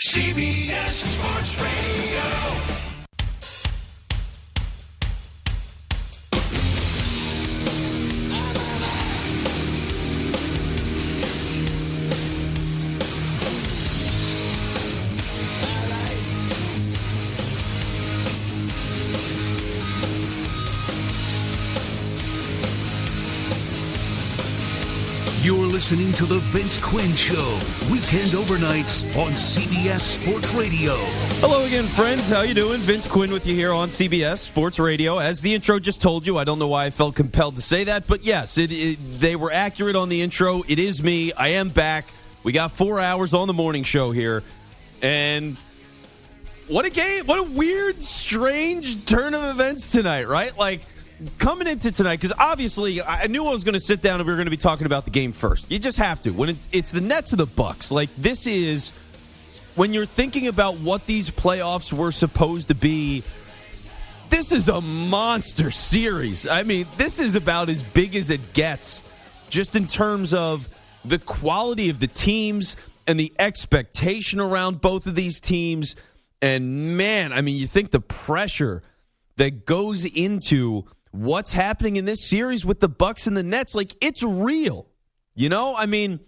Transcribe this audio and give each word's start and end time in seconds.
CBS 0.00 0.94
Sports 0.94 1.58
Radio. 1.58 1.99
Listening 25.80 26.12
to 26.12 26.26
The 26.26 26.40
Vince 26.40 26.76
Quinn 26.76 27.10
Show, 27.14 27.58
weekend 27.90 28.32
overnights 28.32 29.02
on 29.16 29.32
CBS 29.32 30.00
Sports 30.00 30.52
Radio. 30.52 30.94
Hello 31.40 31.64
again, 31.64 31.86
friends. 31.86 32.28
How 32.28 32.42
you 32.42 32.52
doing? 32.52 32.80
Vince 32.80 33.08
Quinn 33.08 33.32
with 33.32 33.46
you 33.46 33.54
here 33.54 33.72
on 33.72 33.88
CBS 33.88 34.40
Sports 34.40 34.78
Radio. 34.78 35.16
As 35.16 35.40
the 35.40 35.54
intro 35.54 35.78
just 35.78 36.02
told 36.02 36.26
you, 36.26 36.36
I 36.36 36.44
don't 36.44 36.58
know 36.58 36.68
why 36.68 36.84
I 36.84 36.90
felt 36.90 37.14
compelled 37.14 37.56
to 37.56 37.62
say 37.62 37.84
that, 37.84 38.06
but 38.06 38.26
yes, 38.26 38.58
it, 38.58 38.70
it, 38.70 38.98
they 39.20 39.36
were 39.36 39.50
accurate 39.50 39.96
on 39.96 40.10
the 40.10 40.20
intro. 40.20 40.62
It 40.68 40.78
is 40.78 41.02
me. 41.02 41.32
I 41.32 41.48
am 41.48 41.70
back. 41.70 42.04
We 42.42 42.52
got 42.52 42.72
four 42.72 43.00
hours 43.00 43.32
on 43.32 43.46
the 43.46 43.54
morning 43.54 43.82
show 43.82 44.10
here, 44.10 44.42
and 45.00 45.56
what 46.68 46.84
a 46.84 46.90
game! 46.90 47.24
What 47.24 47.38
a 47.38 47.50
weird, 47.50 48.04
strange 48.04 49.06
turn 49.06 49.32
of 49.32 49.44
events 49.44 49.90
tonight, 49.90 50.28
right? 50.28 50.54
Like 50.58 50.82
coming 51.38 51.66
into 51.66 51.90
tonight, 51.90 52.20
because 52.20 52.36
obviously 52.38 53.02
I 53.02 53.26
knew 53.26 53.46
I 53.46 53.52
was 53.52 53.64
going 53.64 53.74
to 53.74 53.80
sit 53.80 54.00
down 54.00 54.20
and 54.20 54.26
we 54.26 54.32
were 54.32 54.36
going 54.36 54.46
to 54.46 54.50
be 54.50 54.56
talking 54.56 54.86
about 54.86 55.04
the 55.04 55.10
game 55.10 55.32
first. 55.32 55.70
You 55.70 55.78
just 55.78 55.98
have 55.98 56.22
to 56.22 56.30
when 56.30 56.50
it, 56.50 56.56
it's 56.72 56.90
the 56.90 57.00
Nets 57.00 57.32
of 57.32 57.38
the 57.38 57.46
Bucks. 57.46 57.90
Like 57.90 58.14
this 58.16 58.46
is 58.46 58.92
when 59.74 59.92
you're 59.92 60.06
thinking 60.06 60.46
about 60.46 60.78
what 60.78 61.06
these 61.06 61.30
playoffs 61.30 61.92
were 61.92 62.12
supposed 62.12 62.68
to 62.68 62.74
be. 62.74 63.22
This 64.28 64.52
is 64.52 64.68
a 64.68 64.80
monster 64.80 65.70
series. 65.70 66.46
I 66.46 66.62
mean, 66.62 66.86
this 66.96 67.18
is 67.18 67.34
about 67.34 67.68
as 67.68 67.82
big 67.82 68.14
as 68.14 68.30
it 68.30 68.52
gets, 68.52 69.02
just 69.48 69.74
in 69.74 69.86
terms 69.86 70.32
of 70.32 70.72
the 71.04 71.18
quality 71.18 71.90
of 71.90 71.98
the 71.98 72.06
teams 72.06 72.76
and 73.06 73.18
the 73.18 73.32
expectation 73.38 74.38
around 74.38 74.80
both 74.80 75.06
of 75.06 75.16
these 75.16 75.40
teams. 75.40 75.96
And 76.40 76.96
man, 76.96 77.32
I 77.32 77.40
mean, 77.40 77.56
you 77.56 77.66
think 77.66 77.90
the 77.90 78.00
pressure 78.00 78.82
that 79.36 79.64
goes 79.66 80.04
into 80.04 80.84
what's 81.10 81.52
happening 81.52 81.96
in 81.96 82.04
this 82.04 82.28
series 82.28 82.64
with 82.64 82.80
the 82.80 82.88
Bucks 82.88 83.26
and 83.26 83.36
the 83.36 83.42
Nets, 83.42 83.74
like 83.74 83.94
it's 84.00 84.22
real. 84.22 84.88
You 85.34 85.48
know, 85.48 85.74
I 85.76 85.86
mean, 85.86 86.20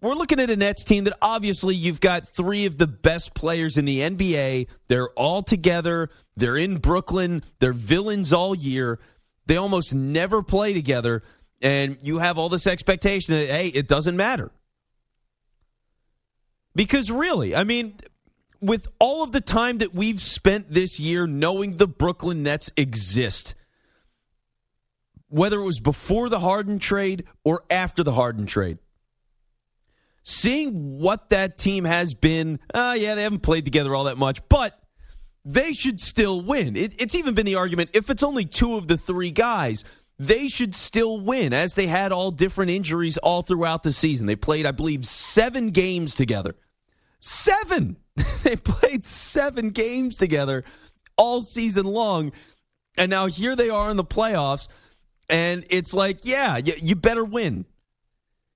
we're 0.00 0.14
looking 0.14 0.40
at 0.40 0.50
a 0.50 0.56
Nets 0.56 0.84
team 0.84 1.04
that 1.04 1.16
obviously 1.22 1.74
you've 1.74 2.00
got 2.00 2.28
three 2.28 2.66
of 2.66 2.76
the 2.76 2.86
best 2.86 3.34
players 3.34 3.78
in 3.78 3.84
the 3.84 4.00
NBA. 4.00 4.66
They're 4.88 5.08
all 5.10 5.42
together. 5.42 6.10
They're 6.36 6.56
in 6.56 6.78
Brooklyn. 6.78 7.42
They're 7.58 7.72
villains 7.72 8.32
all 8.32 8.54
year. 8.54 8.98
They 9.46 9.56
almost 9.56 9.94
never 9.94 10.42
play 10.42 10.72
together. 10.72 11.22
And 11.62 11.96
you 12.02 12.18
have 12.18 12.38
all 12.38 12.48
this 12.50 12.66
expectation 12.66 13.34
that, 13.34 13.48
hey, 13.48 13.68
it 13.68 13.88
doesn't 13.88 14.16
matter. 14.16 14.52
Because 16.74 17.10
really, 17.10 17.54
I 17.54 17.64
mean, 17.64 17.96
with 18.60 18.88
all 18.98 19.22
of 19.22 19.32
the 19.32 19.40
time 19.40 19.78
that 19.78 19.94
we've 19.94 20.20
spent 20.20 20.68
this 20.68 20.98
year 20.98 21.26
knowing 21.26 21.76
the 21.76 21.86
Brooklyn 21.86 22.42
Nets 22.42 22.70
exist, 22.76 23.54
whether 25.34 25.58
it 25.58 25.64
was 25.64 25.80
before 25.80 26.28
the 26.28 26.38
Harden 26.38 26.78
trade 26.78 27.24
or 27.42 27.64
after 27.68 28.04
the 28.04 28.12
Harden 28.12 28.46
trade, 28.46 28.78
seeing 30.22 31.00
what 31.00 31.30
that 31.30 31.58
team 31.58 31.84
has 31.84 32.14
been, 32.14 32.60
uh, 32.72 32.94
yeah, 32.96 33.16
they 33.16 33.24
haven't 33.24 33.42
played 33.42 33.64
together 33.64 33.96
all 33.96 34.04
that 34.04 34.16
much, 34.16 34.40
but 34.48 34.80
they 35.44 35.72
should 35.72 35.98
still 35.98 36.40
win. 36.40 36.76
It, 36.76 36.94
it's 37.00 37.16
even 37.16 37.34
been 37.34 37.46
the 37.46 37.56
argument 37.56 37.90
if 37.94 38.10
it's 38.10 38.22
only 38.22 38.44
two 38.44 38.76
of 38.76 38.86
the 38.86 38.96
three 38.96 39.32
guys, 39.32 39.82
they 40.20 40.46
should 40.46 40.72
still 40.72 41.20
win, 41.20 41.52
as 41.52 41.74
they 41.74 41.88
had 41.88 42.12
all 42.12 42.30
different 42.30 42.70
injuries 42.70 43.18
all 43.18 43.42
throughout 43.42 43.82
the 43.82 43.90
season. 43.90 44.28
They 44.28 44.36
played, 44.36 44.66
I 44.66 44.70
believe, 44.70 45.04
seven 45.04 45.70
games 45.70 46.14
together. 46.14 46.54
Seven! 47.18 47.96
they 48.44 48.54
played 48.54 49.04
seven 49.04 49.70
games 49.70 50.16
together 50.16 50.62
all 51.16 51.40
season 51.40 51.86
long. 51.86 52.30
And 52.96 53.10
now 53.10 53.26
here 53.26 53.56
they 53.56 53.68
are 53.68 53.90
in 53.90 53.96
the 53.96 54.04
playoffs. 54.04 54.68
And 55.28 55.64
it's 55.70 55.94
like, 55.94 56.24
yeah, 56.24 56.58
you, 56.58 56.74
you 56.80 56.96
better 56.96 57.24
win. 57.24 57.64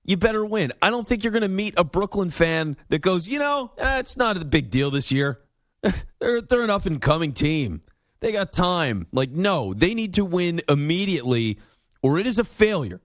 You 0.05 0.17
better 0.17 0.45
win. 0.45 0.71
I 0.81 0.89
don't 0.89 1.07
think 1.07 1.23
you're 1.23 1.31
going 1.31 1.43
to 1.43 1.47
meet 1.47 1.75
a 1.77 1.83
Brooklyn 1.83 2.29
fan 2.29 2.77
that 2.89 2.99
goes, 3.01 3.27
you 3.27 3.39
know, 3.39 3.71
eh, 3.77 3.99
it's 3.99 4.17
not 4.17 4.37
a 4.37 4.45
big 4.45 4.69
deal 4.69 4.91
this 4.91 5.11
year. 5.11 5.39
they're 6.19 6.41
they're 6.41 6.63
an 6.63 6.69
up 6.69 6.85
and 6.85 7.01
coming 7.01 7.33
team. 7.33 7.81
They 8.19 8.31
got 8.31 8.51
time. 8.51 9.07
Like, 9.11 9.31
no, 9.31 9.73
they 9.73 9.93
need 9.93 10.15
to 10.15 10.25
win 10.25 10.61
immediately, 10.67 11.59
or 12.01 12.19
it 12.19 12.27
is 12.27 12.37
a 12.37 12.43
failure. 12.43 13.01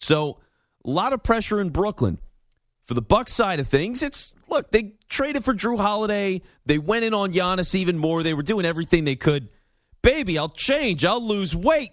So, 0.00 0.40
a 0.84 0.90
lot 0.90 1.12
of 1.12 1.22
pressure 1.22 1.60
in 1.60 1.70
Brooklyn. 1.70 2.18
For 2.84 2.94
the 2.94 3.02
Bucks 3.02 3.34
side 3.34 3.60
of 3.60 3.68
things, 3.68 4.02
it's 4.02 4.32
look, 4.48 4.70
they 4.70 4.94
traded 5.08 5.44
for 5.44 5.52
Jrue 5.54 5.78
Holiday. 5.78 6.40
They 6.64 6.78
went 6.78 7.04
in 7.04 7.12
on 7.12 7.32
Giannis 7.32 7.74
even 7.74 7.98
more. 7.98 8.22
They 8.22 8.32
were 8.32 8.42
doing 8.42 8.64
everything 8.64 9.04
they 9.04 9.16
could. 9.16 9.50
Baby, 10.02 10.38
I'll 10.38 10.48
change. 10.48 11.04
I'll 11.04 11.22
lose 11.22 11.54
weight. 11.54 11.90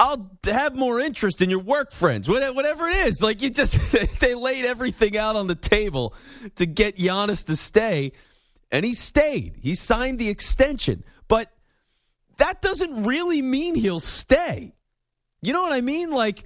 I'll 0.00 0.30
have 0.44 0.74
more 0.74 0.98
interest 0.98 1.42
in 1.42 1.50
your 1.50 1.58
work 1.58 1.92
friends, 1.92 2.26
whatever 2.26 2.88
it 2.88 3.06
is. 3.08 3.22
Like 3.22 3.42
you 3.42 3.50
just, 3.50 3.78
they 4.20 4.34
laid 4.34 4.64
everything 4.64 5.18
out 5.18 5.36
on 5.36 5.46
the 5.46 5.54
table 5.54 6.14
to 6.56 6.64
get 6.64 6.96
Giannis 6.96 7.44
to 7.44 7.54
stay, 7.54 8.12
and 8.72 8.82
he 8.82 8.94
stayed. 8.94 9.58
He 9.60 9.74
signed 9.74 10.18
the 10.18 10.30
extension, 10.30 11.04
but 11.28 11.52
that 12.38 12.62
doesn't 12.62 13.04
really 13.04 13.42
mean 13.42 13.74
he'll 13.74 14.00
stay. 14.00 14.72
You 15.42 15.52
know 15.52 15.60
what 15.60 15.72
I 15.72 15.82
mean? 15.82 16.10
Like, 16.10 16.44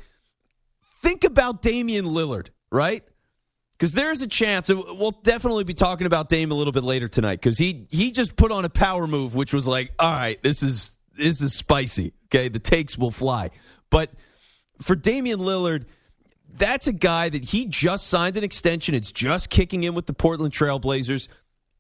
think 1.01 1.23
about 1.23 1.63
Damian 1.63 2.07
Lillard, 2.07 2.49
right? 2.73 3.05
Because 3.79 3.93
there's 3.93 4.21
a 4.21 4.27
chance. 4.27 4.69
We'll 4.69 5.13
definitely 5.23 5.63
be 5.63 5.75
talking 5.75 6.09
about 6.09 6.29
Dame 6.29 6.51
a 6.51 6.55
little 6.55 6.73
bit 6.73 6.83
later 6.83 7.07
tonight 7.07 7.41
because 7.41 7.57
he 7.57 7.87
he 7.91 8.11
just 8.11 8.35
put 8.35 8.51
on 8.51 8.65
a 8.65 8.69
power 8.69 9.07
move, 9.07 9.37
which 9.37 9.53
was 9.53 9.69
like, 9.69 9.93
all 10.01 10.11
right, 10.11 10.43
this 10.43 10.65
is 10.65 10.94
this 11.17 11.41
is 11.41 11.55
spicy. 11.55 12.13
Okay, 12.27 12.49
the 12.49 12.59
takes 12.59 12.99
will 12.99 13.11
fly. 13.11 13.51
But 13.91 14.11
for 14.81 14.95
Damian 14.97 15.41
Lillard, 15.41 15.85
that's 16.57 16.87
a 16.87 16.93
guy 16.93 17.29
that 17.29 17.45
he 17.45 17.67
just 17.67 18.07
signed 18.07 18.37
an 18.37 18.45
extension. 18.45 18.95
It's 18.95 19.13
just 19.13 19.51
kicking 19.51 19.83
in 19.83 19.95
with 19.95 20.07
the 20.07 20.15
Portland 20.15 20.53
Trailblazers. 20.53 21.29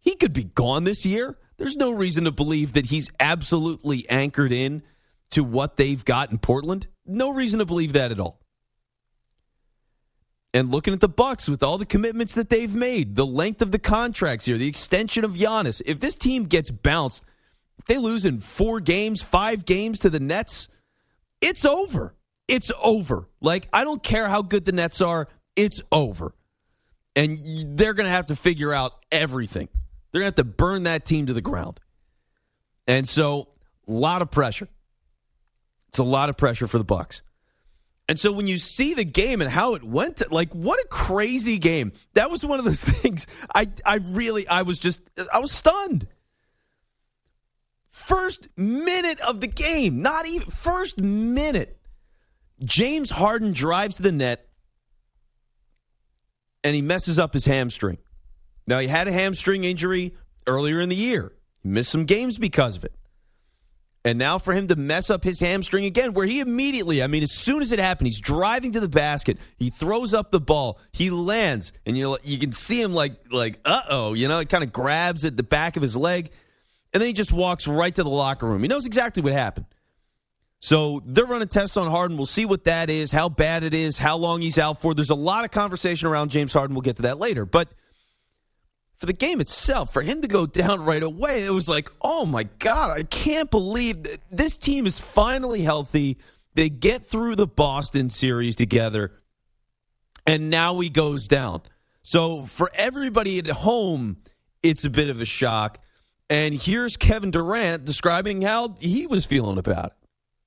He 0.00 0.16
could 0.16 0.32
be 0.32 0.44
gone 0.44 0.84
this 0.84 1.04
year. 1.06 1.38
There's 1.56 1.76
no 1.76 1.92
reason 1.92 2.24
to 2.24 2.32
believe 2.32 2.72
that 2.72 2.86
he's 2.86 3.10
absolutely 3.20 4.08
anchored 4.10 4.52
in 4.52 4.82
to 5.30 5.44
what 5.44 5.76
they've 5.76 6.04
got 6.04 6.30
in 6.30 6.38
Portland. 6.38 6.88
No 7.06 7.30
reason 7.30 7.58
to 7.60 7.64
believe 7.64 7.92
that 7.92 8.10
at 8.10 8.18
all. 8.18 8.40
And 10.52 10.70
looking 10.70 10.94
at 10.94 11.00
the 11.00 11.08
Bucks 11.08 11.48
with 11.48 11.62
all 11.62 11.78
the 11.78 11.86
commitments 11.86 12.34
that 12.34 12.48
they've 12.48 12.74
made, 12.74 13.16
the 13.16 13.26
length 13.26 13.60
of 13.60 13.72
the 13.72 13.78
contracts 13.78 14.44
here, 14.44 14.56
the 14.56 14.68
extension 14.68 15.24
of 15.24 15.32
Giannis. 15.32 15.82
If 15.84 15.98
this 15.98 16.16
team 16.16 16.44
gets 16.44 16.70
bounced, 16.70 17.24
if 17.78 17.86
they 17.86 17.98
lose 17.98 18.24
in 18.24 18.38
four 18.38 18.80
games, 18.80 19.22
five 19.22 19.64
games 19.64 20.00
to 20.00 20.10
the 20.10 20.20
Nets, 20.20 20.68
it's 21.40 21.64
over. 21.64 22.14
It's 22.48 22.70
over. 22.82 23.28
Like, 23.40 23.68
I 23.72 23.84
don't 23.84 24.02
care 24.02 24.28
how 24.28 24.42
good 24.42 24.64
the 24.64 24.72
Nets 24.72 25.00
are, 25.00 25.28
it's 25.56 25.80
over. 25.92 26.34
And 27.16 27.38
they're 27.78 27.94
going 27.94 28.06
to 28.06 28.10
have 28.10 28.26
to 28.26 28.36
figure 28.36 28.72
out 28.72 28.92
everything. 29.12 29.68
They're 30.10 30.20
going 30.20 30.32
to 30.32 30.40
have 30.40 30.46
to 30.46 30.52
burn 30.52 30.84
that 30.84 31.04
team 31.04 31.26
to 31.26 31.32
the 31.32 31.40
ground. 31.40 31.80
And 32.86 33.08
so, 33.08 33.48
a 33.86 33.92
lot 33.92 34.22
of 34.22 34.30
pressure. 34.30 34.68
It's 35.88 35.98
a 35.98 36.04
lot 36.04 36.28
of 36.28 36.36
pressure 36.36 36.66
for 36.66 36.78
the 36.78 36.84
Bucks. 36.84 37.22
And 38.08 38.18
so 38.18 38.32
when 38.32 38.46
you 38.46 38.58
see 38.58 38.94
the 38.94 39.04
game 39.04 39.40
and 39.40 39.50
how 39.50 39.74
it 39.74 39.82
went, 39.82 40.30
like 40.30 40.52
what 40.52 40.78
a 40.80 40.86
crazy 40.88 41.58
game. 41.58 41.92
That 42.14 42.30
was 42.30 42.44
one 42.44 42.58
of 42.58 42.64
those 42.64 42.80
things 42.84 43.26
I 43.54 43.68
I 43.84 43.96
really 43.96 44.46
I 44.46 44.62
was 44.62 44.78
just 44.78 45.00
I 45.32 45.38
was 45.38 45.52
stunned. 45.52 46.06
First 48.06 48.48
minute 48.54 49.18
of 49.20 49.40
the 49.40 49.46
game, 49.46 50.02
not 50.02 50.26
even 50.26 50.50
first 50.50 50.98
minute. 50.98 51.78
James 52.62 53.08
Harden 53.08 53.52
drives 53.52 53.96
to 53.96 54.02
the 54.02 54.12
net 54.12 54.46
and 56.62 56.76
he 56.76 56.82
messes 56.82 57.18
up 57.18 57.32
his 57.32 57.46
hamstring. 57.46 57.96
Now, 58.66 58.78
he 58.78 58.88
had 58.88 59.08
a 59.08 59.12
hamstring 59.12 59.64
injury 59.64 60.12
earlier 60.46 60.82
in 60.82 60.90
the 60.90 60.96
year. 60.96 61.32
He 61.62 61.70
missed 61.70 61.90
some 61.90 62.04
games 62.04 62.36
because 62.36 62.76
of 62.76 62.84
it. 62.84 62.92
And 64.04 64.18
now 64.18 64.36
for 64.36 64.52
him 64.52 64.66
to 64.66 64.76
mess 64.76 65.08
up 65.08 65.24
his 65.24 65.40
hamstring 65.40 65.86
again, 65.86 66.12
where 66.12 66.26
he 66.26 66.40
immediately, 66.40 67.02
I 67.02 67.06
mean, 67.06 67.22
as 67.22 67.32
soon 67.32 67.62
as 67.62 67.72
it 67.72 67.78
happened, 67.78 68.08
he's 68.08 68.20
driving 68.20 68.72
to 68.72 68.80
the 68.80 68.88
basket, 68.88 69.38
he 69.56 69.70
throws 69.70 70.12
up 70.12 70.30
the 70.30 70.40
ball, 70.40 70.78
he 70.92 71.08
lands, 71.08 71.72
and 71.86 71.96
you 71.96 72.18
you 72.22 72.36
can 72.36 72.52
see 72.52 72.82
him 72.82 72.92
like 72.92 73.32
like 73.32 73.60
uh 73.64 73.80
oh, 73.88 74.12
you 74.12 74.28
know, 74.28 74.40
it 74.40 74.50
kind 74.50 74.62
of 74.62 74.74
grabs 74.74 75.24
at 75.24 75.38
the 75.38 75.42
back 75.42 75.76
of 75.76 75.82
his 75.82 75.96
leg, 75.96 76.30
and 76.94 77.00
then 77.00 77.08
he 77.08 77.12
just 77.12 77.32
walks 77.32 77.66
right 77.66 77.94
to 77.94 78.04
the 78.04 78.08
locker 78.08 78.46
room. 78.46 78.62
He 78.62 78.68
knows 78.68 78.86
exactly 78.86 79.22
what 79.22 79.32
happened. 79.32 79.66
So 80.60 81.02
they're 81.04 81.26
running 81.26 81.48
tests 81.48 81.76
on 81.76 81.90
Harden. 81.90 82.16
We'll 82.16 82.24
see 82.24 82.46
what 82.46 82.64
that 82.64 82.88
is, 82.88 83.12
how 83.12 83.28
bad 83.28 83.64
it 83.64 83.74
is, 83.74 83.98
how 83.98 84.16
long 84.16 84.40
he's 84.40 84.58
out 84.58 84.80
for. 84.80 84.94
There's 84.94 85.10
a 85.10 85.14
lot 85.14 85.44
of 85.44 85.50
conversation 85.50 86.08
around 86.08 86.30
James 86.30 86.54
Harden. 86.54 86.74
We'll 86.74 86.80
get 86.80 86.96
to 86.96 87.02
that 87.02 87.18
later. 87.18 87.44
But 87.44 87.68
for 88.96 89.04
the 89.04 89.12
game 89.12 89.42
itself, 89.42 89.92
for 89.92 90.00
him 90.00 90.22
to 90.22 90.28
go 90.28 90.46
down 90.46 90.82
right 90.82 91.02
away, 91.02 91.44
it 91.44 91.50
was 91.50 91.68
like, 91.68 91.90
oh 92.00 92.24
my 92.24 92.44
God, 92.60 92.96
I 92.96 93.02
can't 93.02 93.50
believe 93.50 94.04
that 94.04 94.20
this 94.30 94.56
team 94.56 94.86
is 94.86 94.98
finally 94.98 95.62
healthy. 95.62 96.16
They 96.54 96.70
get 96.70 97.04
through 97.04 97.36
the 97.36 97.46
Boston 97.46 98.08
series 98.08 98.56
together, 98.56 99.12
and 100.26 100.48
now 100.48 100.78
he 100.80 100.88
goes 100.88 101.28
down. 101.28 101.62
So 102.02 102.44
for 102.44 102.70
everybody 102.72 103.38
at 103.38 103.48
home, 103.48 104.16
it's 104.62 104.84
a 104.84 104.90
bit 104.90 105.10
of 105.10 105.20
a 105.20 105.26
shock. 105.26 105.83
And 106.30 106.54
here's 106.54 106.96
Kevin 106.96 107.30
Durant 107.30 107.84
describing 107.84 108.42
how 108.42 108.74
he 108.80 109.06
was 109.06 109.24
feeling 109.24 109.58
about 109.58 109.92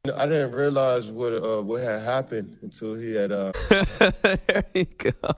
it. 0.06 0.14
I 0.16 0.26
didn't 0.26 0.54
realize 0.54 1.12
what 1.12 1.34
uh, 1.34 1.62
what 1.62 1.82
had 1.82 2.02
happened 2.02 2.58
until 2.62 2.96
he 2.96 3.14
had. 3.14 3.32
Uh, 3.32 3.52
there 4.48 4.64
you 4.74 4.86
go. 4.86 5.36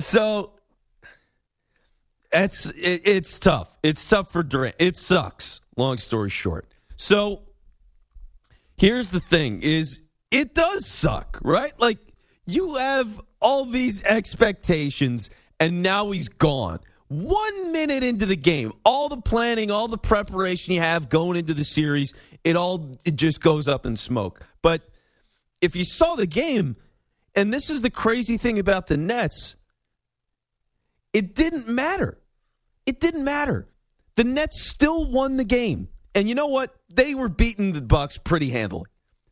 So 0.00 0.52
it's 2.32 2.66
it, 2.66 3.02
it's 3.04 3.38
tough. 3.38 3.76
It's 3.82 4.06
tough 4.06 4.30
for 4.30 4.42
Durant. 4.42 4.76
It 4.78 4.96
sucks. 4.96 5.60
Long 5.76 5.96
story 5.96 6.30
short. 6.30 6.66
So 6.96 7.42
here's 8.76 9.08
the 9.08 9.20
thing: 9.20 9.62
is 9.62 10.00
it 10.30 10.54
does 10.54 10.86
suck, 10.86 11.38
right? 11.42 11.72
Like 11.78 11.98
you 12.46 12.76
have 12.76 13.20
all 13.40 13.64
these 13.64 14.02
expectations, 14.02 15.30
and 15.58 15.82
now 15.82 16.10
he's 16.10 16.28
gone. 16.28 16.80
One 17.14 17.70
minute 17.70 18.02
into 18.02 18.26
the 18.26 18.34
game, 18.34 18.72
all 18.84 19.08
the 19.08 19.20
planning, 19.20 19.70
all 19.70 19.86
the 19.86 19.96
preparation 19.96 20.74
you 20.74 20.80
have 20.80 21.08
going 21.08 21.38
into 21.38 21.54
the 21.54 21.62
series, 21.62 22.12
it 22.42 22.56
all 22.56 22.90
it 23.04 23.14
just 23.14 23.40
goes 23.40 23.68
up 23.68 23.86
in 23.86 23.94
smoke. 23.94 24.44
But 24.62 24.82
if 25.60 25.76
you 25.76 25.84
saw 25.84 26.16
the 26.16 26.26
game, 26.26 26.74
and 27.36 27.54
this 27.54 27.70
is 27.70 27.82
the 27.82 27.90
crazy 27.90 28.36
thing 28.36 28.58
about 28.58 28.88
the 28.88 28.96
Nets, 28.96 29.54
it 31.12 31.36
didn't 31.36 31.68
matter. 31.68 32.18
It 32.84 32.98
didn't 32.98 33.24
matter. 33.24 33.68
The 34.16 34.24
Nets 34.24 34.68
still 34.68 35.08
won 35.08 35.36
the 35.36 35.44
game. 35.44 35.90
And 36.16 36.28
you 36.28 36.34
know 36.34 36.48
what? 36.48 36.74
They 36.92 37.14
were 37.14 37.28
beating 37.28 37.74
the 37.74 37.82
Bucks 37.82 38.18
pretty 38.18 38.50
handily. 38.50 38.86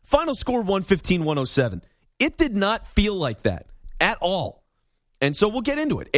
Final 0.05 0.37
score 0.37 0.63
115-107. 0.63 1.83
It 2.21 2.39
did 2.39 2.55
not 2.55 2.87
feel 2.87 3.15
like 3.15 3.43
that 3.43 3.67
at 4.01 4.19
all. 4.21 4.63
And 5.21 5.37
so 5.37 5.49
we'll 5.49 5.63
get 5.63 5.79
into 5.79 5.99
it. 5.99 6.11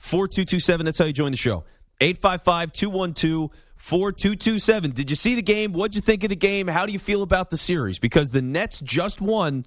855-212-4227. 0.00 0.84
That's 0.84 0.98
how 0.98 1.04
you 1.04 1.12
join 1.12 1.30
the 1.30 1.36
show. 1.36 1.64
855-212-4227. 2.00 4.94
Did 4.94 5.10
you 5.10 5.16
see 5.16 5.34
the 5.34 5.42
game? 5.42 5.72
What'd 5.72 5.94
you 5.94 6.00
think 6.00 6.24
of 6.24 6.30
the 6.30 6.36
game? 6.36 6.68
How 6.68 6.86
do 6.86 6.92
you 6.92 6.98
feel 6.98 7.22
about 7.22 7.50
the 7.50 7.56
series? 7.56 7.98
Because 7.98 8.30
the 8.30 8.42
Nets 8.42 8.80
just 8.80 9.20
won 9.20 9.64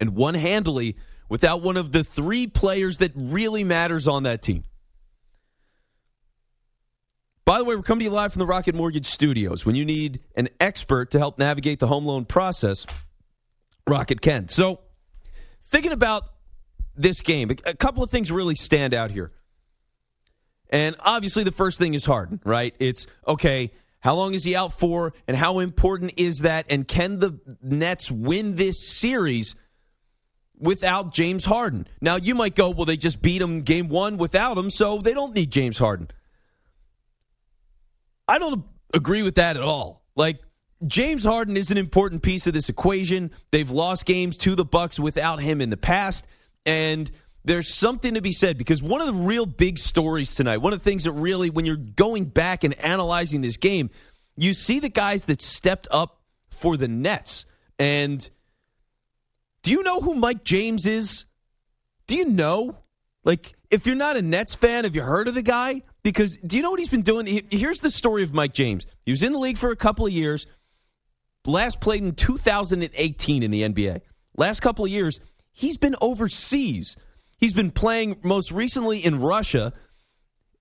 and 0.00 0.14
won 0.14 0.34
handily 0.34 0.96
without 1.28 1.62
one 1.62 1.76
of 1.76 1.92
the 1.92 2.04
three 2.04 2.46
players 2.46 2.98
that 2.98 3.12
really 3.14 3.64
matters 3.64 4.06
on 4.06 4.24
that 4.24 4.42
team. 4.42 4.64
By 7.44 7.58
the 7.58 7.64
way, 7.64 7.76
we're 7.76 7.82
coming 7.82 8.00
to 8.00 8.04
you 8.06 8.10
live 8.10 8.32
from 8.32 8.40
the 8.40 8.46
Rocket 8.46 8.74
Mortgage 8.74 9.06
Studios. 9.06 9.66
When 9.66 9.76
you 9.76 9.84
need 9.84 10.20
an 10.34 10.48
expert 10.60 11.10
to 11.10 11.18
help 11.18 11.38
navigate 11.38 11.78
the 11.78 11.86
home 11.86 12.06
loan 12.06 12.24
process, 12.24 12.86
Rocket 13.86 14.22
can. 14.22 14.48
So, 14.48 14.80
thinking 15.62 15.92
about 15.92 16.24
this 16.96 17.20
game, 17.20 17.50
a 17.64 17.74
couple 17.74 18.02
of 18.02 18.10
things 18.10 18.30
really 18.30 18.54
stand 18.54 18.94
out 18.94 19.10
here. 19.10 19.32
And 20.70 20.96
obviously, 21.00 21.44
the 21.44 21.52
first 21.52 21.78
thing 21.78 21.94
is 21.94 22.04
Harden, 22.04 22.40
right? 22.44 22.74
It's 22.78 23.06
okay, 23.26 23.70
how 24.00 24.16
long 24.16 24.34
is 24.34 24.44
he 24.44 24.54
out 24.54 24.72
for, 24.72 25.14
and 25.26 25.36
how 25.36 25.60
important 25.60 26.14
is 26.18 26.40
that? 26.40 26.66
And 26.70 26.86
can 26.86 27.20
the 27.20 27.38
Nets 27.62 28.10
win 28.10 28.56
this 28.56 28.86
series 28.86 29.54
without 30.58 31.14
James 31.14 31.44
Harden? 31.44 31.86
Now, 32.00 32.16
you 32.16 32.34
might 32.34 32.54
go, 32.54 32.70
well, 32.70 32.84
they 32.84 32.96
just 32.96 33.22
beat 33.22 33.40
him 33.40 33.60
game 33.62 33.88
one 33.88 34.16
without 34.16 34.58
him, 34.58 34.68
so 34.68 34.98
they 34.98 35.14
don't 35.14 35.34
need 35.34 35.50
James 35.50 35.78
Harden. 35.78 36.10
I 38.28 38.38
don't 38.38 38.64
agree 38.92 39.22
with 39.22 39.36
that 39.36 39.56
at 39.56 39.62
all. 39.62 40.04
Like, 40.16 40.40
James 40.86 41.24
Harden 41.24 41.56
is 41.56 41.70
an 41.70 41.78
important 41.78 42.22
piece 42.22 42.46
of 42.46 42.52
this 42.52 42.68
equation. 42.68 43.30
They've 43.52 43.70
lost 43.70 44.04
games 44.04 44.36
to 44.38 44.54
the 44.54 44.64
Bucks 44.64 44.98
without 44.98 45.40
him 45.40 45.60
in 45.60 45.70
the 45.70 45.76
past, 45.76 46.26
and 46.66 47.10
there's 47.44 47.72
something 47.72 48.14
to 48.14 48.22
be 48.22 48.32
said 48.32 48.56
because 48.56 48.82
one 48.82 49.00
of 49.00 49.06
the 49.06 49.12
real 49.12 49.46
big 49.46 49.78
stories 49.78 50.34
tonight, 50.34 50.58
one 50.58 50.72
of 50.72 50.78
the 50.78 50.84
things 50.84 51.04
that 51.04 51.12
really, 51.12 51.50
when 51.50 51.64
you're 51.64 51.76
going 51.76 52.24
back 52.24 52.64
and 52.64 52.78
analyzing 52.78 53.42
this 53.42 53.56
game, 53.58 53.90
you 54.36 54.52
see 54.54 54.78
the 54.78 54.88
guys 54.88 55.26
that 55.26 55.42
stepped 55.42 55.86
up 55.90 56.20
for 56.48 56.76
the 56.76 56.88
Nets. 56.88 57.44
And 57.78 58.28
do 59.62 59.70
you 59.70 59.82
know 59.82 60.00
who 60.00 60.14
Mike 60.14 60.44
James 60.44 60.86
is? 60.86 61.26
Do 62.06 62.16
you 62.16 62.26
know? 62.26 62.78
Like, 63.24 63.54
if 63.70 63.86
you're 63.86 63.96
not 63.96 64.16
a 64.16 64.22
Nets 64.22 64.54
fan, 64.54 64.84
have 64.84 64.94
you 64.94 65.02
heard 65.02 65.28
of 65.28 65.34
the 65.34 65.42
guy? 65.42 65.82
Because 66.02 66.36
do 66.38 66.56
you 66.56 66.62
know 66.62 66.70
what 66.70 66.80
he's 66.80 66.90
been 66.90 67.02
doing? 67.02 67.42
Here's 67.50 67.80
the 67.80 67.90
story 67.90 68.22
of 68.22 68.34
Mike 68.34 68.52
James. 68.52 68.86
He 69.04 69.12
was 69.12 69.22
in 69.22 69.32
the 69.32 69.38
league 69.38 69.58
for 69.58 69.70
a 69.70 69.76
couple 69.76 70.06
of 70.06 70.12
years. 70.12 70.46
Last 71.46 71.80
played 71.80 72.02
in 72.02 72.14
2018 72.14 73.42
in 73.42 73.50
the 73.50 73.62
NBA. 73.62 74.00
Last 74.36 74.60
couple 74.60 74.84
of 74.84 74.90
years, 74.90 75.20
he's 75.54 75.78
been 75.78 75.94
overseas. 76.02 76.96
He's 77.38 77.54
been 77.54 77.70
playing 77.70 78.18
most 78.22 78.52
recently 78.52 78.98
in 78.98 79.20
Russia. 79.20 79.72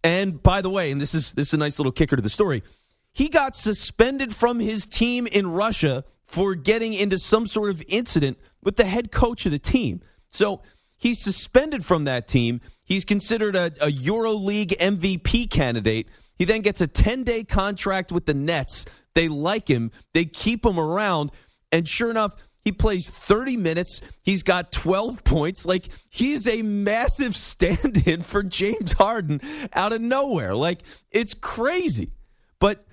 And 0.04 0.42
by 0.42 0.62
the 0.62 0.70
way, 0.70 0.92
and 0.92 1.02
this 1.02 1.14
is 1.14 1.34
this 1.34 1.48
is 1.50 1.54
a 1.54 1.58
nice 1.58 1.80
little 1.80 1.92
kicker 1.92 2.16
to 2.16 2.22
the 2.22 2.30
story. 2.30 2.64
He 3.12 3.30
got 3.30 3.56
suspended 3.56 4.34
from 4.34 4.60
his 4.60 4.86
team 4.86 5.28
in 5.28 5.48
Russia 5.48 6.04
for 6.26 6.56
getting 6.56 6.94
into 6.94 7.18
some 7.18 7.46
sort 7.46 7.70
of 7.70 7.84
incident 7.88 8.38
with 8.64 8.76
the 8.76 8.86
head 8.86 9.12
coach 9.12 9.46
of 9.46 9.52
the 9.52 9.60
team. 9.60 10.02
So 10.30 10.62
he's 10.98 11.22
suspended 11.22 11.86
from 11.86 12.06
that 12.06 12.28
team. 12.28 12.60
He's 12.84 13.06
considered 13.06 13.56
a, 13.56 13.68
a 13.82 13.88
EuroLeague 13.88 14.78
MVP 14.78 15.50
candidate. 15.50 16.08
He 16.38 16.46
then 16.46 16.62
gets 16.62 16.82
a 16.82 16.88
10 16.88 17.24
day 17.24 17.44
contract 17.44 18.12
with 18.12 18.26
the 18.26 18.34
Nets. 18.34 18.86
They 19.14 19.28
like 19.28 19.68
him, 19.68 19.92
they 20.14 20.26
keep 20.26 20.66
him 20.66 20.80
around. 20.80 21.32
And 21.72 21.88
sure 21.88 22.10
enough, 22.10 22.36
he 22.64 22.72
plays 22.72 23.10
30 23.10 23.58
minutes. 23.58 24.02
He's 24.22 24.44
got 24.44 24.72
12 24.72 25.24
points. 25.24 25.66
Like, 25.66 25.88
he's 26.10 26.48
a 26.48 26.62
massive 26.62 27.36
stand 27.36 28.08
in 28.08 28.22
for 28.22 28.42
James 28.42 28.94
Harden 28.94 29.42
out 29.74 29.92
of 29.92 30.02
nowhere. 30.02 30.56
Like, 30.56 30.84
it's 31.12 31.34
crazy. 31.34 32.12
But 32.60 32.86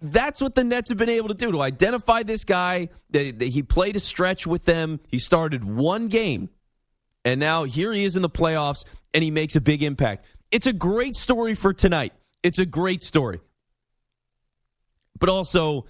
that's 0.00 0.40
what 0.42 0.54
the 0.54 0.62
Nets 0.62 0.90
have 0.90 0.98
been 0.98 1.08
able 1.08 1.28
to 1.28 1.34
do 1.34 1.52
to 1.52 1.62
identify 1.62 2.22
this 2.22 2.44
guy. 2.44 2.90
They, 3.10 3.30
they, 3.30 3.48
he 3.48 3.62
played 3.62 3.96
a 3.96 4.00
stretch 4.00 4.46
with 4.46 4.64
them. 4.64 5.00
He 5.08 5.18
started 5.18 5.64
one 5.64 6.08
game, 6.08 6.50
and 7.24 7.40
now 7.40 7.64
here 7.64 7.92
he 7.92 8.04
is 8.04 8.14
in 8.14 8.22
the 8.22 8.30
playoffs, 8.30 8.84
and 9.14 9.24
he 9.24 9.30
makes 9.30 9.56
a 9.56 9.60
big 9.60 9.82
impact. 9.82 10.26
It's 10.50 10.66
a 10.66 10.72
great 10.72 11.16
story 11.16 11.54
for 11.54 11.72
tonight. 11.72 12.12
It's 12.42 12.58
a 12.58 12.66
great 12.66 13.02
story. 13.02 13.40
But 15.18 15.30
also, 15.30 15.86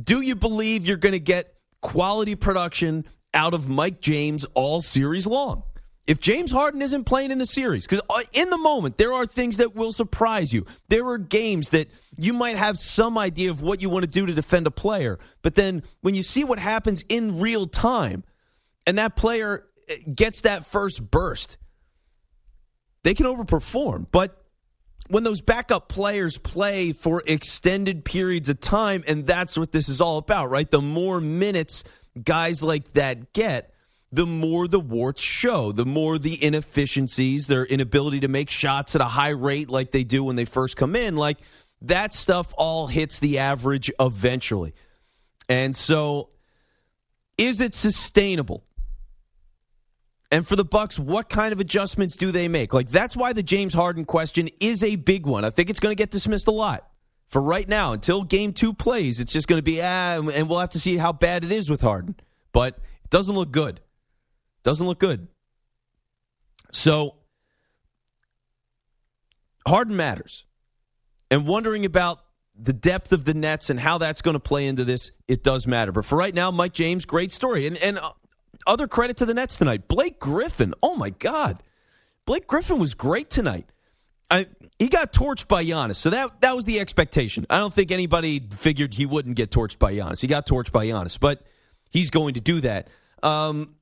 do 0.00 0.20
you 0.20 0.36
believe 0.36 0.86
you're 0.86 0.98
going 0.98 1.12
to 1.12 1.20
get 1.20 1.55
quality 1.80 2.34
production 2.34 3.04
out 3.34 3.54
of 3.54 3.68
Mike 3.68 4.00
James 4.00 4.44
all 4.54 4.80
series 4.80 5.26
long? 5.26 5.62
If 6.06 6.20
James 6.20 6.52
Harden 6.52 6.82
isn't 6.82 7.04
playing 7.04 7.32
in 7.32 7.38
the 7.38 7.46
series, 7.46 7.84
because 7.84 8.00
in 8.32 8.48
the 8.50 8.58
moment, 8.58 8.96
there 8.96 9.12
are 9.12 9.26
things 9.26 9.56
that 9.56 9.74
will 9.74 9.90
surprise 9.90 10.52
you. 10.52 10.64
There 10.88 11.04
are 11.08 11.18
games 11.18 11.70
that 11.70 11.88
you 12.16 12.32
might 12.32 12.56
have 12.56 12.78
some 12.78 13.18
idea 13.18 13.50
of 13.50 13.60
what 13.60 13.82
you 13.82 13.90
want 13.90 14.04
to 14.04 14.10
do 14.10 14.24
to 14.24 14.32
defend 14.32 14.68
a 14.68 14.70
player. 14.70 15.18
But 15.42 15.56
then 15.56 15.82
when 16.02 16.14
you 16.14 16.22
see 16.22 16.44
what 16.44 16.60
happens 16.60 17.04
in 17.08 17.40
real 17.40 17.66
time 17.66 18.22
and 18.86 18.98
that 18.98 19.16
player 19.16 19.66
eh, 19.88 19.96
gets 20.14 20.42
that 20.42 20.64
first 20.64 21.02
burst, 21.10 21.58
they 23.02 23.14
can 23.14 23.26
overperform. 23.26 24.06
But 24.12 24.45
when 25.08 25.24
those 25.24 25.40
backup 25.40 25.88
players 25.88 26.38
play 26.38 26.92
for 26.92 27.22
extended 27.26 28.04
periods 28.04 28.48
of 28.48 28.60
time, 28.60 29.04
and 29.06 29.26
that's 29.26 29.56
what 29.56 29.72
this 29.72 29.88
is 29.88 30.00
all 30.00 30.18
about, 30.18 30.50
right? 30.50 30.70
The 30.70 30.80
more 30.80 31.20
minutes 31.20 31.84
guys 32.22 32.62
like 32.62 32.92
that 32.92 33.32
get, 33.32 33.72
the 34.12 34.26
more 34.26 34.68
the 34.68 34.80
warts 34.80 35.22
show, 35.22 35.72
the 35.72 35.84
more 35.84 36.18
the 36.18 36.42
inefficiencies, 36.42 37.46
their 37.46 37.64
inability 37.64 38.20
to 38.20 38.28
make 38.28 38.50
shots 38.50 38.94
at 38.94 39.00
a 39.00 39.06
high 39.06 39.30
rate 39.30 39.68
like 39.68 39.90
they 39.90 40.04
do 40.04 40.24
when 40.24 40.36
they 40.36 40.44
first 40.44 40.76
come 40.76 40.96
in, 40.96 41.16
like 41.16 41.38
that 41.82 42.12
stuff 42.12 42.54
all 42.56 42.86
hits 42.86 43.18
the 43.18 43.38
average 43.38 43.90
eventually. 44.00 44.74
And 45.48 45.74
so 45.74 46.30
is 47.36 47.60
it 47.60 47.74
sustainable? 47.74 48.64
And 50.32 50.46
for 50.46 50.56
the 50.56 50.64
Bucks, 50.64 50.98
what 50.98 51.28
kind 51.28 51.52
of 51.52 51.60
adjustments 51.60 52.16
do 52.16 52.32
they 52.32 52.48
make? 52.48 52.74
Like 52.74 52.88
that's 52.88 53.16
why 53.16 53.32
the 53.32 53.42
James 53.42 53.72
Harden 53.72 54.04
question 54.04 54.48
is 54.60 54.82
a 54.82 54.96
big 54.96 55.26
one. 55.26 55.44
I 55.44 55.50
think 55.50 55.70
it's 55.70 55.80
going 55.80 55.92
to 55.92 56.00
get 56.00 56.10
dismissed 56.10 56.48
a 56.48 56.52
lot. 56.52 56.88
For 57.28 57.42
right 57.42 57.68
now, 57.68 57.92
until 57.92 58.22
game 58.22 58.52
2 58.52 58.72
plays, 58.72 59.18
it's 59.20 59.32
just 59.32 59.48
going 59.48 59.58
to 59.58 59.64
be 59.64 59.80
ah 59.82 60.14
and 60.16 60.48
we'll 60.48 60.60
have 60.60 60.70
to 60.70 60.80
see 60.80 60.96
how 60.96 61.12
bad 61.12 61.44
it 61.44 61.52
is 61.52 61.70
with 61.70 61.80
Harden. 61.80 62.16
But 62.52 62.78
it 63.04 63.10
doesn't 63.10 63.34
look 63.34 63.50
good. 63.50 63.80
Doesn't 64.62 64.86
look 64.86 64.98
good. 64.98 65.28
So 66.72 67.16
Harden 69.66 69.96
matters. 69.96 70.44
And 71.30 71.46
wondering 71.46 71.84
about 71.84 72.20
the 72.58 72.72
depth 72.72 73.12
of 73.12 73.24
the 73.24 73.34
Nets 73.34 73.68
and 73.70 73.78
how 73.78 73.98
that's 73.98 74.22
going 74.22 74.34
to 74.34 74.40
play 74.40 74.66
into 74.66 74.84
this, 74.84 75.10
it 75.28 75.42
does 75.42 75.66
matter. 75.66 75.92
But 75.92 76.04
for 76.04 76.16
right 76.16 76.34
now, 76.34 76.50
Mike 76.50 76.72
James, 76.72 77.04
great 77.04 77.32
story. 77.32 77.66
And 77.66 77.76
and 77.78 77.98
other 78.66 78.88
credit 78.88 79.18
to 79.18 79.26
the 79.26 79.34
Nets 79.34 79.56
tonight. 79.56 79.88
Blake 79.88 80.18
Griffin. 80.18 80.74
Oh 80.82 80.96
my 80.96 81.10
God, 81.10 81.62
Blake 82.24 82.46
Griffin 82.46 82.78
was 82.78 82.94
great 82.94 83.30
tonight. 83.30 83.66
I, 84.30 84.46
he 84.78 84.88
got 84.88 85.12
torched 85.12 85.46
by 85.46 85.64
Giannis, 85.64 85.96
so 85.96 86.10
that 86.10 86.40
that 86.40 86.56
was 86.56 86.64
the 86.64 86.80
expectation. 86.80 87.46
I 87.48 87.58
don't 87.58 87.72
think 87.72 87.90
anybody 87.90 88.40
figured 88.50 88.94
he 88.94 89.06
wouldn't 89.06 89.36
get 89.36 89.50
torched 89.50 89.78
by 89.78 89.94
Giannis. 89.94 90.20
He 90.20 90.26
got 90.26 90.46
torched 90.46 90.72
by 90.72 90.86
Giannis, 90.86 91.18
but 91.18 91.42
he's 91.90 92.10
going 92.10 92.34
to 92.34 92.40
do 92.40 92.60
that. 92.60 92.88
Um, 93.22 93.76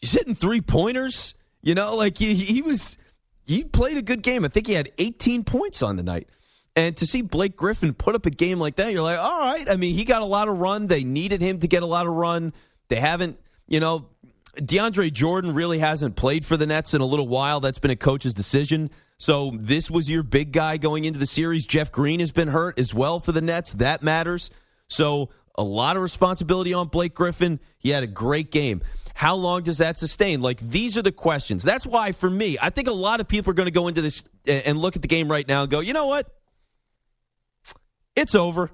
he's 0.00 0.12
hitting 0.12 0.34
three 0.34 0.60
pointers. 0.60 1.34
You 1.62 1.74
know, 1.74 1.96
like 1.96 2.16
he, 2.16 2.34
he 2.34 2.62
was, 2.62 2.96
he 3.44 3.64
played 3.64 3.96
a 3.96 4.02
good 4.02 4.22
game. 4.22 4.44
I 4.44 4.48
think 4.48 4.66
he 4.66 4.72
had 4.72 4.90
18 4.98 5.44
points 5.44 5.82
on 5.82 5.96
the 5.96 6.02
night. 6.02 6.28
And 6.74 6.96
to 6.98 7.06
see 7.06 7.20
Blake 7.22 7.56
Griffin 7.56 7.92
put 7.92 8.14
up 8.14 8.24
a 8.24 8.30
game 8.30 8.58
like 8.58 8.76
that, 8.76 8.92
you're 8.92 9.02
like, 9.02 9.18
all 9.18 9.40
right. 9.40 9.68
I 9.68 9.76
mean, 9.76 9.94
he 9.94 10.04
got 10.04 10.22
a 10.22 10.26
lot 10.26 10.48
of 10.48 10.58
run. 10.58 10.86
They 10.86 11.04
needed 11.04 11.42
him 11.42 11.58
to 11.58 11.68
get 11.68 11.82
a 11.82 11.86
lot 11.86 12.06
of 12.06 12.12
run. 12.12 12.54
They 12.88 12.96
haven't, 12.96 13.38
you 13.70 13.80
know, 13.80 14.06
DeAndre 14.56 15.10
Jordan 15.10 15.54
really 15.54 15.78
hasn't 15.78 16.16
played 16.16 16.44
for 16.44 16.58
the 16.58 16.66
Nets 16.66 16.92
in 16.92 17.00
a 17.00 17.06
little 17.06 17.28
while. 17.28 17.60
That's 17.60 17.78
been 17.78 17.90
a 17.90 17.96
coach's 17.96 18.34
decision. 18.34 18.90
So 19.16 19.52
this 19.54 19.90
was 19.90 20.10
your 20.10 20.22
big 20.22 20.52
guy 20.52 20.76
going 20.76 21.04
into 21.04 21.18
the 21.18 21.26
series. 21.26 21.64
Jeff 21.64 21.92
Green 21.92 22.20
has 22.20 22.32
been 22.32 22.48
hurt 22.48 22.78
as 22.78 22.92
well 22.92 23.20
for 23.20 23.32
the 23.32 23.40
Nets. 23.40 23.72
That 23.74 24.02
matters. 24.02 24.50
So 24.88 25.30
a 25.56 25.62
lot 25.62 25.96
of 25.96 26.02
responsibility 26.02 26.74
on 26.74 26.88
Blake 26.88 27.14
Griffin. 27.14 27.60
He 27.78 27.90
had 27.90 28.02
a 28.02 28.06
great 28.08 28.50
game. 28.50 28.82
How 29.14 29.34
long 29.34 29.62
does 29.62 29.78
that 29.78 29.98
sustain? 29.98 30.40
Like, 30.40 30.58
these 30.60 30.96
are 30.96 31.02
the 31.02 31.12
questions. 31.12 31.62
That's 31.62 31.86
why, 31.86 32.12
for 32.12 32.30
me, 32.30 32.56
I 32.60 32.70
think 32.70 32.88
a 32.88 32.92
lot 32.92 33.20
of 33.20 33.28
people 33.28 33.50
are 33.50 33.54
going 33.54 33.66
to 33.66 33.72
go 33.72 33.86
into 33.86 34.00
this 34.00 34.22
and 34.46 34.78
look 34.78 34.96
at 34.96 35.02
the 35.02 35.08
game 35.08 35.30
right 35.30 35.46
now 35.46 35.62
and 35.62 35.70
go, 35.70 35.80
you 35.80 35.92
know 35.92 36.06
what? 36.06 36.26
It's 38.16 38.34
over. 38.34 38.70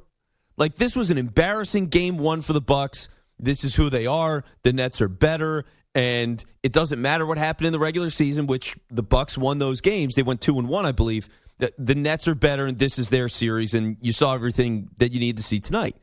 Like, 0.57 0.77
this 0.77 0.95
was 0.95 1.11
an 1.11 1.19
embarrassing 1.19 1.89
game 1.89 2.17
one 2.17 2.41
for 2.41 2.53
the 2.53 2.61
Bucks. 2.61 3.09
This 3.39 3.65
is 3.65 3.75
who 3.75 3.91
they 3.91 4.07
are. 4.07 4.45
The 4.63 4.73
Nets 4.73 5.01
are 5.01 5.09
better. 5.09 5.65
And 5.95 6.45
it 6.63 6.73
doesn't 6.73 7.01
matter 7.01 7.25
what 7.25 7.39
happened 7.39 7.69
in 7.69 7.73
the 7.73 7.79
regular 7.79 8.11
season, 8.11 8.47
which 8.47 8.77
the 8.91 9.03
Bucks 9.03 9.39
won 9.39 9.59
those 9.59 9.81
games. 9.81 10.15
They 10.15 10.23
went 10.23 10.41
two 10.41 10.59
and 10.59 10.69
one, 10.69 10.85
I 10.85 10.93
believe. 10.93 11.29
The, 11.59 11.73
the 11.79 11.95
Nets 11.95 12.29
are 12.29 12.35
better, 12.35 12.67
and 12.67 12.79
this 12.79 12.99
is 12.99 13.09
their 13.09 13.29
series, 13.29 13.73
and 13.73 13.97
you 14.03 14.13
saw 14.13 14.35
everything 14.35 14.91
that 14.99 15.13
you 15.13 15.21
need 15.21 15.39
to 15.39 15.43
see 15.43 15.59
tonight. 15.59 15.97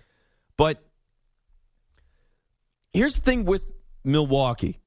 But 0.57 0.83
here's 2.91 3.15
the 3.15 3.21
thing 3.21 3.45
with 3.45 3.75
Milwaukee. 4.03 4.79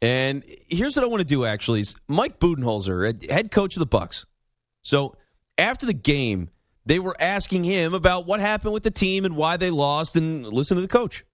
And 0.00 0.42
here's 0.68 0.96
what 0.96 1.04
I 1.04 1.08
want 1.08 1.20
to 1.20 1.26
do 1.26 1.44
actually 1.44 1.80
is 1.80 1.94
Mike 2.08 2.38
Budenholzer, 2.38 3.30
head 3.30 3.50
coach 3.50 3.76
of 3.76 3.80
the 3.80 3.86
Bucks. 3.86 4.24
So 4.82 5.16
after 5.58 5.86
the 5.86 5.94
game, 5.94 6.50
they 6.86 6.98
were 6.98 7.16
asking 7.18 7.64
him 7.64 7.94
about 7.94 8.26
what 8.26 8.40
happened 8.40 8.74
with 8.74 8.82
the 8.82 8.90
team 8.90 9.24
and 9.24 9.36
why 9.36 9.56
they 9.56 9.70
lost 9.70 10.16
and 10.16 10.46
listen 10.46 10.76
to 10.76 10.82
the 10.82 10.88
coach. 10.88 11.24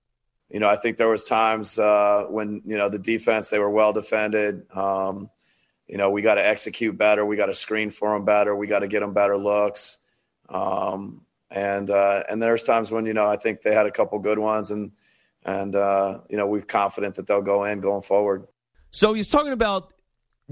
You 0.50 0.61
know, 0.61 0.69
I 0.69 0.76
think 0.76 0.97
there 0.97 1.09
was 1.09 1.25
times 1.25 1.78
uh, 1.78 2.25
when, 2.28 2.62
you 2.64 2.76
know, 2.76 2.88
the 2.88 2.99
defense, 2.99 3.50
they 3.50 3.59
were 3.59 3.71
well 3.71 3.92
defended. 3.92 4.66
Um, 4.75 5.30
you 5.87 5.97
know, 5.97 6.11
we 6.11 6.23
got 6.23 6.37
to 6.37 6.47
execute 6.47 6.97
better. 6.97 7.25
We 7.25 7.37
got 7.37 7.47
to 7.47 7.54
screen 7.54 7.90
for 7.90 8.14
them 8.14 8.25
better. 8.25 8.54
We 8.54 8.66
got 8.66 8.80
to 8.80 8.88
get 8.88 9.00
them 9.00 9.12
better 9.12 9.37
looks. 9.37 9.99
Um, 10.49 11.23
and, 11.50 11.90
uh, 11.90 12.25
and 12.28 12.42
there's 12.42 12.64
times 12.64 12.90
when, 12.90 13.07
you 13.07 13.14
know, 13.14 13.28
I 13.28 13.37
think 13.37 13.62
they 13.62 13.75
had 13.75 13.87
a 13.87 13.90
couple 13.90 14.19
good 14.19 14.38
ones 14.38 14.71
and, 14.71 14.92
and 15.45 15.75
uh, 15.75 16.21
you 16.28 16.37
know 16.37 16.47
we're 16.47 16.62
confident 16.62 17.16
that 17.16 17.26
they'll 17.26 17.42
go 17.42 17.64
in 17.64 17.80
going 17.80 18.02
forward. 18.02 18.47
So 18.90 19.14
he's 19.14 19.28
talking 19.28 19.52
about 19.52 19.92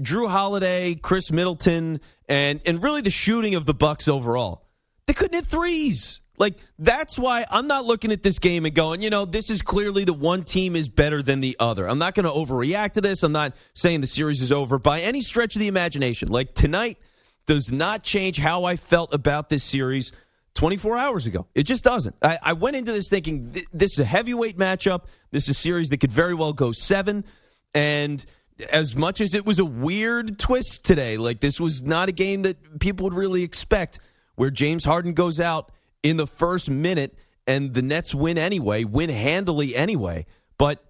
Jrue 0.01 0.29
Holiday, 0.29 0.95
Khris 0.95 1.31
Middleton, 1.31 1.99
and 2.27 2.61
and 2.65 2.81
really 2.81 3.01
the 3.01 3.09
shooting 3.09 3.55
of 3.55 3.65
the 3.65 3.73
Bucks 3.73 4.07
overall. 4.07 4.65
They 5.05 5.13
couldn't 5.13 5.33
hit 5.33 5.45
threes. 5.45 6.21
Like 6.39 6.57
that's 6.79 7.19
why 7.19 7.45
I'm 7.51 7.67
not 7.67 7.85
looking 7.85 8.11
at 8.13 8.23
this 8.23 8.39
game 8.39 8.65
and 8.65 8.73
going, 8.73 9.01
you 9.01 9.09
know, 9.09 9.25
this 9.25 9.49
is 9.49 9.61
clearly 9.61 10.05
the 10.05 10.13
one 10.13 10.43
team 10.43 10.75
is 10.75 10.87
better 10.87 11.21
than 11.21 11.41
the 11.41 11.57
other. 11.59 11.87
I'm 11.87 11.99
not 11.99 12.15
going 12.15 12.25
to 12.25 12.31
overreact 12.31 12.93
to 12.93 13.01
this. 13.01 13.21
I'm 13.23 13.33
not 13.33 13.53
saying 13.75 13.99
the 14.01 14.07
series 14.07 14.41
is 14.41 14.51
over 14.51 14.79
by 14.79 15.01
any 15.01 15.19
stretch 15.19 15.55
of 15.55 15.59
the 15.59 15.67
imagination. 15.67 16.29
Like 16.29 16.55
tonight 16.55 16.97
does 17.45 17.71
not 17.71 18.03
change 18.03 18.37
how 18.37 18.63
I 18.63 18.77
felt 18.77 19.13
about 19.13 19.49
this 19.49 19.65
series 19.65 20.13
24 20.53 20.97
hours 20.97 21.25
ago. 21.25 21.45
It 21.53 21.63
just 21.63 21.83
doesn't. 21.83 22.15
I, 22.21 22.39
I 22.41 22.53
went 22.53 22.77
into 22.77 22.93
this 22.93 23.09
thinking 23.09 23.51
th- 23.51 23.65
this 23.73 23.91
is 23.93 23.99
a 23.99 24.05
heavyweight 24.05 24.57
matchup. 24.57 25.05
This 25.31 25.43
is 25.43 25.49
a 25.49 25.59
series 25.59 25.89
that 25.89 25.97
could 25.97 26.11
very 26.11 26.33
well 26.33 26.53
go 26.53 26.71
seven. 26.71 27.25
And 27.73 28.25
as 28.71 28.95
much 28.95 29.19
as 29.19 29.33
it 29.33 29.45
was 29.45 29.59
a 29.59 29.65
weird 29.65 30.39
twist 30.39 30.85
today, 30.85 31.17
like 31.17 31.41
this 31.41 31.59
was 31.59 31.81
not 31.81 32.07
a 32.07 32.11
game 32.13 32.43
that 32.43 32.79
people 32.79 33.05
would 33.05 33.13
really 33.13 33.43
expect, 33.43 33.99
where 34.35 34.49
James 34.49 34.85
Harden 34.85 35.13
goes 35.13 35.39
out 35.39 35.71
in 36.03 36.17
the 36.17 36.27
first 36.27 36.69
minute 36.69 37.17
and 37.47 37.73
the 37.73 37.81
Nets 37.81 38.13
win 38.13 38.37
anyway, 38.37 38.83
win 38.83 39.09
handily 39.09 39.75
anyway. 39.75 40.25
But 40.57 40.83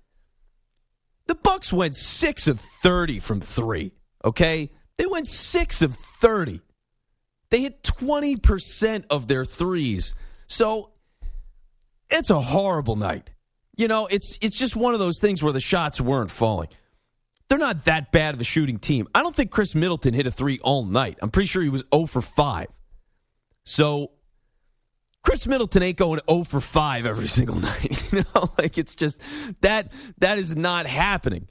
the 1.27 1.35
Bucks 1.35 1.71
went 1.71 1.95
six 1.95 2.47
of 2.47 2.59
thirty 2.59 3.19
from 3.19 3.41
three. 3.41 3.93
Okay, 4.25 4.71
they 4.97 5.05
went 5.05 5.27
six 5.27 5.81
of 5.81 5.95
thirty. 5.95 6.61
They 7.49 7.61
hit 7.61 7.81
20% 7.81 9.05
of 9.09 9.27
their 9.27 9.43
threes. 9.43 10.13
So 10.47 10.91
it's 12.09 12.29
a 12.29 12.39
horrible 12.39 12.95
night. 12.95 13.31
You 13.75 13.87
know, 13.87 14.07
it's 14.07 14.37
it's 14.41 14.57
just 14.57 14.75
one 14.75 14.93
of 14.93 14.99
those 14.99 15.19
things 15.19 15.41
where 15.41 15.53
the 15.53 15.59
shots 15.59 16.01
weren't 16.01 16.29
falling. 16.29 16.67
They're 17.47 17.57
not 17.57 17.85
that 17.85 18.11
bad 18.11 18.35
of 18.35 18.41
a 18.41 18.43
shooting 18.43 18.77
team. 18.77 19.07
I 19.15 19.23
don't 19.23 19.35
think 19.35 19.51
Khris 19.51 19.73
Middleton 19.73 20.13
hit 20.13 20.27
a 20.27 20.31
three 20.31 20.59
all 20.59 20.85
night. 20.85 21.17
I'm 21.21 21.31
pretty 21.31 21.47
sure 21.47 21.63
he 21.63 21.69
was 21.69 21.83
0 21.93 22.05
for 22.05 22.21
5. 22.21 22.67
So 23.65 24.11
Khris 25.29 25.45
Middleton 25.45 25.83
ain't 25.83 25.97
going 25.97 26.19
0 26.27 26.43
for 26.43 26.59
5 26.59 27.05
every 27.05 27.27
single 27.37 27.57
night. 27.57 28.11
You 28.11 28.23
know, 28.33 28.49
like 28.57 28.79
it's 28.79 28.95
just 28.95 29.21
that 29.61 29.91
that 30.17 30.39
is 30.39 30.55
not 30.55 30.87
happening. 30.87 31.47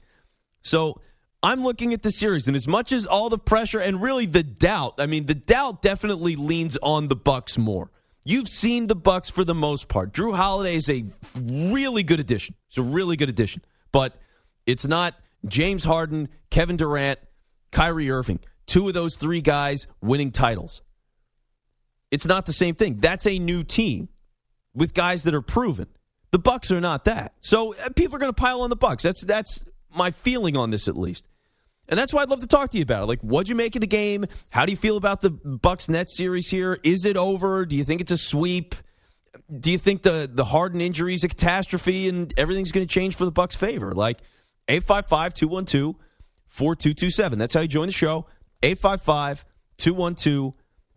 So 0.61 0.99
I'm 1.41 1.63
looking 1.63 1.93
at 1.93 2.01
the 2.01 2.11
series, 2.11 2.47
and 2.47 2.57
as 2.57 2.67
much 2.67 2.91
as 2.91 3.05
all 3.05 3.29
the 3.29 3.37
pressure 3.37 3.79
and 3.79 4.01
really 4.01 4.25
the 4.25 4.43
doubt, 4.43 4.95
I 4.97 5.05
mean, 5.05 5.27
the 5.27 5.33
doubt 5.33 5.81
definitely 5.81 6.35
leans 6.35 6.77
on 6.83 7.07
the 7.07 7.15
Bucks 7.15 7.57
more. 7.57 7.89
You've 8.25 8.49
seen 8.49 8.87
the 8.87 8.97
Bucks 8.97 9.29
for 9.29 9.45
the 9.45 9.55
most 9.55 9.87
part. 9.87 10.11
Jrue 10.11 10.35
Holiday 10.35 10.75
is 10.75 10.89
a 10.89 11.05
really 11.41 12.03
good 12.03 12.19
addition. 12.19 12.55
It's 12.67 12.77
a 12.77 12.83
really 12.83 13.15
good 13.15 13.29
addition, 13.29 13.63
but 13.93 14.13
it's 14.65 14.85
not 14.85 15.15
James 15.47 15.85
Harden, 15.85 16.27
Kevin 16.49 16.75
Durant, 16.75 17.19
Kyrie 17.71 18.11
Irving. 18.11 18.41
Two 18.65 18.89
of 18.89 18.93
those 18.93 19.15
three 19.15 19.41
guys 19.41 19.87
winning 20.01 20.31
titles. 20.31 20.81
It's 22.11 22.25
not 22.25 22.45
the 22.45 22.53
same 22.53 22.75
thing. 22.75 22.99
That's 22.99 23.25
a 23.27 23.39
new 23.39 23.63
team 23.63 24.09
with 24.73 24.93
guys 24.93 25.23
that 25.23 25.33
are 25.33 25.41
proven. 25.41 25.87
The 26.31 26.39
Bucks 26.39 26.71
are 26.71 26.81
not 26.81 27.05
that. 27.05 27.33
So 27.41 27.73
uh, 27.73 27.89
people 27.95 28.15
are 28.15 28.19
going 28.19 28.33
to 28.33 28.39
pile 28.39 28.61
on 28.61 28.69
the 28.69 28.75
Bucks. 28.75 29.01
That's 29.03 29.23
that's 29.23 29.63
my 29.93 30.11
feeling 30.11 30.55
on 30.55 30.69
this 30.69 30.87
at 30.87 30.95
least. 30.95 31.25
And 31.87 31.97
that's 31.97 32.13
why 32.13 32.21
I'd 32.21 32.29
love 32.29 32.41
to 32.41 32.47
talk 32.47 32.69
to 32.69 32.77
you 32.77 32.83
about 32.83 33.01
it. 33.03 33.07
Like, 33.07 33.21
what'd 33.21 33.49
you 33.49 33.55
make 33.55 33.75
of 33.75 33.81
the 33.81 33.87
game? 33.87 34.27
How 34.51 34.67
do 34.67 34.71
you 34.71 34.77
feel 34.77 34.95
about 34.95 35.21
the 35.21 35.31
Bucks 35.31 35.89
Nets 35.89 36.15
series 36.15 36.47
here? 36.47 36.77
Is 36.83 37.03
it 37.03 37.17
over? 37.17 37.65
Do 37.65 37.75
you 37.75 37.83
think 37.83 37.99
it's 37.99 38.11
a 38.11 38.17
sweep? 38.17 38.75
Do 39.59 39.71
you 39.71 39.79
think 39.79 40.03
the 40.03 40.29
the 40.31 40.45
Harden 40.45 40.81
injury 40.81 41.15
is 41.15 41.23
a 41.23 41.27
catastrophe 41.27 42.07
and 42.07 42.31
everything's 42.37 42.71
going 42.71 42.85
to 42.85 42.93
change 42.93 43.15
for 43.15 43.25
the 43.25 43.31
Bucks' 43.31 43.55
favor? 43.55 43.93
Like 43.93 44.19
855-212-4227. 44.67 47.37
That's 47.37 47.55
how 47.55 47.61
you 47.61 47.67
join 47.67 47.87
the 47.87 47.93
show. 47.93 48.27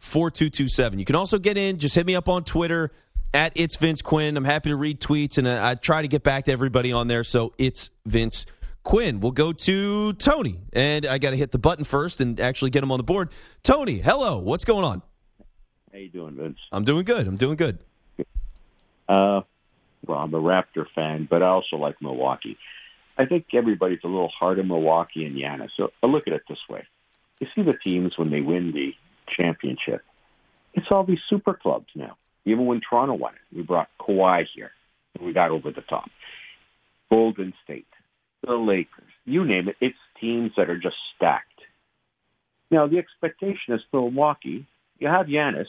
855-212-4227. 0.03 0.99
You 0.99 1.05
can 1.05 1.17
also 1.17 1.39
get 1.39 1.57
in. 1.57 1.79
Just 1.79 1.95
hit 1.95 2.07
me 2.07 2.15
up 2.15 2.29
on 2.29 2.45
Twitter 2.45 2.91
at 3.35 3.53
it's 3.57 3.77
Vince 3.77 4.03
Quinn. 4.03 4.37
I'm 4.37 4.45
happy 4.45 4.71
to 4.71 4.77
read 4.77 5.01
tweets 5.01 5.39
and 5.39 5.49
I, 5.49 5.71
I 5.71 5.75
try 5.75 6.03
to 6.03 6.09
get 6.09 6.23
back 6.23 6.45
to 6.47 6.53
everybody 6.53 6.93
on 6.93 7.09
there. 7.09 7.25
So 7.25 7.53
it's 7.59 7.91
Vince 8.07 8.47
Quinn. 8.83 9.21
We'll 9.21 9.33
go 9.33 9.53
to 9.53 10.13
Tony, 10.15 10.59
and 10.73 11.07
I 11.07 11.19
got 11.19 11.31
to 11.31 11.37
hit 11.37 11.53
the 11.53 11.59
button 11.59 11.85
first 11.85 12.21
and 12.21 12.41
actually 12.41 12.71
get 12.71 12.83
him 12.83 12.91
on 12.91 12.99
the 12.99 13.05
board. 13.05 13.31
Tony, 13.63 13.99
hello. 13.99 14.39
What's 14.39 14.65
going 14.65 14.85
on? 14.85 15.03
How 15.93 15.99
you 15.99 16.09
doing, 16.09 16.35
Vince? 16.35 16.59
I'm 16.73 16.85
doing 16.85 17.05
good. 17.05 17.27
I'm 17.27 17.37
doing 17.37 17.57
good. 17.57 17.79
Uh, 19.09 19.43
well, 20.07 20.19
I'm 20.19 20.35
a 20.35 20.41
Raptor 20.41 20.87
fan, 20.95 21.29
but 21.31 21.43
I 21.43 21.49
also 21.49 21.77
like 21.77 22.01
Milwaukee. 22.01 22.57
I 23.17 23.27
think 23.27 23.47
everybody's 23.53 24.01
a 24.05 24.09
little 24.09 24.31
hard 24.37 24.59
on 24.59 24.69
Milwaukee 24.69 25.25
and 25.27 25.37
Giannis. 25.37 25.69
So 25.77 25.93
I 26.03 26.07
look 26.07 26.27
at 26.27 26.33
it 26.33 26.43
this 26.49 26.59
way: 26.69 26.85
you 27.41 27.47
see 27.55 27.63
the 27.63 27.75
teams 27.75 28.17
when 28.19 28.31
they 28.31 28.41
win 28.41 28.73
the 28.73 28.95
championship, 29.37 30.03
it's 30.75 30.87
all 30.91 31.05
these 31.05 31.19
super 31.29 31.55
clubs 31.55 31.87
now. 31.95 32.17
Even 32.45 32.67
when 32.67 32.81
Toronto 32.81 33.15
won 33.15 33.35
it, 33.35 33.57
we 33.57 33.63
brought 33.63 33.89
Kawhi 34.01 34.45
here, 34.55 34.71
and 35.15 35.27
we 35.27 35.33
got 35.33 35.51
over 35.51 35.71
the 35.71 35.83
top. 35.83 36.11
Golden 37.11 37.53
State, 37.63 37.87
the 38.45 38.55
Lakers, 38.55 39.13
you 39.25 39.45
name 39.45 39.69
it, 39.69 39.77
it's 39.81 39.97
teams 40.21 40.53
that 40.57 40.71
are 40.71 40.79
just 40.79 40.97
stacked. 41.15 41.47
Now, 42.71 42.87
the 42.87 42.99
expectation 42.99 43.75
is 43.75 43.81
Milwaukee, 43.93 44.67
you 44.99 45.09
have 45.09 45.27
Giannis, 45.27 45.67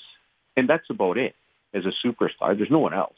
and 0.55 0.69
that's 0.69 0.89
about 0.89 1.17
it 1.17 1.35
as 1.73 1.83
a 1.85 2.07
superstar. 2.07 2.55
There's 2.55 2.71
no 2.71 2.79
one 2.79 2.93
else. 2.93 3.17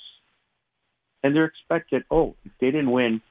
And 1.23 1.35
they're 1.35 1.45
expected, 1.45 2.03
oh, 2.09 2.35
if 2.45 2.51
they 2.59 2.67
didn't 2.67 2.91
win, 2.91 3.21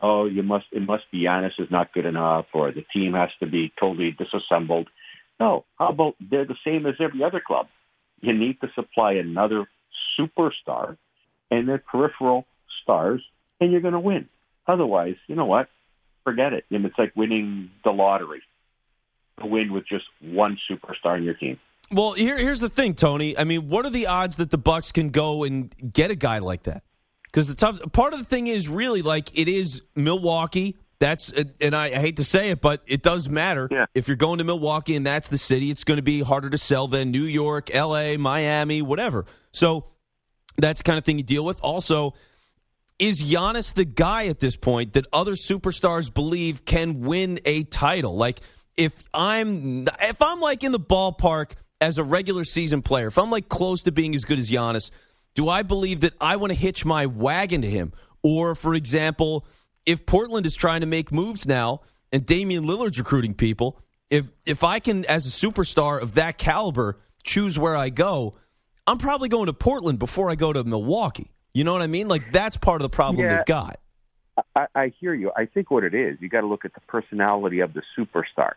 oh, 0.00 0.26
you 0.26 0.42
must, 0.42 0.66
it 0.72 0.82
must 0.82 1.04
be 1.10 1.24
Giannis 1.24 1.58
is 1.58 1.70
not 1.70 1.92
good 1.92 2.06
enough, 2.06 2.46
or 2.54 2.72
the 2.72 2.84
team 2.94 3.14
has 3.14 3.30
to 3.40 3.46
be 3.46 3.72
totally 3.80 4.16
disassembled. 4.16 4.88
No, 5.38 5.64
how 5.78 5.88
about 5.88 6.14
they're 6.20 6.46
the 6.46 6.56
same 6.64 6.86
as 6.86 6.94
every 7.00 7.22
other 7.22 7.42
club? 7.44 7.66
You 8.20 8.32
need 8.32 8.60
to 8.60 8.68
supply 8.74 9.14
another 9.14 9.66
superstar 10.18 10.96
and 11.50 11.68
their 11.68 11.78
peripheral 11.78 12.46
stars, 12.82 13.22
and 13.60 13.70
you're 13.70 13.80
going 13.80 13.94
to 13.94 14.00
win. 14.00 14.28
Otherwise, 14.66 15.16
you 15.26 15.34
know 15.34 15.44
what? 15.44 15.68
Forget 16.24 16.52
it. 16.52 16.64
And 16.70 16.84
it's 16.84 16.98
like 16.98 17.14
winning 17.14 17.70
the 17.84 17.90
lottery. 17.90 18.42
To 19.40 19.46
win 19.46 19.70
with 19.70 19.86
just 19.86 20.04
one 20.22 20.56
superstar 20.70 21.18
in 21.18 21.22
your 21.22 21.34
team. 21.34 21.58
Well, 21.90 22.12
here, 22.12 22.38
here's 22.38 22.60
the 22.60 22.70
thing, 22.70 22.94
Tony. 22.94 23.36
I 23.36 23.44
mean, 23.44 23.68
what 23.68 23.84
are 23.84 23.90
the 23.90 24.06
odds 24.06 24.36
that 24.36 24.50
the 24.50 24.58
Bucks 24.58 24.92
can 24.92 25.10
go 25.10 25.44
and 25.44 25.74
get 25.92 26.10
a 26.10 26.16
guy 26.16 26.38
like 26.38 26.62
that? 26.62 26.82
Because 27.24 27.46
the 27.46 27.54
tough 27.54 27.78
part 27.92 28.14
of 28.14 28.18
the 28.18 28.24
thing 28.24 28.46
is 28.46 28.66
really 28.66 29.02
like 29.02 29.38
it 29.38 29.46
is 29.46 29.82
Milwaukee. 29.94 30.76
That's 30.98 31.30
and 31.60 31.74
I, 31.74 31.86
I 31.86 31.98
hate 31.98 32.16
to 32.16 32.24
say 32.24 32.50
it, 32.50 32.60
but 32.60 32.82
it 32.86 33.02
does 33.02 33.28
matter. 33.28 33.68
Yeah. 33.70 33.86
If 33.94 34.08
you're 34.08 34.16
going 34.16 34.38
to 34.38 34.44
Milwaukee 34.44 34.96
and 34.96 35.04
that's 35.04 35.28
the 35.28 35.38
city, 35.38 35.70
it's 35.70 35.84
going 35.84 35.98
to 35.98 36.02
be 36.02 36.20
harder 36.20 36.48
to 36.48 36.58
sell 36.58 36.88
than 36.88 37.10
New 37.10 37.24
York, 37.24 37.74
L.A., 37.74 38.16
Miami, 38.16 38.80
whatever. 38.80 39.26
So 39.52 39.90
that's 40.56 40.80
the 40.80 40.84
kind 40.84 40.98
of 40.98 41.04
thing 41.04 41.18
you 41.18 41.24
deal 41.24 41.44
with. 41.44 41.60
Also, 41.60 42.14
is 42.98 43.22
Giannis 43.22 43.74
the 43.74 43.84
guy 43.84 44.26
at 44.26 44.40
this 44.40 44.56
point 44.56 44.94
that 44.94 45.06
other 45.12 45.32
superstars 45.32 46.12
believe 46.12 46.64
can 46.64 47.00
win 47.00 47.40
a 47.44 47.64
title? 47.64 48.16
Like 48.16 48.40
if 48.76 49.04
I'm 49.12 49.86
if 50.00 50.20
I'm 50.22 50.40
like 50.40 50.64
in 50.64 50.72
the 50.72 50.80
ballpark 50.80 51.52
as 51.80 51.98
a 51.98 52.04
regular 52.04 52.44
season 52.44 52.82
player, 52.82 53.08
if 53.08 53.18
I'm 53.18 53.30
like 53.30 53.48
close 53.48 53.82
to 53.82 53.92
being 53.92 54.14
as 54.14 54.24
good 54.24 54.38
as 54.38 54.48
Giannis, 54.48 54.90
do 55.34 55.48
I 55.48 55.62
believe 55.62 56.00
that 56.00 56.14
I 56.20 56.36
want 56.36 56.52
to 56.52 56.58
hitch 56.58 56.84
my 56.84 57.06
wagon 57.06 57.62
to 57.62 57.68
him? 57.68 57.92
Or 58.22 58.54
for 58.54 58.74
example, 58.74 59.46
if 59.86 60.04
Portland 60.04 60.44
is 60.44 60.54
trying 60.54 60.80
to 60.80 60.86
make 60.86 61.12
moves 61.12 61.46
now 61.46 61.80
and 62.12 62.26
Damian 62.26 62.64
Lillard's 62.66 62.98
recruiting 62.98 63.34
people, 63.34 63.80
if 64.10 64.30
if 64.44 64.62
I 64.64 64.80
can 64.80 65.04
as 65.06 65.26
a 65.26 65.30
superstar 65.30 66.00
of 66.02 66.14
that 66.14 66.38
caliber 66.38 66.98
choose 67.22 67.58
where 67.58 67.76
I 67.76 67.88
go, 67.88 68.36
I'm 68.86 68.98
probably 68.98 69.28
going 69.28 69.46
to 69.46 69.52
Portland 69.52 69.98
before 69.98 70.30
I 70.30 70.34
go 70.34 70.52
to 70.52 70.62
Milwaukee. 70.64 71.30
You 71.54 71.64
know 71.64 71.72
what 71.72 71.82
I 71.82 71.86
mean? 71.86 72.08
Like 72.08 72.32
that's 72.32 72.56
part 72.56 72.80
of 72.80 72.84
the 72.84 72.94
problem 72.94 73.24
Yeah. 73.24 73.36
they've 73.36 73.46
got. 73.46 73.80
I, 74.54 74.66
I 74.74 74.92
hear 75.00 75.14
you. 75.14 75.32
I 75.34 75.46
think 75.46 75.70
what 75.70 75.82
it 75.82 75.94
is, 75.94 76.18
you 76.20 76.28
got 76.28 76.42
to 76.42 76.46
look 76.46 76.66
at 76.66 76.74
the 76.74 76.80
personality 76.82 77.60
of 77.60 77.72
the 77.72 77.82
superstar. 77.98 78.52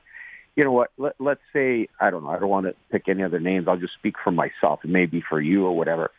You 0.57 0.65
know 0.65 0.73
what? 0.73 0.91
Let, 0.97 1.13
let's 1.19 1.39
say 1.53 1.87
I 2.01 2.09
don't 2.09 2.23
know. 2.23 2.31
I 2.31 2.39
don't 2.39 2.49
want 2.49 2.65
to 2.65 2.75
pick 2.91 3.07
any 3.07 3.23
other 3.23 3.39
names. 3.39 3.67
I'll 3.67 3.77
just 3.77 3.93
speak 3.93 4.15
for 4.21 4.31
myself. 4.31 4.81
It 4.83 4.89
may 4.89 5.05
be 5.05 5.23
for 5.27 5.39
you 5.39 5.65
or 5.65 5.75
whatever. 5.77 6.11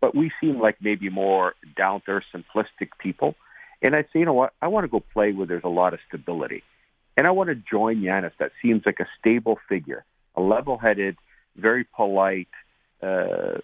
But 0.00 0.14
we 0.14 0.30
seem 0.40 0.60
like 0.60 0.76
maybe 0.80 1.10
more 1.10 1.54
down 1.76 2.00
to 2.06 2.20
simplistic 2.34 2.90
people. 2.98 3.34
And 3.82 3.94
I 3.94 4.02
say, 4.02 4.20
you 4.20 4.24
know 4.24 4.32
what? 4.32 4.52
I 4.62 4.68
want 4.68 4.84
to 4.84 4.88
go 4.88 5.00
play 5.00 5.32
where 5.32 5.46
there's 5.46 5.64
a 5.64 5.68
lot 5.68 5.94
of 5.94 6.00
stability, 6.08 6.62
and 7.16 7.26
I 7.26 7.30
want 7.30 7.48
to 7.48 7.54
join 7.54 8.02
Giannis. 8.02 8.32
That 8.38 8.52
seems 8.62 8.82
like 8.86 9.00
a 9.00 9.06
stable 9.18 9.58
figure, 9.68 10.04
a 10.34 10.40
level-headed, 10.40 11.16
very 11.56 11.84
polite, 11.84 12.48
uh, 13.02 13.58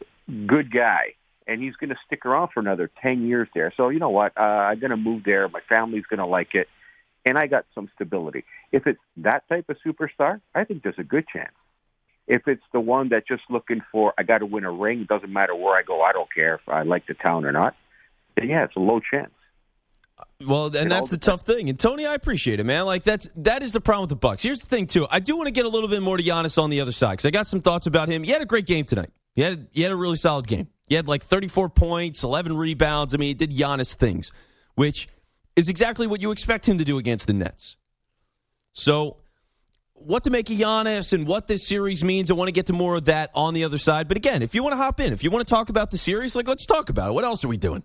good 0.47 0.73
guy 0.73 1.14
and 1.47 1.62
he's 1.62 1.75
going 1.75 1.90
to 1.90 1.97
stick 2.07 2.25
around 2.25 2.49
for 2.52 2.61
another 2.61 2.90
10 3.02 3.26
years 3.26 3.49
there. 3.54 3.73
So, 3.76 3.88
you 3.88 3.99
know 3.99 4.11
what? 4.11 4.33
Uh, 4.37 4.40
I'm 4.40 4.78
going 4.78 4.90
to 4.90 4.97
move 4.97 5.23
there. 5.25 5.49
My 5.49 5.61
family's 5.69 6.04
going 6.09 6.19
to 6.19 6.26
like 6.26 6.54
it. 6.54 6.69
And 7.25 7.38
I 7.38 7.47
got 7.47 7.66
some 7.75 7.88
stability. 7.95 8.45
If 8.73 8.87
it's 8.87 9.00
that 9.19 9.49
type 9.49 9.69
of 9.69 9.76
superstar, 9.87 10.40
I 10.54 10.64
think 10.64 10.83
there's 10.83 10.99
a 10.99 11.04
good 11.04 11.26
chance. 11.33 11.52
If 12.26 12.47
it's 12.47 12.62
the 12.73 12.81
one 12.81 13.09
that's 13.09 13.26
just 13.26 13.42
looking 13.49 13.81
for, 13.90 14.12
I 14.19 14.23
got 14.23 14.38
to 14.38 14.47
win 14.47 14.64
a 14.64 14.73
ring, 14.73 15.07
doesn't 15.09 15.33
matter 15.33 15.54
where 15.54 15.76
I 15.76 15.83
go, 15.83 16.02
I 16.02 16.12
don't 16.12 16.33
care 16.33 16.57
if 16.57 16.69
I 16.69 16.83
like 16.83 17.07
the 17.07 17.14
town 17.14 17.45
or 17.45 17.52
not, 17.52 17.75
then 18.37 18.49
yeah, 18.49 18.64
it's 18.64 18.76
a 18.76 18.81
low 18.81 19.00
chance. 19.00 19.33
Well, 20.45 20.66
and 20.66 20.75
It 20.76 20.88
that's 20.88 21.09
the 21.09 21.19
tough 21.19 21.42
thing. 21.42 21.69
And 21.69 21.78
Tony, 21.78 22.07
I 22.07 22.14
appreciate 22.14 22.61
it, 22.61 22.64
man. 22.64 22.85
Like 22.85 23.04
that's 23.04 23.28
that 23.37 23.62
is 23.62 23.73
the 23.73 23.81
problem 23.81 24.02
with 24.02 24.11
the 24.11 24.16
Bucks. 24.16 24.42
Here's 24.42 24.59
the 24.59 24.66
thing, 24.66 24.87
too. 24.87 25.07
I 25.11 25.21
do 25.21 25.37
want 25.37 25.47
to 25.47 25.52
get 25.52 25.64
a 25.64 25.69
little 25.69 25.88
bit 25.88 26.02
more 26.02 26.16
to 26.16 26.23
Giannis 26.23 26.61
on 26.61 26.71
the 26.71 26.81
other 26.81 26.92
side 26.92 27.12
because 27.12 27.26
I 27.26 27.31
got 27.31 27.47
some 27.47 27.61
thoughts 27.61 27.87
about 27.87 28.09
him. 28.09 28.25
He 28.25 28.31
had 28.31 28.42
a 28.42 28.47
great 28.47 28.66
game 28.66 28.85
tonight. 28.85 29.11
He 29.35 29.42
had 29.42 29.69
he 29.73 29.83
had 29.83 29.92
a 29.92 29.97
really 29.97 30.16
solid 30.16 30.47
game. 30.47 30.69
He 30.88 30.95
had 30.95 31.09
like 31.09 31.23
34 31.23 31.71
points, 31.71 32.23
11 32.23 32.57
rebounds. 32.57 33.14
I 33.14 33.16
mean, 33.19 33.28
he 33.28 33.35
did 33.35 33.50
Giannis 33.50 33.95
things, 33.95 34.31
which 34.75 35.09
is 35.57 35.69
exactly 35.69 36.07
what 36.07 36.21
you 36.21 36.33
expect 36.33 36.66
him 36.66 36.78
to 36.78 36.85
do 36.85 36.99
against 36.99 37.26
the 37.26 37.33
Nets. 37.33 37.76
So, 38.73 39.19
what 39.95 40.25
to 40.25 40.31
make 40.31 40.50
of 40.50 40.57
Giannis 40.57 41.12
and 41.12 41.26
what 41.26 41.47
this 41.47 41.66
series 41.66 42.03
means, 42.03 42.31
I 42.31 42.35
want 42.35 42.48
to 42.48 42.53
get 42.53 42.66
to 42.66 42.72
more 42.72 42.96
of 42.96 43.05
that 43.05 43.31
on 43.35 43.55
the 43.55 43.64
other 43.64 43.79
side. 43.79 44.09
But 44.09 44.16
again, 44.16 44.42
if 44.42 44.55
you 44.55 44.62
want 44.62 44.72
to 44.72 44.77
hop 44.77 44.98
in, 45.01 45.12
if 45.12 45.22
you 45.22 45.31
want 45.31 45.46
to 45.46 45.55
talk 45.55 45.68
about 45.68 45.90
the 45.90 45.98
series, 45.98 46.35
like 46.35 46.48
let's 46.48 46.66
talk 46.66 46.88
about 46.88 47.11
it. 47.11 47.12
What 47.12 47.25
else 47.25 47.44
are 47.44 47.48
we 47.48 47.57
doing? 47.57 47.83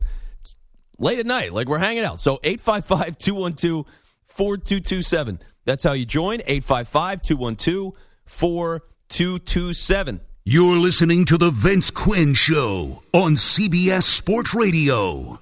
Late 0.99 1.19
at 1.19 1.25
night, 1.25 1.53
like 1.53 1.67
we're 1.67 1.77
hanging 1.77 2.03
out. 2.03 2.19
So 2.19 2.39
855 2.43 3.17
212 3.17 3.85
4227. 4.25 5.39
That's 5.65 5.83
how 5.83 5.93
you 5.93 6.05
join. 6.05 6.39
855 6.45 7.21
212 7.21 7.93
4227. 8.25 10.21
You're 10.45 10.77
listening 10.77 11.25
to 11.25 11.37
The 11.37 11.51
Vince 11.51 11.91
Quinn 11.91 12.33
Show 12.33 13.03
on 13.13 13.33
CBS 13.33 14.03
Sports 14.03 14.55
Radio. 14.55 15.39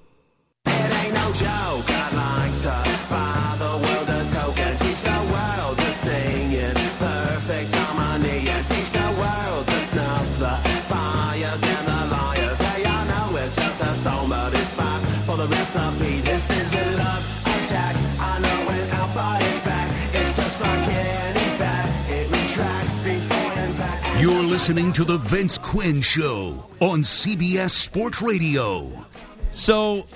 You're 24.25 24.41
listening 24.41 24.91
to 24.93 25.03
The 25.03 25.19
Vince 25.19 25.59
Quinn 25.59 26.01
Show 26.01 26.67
on 26.79 27.01
CBS 27.03 27.69
Sports 27.69 28.23
Radio. 28.23 29.05
So, 29.51 30.07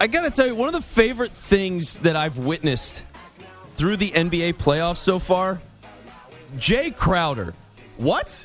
I 0.00 0.08
got 0.08 0.22
to 0.22 0.30
tell 0.32 0.48
you, 0.48 0.56
one 0.56 0.66
of 0.66 0.74
the 0.74 0.80
favorite 0.80 1.30
things 1.30 1.94
that 2.00 2.16
I've 2.16 2.38
witnessed 2.38 3.04
through 3.74 3.98
the 3.98 4.10
NBA 4.10 4.54
playoffs 4.54 4.96
so 4.96 5.20
far, 5.20 5.62
Jay 6.56 6.90
Crowder. 6.90 7.54
What? 7.96 8.44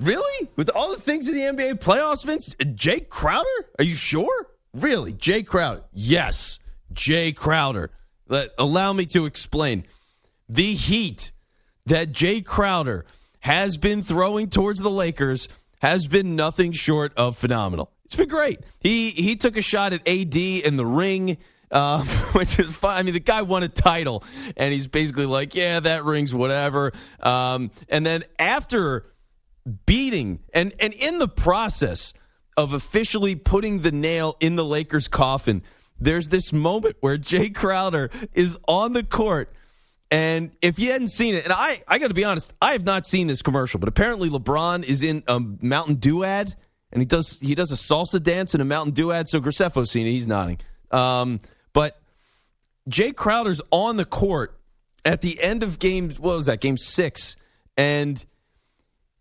Really? 0.00 0.48
With 0.56 0.70
all 0.70 0.92
the 0.92 1.02
things 1.02 1.28
in 1.28 1.34
the 1.34 1.42
NBA 1.42 1.80
playoffs, 1.80 2.24
Vince? 2.24 2.56
Jay 2.74 3.00
Crowder? 3.00 3.44
Are 3.78 3.84
you 3.84 3.94
sure? 3.94 4.46
Really? 4.72 5.12
Jay 5.12 5.42
Crowder? 5.42 5.82
Yes, 5.92 6.58
Jay 6.94 7.32
Crowder. 7.32 7.90
Let, 8.28 8.48
allow 8.58 8.94
me 8.94 9.04
to 9.04 9.26
explain. 9.26 9.84
The 10.48 10.72
heat 10.72 11.32
that 11.84 12.12
Jay 12.12 12.40
Crowder 12.40 13.04
has 13.42 13.76
been 13.76 14.02
throwing 14.02 14.48
towards 14.48 14.80
the 14.80 14.90
Lakers 14.90 15.48
has 15.80 16.06
been 16.06 16.36
nothing 16.36 16.72
short 16.72 17.12
of 17.16 17.36
phenomenal. 17.36 17.90
It's 18.04 18.14
been 18.14 18.28
great. 18.28 18.60
He 18.80 19.10
he 19.10 19.36
took 19.36 19.56
a 19.56 19.62
shot 19.62 19.92
at 19.92 20.06
AD 20.08 20.36
in 20.36 20.76
the 20.76 20.86
ring, 20.86 21.38
uh, 21.70 22.04
which 22.32 22.58
is 22.58 22.74
fine. 22.74 22.98
I 22.98 23.02
mean, 23.02 23.14
the 23.14 23.20
guy 23.20 23.42
won 23.42 23.62
a 23.62 23.68
title, 23.68 24.22
and 24.56 24.72
he's 24.72 24.86
basically 24.86 25.26
like, 25.26 25.54
"Yeah, 25.54 25.80
that 25.80 26.04
ring's 26.04 26.34
whatever." 26.34 26.92
Um, 27.20 27.70
and 27.88 28.06
then 28.06 28.22
after 28.38 29.06
beating 29.86 30.40
and 30.54 30.72
and 30.78 30.92
in 30.92 31.18
the 31.18 31.28
process 31.28 32.12
of 32.56 32.72
officially 32.72 33.34
putting 33.34 33.80
the 33.80 33.92
nail 33.92 34.36
in 34.40 34.56
the 34.56 34.64
Lakers' 34.64 35.08
coffin, 35.08 35.62
there's 35.98 36.28
this 36.28 36.52
moment 36.52 36.96
where 37.00 37.16
Jay 37.16 37.50
Crowder 37.50 38.10
is 38.34 38.56
on 38.68 38.92
the 38.92 39.02
court. 39.02 39.52
And 40.12 40.50
if 40.60 40.78
you 40.78 40.92
hadn't 40.92 41.08
seen 41.08 41.34
it, 41.34 41.44
and 41.44 41.54
I, 41.54 41.82
I 41.88 41.98
got 41.98 42.08
to 42.08 42.14
be 42.14 42.22
honest, 42.22 42.52
I 42.60 42.72
have 42.72 42.84
not 42.84 43.06
seen 43.06 43.28
this 43.28 43.40
commercial, 43.40 43.80
but 43.80 43.88
apparently 43.88 44.28
LeBron 44.28 44.84
is 44.84 45.02
in 45.02 45.22
a 45.26 45.40
Mountain 45.40 45.94
Dew 45.94 46.22
ad, 46.22 46.54
and 46.92 47.00
he 47.00 47.06
does 47.06 47.38
he 47.40 47.54
does 47.54 47.72
a 47.72 47.76
salsa 47.76 48.22
dance 48.22 48.54
in 48.54 48.60
a 48.60 48.64
Mountain 48.66 48.92
Dew 48.92 49.10
ad. 49.10 49.26
So 49.26 49.40
Graceffo's 49.40 49.90
seen 49.90 50.06
it; 50.06 50.10
he's 50.10 50.26
nodding. 50.26 50.58
Um, 50.90 51.40
but 51.72 51.98
Jay 52.88 53.12
Crowder's 53.12 53.62
on 53.70 53.96
the 53.96 54.04
court 54.04 54.60
at 55.02 55.22
the 55.22 55.42
end 55.42 55.62
of 55.62 55.78
game. 55.78 56.10
What 56.10 56.36
was 56.36 56.44
that? 56.44 56.60
Game 56.60 56.76
six, 56.76 57.36
and 57.78 58.22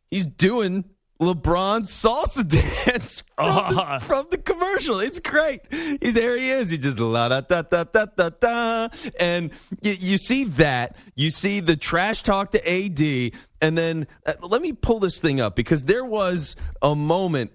he's 0.10 0.26
doing 0.26 0.84
LeBron's 1.22 1.92
salsa 1.92 2.48
dance 2.86 3.22
from, 3.36 3.76
the, 3.76 4.00
from 4.02 4.26
the 4.32 4.38
commercial. 4.38 5.00
It's 5.00 5.20
great. 5.20 5.62
He, 5.70 6.10
there 6.10 6.36
he 6.36 6.50
is. 6.50 6.72
He 6.72 6.78
just 6.78 7.00
la 7.00 7.28
da 7.28 7.42
da 7.42 7.62
da 7.62 7.84
da 7.84 8.06
da 8.06 8.30
da, 8.30 8.90
and 9.20 9.52
you, 9.82 9.92
you 9.92 10.18
see 10.18 10.46
that. 10.46 10.96
You 11.16 11.30
see 11.30 11.60
the 11.60 11.78
trash 11.78 12.24
talk 12.24 12.52
to 12.52 12.70
AD, 12.70 13.34
and 13.62 13.78
then 13.78 14.08
uh, 14.26 14.34
let 14.42 14.62
me 14.62 14.74
pull 14.74 15.00
this 15.00 15.20
thing 15.20 15.40
up 15.40 15.56
because 15.56 15.84
there 15.84 16.06
was 16.06 16.56
a 16.82 16.96
moment 16.96 17.52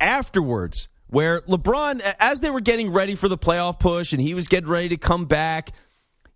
afterwards 0.00 0.88
where 1.08 1.40
LeBron, 1.42 2.00
as 2.20 2.40
they 2.40 2.50
were 2.50 2.60
getting 2.60 2.92
ready 2.92 3.16
for 3.16 3.28
the 3.28 3.36
playoff 3.36 3.80
push, 3.80 4.12
and 4.12 4.22
he 4.22 4.32
was 4.32 4.46
getting 4.46 4.70
ready 4.70 4.90
to 4.90 4.96
come 4.96 5.26
back 5.26 5.72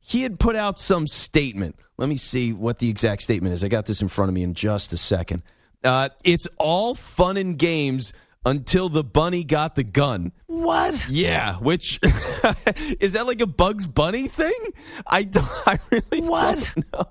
he 0.08 0.22
had 0.22 0.38
put 0.38 0.54
out 0.54 0.78
some 0.78 1.08
statement. 1.08 1.74
Let 1.98 2.08
me 2.08 2.16
see 2.16 2.52
what 2.52 2.78
the 2.78 2.88
exact 2.88 3.22
statement 3.22 3.54
is. 3.54 3.64
I 3.64 3.68
got 3.68 3.86
this 3.86 4.00
in 4.00 4.06
front 4.06 4.28
of 4.28 4.34
me 4.36 4.44
in 4.44 4.54
just 4.54 4.92
a 4.92 4.96
second. 4.96 5.42
Uh, 5.84 6.08
it's 6.24 6.48
all 6.58 6.94
fun 6.94 7.36
and 7.36 7.58
games 7.58 8.12
until 8.44 8.88
the 8.88 9.04
bunny 9.04 9.44
got 9.44 9.74
the 9.74 9.84
gun. 9.84 10.32
What? 10.46 11.08
Yeah, 11.08 11.56
which 11.56 11.98
is 13.00 13.12
that 13.14 13.26
like 13.26 13.40
a 13.40 13.46
Bugs 13.46 13.86
Bunny 13.86 14.28
thing? 14.28 14.52
I 15.06 15.24
don't, 15.24 15.48
I 15.66 15.78
really 15.90 16.20
What? 16.22 16.72
don't 16.74 16.92
know. 16.92 17.08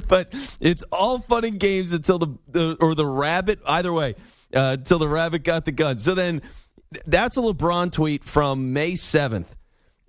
but 0.08 0.32
it's 0.60 0.82
all 0.90 1.18
fun 1.18 1.44
and 1.44 1.60
games 1.60 1.92
until 1.92 2.18
the, 2.18 2.28
the 2.48 2.76
or 2.80 2.94
the 2.94 3.06
rabbit. 3.06 3.60
Either 3.66 3.92
way, 3.92 4.14
uh, 4.54 4.76
until 4.78 4.98
the 4.98 5.08
rabbit 5.08 5.44
got 5.44 5.64
the 5.66 5.72
gun. 5.72 5.98
So 5.98 6.14
then, 6.14 6.40
that's 7.06 7.36
a 7.36 7.40
LeBron 7.40 7.92
tweet 7.92 8.24
from 8.24 8.72
May 8.72 8.94
seventh. 8.94 9.54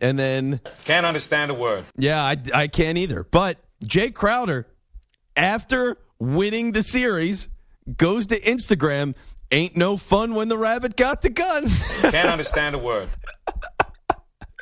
And 0.02 0.18
then 0.18 0.62
Can't 0.86 1.06
understand 1.06 1.52
a 1.52 1.54
word. 1.54 1.84
yeah, 1.98 2.24
I, 2.24 2.38
I 2.54 2.68
can't 2.70 2.98
either. 2.98 3.26
But 3.26 3.58
Jay 3.86 4.12
Crowder, 4.12 4.66
after 5.36 5.98
winning 6.20 6.72
the 6.72 6.84
series, 6.84 7.50
goes 7.98 8.28
to 8.28 8.40
Instagram. 8.40 9.16
Ain't 9.52 9.76
no 9.76 9.98
fun 9.98 10.36
when 10.36 10.48
the 10.48 10.58
rabbit 10.58 10.96
got 10.96 11.22
the 11.22 11.30
gun. 11.30 11.68
Can't 12.02 12.30
understand 12.30 12.76
a 12.76 12.78
word. 12.78 13.10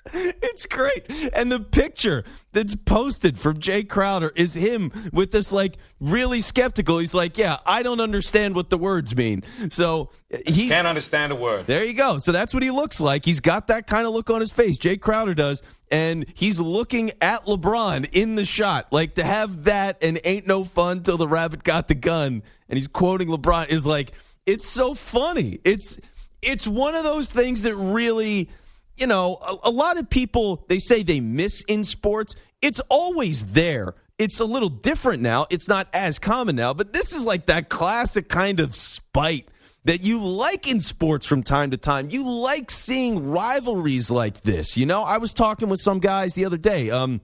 it's 0.42 0.66
great. 0.66 1.06
And 1.34 1.52
the 1.52 1.60
picture 1.60 2.24
that's 2.52 2.76
posted 2.76 3.38
from 3.38 3.60
Jay 3.60 3.84
Crowder 3.84 4.32
is 4.36 4.54
him 4.54 4.92
with 5.12 5.32
this 5.32 5.52
like 5.52 5.78
really 6.00 6.42
skeptical. 6.42 6.98
He's 6.98 7.14
like, 7.14 7.38
"Yeah, 7.38 7.58
I 7.66 7.84
don't 7.84 8.02
understand 8.02 8.56
what 8.56 8.70
the 8.70 8.78
words 8.78 9.16
mean." 9.16 9.44
So 9.70 10.12
he 10.46 10.68
Can't 10.68 10.88
understand 10.88 11.32
a 11.32 11.36
word. 11.36 11.68
There 11.68 11.84
you 11.84 11.94
go. 11.94 12.18
So 12.18 12.32
that's 12.32 12.54
what 12.54 12.64
he 12.64 12.72
looks 12.72 13.00
like. 13.00 13.26
He's 13.26 13.40
got 13.40 13.68
that 13.68 13.88
kind 13.88 14.06
of 14.06 14.14
look 14.14 14.30
on 14.30 14.40
his 14.42 14.52
face. 14.52 14.78
Jay 14.78 14.98
Crowder 14.98 15.34
does. 15.34 15.62
And 15.90 16.26
he's 16.34 16.60
looking 16.60 17.12
at 17.22 17.46
LeBron 17.46 18.10
in 18.12 18.36
the 18.36 18.44
shot. 18.44 18.92
Like 18.92 19.16
to 19.16 19.24
have 19.24 19.64
that 19.64 20.04
and 20.04 20.20
ain't 20.26 20.46
no 20.46 20.66
fun 20.66 21.02
till 21.04 21.16
the 21.16 21.30
rabbit 21.30 21.64
got 21.64 21.88
the 21.88 21.96
gun. 21.96 22.44
And 22.68 22.78
he's 22.78 22.88
quoting 22.88 23.30
LeBron 23.30 23.70
is 23.70 23.86
like, 23.86 24.12
it's 24.46 24.68
so 24.68 24.94
funny. 24.94 25.60
It's 25.64 25.98
it's 26.42 26.68
one 26.68 26.96
of 26.96 27.04
those 27.04 27.28
things 27.28 27.64
that 27.64 27.76
really, 27.76 28.50
you 28.98 29.08
know, 29.08 29.38
a, 29.42 29.70
a 29.70 29.72
lot 29.72 29.98
of 29.98 30.10
people 30.10 30.66
they 30.68 30.80
say 30.80 31.04
they 31.04 31.20
miss 31.20 31.64
in 31.68 31.84
sports. 31.84 32.36
It's 32.62 32.82
always 32.90 33.46
there. 33.46 33.96
It's 34.18 34.40
a 34.40 34.46
little 34.46 34.70
different 34.70 35.22
now. 35.22 35.46
It's 35.50 35.68
not 35.68 35.88
as 35.94 36.18
common 36.18 36.56
now, 36.56 36.74
but 36.74 36.92
this 36.92 37.14
is 37.14 37.24
like 37.24 37.46
that 37.48 37.70
classic 37.70 38.30
kind 38.30 38.60
of 38.60 38.76
spite 38.76 39.50
that 39.86 40.04
you 40.04 40.26
like 40.26 40.68
in 40.68 40.80
sports 40.80 41.26
from 41.26 41.44
time 41.44 41.72
to 41.72 41.78
time. 41.78 42.10
You 42.10 42.30
like 42.30 42.72
seeing 42.72 43.30
rivalries 43.30 44.10
like 44.10 44.42
this. 44.42 44.76
You 44.76 44.86
know, 44.86 45.04
I 45.04 45.18
was 45.18 45.34
talking 45.34 45.70
with 45.70 45.80
some 45.80 46.00
guys 46.00 46.34
the 46.34 46.46
other 46.46 46.58
day. 46.58 46.90
Um, 46.90 47.22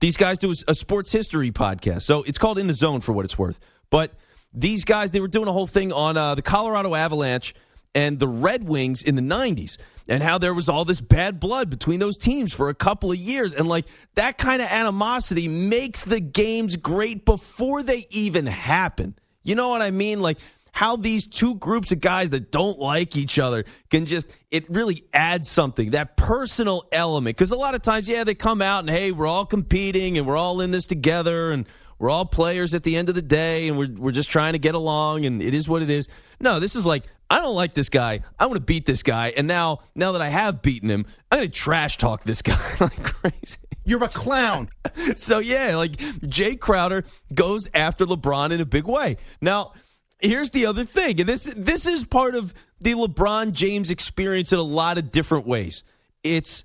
these 0.00 0.16
guys 0.16 0.38
do 0.38 0.52
a 0.66 0.74
sports 0.74 1.12
history 1.12 1.50
podcast, 1.52 2.02
so 2.02 2.22
it's 2.24 2.38
called 2.38 2.58
In 2.58 2.66
the 2.66 2.74
Zone 2.74 3.00
for 3.00 3.12
what 3.12 3.24
it's 3.24 3.38
worth. 3.38 3.60
But 3.88 4.12
these 4.52 4.84
guys, 4.84 5.12
they 5.12 5.20
were 5.20 5.28
doing 5.28 5.48
a 5.48 5.52
whole 5.52 5.66
thing 5.66 5.92
on 5.92 6.16
uh, 6.16 6.34
the 6.34 6.42
Colorado 6.42 6.94
Avalanche 6.94 7.54
and 7.94 8.18
the 8.18 8.28
Red 8.28 8.64
Wings 8.64 9.02
in 9.02 9.14
the 9.14 9.22
'90s, 9.22 9.76
and 10.08 10.22
how 10.22 10.38
there 10.38 10.54
was 10.54 10.68
all 10.68 10.84
this 10.84 11.00
bad 11.00 11.40
blood 11.40 11.70
between 11.70 12.00
those 12.00 12.16
teams 12.16 12.52
for 12.52 12.68
a 12.68 12.74
couple 12.74 13.10
of 13.10 13.18
years, 13.18 13.54
and 13.54 13.68
like 13.68 13.86
that 14.14 14.38
kind 14.38 14.62
of 14.62 14.68
animosity 14.68 15.48
makes 15.48 16.04
the 16.04 16.20
games 16.20 16.76
great 16.76 17.24
before 17.24 17.82
they 17.82 18.06
even 18.10 18.46
happen. 18.46 19.14
You 19.42 19.54
know 19.54 19.70
what 19.70 19.82
I 19.82 19.90
mean? 19.90 20.20
Like 20.20 20.38
how 20.72 20.96
these 20.96 21.26
two 21.26 21.54
groups 21.56 21.92
of 21.92 22.00
guys 22.00 22.30
that 22.30 22.50
don't 22.50 22.78
like 22.78 23.14
each 23.14 23.38
other 23.38 23.64
can 23.90 24.06
just 24.06 24.26
it 24.50 24.68
really 24.70 25.04
adds 25.12 25.48
something 25.48 25.90
that 25.90 26.16
personal 26.16 26.84
element 26.90 27.36
because 27.36 27.52
a 27.52 27.56
lot 27.56 27.74
of 27.74 27.82
times 27.82 28.08
yeah 28.08 28.24
they 28.24 28.34
come 28.34 28.62
out 28.62 28.80
and 28.80 28.90
hey 28.90 29.12
we're 29.12 29.26
all 29.26 29.46
competing 29.46 30.16
and 30.16 30.26
we're 30.26 30.36
all 30.36 30.60
in 30.60 30.70
this 30.70 30.86
together 30.86 31.52
and 31.52 31.66
we're 31.98 32.10
all 32.10 32.24
players 32.24 32.74
at 32.74 32.82
the 32.82 32.96
end 32.96 33.08
of 33.08 33.14
the 33.14 33.22
day 33.22 33.68
and 33.68 33.78
we're, 33.78 33.90
we're 33.96 34.12
just 34.12 34.30
trying 34.30 34.54
to 34.54 34.58
get 34.58 34.74
along 34.74 35.26
and 35.26 35.42
it 35.42 35.54
is 35.54 35.68
what 35.68 35.82
it 35.82 35.90
is 35.90 36.08
no 36.40 36.58
this 36.58 36.74
is 36.74 36.86
like 36.86 37.04
i 37.32 37.38
don't 37.38 37.54
like 37.54 37.74
this 37.74 37.88
guy 37.88 38.20
i 38.38 38.46
want 38.46 38.56
to 38.56 38.62
beat 38.62 38.86
this 38.86 39.02
guy 39.02 39.32
and 39.36 39.48
now 39.48 39.78
now 39.94 40.12
that 40.12 40.20
i 40.20 40.28
have 40.28 40.62
beaten 40.62 40.90
him 40.90 41.04
i'm 41.30 41.38
going 41.38 41.50
to 41.50 41.54
trash 41.54 41.96
talk 41.96 42.22
this 42.24 42.42
guy 42.42 42.58
like 42.80 43.02
crazy 43.02 43.58
You're 43.84 44.04
a 44.04 44.08
clown. 44.08 44.68
so 45.14 45.38
yeah, 45.38 45.76
like 45.76 45.96
Jay 46.28 46.54
Crowder 46.54 47.04
goes 47.34 47.68
after 47.74 48.06
LeBron 48.06 48.52
in 48.52 48.60
a 48.60 48.66
big 48.66 48.86
way. 48.86 49.16
Now, 49.40 49.72
here's 50.20 50.50
the 50.50 50.66
other 50.66 50.84
thing, 50.84 51.18
and 51.20 51.28
this 51.28 51.50
this 51.56 51.86
is 51.86 52.04
part 52.04 52.34
of 52.34 52.54
the 52.80 52.92
LeBron 52.92 53.52
James 53.52 53.90
experience 53.90 54.52
in 54.52 54.58
a 54.58 54.62
lot 54.62 54.98
of 54.98 55.10
different 55.10 55.46
ways. 55.46 55.82
It's 56.22 56.64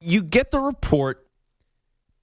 you 0.00 0.22
get 0.22 0.50
the 0.50 0.60
report 0.60 1.26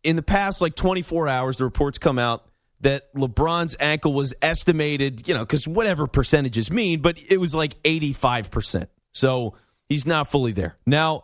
in 0.04 0.15
the 0.15 0.24
past 0.24 0.62
like 0.62 0.76
24 0.76 1.28
hours, 1.28 1.58
the 1.58 1.65
reports 1.65 1.98
come 1.98 2.17
out 2.17 2.46
that 2.82 3.13
LeBron's 3.16 3.76
ankle 3.80 4.13
was 4.13 4.34
estimated, 4.42 5.28
you 5.28 5.34
know, 5.34 5.42
because 5.42 5.68
whatever 5.68 6.08
percentages 6.08 6.70
mean, 6.70 7.02
but 7.02 7.20
it 7.30 7.38
was 7.38 7.56
like 7.56 7.82
85%. 7.84 8.88
So 9.12 9.56
he's 9.90 10.06
not 10.06 10.28
fully 10.28 10.52
there. 10.52 10.78
Now, 10.86 11.24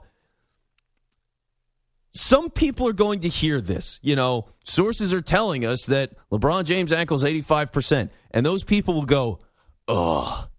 some 2.16 2.50
people 2.50 2.88
are 2.88 2.94
going 2.94 3.22
to 3.22 3.30
hear 3.30 3.60
this. 3.62 4.00
You 4.02 4.16
know, 4.16 4.48
sources 4.64 5.14
are 5.14 5.22
telling 5.22 5.66
us 5.66 5.86
that 5.86 6.12
LeBron 6.32 6.66
James' 6.66 6.92
ankle 6.92 7.16
is 7.16 7.24
85%. 7.24 8.10
And 8.32 8.46
those 8.46 8.64
people 8.64 8.94
will 8.94 9.06
go, 9.06 9.40
ugh. 9.88 10.50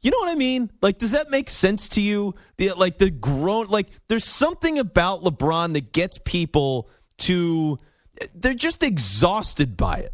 You 0.00 0.10
know 0.12 0.18
what 0.18 0.30
I 0.30 0.36
mean? 0.36 0.70
Like, 0.82 0.98
does 0.98 1.12
that 1.12 1.30
make 1.30 1.48
sense 1.48 1.88
to 1.90 2.00
you? 2.00 2.34
The, 2.58 2.72
like, 2.74 2.98
the 2.98 3.10
grown, 3.10 3.66
like, 3.66 3.88
there's 4.06 4.24
something 4.24 4.78
about 4.78 5.22
LeBron 5.22 5.72
that 5.72 5.92
gets 5.92 6.18
people 6.24 6.88
to, 7.18 7.78
they're 8.34 8.54
just 8.54 8.84
exhausted 8.84 9.76
by 9.76 9.96
it. 9.98 10.12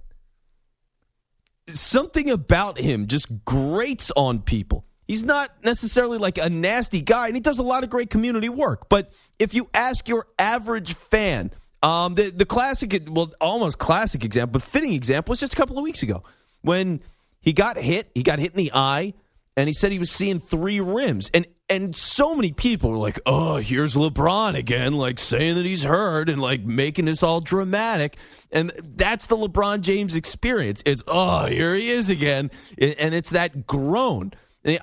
Something 1.71 2.31
about 2.31 2.79
him 2.79 3.07
just 3.07 3.27
grates 3.45 4.11
on 4.17 4.41
people. 4.41 4.85
He's 5.07 5.25
not 5.25 5.51
necessarily 5.65 6.19
like 6.19 6.39
a 6.39 6.49
nasty 6.49 7.01
guy, 7.03 7.27
and 7.27 7.37
he 7.37 7.41
does 7.41 7.59
a 7.59 7.63
lot 7.63 7.85
of 7.85 7.91
great 7.91 8.11
community 8.11 8.49
work. 8.49 8.89
But 8.89 9.13
if 9.39 9.55
you 9.55 9.69
ask 9.75 10.09
your 10.09 10.27
average 10.39 10.95
fan, 10.95 11.53
um, 11.83 12.15
the 12.15 12.31
the 12.31 12.47
classic, 12.47 13.07
well, 13.09 13.33
almost 13.41 13.79
classic 13.79 14.25
example, 14.25 14.53
but 14.53 14.63
fitting 14.63 14.93
example 14.93 15.33
was 15.33 15.41
just 15.41 15.53
a 15.53 15.57
couple 15.57 15.77
of 15.79 15.83
weeks 15.85 16.03
ago 16.03 16.23
when 16.63 17.01
he 17.41 17.53
got 17.53 17.77
hit. 17.77 18.11
He 18.15 18.23
got 18.23 18.39
hit 18.39 18.53
in 18.53 18.57
the 18.57 18.73
eye, 18.73 19.15
and 19.57 19.69
he 19.69 19.73
said 19.73 19.93
he 19.93 19.99
was 19.99 20.11
seeing 20.11 20.39
three 20.39 20.81
rims, 20.81 21.31
and 21.35 21.47
and 21.69 21.97
so 21.97 22.35
many 22.35 22.53
people 22.53 22.91
were 22.91 22.99
like, 22.99 23.21
"Oh, 23.27 23.57
here's 23.57 23.95
LeBron 23.95 24.55
again, 24.55 24.95
like 24.95 25.19
saying 25.19 25.57
that 25.57 25.65
he's 25.65 25.83
hurt 25.83 26.29
and 26.29 26.41
like 26.41 26.63
making 26.63 27.05
this 27.05 27.23
all 27.23 27.41
dramatic." 27.41 28.17
And 28.51 28.73
that's 28.97 29.27
the 29.27 29.37
LeBron 29.37 29.81
James 29.81 30.15
experience. 30.15 30.83
It's, 30.85 31.03
"Oh, 31.07 31.47
here 31.47 31.75
he 31.75 31.91
is 31.91 32.11
again," 32.11 32.51
and 32.79 33.15
it's 33.15 33.31
that 33.31 33.67
groan. 33.67 34.33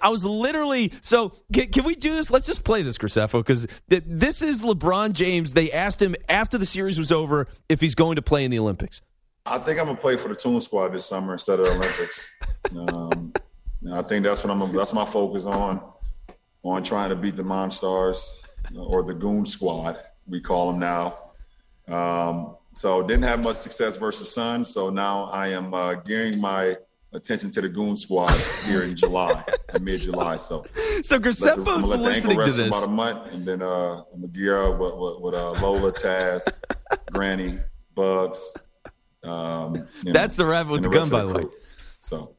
I 0.01 0.09
was 0.09 0.25
literally 0.25 0.93
so. 1.01 1.35
Can, 1.53 1.67
can, 1.67 1.85
we 1.85 1.95
do 1.95 2.13
this? 2.13 2.29
Let's 2.29 2.45
just 2.45 2.63
play 2.63 2.81
this, 2.81 2.97
Graceffo, 2.97 3.39
because 3.39 3.65
th- 3.89 4.03
this 4.05 4.41
is 4.41 4.61
LeBron 4.61 5.13
James. 5.13 5.53
They 5.53 5.71
asked 5.71 6.01
him 6.01 6.15
after 6.27 6.57
the 6.57 6.65
series 6.65 6.97
was 6.97 7.11
over 7.11 7.47
if 7.69 7.79
he's 7.79 7.95
going 7.95 8.17
to 8.17 8.21
play 8.21 8.43
in 8.43 8.51
the 8.51 8.59
Olympics. 8.59 9.01
I 9.45 9.57
think 9.57 9.79
I'm 9.79 9.85
gonna 9.85 9.97
play 9.97 10.17
for 10.17 10.27
the 10.27 10.35
Tune 10.35 10.59
Squad 10.59 10.89
this 10.89 11.05
summer 11.05 11.33
instead 11.33 11.59
of 11.59 11.65
the 11.65 11.71
Olympics. 11.71 12.29
um, 12.77 13.33
I 13.91 14.01
think 14.01 14.25
that's 14.25 14.43
what 14.43 14.51
I'm. 14.51 14.75
That's 14.75 14.93
my 14.93 15.05
focus 15.05 15.45
on 15.45 15.81
on 16.63 16.83
trying 16.83 17.09
to 17.09 17.15
beat 17.15 17.35
the 17.35 17.43
Monstars 17.43 18.31
or 18.75 19.03
the 19.03 19.13
Goon 19.13 19.45
Squad. 19.45 19.97
We 20.27 20.41
call 20.41 20.71
them 20.71 20.79
now. 20.79 21.17
Um, 21.87 22.55
so 22.75 23.01
didn't 23.01 23.23
have 23.23 23.41
much 23.41 23.57
success 23.57 23.97
versus 23.97 24.33
Sun. 24.33 24.63
So 24.63 24.89
now 24.89 25.25
I 25.25 25.47
am 25.47 25.73
uh, 25.73 25.95
gearing 25.95 26.39
my 26.39 26.77
attention 27.13 27.49
to 27.51 27.61
the 27.61 27.69
Goon 27.69 27.95
Squad 27.95 28.31
here 28.65 28.83
in 28.83 28.95
July, 28.95 29.43
mid 29.81 30.01
July. 30.01 30.37
So, 30.37 30.63
so 31.01 31.17
the, 31.17 31.97
listening 31.97 32.37
to 32.37 32.51
this 32.51 32.67
about 32.67 32.83
a 32.83 32.87
month, 32.87 33.33
and 33.33 33.45
then 33.45 33.61
uh, 33.61 34.03
I'm 34.13 34.21
gonna 34.21 34.27
gear 34.27 34.63
up 34.63 34.79
with, 34.79 34.95
with, 34.95 35.21
with 35.21 35.33
uh, 35.33 35.51
Lola, 35.61 35.91
Taz, 35.91 36.47
Granny, 37.11 37.59
Bugs. 37.95 38.53
Um, 39.23 39.87
That's 40.03 40.37
know, 40.37 40.43
the 40.43 40.49
rabbit 40.49 40.71
with 40.71 40.83
the, 40.83 40.89
the 40.89 40.99
gun, 40.99 41.09
by 41.09 41.25
the 41.25 41.33
way. 41.33 41.45
So, 41.99 42.35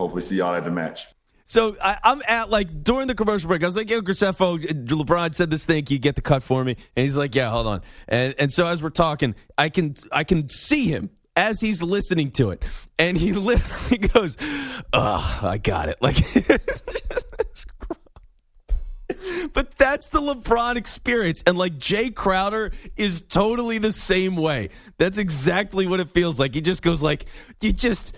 hopefully, 0.00 0.22
see 0.22 0.36
y'all 0.36 0.54
at 0.54 0.64
the 0.64 0.70
match. 0.70 1.06
So 1.44 1.76
I, 1.82 1.98
am 2.04 2.22
at 2.28 2.48
like 2.48 2.84
during 2.84 3.08
the 3.08 3.14
commercial 3.14 3.48
break. 3.48 3.62
I 3.62 3.66
was 3.66 3.76
like, 3.76 3.90
"Yo, 3.90 4.00
Graceffo, 4.02 4.58
LeBron 4.86 5.34
said 5.34 5.50
this 5.50 5.64
thing. 5.64 5.84
Can 5.84 5.94
you 5.94 5.98
get 5.98 6.14
the 6.14 6.22
cut 6.22 6.42
for 6.42 6.64
me?" 6.64 6.76
And 6.96 7.02
he's 7.02 7.16
like, 7.16 7.34
"Yeah, 7.34 7.50
hold 7.50 7.66
on." 7.66 7.82
And 8.06 8.34
and 8.38 8.52
so 8.52 8.66
as 8.66 8.82
we're 8.82 8.90
talking, 8.90 9.34
I 9.58 9.68
can 9.68 9.94
I 10.12 10.22
can 10.24 10.48
see 10.48 10.86
him 10.86 11.10
as 11.36 11.60
he's 11.60 11.82
listening 11.82 12.30
to 12.32 12.50
it, 12.50 12.62
and 12.98 13.16
he 13.16 13.32
literally 13.50 13.98
goes, 13.98 14.36
"Oh, 14.92 15.40
I 15.42 15.58
got 15.58 15.88
it." 15.88 15.98
Like, 16.02 16.18
It's 16.36 16.82
just, 16.82 17.24
it's 17.38 17.66
but 19.52 19.76
that's 19.76 20.10
the 20.10 20.20
LeBron 20.20 20.76
experience, 20.76 21.42
and 21.46 21.58
like 21.58 21.76
Jay 21.78 22.10
Crowder 22.10 22.70
is 22.96 23.22
totally 23.22 23.78
the 23.78 23.90
same 23.90 24.36
way. 24.36 24.70
That's 24.98 25.18
exactly 25.18 25.86
what 25.86 26.00
it 26.00 26.10
feels 26.10 26.38
like. 26.38 26.54
He 26.54 26.60
just 26.60 26.82
goes 26.82 27.02
like, 27.02 27.26
"You 27.60 27.72
just, 27.72 28.16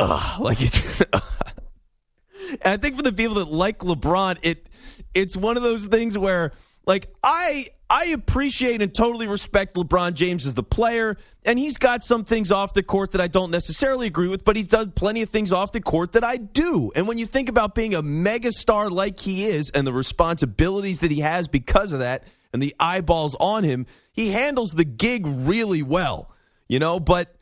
ugh," 0.00 0.40
like 0.40 0.58
it. 0.60 0.82
I 2.64 2.76
think 2.76 2.96
for 2.96 3.02
the 3.02 3.12
people 3.12 3.36
that 3.36 3.50
like 3.50 3.78
LeBron, 3.78 4.38
it 4.42 4.68
it's 5.14 5.36
one 5.36 5.56
of 5.56 5.62
those 5.62 5.86
things 5.86 6.18
where 6.18 6.52
like 6.86 7.12
I 7.22 7.68
I 7.88 8.06
appreciate 8.06 8.82
and 8.82 8.94
totally 8.94 9.26
respect 9.26 9.74
LeBron 9.74 10.14
James 10.14 10.46
as 10.46 10.54
the 10.54 10.62
player, 10.62 11.16
and 11.44 11.58
he's 11.58 11.76
got 11.76 12.02
some 12.02 12.24
things 12.24 12.52
off 12.52 12.72
the 12.72 12.84
court 12.84 13.12
that 13.12 13.20
I 13.20 13.26
don't 13.26 13.50
necessarily 13.50 14.06
agree 14.06 14.28
with, 14.28 14.44
but 14.44 14.54
he's 14.54 14.68
done 14.68 14.92
plenty 14.92 15.22
of 15.22 15.28
things 15.28 15.52
off 15.52 15.72
the 15.72 15.80
court 15.80 16.12
that 16.12 16.22
I 16.22 16.36
do. 16.36 16.92
And 16.94 17.08
when 17.08 17.18
you 17.18 17.26
think 17.26 17.48
about 17.48 17.74
being 17.74 17.94
a 17.94 18.02
megastar 18.02 18.90
like 18.90 19.18
he 19.18 19.44
is 19.44 19.70
and 19.70 19.86
the 19.86 19.92
responsibilities 19.92 21.00
that 21.00 21.10
he 21.10 21.20
has 21.20 21.48
because 21.48 21.92
of 21.92 21.98
that 21.98 22.24
and 22.52 22.62
the 22.62 22.74
eyeballs 22.78 23.36
on 23.40 23.64
him, 23.64 23.86
he 24.12 24.30
handles 24.30 24.70
the 24.70 24.84
gig 24.84 25.26
really 25.26 25.82
well. 25.82 26.30
You 26.68 26.78
know, 26.78 27.00
but 27.00 27.34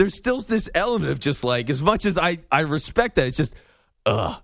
there's 0.00 0.14
still 0.14 0.40
this 0.40 0.66
element 0.74 1.10
of 1.10 1.20
just 1.20 1.44
like 1.44 1.68
as 1.68 1.82
much 1.82 2.06
as 2.06 2.16
I 2.16 2.38
I 2.50 2.60
respect 2.60 3.16
that, 3.16 3.26
it's 3.26 3.36
just 3.36 3.54
ugh. 4.06 4.42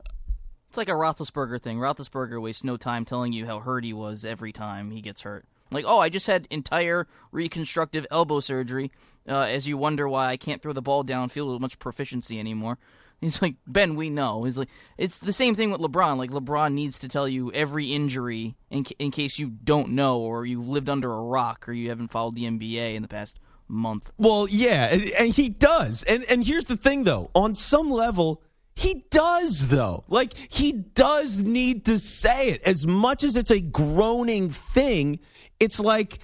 It's 0.69 0.77
like 0.77 0.91
a 0.91 0.93
Roethlisberger 0.93 1.63
thing. 1.63 1.79
Roethlisberger 1.79 2.43
wastes 2.43 2.63
no 2.63 2.77
time 2.77 3.07
telling 3.07 3.33
you 3.33 3.47
how 3.47 3.61
hurt 3.61 3.83
he 3.83 3.95
was 3.95 4.27
every 4.27 4.53
time 4.53 4.91
he 4.91 5.01
gets 5.01 5.23
hurt. 5.23 5.47
Like, 5.71 5.87
oh, 5.89 5.99
I 5.99 6.11
just 6.11 6.27
had 6.27 6.47
entire 6.51 7.07
reconstructive 7.33 8.07
elbow 8.11 8.41
surgery. 8.41 8.93
Uh, 9.27 9.41
as 9.41 9.67
you 9.67 9.79
wonder 9.79 10.07
why 10.07 10.27
I 10.27 10.37
can't 10.37 10.61
throw 10.61 10.75
the 10.75 10.83
ball 10.83 11.03
downfield 11.03 11.51
with 11.51 11.63
much 11.63 11.79
proficiency 11.79 12.39
anymore. 12.39 12.77
He's 13.23 13.41
like, 13.41 13.55
Ben, 13.67 13.97
we 13.97 14.11
know. 14.11 14.43
He's 14.43 14.59
like, 14.59 14.69
it's 14.99 15.19
the 15.19 15.33
same 15.33 15.55
thing 15.55 15.71
with 15.71 15.81
LeBron. 15.81 16.19
Like, 16.19 16.31
LeBron 16.31 16.75
needs 16.75 16.99
to 16.99 17.09
tell 17.09 17.27
you 17.27 17.51
every 17.53 17.95
injury 17.95 18.57
in, 18.71 18.85
in 18.99 19.11
case 19.11 19.39
you 19.39 19.49
don't 19.49 19.93
know 19.93 20.19
or 20.19 20.45
you've 20.45 20.69
lived 20.69 20.91
under 20.91 21.11
a 21.11 21.23
rock 21.23 21.67
or 21.67 21.73
you 21.73 21.89
haven't 21.89 22.09
followed 22.13 22.35
the 22.35 22.45
NBA 22.45 22.95
in 22.95 23.01
the 23.01 23.09
past 23.09 23.41
month. 23.69 24.13
Well, 24.19 24.49
yeah, 24.49 24.87
and, 24.87 25.11
and 25.11 25.33
he 25.33 25.49
does. 25.49 26.03
And 26.05 26.25
and 26.25 26.45
here's 26.45 26.67
the 26.67 26.77
thing, 26.77 27.05
though. 27.05 27.31
On 27.35 27.55
some 27.55 27.91
level, 27.91 28.43
he 28.75 29.07
does, 29.11 29.69
though. 29.69 30.05
Like, 30.09 30.35
he 30.49 30.73
does 30.73 31.43
need 31.43 31.87
to 31.87 31.97
say 31.99 32.51
it. 32.51 32.63
As 32.63 32.87
much 32.87 33.25
as 33.25 33.37
it's 33.37 33.51
a 33.51 33.61
groaning 33.61 34.51
thing, 34.51 35.21
it's 35.59 35.81
like 35.81 36.21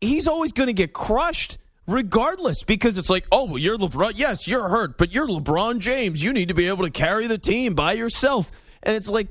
he's 0.00 0.26
always 0.26 0.52
going 0.52 0.66
to 0.66 0.72
get 0.72 0.92
crushed 0.92 1.58
regardless 1.86 2.62
because 2.62 2.98
it's 2.98 3.10
like, 3.10 3.26
oh, 3.30 3.44
well, 3.44 3.58
you're 3.58 3.78
LeBron. 3.78 4.12
Yes, 4.16 4.48
you're 4.48 4.68
hurt, 4.68 4.98
but 4.98 5.14
you're 5.14 5.26
LeBron 5.26 5.78
James. 5.78 6.22
You 6.22 6.32
need 6.32 6.48
to 6.48 6.54
be 6.54 6.68
able 6.68 6.84
to 6.84 6.90
carry 6.90 7.26
the 7.26 7.38
team 7.38 7.74
by 7.74 7.92
yourself. 7.92 8.50
And 8.82 8.96
it's 8.96 9.08
like, 9.08 9.28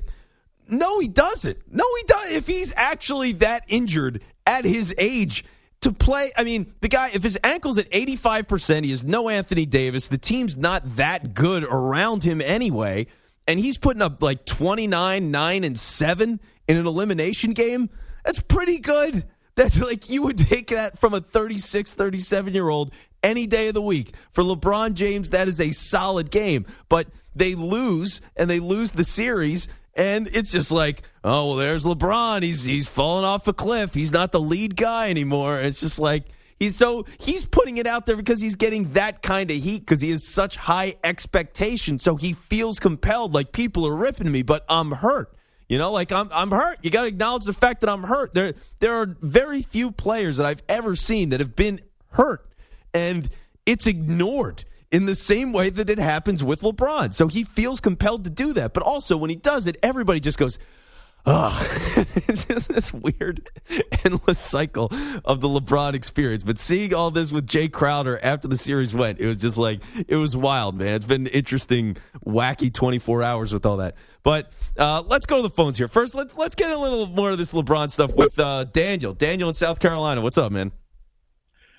no, 0.68 1.00
he 1.00 1.08
doesn't. 1.08 1.58
No, 1.70 1.84
he 1.96 2.02
does. 2.04 2.30
If 2.30 2.46
he's 2.46 2.72
actually 2.76 3.32
that 3.32 3.64
injured 3.68 4.22
at 4.46 4.64
his 4.64 4.94
age 4.98 5.44
to 5.84 5.92
play, 5.92 6.32
I 6.36 6.44
mean, 6.44 6.72
the 6.80 6.88
guy, 6.88 7.10
if 7.12 7.22
his 7.22 7.38
ankle's 7.44 7.78
at 7.78 7.90
85%, 7.90 8.84
he 8.84 8.90
has 8.90 9.04
no 9.04 9.28
Anthony 9.28 9.66
Davis. 9.66 10.08
The 10.08 10.18
team's 10.18 10.56
not 10.56 10.96
that 10.96 11.34
good 11.34 11.62
around 11.62 12.24
him 12.24 12.40
anyway. 12.40 13.06
And 13.46 13.60
he's 13.60 13.76
putting 13.76 14.02
up 14.02 14.22
like 14.22 14.46
29, 14.46 15.30
9, 15.30 15.64
and 15.64 15.78
7 15.78 16.40
in 16.66 16.76
an 16.76 16.86
elimination 16.86 17.52
game. 17.52 17.90
That's 18.24 18.40
pretty 18.40 18.78
good. 18.78 19.24
That's 19.56 19.78
like 19.78 20.08
you 20.08 20.22
would 20.22 20.38
take 20.38 20.68
that 20.68 20.98
from 20.98 21.12
a 21.12 21.20
36, 21.20 21.92
37 21.92 22.54
year 22.54 22.68
old 22.68 22.90
any 23.22 23.46
day 23.46 23.68
of 23.68 23.74
the 23.74 23.82
week. 23.82 24.14
For 24.32 24.42
LeBron 24.42 24.94
James, 24.94 25.30
that 25.30 25.48
is 25.48 25.60
a 25.60 25.70
solid 25.72 26.30
game. 26.30 26.64
But 26.88 27.08
they 27.34 27.54
lose 27.54 28.22
and 28.36 28.48
they 28.48 28.58
lose 28.58 28.92
the 28.92 29.04
series. 29.04 29.68
And 29.96 30.28
it's 30.32 30.50
just 30.50 30.70
like, 30.70 31.02
oh 31.22 31.48
well, 31.48 31.56
there's 31.56 31.84
LeBron. 31.84 32.42
He's 32.42 32.64
he's 32.64 32.88
fallen 32.88 33.24
off 33.24 33.46
a 33.48 33.52
cliff. 33.52 33.94
He's 33.94 34.12
not 34.12 34.32
the 34.32 34.40
lead 34.40 34.76
guy 34.76 35.10
anymore. 35.10 35.60
It's 35.60 35.80
just 35.80 35.98
like 35.98 36.24
he's 36.58 36.76
so 36.76 37.04
he's 37.18 37.46
putting 37.46 37.76
it 37.76 37.86
out 37.86 38.06
there 38.06 38.16
because 38.16 38.40
he's 38.40 38.56
getting 38.56 38.92
that 38.92 39.22
kind 39.22 39.50
of 39.50 39.56
heat 39.62 39.80
because 39.80 40.00
he 40.00 40.10
has 40.10 40.26
such 40.26 40.56
high 40.56 40.96
expectations. 41.04 42.02
So 42.02 42.16
he 42.16 42.32
feels 42.32 42.78
compelled, 42.78 43.34
like 43.34 43.52
people 43.52 43.86
are 43.86 43.96
ripping 43.96 44.30
me, 44.30 44.42
but 44.42 44.64
I'm 44.68 44.90
hurt. 44.90 45.34
You 45.68 45.78
know, 45.78 45.92
like 45.92 46.10
I'm 46.10 46.28
I'm 46.32 46.50
hurt. 46.50 46.78
You 46.82 46.90
got 46.90 47.02
to 47.02 47.08
acknowledge 47.08 47.44
the 47.44 47.52
fact 47.52 47.80
that 47.82 47.88
I'm 47.88 48.02
hurt. 48.02 48.34
There 48.34 48.54
there 48.80 48.94
are 48.94 49.16
very 49.20 49.62
few 49.62 49.92
players 49.92 50.38
that 50.38 50.46
I've 50.46 50.62
ever 50.68 50.96
seen 50.96 51.30
that 51.30 51.40
have 51.40 51.54
been 51.54 51.80
hurt 52.10 52.48
and 52.94 53.28
it's 53.66 53.86
ignored 53.86 54.64
in 54.94 55.06
the 55.06 55.14
same 55.16 55.52
way 55.52 55.70
that 55.70 55.90
it 55.90 55.98
happens 55.98 56.44
with 56.44 56.60
LeBron. 56.60 57.12
So 57.12 57.26
he 57.26 57.42
feels 57.42 57.80
compelled 57.80 58.22
to 58.24 58.30
do 58.30 58.52
that. 58.52 58.72
But 58.72 58.84
also 58.84 59.16
when 59.16 59.28
he 59.28 59.34
does 59.34 59.66
it, 59.66 59.76
everybody 59.82 60.20
just 60.20 60.38
goes, 60.38 60.56
Oh, 61.26 61.58
it's 62.28 62.44
just 62.44 62.68
this 62.68 62.92
weird, 62.92 63.48
endless 64.04 64.38
cycle 64.38 64.92
of 65.24 65.40
the 65.40 65.48
LeBron 65.48 65.94
experience. 65.94 66.44
But 66.44 66.58
seeing 66.58 66.94
all 66.94 67.10
this 67.10 67.32
with 67.32 67.46
Jay 67.46 67.68
Crowder 67.68 68.20
after 68.22 68.46
the 68.46 68.58
series 68.58 68.94
went, 68.94 69.18
it 69.18 69.26
was 69.26 69.38
just 69.38 69.56
like, 69.56 69.80
it 70.06 70.16
was 70.16 70.36
wild, 70.36 70.76
man. 70.76 70.94
It's 70.94 71.06
been 71.06 71.26
interesting, 71.26 71.96
wacky 72.24 72.72
24 72.72 73.22
hours 73.22 73.52
with 73.52 73.66
all 73.66 73.78
that. 73.78 73.96
But 74.22 74.52
uh, 74.76 75.02
let's 75.06 75.26
go 75.26 75.36
to 75.36 75.42
the 75.42 75.50
phones 75.50 75.76
here. 75.76 75.88
First, 75.88 76.14
let's, 76.14 76.36
let's 76.36 76.54
get 76.54 76.70
a 76.70 76.78
little 76.78 77.06
more 77.06 77.30
of 77.30 77.38
this 77.38 77.52
LeBron 77.52 77.90
stuff 77.90 78.14
with 78.14 78.38
uh, 78.38 78.64
Daniel. 78.64 79.12
Daniel 79.12 79.48
in 79.48 79.54
South 79.54 79.80
Carolina. 79.80 80.20
What's 80.20 80.38
up, 80.38 80.52
man? 80.52 80.70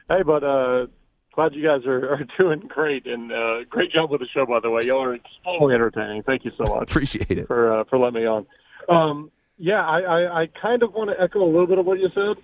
Hey, 0.10 0.24
but 0.24 0.44
uh, 0.44 0.88
glad 1.36 1.54
you 1.54 1.64
guys 1.64 1.86
are, 1.86 2.14
are 2.14 2.26
doing 2.40 2.62
great 2.68 3.06
and 3.06 3.32
uh, 3.32 3.64
great 3.70 3.92
job 3.92 4.10
with 4.10 4.22
the 4.22 4.28
show. 4.34 4.46
By 4.46 4.60
the 4.62 4.70
way, 4.70 4.84
y'all 4.84 5.04
are 5.04 5.16
extremely 5.16 5.76
entertaining. 5.76 6.24
Thank 6.24 6.46
you 6.46 6.52
so 6.58 6.64
much. 6.76 6.90
Appreciate 6.90 7.32
it 7.32 7.48
for 7.48 7.82
uh, 7.82 7.84
for 7.86 8.00
letting 8.00 8.22
me 8.22 8.28
on. 8.28 8.46
Um, 8.90 9.32
yeah, 9.58 9.86
I, 9.86 10.00
I, 10.02 10.42
I 10.42 10.48
kind 10.62 10.84
of 10.84 10.94
want 10.94 11.10
to 11.10 11.22
echo 11.22 11.44
a 11.44 11.46
little 11.46 11.68
bit 11.68 11.78
of 11.78 11.86
what 11.86 12.00
you 12.00 12.10
said. 12.14 12.44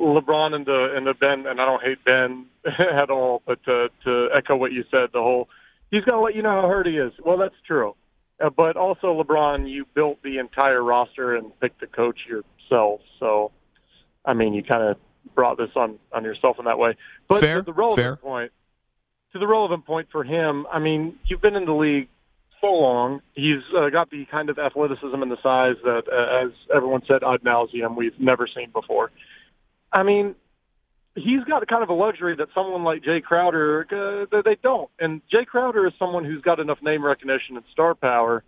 LeBron 0.00 0.54
and 0.54 0.66
the 0.66 0.94
and 0.96 1.06
the 1.06 1.14
Ben, 1.14 1.46
and 1.46 1.60
I 1.60 1.64
don't 1.64 1.82
hate 1.82 2.04
Ben 2.04 2.46
at 2.78 3.10
all, 3.10 3.42
but 3.46 3.62
to, 3.64 3.88
to 4.04 4.28
echo 4.36 4.56
what 4.56 4.72
you 4.72 4.84
said, 4.90 5.10
the 5.12 5.20
whole 5.20 5.48
he's 5.90 6.04
got 6.04 6.12
to 6.12 6.20
let 6.20 6.34
you 6.34 6.42
know 6.42 6.62
how 6.62 6.68
hurt 6.68 6.86
he 6.86 6.98
is. 6.98 7.12
Well, 7.24 7.36
that's 7.36 7.54
true, 7.66 7.94
uh, 8.40 8.50
but 8.50 8.76
also 8.76 9.20
LeBron, 9.20 9.68
you 9.68 9.86
built 9.94 10.22
the 10.22 10.38
entire 10.38 10.82
roster 10.82 11.34
and 11.34 11.58
picked 11.60 11.80
the 11.80 11.86
coach 11.86 12.20
yourself, 12.28 13.00
so 13.18 13.50
I 14.24 14.34
mean, 14.34 14.54
you 14.54 14.62
kind 14.62 14.82
of 14.82 14.96
brought 15.34 15.58
this 15.58 15.70
on 15.76 15.98
on 16.12 16.24
yourself 16.24 16.58
in 16.58 16.64
that 16.66 16.78
way. 16.78 16.96
But 17.28 17.40
fair, 17.40 17.56
to 17.56 17.62
the 17.62 17.72
relevant 17.72 18.04
fair. 18.04 18.16
point, 18.16 18.52
to 19.32 19.38
the 19.38 19.46
relevant 19.46 19.86
point 19.86 20.08
for 20.10 20.24
him, 20.24 20.66
I 20.72 20.78
mean, 20.78 21.18
you've 21.26 21.42
been 21.42 21.56
in 21.56 21.64
the 21.64 21.72
league 21.72 22.08
so 22.60 22.68
long. 22.68 23.20
He's 23.34 23.62
uh, 23.76 23.90
got 23.90 24.10
the 24.10 24.24
kind 24.30 24.50
of 24.50 24.58
athleticism 24.58 25.22
and 25.22 25.30
the 25.30 25.40
size 25.42 25.76
that, 25.84 26.02
uh, 26.10 26.46
as 26.46 26.52
everyone 26.74 27.02
said 27.06 27.22
ad 27.22 27.42
nauseum, 27.42 27.96
we've 27.96 28.18
never 28.18 28.48
seen 28.52 28.70
before. 28.70 29.10
I 29.92 30.02
mean, 30.02 30.34
he's 31.14 31.44
got 31.44 31.62
a 31.62 31.66
kind 31.66 31.82
of 31.82 31.88
a 31.88 31.94
luxury 31.94 32.36
that 32.36 32.48
someone 32.54 32.84
like 32.84 33.02
Jay 33.02 33.20
Crowder 33.20 34.26
uh, 34.32 34.42
they 34.42 34.56
don't. 34.62 34.90
And 34.98 35.22
Jay 35.30 35.44
Crowder 35.44 35.86
is 35.86 35.92
someone 35.98 36.24
who's 36.24 36.42
got 36.42 36.60
enough 36.60 36.78
name 36.82 37.04
recognition 37.04 37.56
and 37.56 37.64
star 37.72 37.94
power 37.94 38.44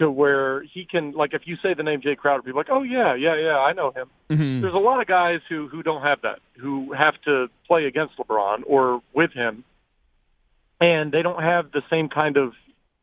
to 0.00 0.10
where 0.10 0.62
he 0.62 0.86
can, 0.90 1.12
like, 1.12 1.34
if 1.34 1.42
you 1.44 1.56
say 1.62 1.74
the 1.74 1.82
name 1.82 2.00
Jay 2.00 2.16
Crowder, 2.16 2.42
people 2.42 2.58
are 2.58 2.64
like, 2.64 2.72
oh 2.72 2.82
yeah, 2.82 3.14
yeah, 3.14 3.36
yeah, 3.38 3.58
I 3.58 3.74
know 3.74 3.90
him. 3.90 4.08
Mm-hmm. 4.30 4.62
There's 4.62 4.74
a 4.74 4.78
lot 4.78 5.00
of 5.00 5.06
guys 5.06 5.40
who 5.48 5.68
who 5.68 5.82
don't 5.82 6.02
have 6.02 6.22
that, 6.22 6.40
who 6.58 6.92
have 6.94 7.14
to 7.26 7.48
play 7.66 7.84
against 7.84 8.16
LeBron 8.16 8.62
or 8.66 9.02
with 9.14 9.32
him, 9.32 9.62
and 10.80 11.12
they 11.12 11.22
don't 11.22 11.42
have 11.42 11.70
the 11.72 11.82
same 11.90 12.08
kind 12.08 12.38
of 12.38 12.54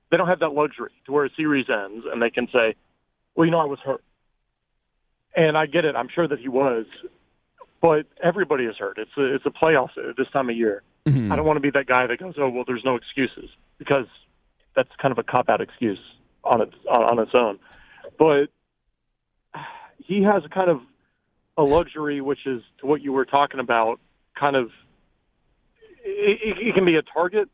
they 0.09 0.17
don't 0.17 0.27
have 0.27 0.39
that 0.39 0.53
luxury 0.53 0.91
to 1.05 1.11
where 1.11 1.25
a 1.25 1.29
series 1.35 1.67
ends 1.69 2.05
and 2.11 2.21
they 2.21 2.29
can 2.29 2.47
say, 2.47 2.75
well, 3.35 3.45
you 3.45 3.51
know, 3.51 3.59
I 3.59 3.65
was 3.65 3.79
hurt. 3.79 4.03
And 5.35 5.57
I 5.57 5.65
get 5.65 5.85
it. 5.85 5.95
I'm 5.95 6.07
sure 6.13 6.27
that 6.27 6.39
he 6.39 6.47
was, 6.47 6.85
but 7.81 8.05
everybody 8.23 8.63
is 8.63 8.77
hurt. 8.77 8.97
It's 8.97 9.11
a, 9.17 9.35
it's 9.35 9.45
a 9.45 9.49
playoff 9.49 9.89
this 10.17 10.27
time 10.31 10.49
of 10.49 10.55
year. 10.55 10.81
Mhm. 11.05 11.31
I 11.31 11.35
don't 11.35 11.45
want 11.45 11.57
to 11.57 11.61
be 11.61 11.71
that 11.71 11.87
guy 11.87 12.07
that 12.07 12.19
goes, 12.19 12.35
oh, 12.37 12.49
well, 12.49 12.63
there's 12.65 12.85
no 12.85 12.95
excuses 12.95 13.49
because 13.77 14.07
that's 14.77 14.89
kind 15.01 15.11
of 15.11 15.17
a 15.17 15.23
cop 15.23 15.49
out 15.49 15.59
excuse 15.59 15.99
on 16.47 16.61
its 16.61 16.73
on, 16.89 17.03
on 17.03 17.19
its 17.19 17.31
own. 17.33 17.59
But 18.17 18.47
he 19.97 20.23
has 20.23 20.43
a 20.45 20.49
kind 20.49 20.69
of 20.69 20.81
a 21.57 21.63
luxury, 21.63 22.21
which 22.21 22.45
is 22.45 22.61
to 22.79 22.85
what 22.85 23.01
you 23.01 23.11
were 23.11 23.25
talking 23.25 23.59
about. 23.59 23.99
Kind 24.39 24.55
of, 24.55 24.69
it, 26.03 26.39
it, 26.43 26.67
it 26.67 26.75
can 26.75 26.85
be 26.85 26.95
a 26.95 27.01
target 27.01 27.49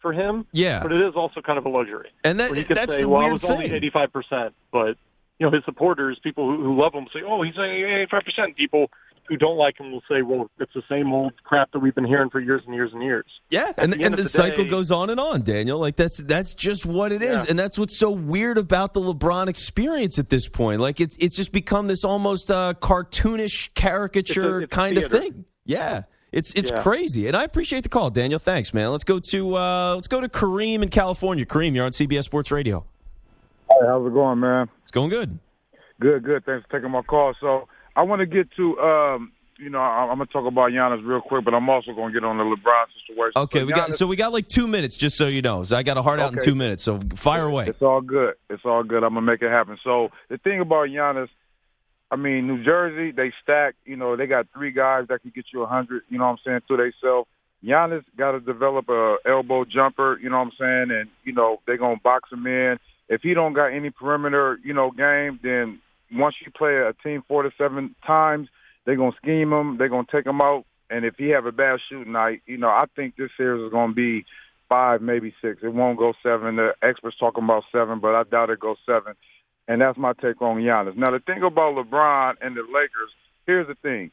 for 0.00 0.12
him. 0.12 0.46
Yeah. 0.52 0.82
but 0.82 0.92
it 0.92 1.00
is 1.00 1.14
also 1.14 1.40
kind 1.40 1.58
of 1.58 1.64
a 1.64 1.68
luxury. 1.68 2.10
And 2.24 2.40
that, 2.40 2.52
he 2.52 2.64
can 2.64 2.74
that's 2.74 2.94
say, 2.94 3.02
the 3.02 3.08
"Well, 3.08 3.20
I 3.20 3.24
weird 3.24 3.32
was 3.34 3.44
only 3.44 3.72
eighty 3.72 3.90
five 3.90 4.12
percent," 4.12 4.54
but 4.72 4.96
you 5.38 5.46
know 5.46 5.50
his 5.50 5.64
supporters, 5.64 6.18
people 6.22 6.50
who, 6.50 6.62
who 6.62 6.80
love 6.80 6.92
him, 6.92 7.06
say, 7.12 7.20
"Oh, 7.26 7.42
he's 7.42 7.54
only 7.56 7.82
eighty 7.82 8.06
five 8.10 8.24
percent." 8.24 8.56
People 8.56 8.90
who 9.28 9.36
don't 9.36 9.56
like 9.56 9.78
him 9.80 9.90
will 9.92 10.02
say, 10.08 10.22
"Well, 10.22 10.50
it's 10.58 10.72
the 10.74 10.82
same 10.88 11.12
old 11.12 11.32
crap 11.44 11.72
that 11.72 11.78
we've 11.78 11.94
been 11.94 12.04
hearing 12.04 12.30
for 12.30 12.40
years 12.40 12.62
and 12.66 12.74
years 12.74 12.90
and 12.92 13.02
years." 13.02 13.24
Yeah, 13.50 13.68
At 13.76 13.84
and 13.84 13.92
the 13.92 13.96
and 13.96 14.04
end 14.04 14.14
the, 14.14 14.18
of 14.18 14.24
the 14.24 14.28
cycle 14.30 14.64
day- 14.64 14.70
goes 14.70 14.90
on 14.90 15.10
and 15.10 15.18
on, 15.20 15.42
Daniel. 15.42 15.78
Like 15.78 15.96
that's 15.96 16.18
that's 16.22 16.54
just 16.54 16.84
what 16.86 17.12
it 17.12 17.22
is, 17.22 17.42
Yeah. 17.42 17.46
and 17.50 17.58
that's 17.58 17.78
what's 17.78 17.98
so 17.98 18.10
weird 18.10 18.58
about 18.58 18.94
the 18.94 19.00
LeBron 19.00 19.48
experience 19.48 20.18
at 20.18 20.28
this 20.28 20.48
point. 20.48 20.80
Like 20.80 21.00
it's 21.00 21.16
it's 21.18 21.36
just 21.36 21.52
become 21.52 21.86
this 21.86 22.04
almost 22.04 22.50
uh, 22.50 22.74
cartoonish 22.80 23.72
caricature 23.74 24.60
it's 24.62 24.72
a 24.72 24.76
kind 24.76 24.98
of 24.98 25.10
thing. 25.10 25.44
Yeah, 25.64 26.02
it's 26.32 26.52
it's 26.54 26.70
Yeah. 26.70 26.82
crazy, 26.82 27.26
and 27.26 27.36
I 27.36 27.44
appreciate 27.44 27.82
the 27.84 27.88
call, 27.88 28.10
Daniel. 28.10 28.38
Thanks, 28.38 28.74
man. 28.74 28.90
Let's 28.90 29.04
go 29.04 29.18
to 29.30 29.56
uh, 29.56 29.94
let's 29.94 30.08
go 30.08 30.20
to 30.20 30.28
Kareem 30.28 30.82
in 30.82 30.88
California. 30.88 31.46
Kareem, 31.46 31.74
you're 31.74 31.84
on 31.86 31.92
CBS 31.92 32.24
Sports 32.24 32.50
Radio. 32.50 32.84
Hey, 33.70 33.76
how's 33.86 34.06
it 34.06 34.12
going, 34.12 34.40
man? 34.40 34.68
It's 34.82 34.92
going 34.92 35.08
good. 35.10 35.38
Good, 36.00 36.24
good. 36.24 36.44
Thanks 36.44 36.66
for 36.68 36.76
taking 36.78 36.90
my 36.90 37.02
call. 37.02 37.34
So 37.40 37.66
I 37.96 38.02
want 38.02 38.20
to 38.20 38.26
get 38.26 38.50
to, 38.56 38.78
um, 38.80 39.32
you 39.58 39.70
know, 39.70 39.78
I, 39.78 40.02
I'm 40.10 40.18
gonna 40.18 40.26
talk 40.26 40.46
about 40.46 40.70
Giannis 40.72 41.06
real 41.06 41.20
quick, 41.20 41.44
but 41.44 41.54
I'm 41.54 41.68
also 41.68 41.92
gonna 41.92 42.12
get 42.12 42.24
on 42.24 42.38
the 42.38 42.44
LeBron 42.44 42.84
situation. 43.06 43.32
Okay, 43.36 43.60
So 43.60 43.64
we 43.66 43.72
got 43.72 43.90
so 43.92 44.06
we 44.06 44.16
got 44.16 44.32
like 44.32 44.48
two 44.48 44.66
minutes, 44.66 44.96
just 44.96 45.16
so 45.16 45.26
you 45.26 45.42
know. 45.42 45.62
So 45.62 45.76
I 45.76 45.82
got 45.82 45.96
a 45.96 46.02
heart 46.02 46.18
out 46.18 46.32
in 46.32 46.40
two 46.40 46.54
minutes. 46.54 46.82
So 46.82 46.98
fire 47.14 47.44
away. 47.44 47.66
It's 47.66 47.82
all 47.82 48.00
good. 48.00 48.34
It's 48.50 48.64
all 48.64 48.82
good. 48.82 49.04
I'm 49.04 49.14
gonna 49.14 49.22
make 49.22 49.42
it 49.42 49.50
happen. 49.50 49.78
So 49.84 50.10
the 50.28 50.38
thing 50.38 50.60
about 50.60 50.88
Giannis, 50.88 51.28
I 52.10 52.16
mean, 52.16 52.48
New 52.48 52.64
Jersey, 52.64 53.12
they 53.12 53.32
stack. 53.42 53.76
You 53.84 53.96
know, 53.96 54.16
they 54.16 54.26
got 54.26 54.48
three 54.52 54.72
guys 54.72 55.06
that 55.08 55.22
can 55.22 55.32
get 55.34 55.46
you 55.52 55.62
a 55.62 55.66
hundred. 55.66 56.02
You 56.08 56.18
know 56.18 56.24
what 56.24 56.30
I'm 56.32 56.38
saying? 56.44 56.60
To 56.68 56.76
themselves. 56.76 57.28
Giannis 57.64 58.04
got 58.18 58.32
to 58.32 58.40
develop 58.40 58.88
a 58.90 59.16
elbow 59.26 59.64
jumper. 59.64 60.18
You 60.20 60.28
know 60.28 60.38
what 60.38 60.48
I'm 60.48 60.52
saying? 60.58 60.98
And 60.98 61.08
you 61.22 61.32
know 61.32 61.60
they're 61.66 61.78
gonna 61.78 62.00
box 62.02 62.30
him 62.32 62.46
in. 62.46 62.78
If 63.08 63.22
he 63.22 63.34
don't 63.34 63.52
got 63.52 63.66
any 63.66 63.90
perimeter, 63.90 64.58
you 64.64 64.74
know, 64.74 64.90
game, 64.90 65.38
then 65.42 65.80
once 66.14 66.36
you 66.44 66.50
play 66.50 66.76
a 66.76 66.92
team 67.02 67.22
four 67.26 67.42
to 67.42 67.50
seven 67.58 67.94
times, 68.06 68.48
they're 68.84 68.96
gonna 68.96 69.16
scheme 69.22 69.52
him. 69.52 69.76
They're 69.78 69.88
gonna 69.88 70.06
take 70.10 70.26
him 70.26 70.40
out. 70.40 70.64
And 70.90 71.04
if 71.04 71.14
he 71.16 71.28
have 71.30 71.46
a 71.46 71.52
bad 71.52 71.80
shooting 71.88 72.12
night, 72.12 72.42
you 72.46 72.58
know, 72.58 72.68
I 72.68 72.84
think 72.94 73.16
this 73.16 73.30
series 73.36 73.64
is 73.64 73.72
gonna 73.72 73.94
be 73.94 74.24
five, 74.68 75.02
maybe 75.02 75.34
six. 75.42 75.62
It 75.62 75.72
won't 75.72 75.98
go 75.98 76.12
seven. 76.22 76.56
The 76.56 76.74
experts 76.82 77.16
talking 77.18 77.44
about 77.44 77.64
seven, 77.72 78.00
but 78.00 78.14
I 78.14 78.24
doubt 78.24 78.50
it 78.50 78.60
goes 78.60 78.76
seven. 78.86 79.14
And 79.66 79.80
that's 79.80 79.96
my 79.98 80.12
take 80.12 80.42
on 80.42 80.58
Giannis. 80.58 80.96
Now 80.96 81.10
the 81.10 81.20
thing 81.20 81.42
about 81.42 81.74
LeBron 81.74 82.34
and 82.40 82.56
the 82.56 82.62
Lakers, 82.62 83.10
here's 83.46 83.66
the 83.66 83.74
thing. 83.76 84.10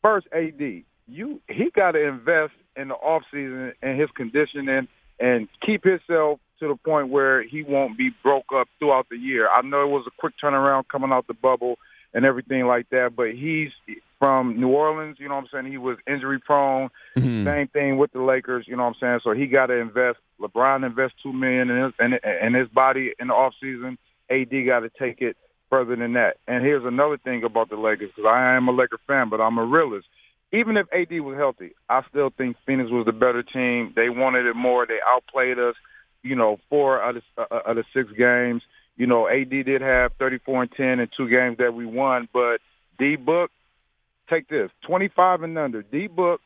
First, 0.00 0.28
AD, 0.32 0.84
you 1.08 1.40
he 1.48 1.70
got 1.74 1.92
to 1.92 2.06
invest 2.06 2.52
in 2.76 2.88
the 2.88 2.94
off 2.94 3.22
season 3.30 3.72
and 3.82 4.00
his 4.00 4.10
conditioning 4.14 4.88
and 5.18 5.48
keep 5.64 5.84
himself 5.84 6.40
to 6.62 6.68
the 6.68 6.76
point 6.76 7.08
where 7.08 7.42
he 7.42 7.62
won't 7.62 7.98
be 7.98 8.10
broke 8.22 8.46
up 8.54 8.68
throughout 8.78 9.08
the 9.10 9.16
year. 9.16 9.48
I 9.50 9.62
know 9.62 9.82
it 9.82 9.90
was 9.90 10.04
a 10.06 10.12
quick 10.16 10.34
turnaround 10.42 10.84
coming 10.90 11.10
out 11.10 11.26
the 11.26 11.34
bubble 11.34 11.76
and 12.14 12.24
everything 12.24 12.66
like 12.66 12.88
that, 12.90 13.16
but 13.16 13.32
he's 13.32 13.70
from 14.20 14.60
New 14.60 14.68
Orleans, 14.68 15.16
you 15.18 15.28
know 15.28 15.34
what 15.34 15.40
I'm 15.40 15.48
saying? 15.52 15.72
He 15.72 15.78
was 15.78 15.98
injury 16.06 16.38
prone. 16.38 16.90
Mhm. 17.16 17.44
Same 17.44 17.66
thing 17.68 17.98
with 17.98 18.12
the 18.12 18.22
Lakers, 18.22 18.68
you 18.68 18.76
know 18.76 18.84
what 18.84 18.90
I'm 18.90 19.00
saying? 19.00 19.20
So 19.24 19.32
he 19.32 19.46
got 19.46 19.66
to 19.66 19.74
invest. 19.74 20.18
LeBron 20.40 20.86
invest 20.86 21.14
2 21.22 21.32
million 21.32 21.70
in 21.70 21.84
his 21.84 21.92
in, 21.98 22.12
in 22.46 22.54
his 22.54 22.68
body 22.68 23.12
in 23.18 23.28
the 23.28 23.34
off 23.34 23.54
season. 23.60 23.98
AD 24.30 24.64
got 24.64 24.80
to 24.80 24.90
take 24.96 25.20
it 25.20 25.36
further 25.68 25.96
than 25.96 26.12
that. 26.12 26.36
And 26.46 26.64
here's 26.64 26.84
another 26.84 27.16
thing 27.16 27.42
about 27.42 27.70
the 27.70 27.76
Lakers 27.76 28.12
cuz 28.14 28.24
I 28.24 28.54
am 28.54 28.68
a 28.68 28.72
Laker 28.72 28.98
fan, 29.08 29.28
but 29.28 29.40
I'm 29.40 29.58
a 29.58 29.64
realist. 29.64 30.06
Even 30.52 30.76
if 30.76 30.86
AD 30.92 31.18
was 31.20 31.36
healthy, 31.36 31.72
I 31.88 32.02
still 32.10 32.30
think 32.30 32.56
Phoenix 32.66 32.90
was 32.90 33.06
the 33.06 33.12
better 33.12 33.42
team. 33.42 33.92
They 33.96 34.10
wanted 34.10 34.46
it 34.46 34.54
more. 34.54 34.86
They 34.86 35.00
outplayed 35.04 35.58
us, 35.58 35.74
you 36.22 36.36
know, 36.36 36.58
four 36.68 37.02
out 37.02 37.16
of, 37.16 37.22
uh, 37.36 37.60
out 37.66 37.78
of 37.78 37.84
six 37.94 38.10
games. 38.12 38.62
You 38.96 39.06
know, 39.06 39.28
AD 39.28 39.50
did 39.50 39.80
have 39.80 40.12
34 40.18 40.62
and 40.62 40.72
10 40.72 40.86
in 41.00 41.08
two 41.16 41.28
games 41.28 41.58
that 41.58 41.74
we 41.74 41.86
won, 41.86 42.28
but 42.32 42.58
D 42.98 43.16
Book, 43.16 43.50
take 44.28 44.48
this 44.48 44.70
25 44.86 45.42
and 45.42 45.58
under. 45.58 45.82
D 45.82 46.06
Book, 46.06 46.40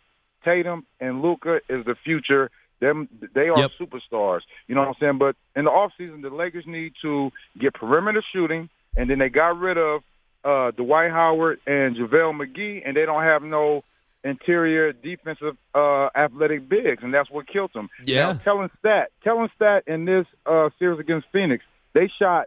Tatum, 0.44 0.86
and 1.00 1.22
Luka 1.22 1.56
is 1.68 1.84
the 1.84 1.96
future. 2.04 2.50
Them 2.80 3.08
they 3.34 3.48
are 3.48 3.62
Yep. 3.62 3.70
superstars. 3.80 4.40
You 4.68 4.74
know 4.74 4.82
what 4.82 4.88
I'm 4.88 4.94
saying? 5.00 5.18
But 5.18 5.34
in 5.54 5.64
the 5.64 5.70
off 5.70 5.92
season, 5.96 6.20
the 6.20 6.30
Lakers 6.30 6.64
need 6.66 6.92
to 7.02 7.30
get 7.58 7.74
perimeter 7.74 8.22
shooting, 8.32 8.68
and 8.96 9.08
then 9.08 9.18
they 9.18 9.30
got 9.30 9.58
rid 9.58 9.78
of 9.78 10.02
uh, 10.44 10.70
Dwight 10.72 11.10
Howard 11.10 11.58
and 11.66 11.96
JaVale 11.96 12.34
McGee, 12.38 12.82
and 12.86 12.96
they 12.96 13.04
don't 13.06 13.24
have 13.24 13.42
no 13.42 13.82
interior 14.26 14.92
defensive 14.92 15.56
uh, 15.74 16.08
athletic 16.14 16.68
bigs, 16.68 17.02
and 17.02 17.12
that's 17.12 17.30
what 17.30 17.46
killed 17.46 17.70
them. 17.74 17.88
Yeah. 18.04 18.32
Now, 18.32 18.38
telling 18.44 18.70
stat, 18.78 19.10
telling 19.22 19.48
stat 19.54 19.84
in 19.86 20.04
this 20.04 20.26
uh, 20.44 20.70
series 20.78 21.00
against 21.00 21.26
Phoenix, 21.32 21.64
they 21.94 22.10
shot 22.18 22.46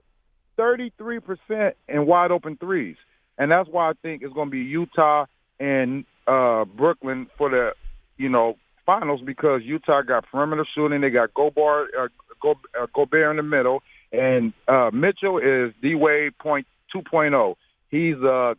33% 0.58 1.74
in 1.88 2.06
wide 2.06 2.32
open 2.32 2.58
threes. 2.58 2.98
And 3.38 3.50
that's 3.50 3.70
why 3.70 3.90
I 3.90 3.94
think 4.02 4.22
it's 4.22 4.34
going 4.34 4.48
to 4.48 4.52
be 4.52 4.60
Utah 4.60 5.26
and 5.60 6.06
uh, 6.28 6.66
Brooklyn 6.66 7.28
for 7.38 7.50
the, 7.50 7.72
you 8.18 8.30
know, 8.30 8.58
finals 8.86 9.22
because 9.26 9.62
Utah 9.64 10.02
got 10.02 10.26
perimeter 10.30 10.66
shooting. 10.76 11.02
They 11.02 11.10
got 11.10 11.34
Gobert, 11.34 11.92
uh, 11.98 12.08
Go, 12.42 12.56
uh, 12.80 12.88
Gobert 12.94 13.32
in 13.32 13.38
the 13.38 13.44
middle, 13.44 13.82
and 14.12 14.54
uh, 14.68 14.90
Mitchell 14.94 15.38
is 15.38 15.74
D 15.82 15.96
Wade 15.96 16.38
point 16.38 16.68
2.0. 16.96 17.56
He's 17.90 18.16
a 18.16 18.56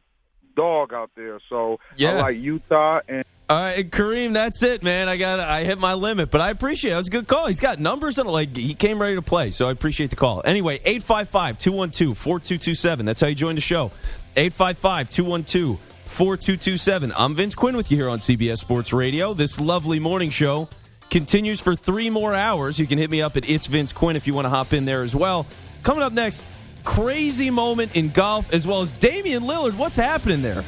dog 0.61 0.93
out 0.93 1.11
there. 1.17 1.41
So 1.49 1.81
Yeah. 1.97 2.17
I 2.17 2.21
like 2.21 2.39
Utah 2.39 3.01
and 3.09 3.25
All 3.49 3.61
right, 3.61 3.91
Kareem, 3.91 4.33
that's 4.33 4.63
it, 4.63 4.85
man. 4.85 5.09
I 5.09 5.17
got 5.17 5.41
I 5.41 5.65
hit 5.65 5.81
my 5.81 5.95
limit, 5.95 6.31
but 6.31 6.41
I 6.41 6.51
appreciate 6.51 6.91
it. 6.91 6.95
That 6.95 6.99
was 6.99 7.09
a 7.09 7.11
good 7.11 7.27
call. 7.27 7.49
He's 7.49 7.59
got 7.59 7.81
numbers 7.81 8.17
and 8.19 8.29
like 8.29 8.57
he 8.57 8.75
came 8.75 9.03
ready 9.03 9.17
to 9.17 9.23
play, 9.23 9.51
so 9.51 9.67
I 9.67 9.73
appreciate 9.73 10.11
the 10.11 10.17
call. 10.17 10.41
Anyway, 10.45 10.79
855-212-4227. 10.79 13.05
That's 13.05 13.21
how 13.21 13.27
you 13.27 13.35
join 13.35 13.57
the 13.57 13.61
show. 13.61 13.91
855-212-4227. 14.37 17.13
I'm 17.17 17.35
Vince 17.35 17.57
Quinn 17.57 17.77
with 17.77 17.91
you 17.91 17.97
here 17.97 18.09
on 18.09 18.21
CBS 18.21 18.59
Sports 18.59 18.93
Radio. 18.93 19.35
This 19.35 19.59
lovely 19.59 19.99
morning 19.99 20.31
show 20.31 20.69
continues 21.11 21.61
for 21.61 21.75
3 21.75 22.11
more 22.11 22.35
hours. 22.35 22.79
You 22.79 22.87
can 22.87 22.99
hit 22.99 23.11
me 23.11 23.21
up 23.21 23.37
at 23.37 23.51
It's 23.51 23.67
Vince 23.67 23.93
Quinn 23.93 24.15
if 24.15 24.29
you 24.29 24.35
want 24.35 24.45
to 24.45 24.51
hop 24.51 24.73
in 24.73 24.85
there 24.85 25.03
as 25.03 25.17
well. 25.17 25.45
Coming 25.83 26.05
up 26.05 26.13
next, 26.13 26.45
crazy 26.81 27.51
moment 27.51 27.97
in 27.97 28.11
golf 28.11 28.53
as 28.53 28.67
well 28.67 28.81
as 28.81 28.91
Damian 28.91 29.43
Lillard. 29.45 29.77
What's 29.77 29.97
happening 29.97 30.43
there? 30.43 30.65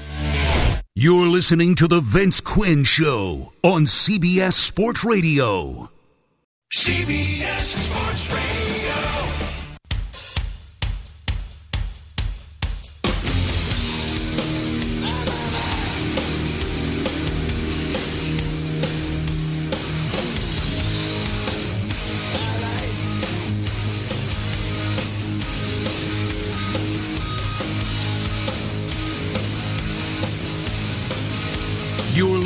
You're 0.95 1.27
listening 1.27 1.75
to 1.77 1.89
The 1.89 2.01
Vince 2.01 2.41
Quinn 2.41 2.85
Show 2.85 3.53
on 3.63 3.85
CBS 3.85 4.53
Sports 4.53 5.05
Radio. 5.05 5.89
CBS 6.75 7.65
Sports 7.65 8.29
Radio. 8.29 8.32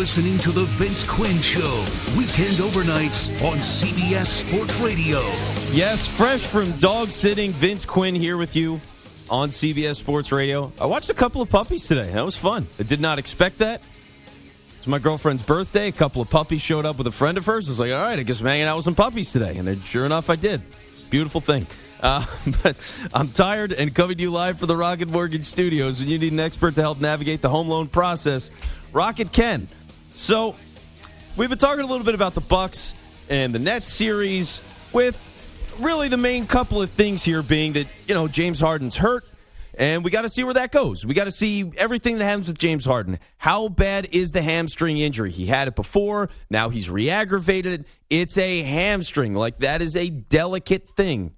Listening 0.07 0.39
to 0.39 0.53
The 0.53 0.65
Vince 0.67 1.03
Quinn 1.03 1.37
Show, 1.41 1.85
weekend 2.17 2.59
overnights 2.59 3.27
on 3.45 3.57
CBS 3.57 4.27
Sports 4.27 4.79
Radio. 4.79 5.19
Yes, 5.73 6.07
fresh 6.07 6.43
from 6.43 6.71
dog 6.79 7.09
sitting, 7.09 7.51
Vince 7.51 7.85
Quinn 7.85 8.15
here 8.15 8.37
with 8.37 8.55
you 8.55 8.81
on 9.29 9.49
CBS 9.49 9.97
Sports 9.97 10.31
Radio. 10.31 10.71
I 10.81 10.87
watched 10.87 11.11
a 11.11 11.15
couple 11.15 11.43
of 11.43 11.51
puppies 11.51 11.89
today. 11.89 12.09
That 12.11 12.25
was 12.25 12.37
fun. 12.37 12.69
I 12.79 12.85
did 12.85 13.01
not 13.01 13.19
expect 13.19 13.59
that. 13.59 13.83
It's 14.79 14.87
my 14.87 15.01
girlfriend's 15.01 15.43
birthday. 15.43 15.89
A 15.89 15.93
couple 15.93 16.23
of 16.23 16.31
puppies 16.31 16.63
showed 16.63 16.87
up 16.87 16.99
with 16.99 17.09
a 17.09 17.13
friend 17.13 17.37
of 17.37 17.45
hers. 17.45 17.67
I 17.67 17.71
was 17.73 17.81
like, 17.81 17.91
all 17.91 18.01
right, 18.01 18.17
I 18.17 18.23
guess 18.23 18.39
I'm 18.39 18.47
hanging 18.47 18.67
out 18.67 18.77
with 18.77 18.85
some 18.85 18.95
puppies 18.95 19.33
today. 19.33 19.57
And 19.57 19.85
sure 19.85 20.07
enough, 20.07 20.31
I 20.31 20.37
did. 20.37 20.63
Beautiful 21.11 21.41
thing. 21.41 21.67
Uh, 22.01 22.25
but 22.63 22.77
I'm 23.13 23.31
tired 23.31 23.73
and 23.73 23.93
coming 23.93 24.19
to 24.19 24.23
you 24.23 24.31
live 24.31 24.61
for 24.61 24.67
the 24.67 24.77
Rocket 24.77 25.09
Mortgage 25.09 25.43
Studios. 25.43 25.99
When 25.99 26.09
you 26.09 26.17
need 26.17 26.33
an 26.33 26.39
expert 26.39 26.77
to 26.77 26.81
help 26.81 27.01
navigate 27.01 27.43
the 27.43 27.49
home 27.49 27.67
loan 27.67 27.89
process, 27.89 28.53
Rocket 28.93 29.33
can. 29.33 29.67
So 30.17 30.57
we've 31.37 31.51
been 31.51 31.59
talking 31.59 31.85
a 31.85 31.87
little 31.87 32.05
bit 32.05 32.15
about 32.15 32.35
the 32.35 32.41
Bucks 32.41 32.95
and 33.29 33.55
the 33.55 33.59
Nets 33.59 33.93
series 33.93 34.63
with 34.93 35.23
really 35.79 36.09
the 36.09 36.17
main 36.17 36.47
couple 36.47 36.81
of 36.81 36.91
things 36.91 37.23
here 37.23 37.43
being 37.43 37.75
that 37.75 37.87
you 38.09 38.15
know 38.15 38.27
James 38.27 38.59
Harden's 38.59 38.97
hurt 38.97 39.25
and 39.79 40.03
we 40.03 40.11
got 40.11 40.23
to 40.23 40.31
see 40.31 40.43
where 40.43 40.55
that 40.55 40.73
goes. 40.73 41.05
We 41.05 41.13
got 41.13 41.25
to 41.25 41.31
see 41.31 41.71
everything 41.77 42.17
that 42.19 42.25
happens 42.25 42.49
with 42.49 42.57
James 42.59 42.87
Harden. 42.87 43.19
How 43.37 43.69
bad 43.69 44.09
is 44.11 44.31
the 44.31 44.41
hamstring 44.41 44.97
injury? 44.97 45.31
He 45.31 45.45
had 45.45 45.69
it 45.69 45.77
before, 45.77 46.31
now 46.49 46.71
he's 46.71 46.89
re-aggravated. 46.89 47.85
It's 48.09 48.39
a 48.39 48.63
hamstring. 48.63 49.35
Like 49.35 49.59
that 49.59 49.83
is 49.83 49.95
a 49.95 50.09
delicate 50.09 50.89
thing. 50.89 51.37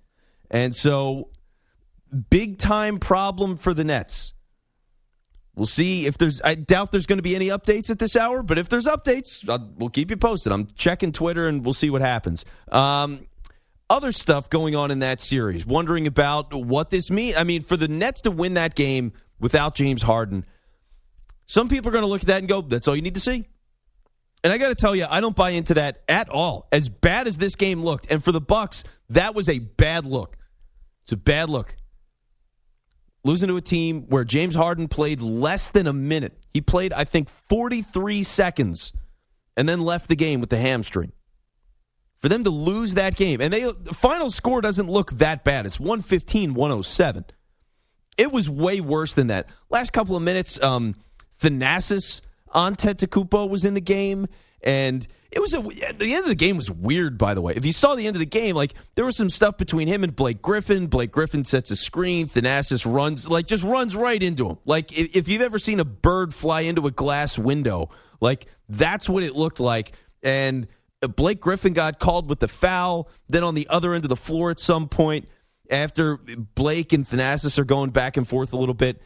And 0.50 0.72
so 0.72 1.30
big 2.30 2.58
time 2.58 3.00
problem 3.00 3.56
for 3.56 3.74
the 3.74 3.84
Nets. 3.84 4.34
We'll 5.58 5.66
see 5.66 6.06
if 6.06 6.16
there's. 6.16 6.40
I 6.42 6.54
doubt 6.54 6.92
there's 6.92 7.06
going 7.06 7.18
to 7.18 7.22
be 7.22 7.34
any 7.34 7.48
updates 7.48 7.90
at 7.90 7.98
this 7.98 8.14
hour, 8.14 8.44
but 8.44 8.58
if 8.58 8.68
there's 8.68 8.86
updates, 8.86 9.48
I'll, 9.48 9.68
we'll 9.76 9.88
keep 9.88 10.08
you 10.08 10.16
posted. 10.16 10.52
I'm 10.52 10.68
checking 10.76 11.10
Twitter 11.10 11.48
and 11.48 11.64
we'll 11.64 11.74
see 11.74 11.90
what 11.90 12.00
happens. 12.00 12.44
Um, 12.70 13.26
other 13.90 14.12
stuff 14.12 14.48
going 14.50 14.76
on 14.76 14.92
in 14.92 15.00
that 15.00 15.20
series. 15.20 15.66
Wondering 15.66 16.06
about 16.06 16.54
what 16.54 16.90
this 16.90 17.10
means. 17.10 17.36
I 17.36 17.42
mean, 17.42 17.62
for 17.62 17.76
the 17.76 17.88
Nets 17.88 18.20
to 18.20 18.30
win 18.30 18.54
that 18.54 18.76
game 18.76 19.12
without 19.40 19.74
James 19.74 20.00
Harden, 20.00 20.46
some 21.46 21.68
people 21.68 21.88
are 21.88 21.92
going 21.92 22.04
to 22.04 22.08
look 22.08 22.20
at 22.20 22.28
that 22.28 22.38
and 22.38 22.48
go, 22.48 22.60
"That's 22.60 22.86
all 22.86 22.94
you 22.94 23.02
need 23.02 23.14
to 23.14 23.20
see." 23.20 23.44
And 24.44 24.52
I 24.52 24.58
got 24.58 24.68
to 24.68 24.76
tell 24.76 24.94
you, 24.94 25.06
I 25.10 25.20
don't 25.20 25.34
buy 25.34 25.50
into 25.50 25.74
that 25.74 26.04
at 26.08 26.28
all. 26.28 26.68
As 26.70 26.88
bad 26.88 27.26
as 27.26 27.36
this 27.36 27.56
game 27.56 27.82
looked, 27.82 28.06
and 28.12 28.22
for 28.22 28.30
the 28.30 28.40
Bucks, 28.40 28.84
that 29.10 29.34
was 29.34 29.48
a 29.48 29.58
bad 29.58 30.06
look. 30.06 30.36
It's 31.02 31.10
a 31.10 31.16
bad 31.16 31.50
look 31.50 31.74
losing 33.28 33.48
to 33.48 33.56
a 33.56 33.60
team 33.60 34.06
where 34.08 34.24
James 34.24 34.54
Harden 34.54 34.88
played 34.88 35.20
less 35.20 35.68
than 35.68 35.86
a 35.86 35.92
minute. 35.92 36.32
He 36.54 36.62
played, 36.62 36.94
I 36.94 37.04
think, 37.04 37.28
43 37.48 38.22
seconds 38.22 38.94
and 39.54 39.68
then 39.68 39.82
left 39.82 40.08
the 40.08 40.16
game 40.16 40.40
with 40.40 40.48
the 40.48 40.56
hamstring. 40.56 41.12
For 42.20 42.30
them 42.30 42.42
to 42.44 42.50
lose 42.50 42.94
that 42.94 43.14
game, 43.14 43.40
and 43.40 43.52
they 43.52 43.62
the 43.62 43.94
final 43.94 44.28
score 44.30 44.60
doesn't 44.60 44.88
look 44.88 45.12
that 45.18 45.44
bad. 45.44 45.66
It's 45.66 45.78
115 45.78 46.54
107. 46.54 47.26
It 48.16 48.32
was 48.32 48.50
way 48.50 48.80
worse 48.80 49.12
than 49.12 49.28
that. 49.28 49.46
Last 49.70 49.92
couple 49.92 50.16
of 50.16 50.22
minutes, 50.22 50.60
um, 50.60 50.96
Thanasis 51.40 52.20
Antetokounmpo 52.52 53.48
was 53.48 53.64
in 53.64 53.74
the 53.74 53.80
game, 53.80 54.26
and 54.62 55.06
it 55.30 55.40
was 55.40 55.52
a, 55.52 55.60
the 55.60 56.14
end 56.14 56.24
of 56.24 56.28
the 56.28 56.34
game 56.34 56.56
was 56.56 56.70
weird. 56.70 57.18
By 57.18 57.34
the 57.34 57.42
way, 57.42 57.52
if 57.54 57.66
you 57.66 57.72
saw 57.72 57.94
the 57.94 58.06
end 58.06 58.16
of 58.16 58.20
the 58.20 58.26
game, 58.26 58.56
like 58.56 58.74
there 58.94 59.04
was 59.04 59.16
some 59.16 59.28
stuff 59.28 59.56
between 59.56 59.88
him 59.88 60.02
and 60.02 60.16
Blake 60.16 60.40
Griffin. 60.40 60.86
Blake 60.86 61.12
Griffin 61.12 61.44
sets 61.44 61.70
a 61.70 61.76
screen. 61.76 62.26
Thanasis 62.26 62.90
runs 62.90 63.28
like 63.28 63.46
just 63.46 63.62
runs 63.62 63.94
right 63.94 64.22
into 64.22 64.48
him. 64.48 64.58
Like 64.64 64.96
if, 64.98 65.16
if 65.16 65.28
you've 65.28 65.42
ever 65.42 65.58
seen 65.58 65.80
a 65.80 65.84
bird 65.84 66.32
fly 66.34 66.62
into 66.62 66.86
a 66.86 66.90
glass 66.90 67.38
window, 67.38 67.90
like 68.20 68.46
that's 68.68 69.08
what 69.08 69.22
it 69.22 69.34
looked 69.34 69.60
like. 69.60 69.92
And 70.22 70.66
Blake 71.00 71.40
Griffin 71.40 71.74
got 71.74 71.98
called 71.98 72.28
with 72.28 72.40
the 72.40 72.48
foul. 72.48 73.08
Then 73.28 73.44
on 73.44 73.54
the 73.54 73.68
other 73.68 73.94
end 73.94 74.04
of 74.04 74.08
the 74.08 74.16
floor, 74.16 74.50
at 74.50 74.58
some 74.58 74.88
point, 74.88 75.28
after 75.70 76.16
Blake 76.16 76.92
and 76.92 77.04
Thanasis 77.04 77.58
are 77.58 77.64
going 77.64 77.90
back 77.90 78.16
and 78.16 78.26
forth 78.26 78.52
a 78.52 78.56
little 78.56 78.74
bit, 78.74 79.00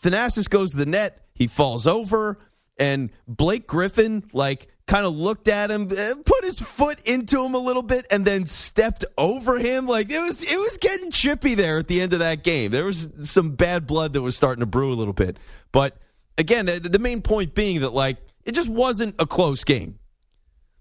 Thanasis 0.00 0.48
goes 0.48 0.70
to 0.70 0.76
the 0.76 0.86
net. 0.86 1.26
He 1.34 1.46
falls 1.46 1.86
over, 1.86 2.40
and 2.78 3.10
Blake 3.28 3.66
Griffin, 3.66 4.24
like, 4.32 4.68
kind 4.88 5.06
of 5.06 5.14
looked 5.14 5.46
at 5.46 5.70
him, 5.70 5.88
eh, 5.96 6.14
put 6.24 6.42
his 6.42 6.58
foot 6.60 6.98
into 7.04 7.44
him 7.44 7.54
a 7.54 7.58
little 7.58 7.82
bit, 7.82 8.06
and 8.10 8.24
then 8.24 8.46
stepped 8.46 9.04
over 9.16 9.58
him. 9.58 9.86
Like 9.86 10.10
it 10.10 10.18
was, 10.18 10.42
it 10.42 10.58
was 10.58 10.76
getting 10.78 11.12
chippy 11.12 11.54
there 11.54 11.78
at 11.78 11.86
the 11.86 12.00
end 12.00 12.12
of 12.12 12.18
that 12.18 12.42
game. 12.42 12.72
There 12.72 12.84
was 12.86 13.08
some 13.22 13.50
bad 13.52 13.86
blood 13.86 14.14
that 14.14 14.22
was 14.22 14.34
starting 14.34 14.60
to 14.60 14.66
brew 14.66 14.92
a 14.92 14.96
little 14.96 15.12
bit, 15.12 15.36
but 15.70 15.96
again, 16.36 16.66
the, 16.66 16.80
the 16.80 16.98
main 16.98 17.22
point 17.22 17.54
being 17.54 17.82
that 17.82 17.92
like 17.92 18.16
it 18.44 18.52
just 18.52 18.68
wasn't 18.68 19.14
a 19.20 19.26
close 19.26 19.62
game. 19.62 20.00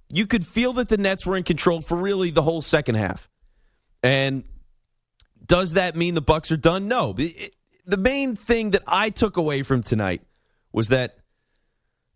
You 0.10 0.26
could 0.26 0.45
feel 0.45 0.74
that 0.74 0.88
the 0.88 0.97
Nets 0.97 1.26
were 1.26 1.36
in 1.36 1.43
control 1.43 1.82
for 1.82 1.97
really 1.97 2.32
the 2.32 2.41
whole 2.41 2.62
second 2.62 2.95
half. 2.95 3.30
And 4.01 4.45
does 5.45 5.74
that 5.74 5.95
mean 5.95 6.14
the 6.16 6.22
Bucks 6.22 6.49
are 6.51 6.58
done? 6.58 6.88
No. 6.88 7.14
It- 7.18 7.53
the 7.86 7.97
main 7.97 8.36
thing 8.36 8.72
that 8.72 8.84
I 8.86 9.10
took 9.10 9.38
away 9.38 9.62
from 9.62 9.82
tonight 9.82 10.22
was 10.74 10.89
that 10.89 11.18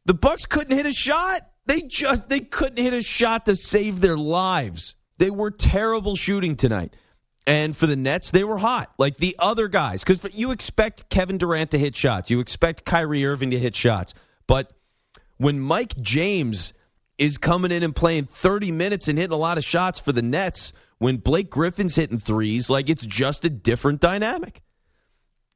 the 0.05 0.13
Bucks 0.13 0.45
couldn't 0.45 0.75
hit 0.75 0.85
a 0.85 0.91
shot. 0.91 1.41
They 1.71 1.83
just 1.83 2.27
they 2.27 2.41
couldn't 2.41 2.83
hit 2.83 2.93
a 2.93 2.99
shot 2.99 3.45
to 3.45 3.55
save 3.55 4.01
their 4.01 4.17
lives. 4.17 4.93
They 5.19 5.29
were 5.29 5.51
terrible 5.51 6.17
shooting 6.17 6.57
tonight. 6.57 6.97
And 7.47 7.77
for 7.77 7.87
the 7.87 7.95
Nets, 7.95 8.29
they 8.29 8.43
were 8.43 8.57
hot. 8.57 8.91
Like 8.97 9.15
the 9.15 9.37
other 9.39 9.69
guys 9.69 10.03
cuz 10.03 10.25
you 10.33 10.51
expect 10.51 11.09
Kevin 11.09 11.37
Durant 11.37 11.71
to 11.71 11.79
hit 11.79 11.95
shots. 11.95 12.29
You 12.29 12.41
expect 12.41 12.83
Kyrie 12.83 13.25
Irving 13.25 13.51
to 13.51 13.57
hit 13.57 13.73
shots. 13.73 14.13
But 14.47 14.73
when 15.37 15.61
Mike 15.61 15.95
James 16.01 16.73
is 17.17 17.37
coming 17.37 17.71
in 17.71 17.83
and 17.83 17.95
playing 17.95 18.25
30 18.25 18.73
minutes 18.73 19.07
and 19.07 19.17
hitting 19.17 19.31
a 19.31 19.37
lot 19.37 19.57
of 19.57 19.63
shots 19.63 19.97
for 19.97 20.11
the 20.11 20.21
Nets, 20.21 20.73
when 20.97 21.17
Blake 21.17 21.49
Griffin's 21.49 21.95
hitting 21.95 22.19
threes, 22.19 22.69
like 22.69 22.89
it's 22.89 23.05
just 23.05 23.45
a 23.45 23.49
different 23.49 24.01
dynamic. 24.01 24.61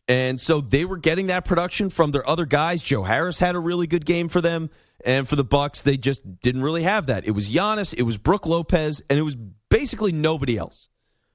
And 0.07 0.39
so 0.39 0.61
they 0.61 0.86
were 0.86 0.97
getting 0.97 1.28
that 1.28 1.43
production 1.43 1.89
from 1.89 2.11
their 2.11 2.26
other 2.30 2.45
guys. 2.45 2.82
Joe 2.82 3.03
Harris 3.03 3.39
had 3.39 3.55
a 3.55 3.59
really 3.59 3.88
good 3.88 4.05
game 4.05 4.30
for 4.30 4.39
them. 4.39 4.70
And 5.06 5.30
for 5.30 5.36
the 5.36 5.43
Bucks, 5.43 5.84
they 5.84 5.97
just 5.97 6.41
didn't 6.41 6.64
really 6.64 6.84
have 6.84 7.08
that. 7.08 7.26
It 7.26 7.32
was 7.32 7.47
Giannis, 7.47 7.93
it 7.95 8.01
was 8.01 8.18
Brook 8.18 8.47
Lopez, 8.47 9.03
and 9.10 9.20
it 9.20 9.22
was 9.22 9.36
basically 9.70 10.12
nobody 10.12 10.58
else. 10.58 10.89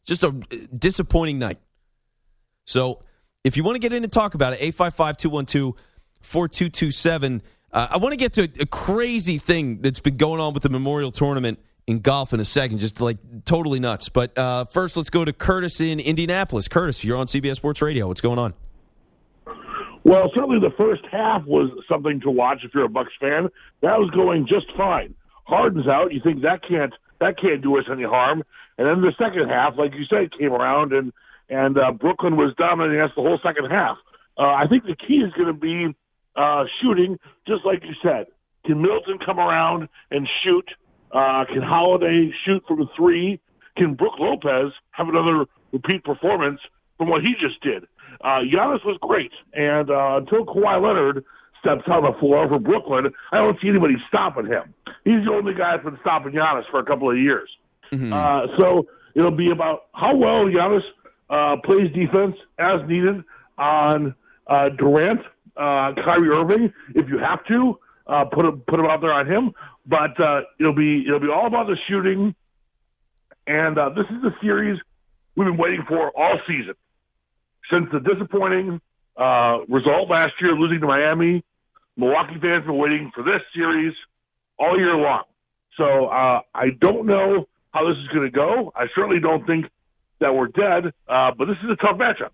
Just 0.05 0.25
a 0.25 0.29
uh, 0.29 0.57
disappointing 0.77 1.39
night. 1.39 1.59
So 2.67 3.05
if 3.45 3.57
you 3.57 3.63
want 3.63 3.77
to 3.77 3.79
get 3.79 3.93
in 3.93 4.03
and 4.03 4.13
talk 4.13 4.35
about 4.35 4.53
it, 4.53 4.57
855 4.57 5.17
212 5.17 5.75
4227. 6.23 7.43
Uh, 7.73 7.87
I 7.91 7.97
want 7.99 8.13
to 8.13 8.17
get 8.17 8.33
to 8.35 8.43
a, 8.61 8.67
crazy 8.67 9.39
thing 9.39 9.81
that's 9.81 10.01
been 10.01 10.17
going 10.17 10.41
on 10.41 10.53
with 10.53 10.65
the 10.65 10.69
Memorial 10.69 11.13
Tournament 11.13 11.61
in 11.87 12.01
golf 12.01 12.33
in 12.33 12.41
a 12.41 12.45
second, 12.45 12.79
just 12.79 13.01
like 13.01 13.19
totally 13.45 13.79
nuts. 13.79 14.09
But 14.09 14.37
uh, 14.37 14.65
first, 14.65 14.97
let's 14.97 15.11
go 15.11 15.25
to 15.25 15.33
Curtis 15.33 15.81
in 15.81 16.01
Indianapolis. 16.01 16.67
Curtis, 16.67 17.05
you're 17.05 17.17
on 17.17 17.27
CBS 17.27 17.57
Sports 17.57 17.81
Radio. 17.81 18.09
What's 18.09 18.21
going 18.21 18.39
on? 18.39 18.55
Well, 20.05 20.31
certainly 20.35 20.61
the 20.61 20.75
first 20.77 21.03
half 21.11 21.45
was 21.45 21.71
something 21.89 22.21
to 22.23 22.31
watch 22.31 22.61
if 22.65 22.73
you're 22.75 22.85
a 22.85 22.89
Bucks 22.89 23.13
fan. 23.21 23.49
That 23.83 23.99
was 23.99 24.11
going 24.11 24.47
just 24.47 24.67
fine. 24.77 25.15
Harden's 25.45 25.89
out. 25.89 26.13
You 26.13 26.21
think 26.23 26.43
that 26.43 26.63
can't 26.67 26.95
that 27.21 27.39
can't 27.39 27.61
do 27.61 27.77
us 27.79 27.85
any 27.91 28.05
harm. 28.05 28.43
And 28.79 28.87
then 28.87 29.03
the 29.03 29.13
second 29.19 29.49
half, 29.51 29.75
like 29.77 29.93
you 29.93 30.05
said, 30.09 30.31
came 30.39 30.53
around 30.53 30.93
and 30.93 31.13
and 31.51 31.77
uh, 31.77 31.93
Brooklyn 31.93 32.37
was 32.37 32.55
dominating 32.57 33.01
us 33.01 33.11
the 33.15 33.23
whole 33.23 33.39
second 33.43 33.71
half. 33.71 33.99
Uh, 34.39 34.55
I 34.55 34.67
think 34.69 34.85
the 34.85 34.97
key 34.97 35.17
is 35.17 35.33
going 35.35 35.49
to 35.49 35.53
be 35.53 35.95
uh, 36.37 36.65
shooting, 36.81 37.19
just 37.47 37.67
like 37.67 37.83
you 37.83 37.95
said. 38.03 38.27
Can 38.65 38.81
Middleton 38.81 39.19
come 39.25 39.39
around 39.39 39.89
and 40.11 40.29
shoot? 40.43 40.71
Uh, 41.11 41.45
can 41.47 41.63
Holiday 41.63 42.31
shoot 42.45 42.63
from 42.69 42.89
three? 42.97 43.41
Can 43.77 43.95
Brook 43.95 44.15
Lopez 44.19 44.73
have 44.93 45.09
another 45.09 45.45
repeat 45.73 46.05
performance 46.05 46.61
from 46.97 47.09
what 47.09 47.23
he 47.23 47.35
just 47.41 47.61
did? 47.63 47.85
Uh, 48.23 48.41
Giannis 48.41 48.85
was 48.85 48.99
great, 49.01 49.33
and 49.55 49.91
uh, 49.91 50.17
until 50.19 50.45
Kawhi 50.45 50.83
Leonard 50.83 51.25
steps 51.61 51.83
on 51.87 52.03
the 52.05 52.19
floor 52.19 52.49
for 52.49 52.59
Brooklyn, 52.59 53.11
I 53.33 53.39
don't 53.39 53.59
see 53.61 53.69
anybody 53.69 53.97
stopping 54.09 54.47
him. 54.47 54.75
He's 55.05 55.25
the 55.25 55.33
only 55.33 55.55
guy 55.55 55.77
that's 55.77 55.85
been 55.85 55.99
stopping 56.03 56.33
Giannis 56.33 56.65
for 56.71 56.81
a 56.81 56.85
couple 56.85 57.11
of 57.11 57.17
years. 57.17 57.49
Uh, 58.13 58.47
so 58.59 58.87
it'll 59.15 59.31
be 59.31 59.51
about 59.51 59.87
how 59.95 60.15
well 60.15 60.45
Giannis 60.45 60.83
uh, 61.31 61.57
plays 61.65 61.93
defense 61.95 62.37
as 62.59 62.81
needed 62.87 63.25
on 63.59 64.15
uh, 64.47 64.69
Durant, 64.71 65.21
uh, 65.57 65.93
Kyrie 66.05 66.29
Irving. 66.29 66.73
If 66.95 67.09
you 67.09 67.19
have 67.19 67.45
to, 67.47 67.79
uh, 68.07 68.25
put 68.27 68.45
him 68.45 68.63
put 68.67 68.81
him 68.81 68.87
out 68.87 69.01
there 69.01 69.13
on 69.13 69.27
him. 69.27 69.53
But 69.87 70.21
uh, 70.21 70.43
it'll 70.59 70.75
be 70.75 71.05
it'll 71.07 71.21
be 71.21 71.29
all 71.29 71.47
about 71.47 71.67
the 71.67 71.77
shooting. 71.89 72.35
And 73.47 73.79
uh, 73.79 73.91
this 73.91 74.05
is 74.11 74.23
the 74.23 74.33
series 74.43 74.79
we've 75.37 75.47
been 75.47 75.57
waiting 75.57 75.85
for 75.89 76.11
all 76.17 76.39
season 76.47 76.75
since 77.71 77.87
the 77.93 78.01
disappointing 78.01 78.81
uh, 79.17 79.59
result 79.69 80.09
last 80.11 80.35
year, 80.41 80.53
losing 80.53 80.81
to 80.81 80.87
Miami. 80.87 81.45
Milwaukee 81.97 82.39
fans 82.41 82.63
have 82.63 82.67
been 82.67 82.79
waiting 82.79 83.11
for 83.15 83.23
this 83.23 83.43
series 83.55 83.93
all 84.59 84.79
year 84.79 84.97
long. 84.97 85.25
So 85.77 86.07
uh, 86.07 86.41
I 86.55 86.71
don't 86.81 87.07
know 87.07 87.47
how 87.73 87.89
this 87.89 87.97
is 87.99 88.09
going 88.09 88.25
to 88.25 88.31
go. 88.31 88.73
I 88.75 88.87
certainly 88.95 89.21
don't 89.21 89.47
think 89.47 89.67
that 90.21 90.35
we're 90.35 90.49
dead, 90.49 90.93
uh, 91.09 91.31
but 91.37 91.47
this 91.47 91.57
is 91.65 91.71
a 91.71 91.77
tough 91.77 91.97
matchup. 91.97 92.31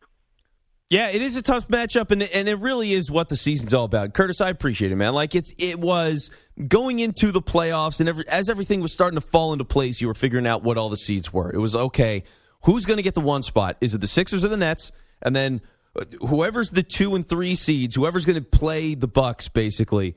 Yeah, 0.88 1.10
it 1.10 1.20
is 1.20 1.34
a 1.34 1.42
tough 1.42 1.66
matchup, 1.66 2.12
and 2.12 2.22
and 2.22 2.48
it 2.48 2.60
really 2.60 2.92
is 2.92 3.10
what 3.10 3.28
the 3.28 3.34
season's 3.34 3.74
all 3.74 3.86
about. 3.86 4.14
Curtis, 4.14 4.40
I 4.40 4.50
appreciate 4.50 4.92
it, 4.92 4.96
man. 4.96 5.14
Like 5.14 5.34
it's 5.34 5.52
it 5.58 5.80
was 5.80 6.30
going 6.68 7.00
into 7.00 7.32
the 7.32 7.42
playoffs, 7.42 7.98
and 7.98 8.08
every, 8.08 8.22
as 8.28 8.48
everything 8.48 8.80
was 8.80 8.92
starting 8.92 9.18
to 9.18 9.26
fall 9.26 9.52
into 9.52 9.64
place, 9.64 10.00
you 10.00 10.06
were 10.06 10.14
figuring 10.14 10.46
out 10.46 10.62
what 10.62 10.78
all 10.78 10.88
the 10.88 10.96
seeds 10.96 11.32
were. 11.32 11.50
It 11.52 11.58
was 11.58 11.74
okay. 11.74 12.22
Who's 12.64 12.84
going 12.84 12.98
to 12.98 13.02
get 13.02 13.14
the 13.14 13.20
one 13.20 13.42
spot? 13.42 13.78
Is 13.80 13.96
it 13.96 14.00
the 14.00 14.06
Sixers 14.06 14.44
or 14.44 14.48
the 14.48 14.56
Nets? 14.56 14.92
And 15.22 15.34
then 15.34 15.60
uh, 15.98 16.04
whoever's 16.26 16.70
the 16.70 16.82
two 16.82 17.14
and 17.14 17.26
three 17.26 17.54
seeds, 17.54 17.94
whoever's 17.94 18.24
going 18.24 18.42
to 18.42 18.48
play 18.48 18.94
the 18.94 19.08
Bucks, 19.08 19.48
basically, 19.48 20.16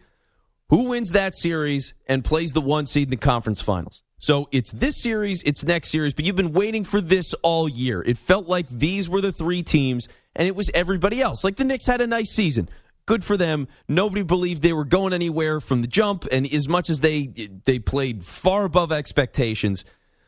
who 0.69 0.89
wins 0.89 1.11
that 1.11 1.35
series 1.35 1.93
and 2.07 2.23
plays 2.23 2.51
the 2.51 2.61
one 2.61 2.85
seed 2.85 3.07
in 3.07 3.11
the 3.11 3.17
conference 3.17 3.61
finals. 3.61 4.03
So 4.19 4.49
it's 4.51 4.71
this 4.71 5.01
series, 5.01 5.41
it's 5.43 5.63
next 5.63 5.89
series, 5.89 6.13
but 6.13 6.25
you've 6.25 6.35
been 6.35 6.51
waiting 6.51 6.83
for 6.83 6.99
this 6.99 7.33
all 7.35 7.69
year. 7.69 8.03
It 8.05 8.17
felt 8.17 8.47
like 8.47 8.67
these 8.67 9.07
were 9.07 9.21
the 9.21 9.31
three 9.31 9.63
teams, 9.63 10.09
and 10.35 10.45
it 10.45 10.55
was 10.55 10.69
everybody 10.73 11.21
else. 11.21 11.43
Like 11.43 11.55
the 11.55 11.63
Knicks 11.63 11.85
had 11.85 12.01
a 12.01 12.07
nice 12.07 12.31
season. 12.31 12.69
Good 13.05 13.23
for 13.23 13.37
them. 13.37 13.67
Nobody 13.87 14.23
believed 14.23 14.61
they 14.61 14.73
were 14.73 14.85
going 14.85 15.13
anywhere 15.13 15.61
from 15.61 15.81
the 15.81 15.87
jump, 15.87 16.25
and 16.31 16.53
as 16.53 16.67
much 16.67 16.89
as 16.89 16.99
they 16.99 17.27
they 17.65 17.79
played 17.79 18.23
far 18.23 18.65
above 18.65 18.91
expectations, 18.91 19.85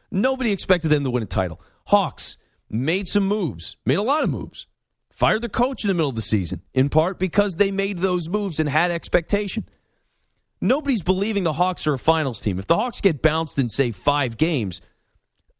nobody 0.09 0.51
expected 0.51 0.87
them 0.87 1.03
to 1.03 1.11
win 1.11 1.21
a 1.21 1.27
title. 1.27 1.61
Hawks 1.85 2.37
made 2.71 3.07
some 3.07 3.27
moves, 3.27 3.77
made 3.85 3.97
a 3.97 4.03
lot 4.03 4.23
of 4.23 4.29
moves. 4.29 4.67
Fired 5.11 5.43
the 5.43 5.49
coach 5.49 5.83
in 5.83 5.89
the 5.89 5.93
middle 5.93 6.09
of 6.09 6.15
the 6.15 6.21
season, 6.21 6.61
in 6.73 6.89
part 6.89 7.19
because 7.19 7.55
they 7.55 7.69
made 7.69 7.99
those 7.99 8.27
moves 8.27 8.59
and 8.59 8.67
had 8.67 8.89
expectation 8.89 9.65
nobody's 10.61 11.01
believing 11.01 11.43
the 11.43 11.53
Hawks 11.53 11.87
are 11.87 11.93
a 11.93 11.97
finals 11.97 12.39
team. 12.39 12.59
If 12.59 12.67
the 12.67 12.75
Hawks 12.75 13.01
get 13.01 13.21
bounced 13.21 13.57
in, 13.59 13.67
say, 13.67 13.91
five 13.91 14.37
games, 14.37 14.79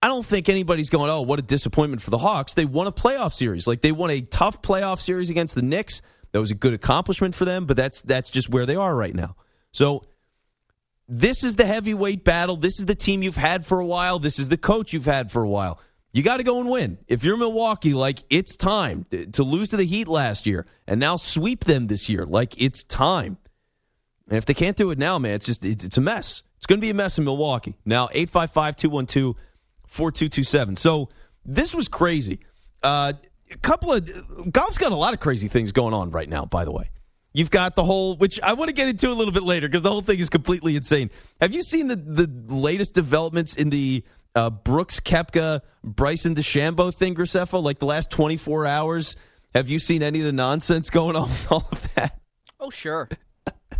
I 0.01 0.07
don't 0.07 0.25
think 0.25 0.47
anybody's 0.47 0.89
going, 0.89 1.09
oh, 1.09 1.21
what 1.21 1.39
a 1.39 1.41
disappointment 1.41 2.01
for 2.01 2.11
the 2.11 2.17
Hawks. 2.17 2.53
They 2.53 2.65
won 2.65 2.87
a 2.87 2.91
playoff 2.91 3.33
series. 3.33 3.67
Like 3.67 3.81
they 3.81 3.91
won 3.91 4.11
a 4.11 4.21
tough 4.21 4.61
playoff 4.61 4.99
series 4.99 5.29
against 5.29 5.55
the 5.55 5.61
Knicks. 5.61 6.01
That 6.31 6.39
was 6.39 6.51
a 6.51 6.55
good 6.55 6.73
accomplishment 6.73 7.35
for 7.35 7.43
them, 7.43 7.65
but 7.65 7.75
that's 7.75 8.01
that's 8.03 8.29
just 8.29 8.49
where 8.49 8.65
they 8.65 8.77
are 8.77 8.95
right 8.95 9.13
now. 9.13 9.35
So 9.73 10.05
this 11.09 11.43
is 11.43 11.55
the 11.55 11.65
heavyweight 11.65 12.23
battle. 12.23 12.55
This 12.55 12.79
is 12.79 12.85
the 12.85 12.95
team 12.95 13.21
you've 13.21 13.35
had 13.35 13.65
for 13.65 13.79
a 13.79 13.85
while. 13.85 14.17
This 14.17 14.39
is 14.39 14.47
the 14.47 14.57
coach 14.57 14.93
you've 14.93 15.05
had 15.05 15.29
for 15.29 15.43
a 15.43 15.49
while. 15.49 15.79
You 16.13 16.23
got 16.23 16.37
to 16.37 16.43
go 16.43 16.59
and 16.59 16.69
win. 16.69 16.97
If 17.07 17.23
you're 17.23 17.37
Milwaukee, 17.37 17.93
like 17.93 18.19
it's 18.29 18.57
time 18.57 19.05
to 19.33 19.43
lose 19.43 19.69
to 19.69 19.77
the 19.77 19.85
Heat 19.85 20.09
last 20.09 20.45
year 20.45 20.67
and 20.85 20.99
now 20.99 21.15
sweep 21.15 21.63
them 21.63 21.87
this 21.87 22.09
year. 22.09 22.25
Like 22.25 22.61
it's 22.61 22.83
time. 22.83 23.37
And 24.27 24.37
if 24.37 24.45
they 24.45 24.53
can't 24.53 24.75
do 24.75 24.91
it 24.91 24.97
now, 24.97 25.17
man, 25.19 25.35
it's 25.35 25.45
just 25.45 25.63
it's 25.65 25.97
a 25.97 26.01
mess. 26.01 26.43
It's 26.57 26.65
going 26.65 26.79
to 26.79 26.81
be 26.81 26.89
a 26.89 26.93
mess 26.93 27.17
in 27.17 27.23
Milwaukee. 27.23 27.77
Now 27.85 28.07
855-212-4227. 28.09 30.77
So 30.77 31.07
this 31.45 31.73
was 31.73 31.87
crazy. 31.87 32.39
Uh, 32.83 33.13
a 33.49 33.57
couple 33.57 33.93
of 33.93 34.51
golf's 34.51 34.77
got 34.77 34.91
a 34.91 34.95
lot 34.95 35.13
of 35.13 35.19
crazy 35.19 35.47
things 35.47 35.71
going 35.71 35.93
on 35.93 36.11
right 36.11 36.29
now, 36.29 36.45
by 36.45 36.65
the 36.65 36.71
way. 36.71 36.91
You've 37.33 37.51
got 37.51 37.75
the 37.75 37.83
whole, 37.83 38.17
which 38.17 38.39
I 38.41 38.53
want 38.53 38.67
to 38.67 38.73
get 38.73 38.89
into 38.89 39.09
a 39.09 39.13
little 39.13 39.33
bit 39.33 39.43
later 39.43 39.67
because 39.67 39.81
the 39.81 39.91
whole 39.91 40.01
thing 40.01 40.19
is 40.19 40.29
completely 40.29 40.75
insane. 40.75 41.09
Have 41.39 41.53
you 41.53 41.63
seen 41.63 41.87
the 41.87 41.95
the 41.95 42.27
latest 42.53 42.93
developments 42.93 43.55
in 43.55 43.69
the 43.69 44.03
uh, 44.35 44.49
Brooks 44.49 44.99
Koepka 44.99 45.61
Bryson 45.83 46.35
DeChambeau 46.35 46.93
thing, 46.93 47.15
Graceffo? 47.15 47.61
Like 47.61 47.79
the 47.79 47.85
last 47.85 48.11
twenty 48.11 48.37
four 48.37 48.65
hours, 48.65 49.15
have 49.53 49.69
you 49.69 49.79
seen 49.79 50.03
any 50.03 50.19
of 50.19 50.25
the 50.25 50.33
nonsense 50.33 50.89
going 50.89 51.15
on 51.15 51.29
with 51.29 51.51
all 51.51 51.67
of 51.71 51.93
that? 51.95 52.19
Oh, 52.59 52.69
sure. 52.69 53.09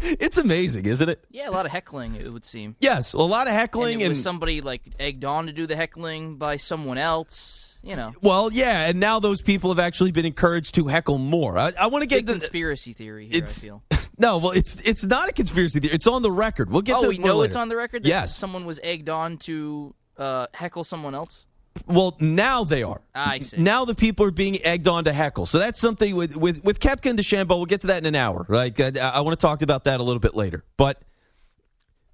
It's 0.04 0.40
amazing, 0.40 0.88
isn't 0.88 1.10
it? 1.10 1.24
Yeah, 1.30 1.48
a 1.48 1.52
lot 1.52 1.68
of 1.68 1.72
heckling, 1.72 2.16
it 2.16 2.32
would 2.34 2.44
seem. 2.44 2.76
Yes, 2.80 3.14
a 3.14 3.20
lot 3.20 3.46
of 3.48 3.54
heckling 3.54 3.94
and, 3.94 4.02
it 4.02 4.06
and, 4.06 4.12
was 4.14 4.24
somebody 4.24 4.60
like 4.62 4.82
egged 5.00 5.24
on 5.26 5.46
to 5.46 5.54
do 5.54 5.68
the 5.68 5.76
heckling 5.76 6.38
by 6.38 6.58
someone 6.58 6.98
else. 6.98 7.80
You 7.84 7.96
know, 7.96 8.12
well, 8.22 8.52
yeah, 8.52 8.88
and 8.88 9.00
now 9.00 9.20
those 9.20 9.44
people 9.44 9.70
have 9.70 9.78
actually 9.78 10.12
been 10.12 10.26
encouraged 10.26 10.74
to 10.76 10.88
heckle 10.88 11.20
more. 11.20 11.58
I, 11.58 11.72
I 11.80 11.88
want 11.88 12.02
to 12.04 12.08
get 12.08 12.26
the 12.26 12.34
conspiracy 12.34 12.94
theory 12.94 13.28
here. 13.28 13.36
I 13.36 13.46
It's 13.46 13.60
feel. 13.60 13.84
no, 14.18 14.38
well, 14.40 14.52
it's 14.52 14.78
it's 14.84 15.04
not 15.04 15.30
a 15.30 15.34
conspiracy 15.34 15.80
theory. 15.80 15.94
It's 15.94 16.08
on 16.08 16.24
the 16.24 16.32
record. 16.32 16.72
We'll 16.72 16.82
get 16.82 16.98
oh, 16.98 17.02
to 17.04 17.08
we 17.10 17.16
it 17.16 17.22
more 17.22 17.30
know 17.30 17.36
later. 17.38 17.48
it's 17.48 17.56
on 17.56 17.70
the 17.70 17.76
record. 17.76 18.04
That 18.04 18.10
Yes. 18.10 18.36
someone 18.36 18.66
was 18.66 18.80
egged 18.82 19.10
on 19.10 19.38
to 19.40 19.94
uh, 20.18 20.48
heckle 20.54 20.84
someone 20.84 21.16
else. 21.16 21.46
Well, 21.88 22.18
now 22.20 22.64
they 22.64 22.84
are. 22.84 23.02
I 23.16 23.40
see. 23.40 23.58
Now 23.58 23.86
the 23.86 23.96
people 23.96 24.26
are 24.26 24.32
being 24.32 24.64
egged 24.64 24.88
on 24.88 25.06
to 25.06 25.14
heckle. 25.14 25.46
So 25.46 25.58
that's 25.58 25.80
something 25.80 26.16
with 26.16 26.36
with 26.36 26.64
with 26.64 26.80
Koepka 26.80 27.10
and 27.10 27.20
DeChambeau. 27.20 27.50
We'll 27.50 27.66
get 27.66 27.82
to 27.82 27.88
that 27.88 27.98
in 27.98 28.06
an 28.06 28.16
hour. 28.16 28.46
Right? 28.48 28.78
I, 28.80 29.00
I 29.00 29.22
want 29.22 29.40
to 29.40 29.42
talk 29.42 29.62
about 29.62 29.86
that 29.86 30.00
a 30.00 30.04
little 30.04 30.20
bit 30.20 30.36
later. 30.36 30.64
But 30.78 31.02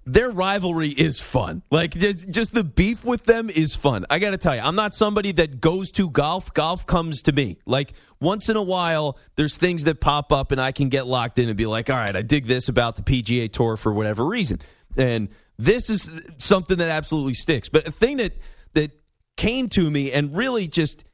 their 0.08 0.30
rivalry 0.30 0.88
is 0.88 1.20
fun. 1.20 1.62
Like 1.70 1.92
just, 1.92 2.30
just 2.30 2.54
the 2.54 2.64
beef 2.64 3.04
with 3.04 3.24
them 3.24 3.50
is 3.50 3.74
fun. 3.74 4.06
I 4.08 4.18
got 4.18 4.30
to 4.30 4.38
tell 4.38 4.56
you, 4.56 4.62
I'm 4.62 4.74
not 4.74 4.94
somebody 4.94 5.32
that 5.32 5.60
goes 5.60 5.90
to 5.92 6.08
golf. 6.08 6.54
Golf 6.54 6.86
comes 6.86 7.22
to 7.22 7.32
me. 7.32 7.58
Like 7.66 7.92
once 8.18 8.48
in 8.48 8.56
a 8.56 8.62
while, 8.62 9.18
there's 9.36 9.54
things 9.54 9.84
that 9.84 10.00
pop 10.00 10.32
up, 10.32 10.50
and 10.50 10.60
I 10.60 10.72
can 10.72 10.88
get 10.88 11.06
locked 11.06 11.38
in 11.38 11.48
and 11.48 11.58
be 11.58 11.66
like, 11.66 11.90
all 11.90 11.96
right, 11.96 12.16
I 12.16 12.22
dig 12.22 12.46
this 12.46 12.68
about 12.68 12.96
the 12.96 13.02
PGA 13.02 13.52
Tour 13.52 13.76
for 13.76 13.92
whatever 13.92 14.24
reason, 14.24 14.60
and 14.96 15.28
this 15.58 15.90
is 15.90 16.10
something 16.38 16.78
that 16.78 16.88
absolutely 16.88 17.34
sticks. 17.34 17.68
But 17.68 17.86
a 17.88 17.90
thing 17.90 18.18
that 18.18 18.32
that 18.74 18.92
came 19.36 19.68
to 19.70 19.90
me 19.90 20.12
and 20.12 20.36
really 20.36 20.66
just 20.66 21.04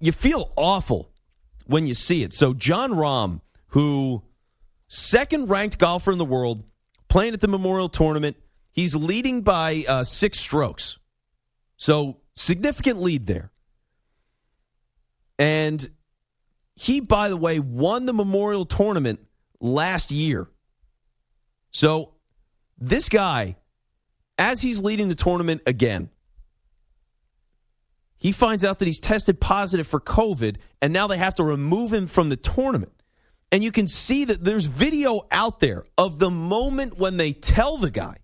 you 0.00 0.12
feel 0.12 0.52
awful 0.56 1.10
when 1.66 1.86
you 1.86 1.94
see 1.94 2.22
it. 2.22 2.32
So 2.32 2.52
Jon 2.52 2.92
Rahm, 2.92 3.40
who 3.68 4.22
second 4.88 5.48
ranked 5.48 5.78
golfer 5.78 6.12
in 6.12 6.18
the 6.18 6.24
world, 6.24 6.64
playing 7.08 7.34
at 7.34 7.40
the 7.40 7.48
Memorial 7.48 7.88
Tournament, 7.88 8.36
he's 8.72 8.94
leading 8.94 9.42
by 9.42 9.84
uh, 9.88 10.04
six 10.04 10.38
strokes. 10.38 10.98
So 11.76 12.20
significant 12.34 13.00
lead 13.00 13.26
there. 13.26 13.50
And 15.38 15.88
he, 16.76 17.00
by 17.00 17.28
the 17.28 17.36
way, 17.36 17.60
won 17.60 18.06
the 18.06 18.12
Memorial 18.12 18.64
Tournament 18.64 19.20
last 19.60 20.10
year. 20.10 20.48
So 21.70 22.13
this 22.88 23.08
guy, 23.08 23.56
as 24.38 24.60
he's 24.60 24.78
leading 24.78 25.08
the 25.08 25.14
tournament 25.14 25.62
again, 25.66 26.10
he 28.18 28.32
finds 28.32 28.64
out 28.64 28.78
that 28.78 28.86
he's 28.86 29.00
tested 29.00 29.40
positive 29.40 29.86
for 29.86 30.00
COVID, 30.00 30.56
and 30.80 30.92
now 30.92 31.06
they 31.06 31.18
have 31.18 31.34
to 31.34 31.44
remove 31.44 31.92
him 31.92 32.06
from 32.06 32.30
the 32.30 32.36
tournament. 32.36 32.92
And 33.52 33.62
you 33.62 33.70
can 33.70 33.86
see 33.86 34.24
that 34.24 34.42
there's 34.42 34.66
video 34.66 35.26
out 35.30 35.60
there 35.60 35.84
of 35.98 36.18
the 36.18 36.30
moment 36.30 36.98
when 36.98 37.18
they 37.18 37.32
tell 37.32 37.76
the 37.76 37.90
guy. 37.90 38.16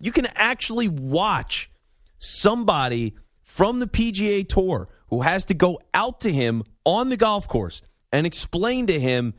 You 0.00 0.12
can 0.12 0.26
actually 0.34 0.88
watch 0.88 1.70
somebody 2.18 3.14
from 3.42 3.78
the 3.78 3.86
PGA 3.86 4.48
Tour 4.48 4.88
who 5.08 5.22
has 5.22 5.44
to 5.46 5.54
go 5.54 5.78
out 5.94 6.20
to 6.20 6.32
him 6.32 6.64
on 6.84 7.08
the 7.08 7.16
golf 7.16 7.46
course 7.46 7.82
and 8.12 8.26
explain 8.26 8.86
to 8.88 8.98
him, 8.98 9.34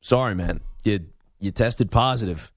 "Sorry, 0.00 0.34
man, 0.34 0.60
you 0.84 1.06
you 1.40 1.50
tested 1.50 1.90
positive, 1.90 2.52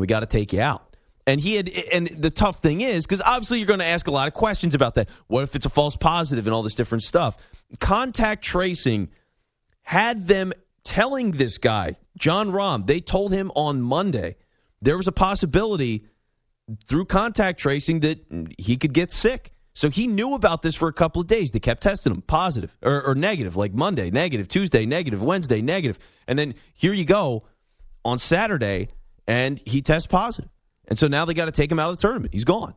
and 0.00 0.02
we 0.02 0.06
got 0.06 0.20
to 0.20 0.26
take 0.26 0.52
you 0.52 0.60
out." 0.60 0.96
And 1.26 1.40
he 1.40 1.54
had, 1.54 1.68
and 1.92 2.06
the 2.06 2.30
tough 2.30 2.60
thing 2.60 2.80
is, 2.80 3.04
because 3.04 3.20
obviously 3.20 3.58
you're 3.58 3.66
going 3.66 3.80
to 3.80 3.86
ask 3.86 4.06
a 4.06 4.10
lot 4.10 4.26
of 4.26 4.34
questions 4.34 4.74
about 4.74 4.94
that. 4.94 5.08
What 5.28 5.44
if 5.44 5.54
it's 5.54 5.66
a 5.66 5.70
false 5.70 5.96
positive 5.96 6.46
and 6.46 6.54
all 6.54 6.62
this 6.62 6.74
different 6.74 7.02
stuff? 7.02 7.36
Contact 7.78 8.42
tracing 8.42 9.10
had 9.82 10.26
them 10.26 10.52
telling 10.82 11.32
this 11.32 11.58
guy, 11.58 11.96
Jon 12.18 12.50
Rahm, 12.50 12.86
they 12.86 13.00
told 13.00 13.32
him 13.32 13.52
on 13.54 13.80
Monday 13.80 14.36
there 14.80 14.96
was 14.96 15.06
a 15.06 15.12
possibility 15.12 16.06
through 16.86 17.04
contact 17.04 17.60
tracing 17.60 18.00
that 18.00 18.18
he 18.58 18.76
could 18.76 18.94
get 18.94 19.10
sick. 19.12 19.52
So 19.74 19.88
he 19.88 20.06
knew 20.06 20.34
about 20.34 20.62
this 20.62 20.74
for 20.74 20.88
a 20.88 20.92
couple 20.92 21.20
of 21.22 21.28
days. 21.28 21.50
They 21.52 21.60
kept 21.60 21.82
testing 21.82 22.12
him 22.12 22.22
positive 22.22 22.76
or, 22.82 23.02
or 23.02 23.14
negative, 23.14 23.56
like 23.56 23.72
Monday, 23.72 24.10
negative, 24.10 24.48
Tuesday, 24.48 24.84
negative, 24.84 25.22
Wednesday, 25.22 25.62
negative. 25.62 25.98
And 26.26 26.38
then 26.38 26.54
here 26.74 26.92
you 26.92 27.04
go 27.04 27.46
on 28.04 28.18
Saturday, 28.18 28.88
and 29.30 29.62
he 29.64 29.80
tests 29.80 30.08
positive. 30.08 30.50
And 30.88 30.98
so 30.98 31.06
now 31.06 31.24
they 31.24 31.34
got 31.34 31.44
to 31.44 31.52
take 31.52 31.70
him 31.70 31.78
out 31.78 31.90
of 31.90 31.96
the 31.96 32.02
tournament. 32.02 32.34
He's 32.34 32.44
gone. 32.44 32.74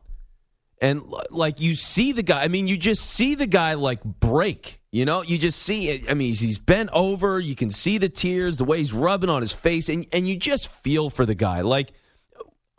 And 0.80 1.02
like 1.30 1.60
you 1.60 1.74
see 1.74 2.12
the 2.12 2.22
guy, 2.22 2.44
I 2.44 2.48
mean, 2.48 2.68
you 2.68 2.76
just 2.76 3.02
see 3.02 3.34
the 3.34 3.46
guy 3.46 3.74
like 3.74 4.04
break. 4.04 4.80
You 4.92 5.04
know, 5.04 5.22
you 5.22 5.36
just 5.36 5.60
see 5.60 5.88
it. 5.88 6.08
I 6.08 6.14
mean, 6.14 6.34
he's 6.34 6.58
bent 6.58 6.90
over. 6.92 7.40
You 7.40 7.56
can 7.56 7.70
see 7.70 7.98
the 7.98 8.08
tears, 8.08 8.58
the 8.58 8.64
way 8.64 8.78
he's 8.78 8.92
rubbing 8.92 9.30
on 9.30 9.40
his 9.42 9.52
face, 9.52 9.88
and 9.88 10.06
and 10.12 10.28
you 10.28 10.36
just 10.36 10.68
feel 10.68 11.10
for 11.10 11.26
the 11.26 11.34
guy. 11.34 11.62
Like 11.62 11.92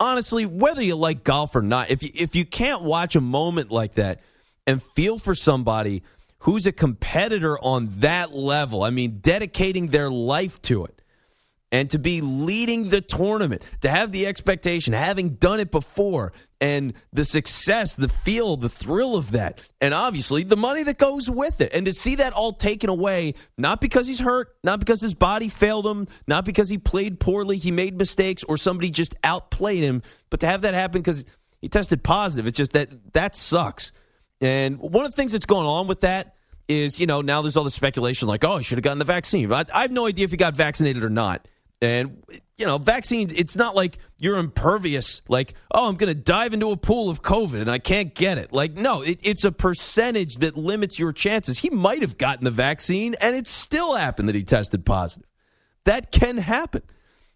honestly, 0.00 0.46
whether 0.46 0.82
you 0.82 0.96
like 0.96 1.24
golf 1.24 1.54
or 1.54 1.62
not, 1.62 1.90
if 1.90 2.02
you, 2.02 2.10
if 2.14 2.34
you 2.34 2.46
can't 2.46 2.82
watch 2.82 3.16
a 3.16 3.20
moment 3.20 3.70
like 3.70 3.94
that 3.94 4.20
and 4.66 4.82
feel 4.82 5.18
for 5.18 5.34
somebody 5.34 6.02
who's 6.40 6.66
a 6.66 6.72
competitor 6.72 7.58
on 7.58 7.88
that 8.00 8.32
level, 8.32 8.82
I 8.84 8.90
mean, 8.90 9.18
dedicating 9.18 9.88
their 9.88 10.10
life 10.10 10.62
to 10.62 10.84
it, 10.84 10.95
and 11.72 11.90
to 11.90 11.98
be 11.98 12.20
leading 12.20 12.90
the 12.90 13.00
tournament, 13.00 13.62
to 13.80 13.88
have 13.88 14.12
the 14.12 14.26
expectation, 14.26 14.92
having 14.92 15.30
done 15.30 15.60
it 15.60 15.70
before, 15.70 16.32
and 16.60 16.94
the 17.12 17.24
success, 17.24 17.96
the 17.96 18.08
feel, 18.08 18.56
the 18.56 18.68
thrill 18.68 19.16
of 19.16 19.32
that, 19.32 19.60
and 19.80 19.92
obviously 19.92 20.42
the 20.42 20.56
money 20.56 20.82
that 20.84 20.96
goes 20.96 21.28
with 21.28 21.60
it. 21.60 21.72
And 21.74 21.84
to 21.86 21.92
see 21.92 22.14
that 22.16 22.32
all 22.32 22.52
taken 22.52 22.88
away, 22.88 23.34
not 23.58 23.80
because 23.80 24.06
he's 24.06 24.20
hurt, 24.20 24.56
not 24.62 24.78
because 24.78 25.00
his 25.00 25.12
body 25.12 25.48
failed 25.48 25.86
him, 25.86 26.08
not 26.26 26.44
because 26.44 26.68
he 26.68 26.78
played 26.78 27.20
poorly, 27.20 27.58
he 27.58 27.72
made 27.72 27.98
mistakes, 27.98 28.42
or 28.44 28.56
somebody 28.56 28.90
just 28.90 29.14
outplayed 29.24 29.82
him, 29.82 30.02
but 30.30 30.40
to 30.40 30.46
have 30.46 30.62
that 30.62 30.74
happen 30.74 31.02
because 31.02 31.24
he 31.60 31.68
tested 31.68 32.02
positive, 32.02 32.46
it's 32.46 32.56
just 32.56 32.72
that 32.72 33.12
that 33.12 33.34
sucks. 33.34 33.92
And 34.40 34.78
one 34.78 35.04
of 35.04 35.10
the 35.10 35.16
things 35.16 35.32
that's 35.32 35.46
going 35.46 35.66
on 35.66 35.88
with 35.88 36.02
that 36.02 36.36
is, 36.68 36.98
you 36.98 37.06
know, 37.06 37.20
now 37.20 37.42
there's 37.42 37.56
all 37.56 37.64
the 37.64 37.70
speculation 37.70 38.28
like, 38.28 38.44
oh, 38.44 38.58
he 38.58 38.64
should 38.64 38.78
have 38.78 38.82
gotten 38.82 38.98
the 38.98 39.04
vaccine. 39.04 39.50
I, 39.52 39.64
I 39.72 39.82
have 39.82 39.92
no 39.92 40.06
idea 40.06 40.24
if 40.24 40.30
he 40.30 40.36
got 40.36 40.56
vaccinated 40.56 41.04
or 41.04 41.10
not. 41.10 41.46
And, 41.82 42.22
you 42.56 42.64
know, 42.64 42.78
vaccine, 42.78 43.30
it's 43.34 43.54
not 43.54 43.76
like 43.76 43.98
you're 44.18 44.38
impervious, 44.38 45.20
like, 45.28 45.54
oh, 45.70 45.88
I'm 45.88 45.96
going 45.96 46.08
to 46.08 46.14
dive 46.14 46.54
into 46.54 46.70
a 46.70 46.76
pool 46.76 47.10
of 47.10 47.22
COVID 47.22 47.60
and 47.60 47.70
I 47.70 47.78
can't 47.78 48.14
get 48.14 48.38
it. 48.38 48.50
Like, 48.52 48.72
no, 48.74 49.02
it, 49.02 49.20
it's 49.22 49.44
a 49.44 49.52
percentage 49.52 50.36
that 50.36 50.56
limits 50.56 50.98
your 50.98 51.12
chances. 51.12 51.58
He 51.58 51.68
might 51.68 52.00
have 52.00 52.16
gotten 52.16 52.44
the 52.44 52.50
vaccine 52.50 53.14
and 53.20 53.36
it 53.36 53.46
still 53.46 53.94
happened 53.94 54.28
that 54.30 54.34
he 54.34 54.42
tested 54.42 54.86
positive. 54.86 55.28
That 55.84 56.10
can 56.10 56.38
happen. 56.38 56.82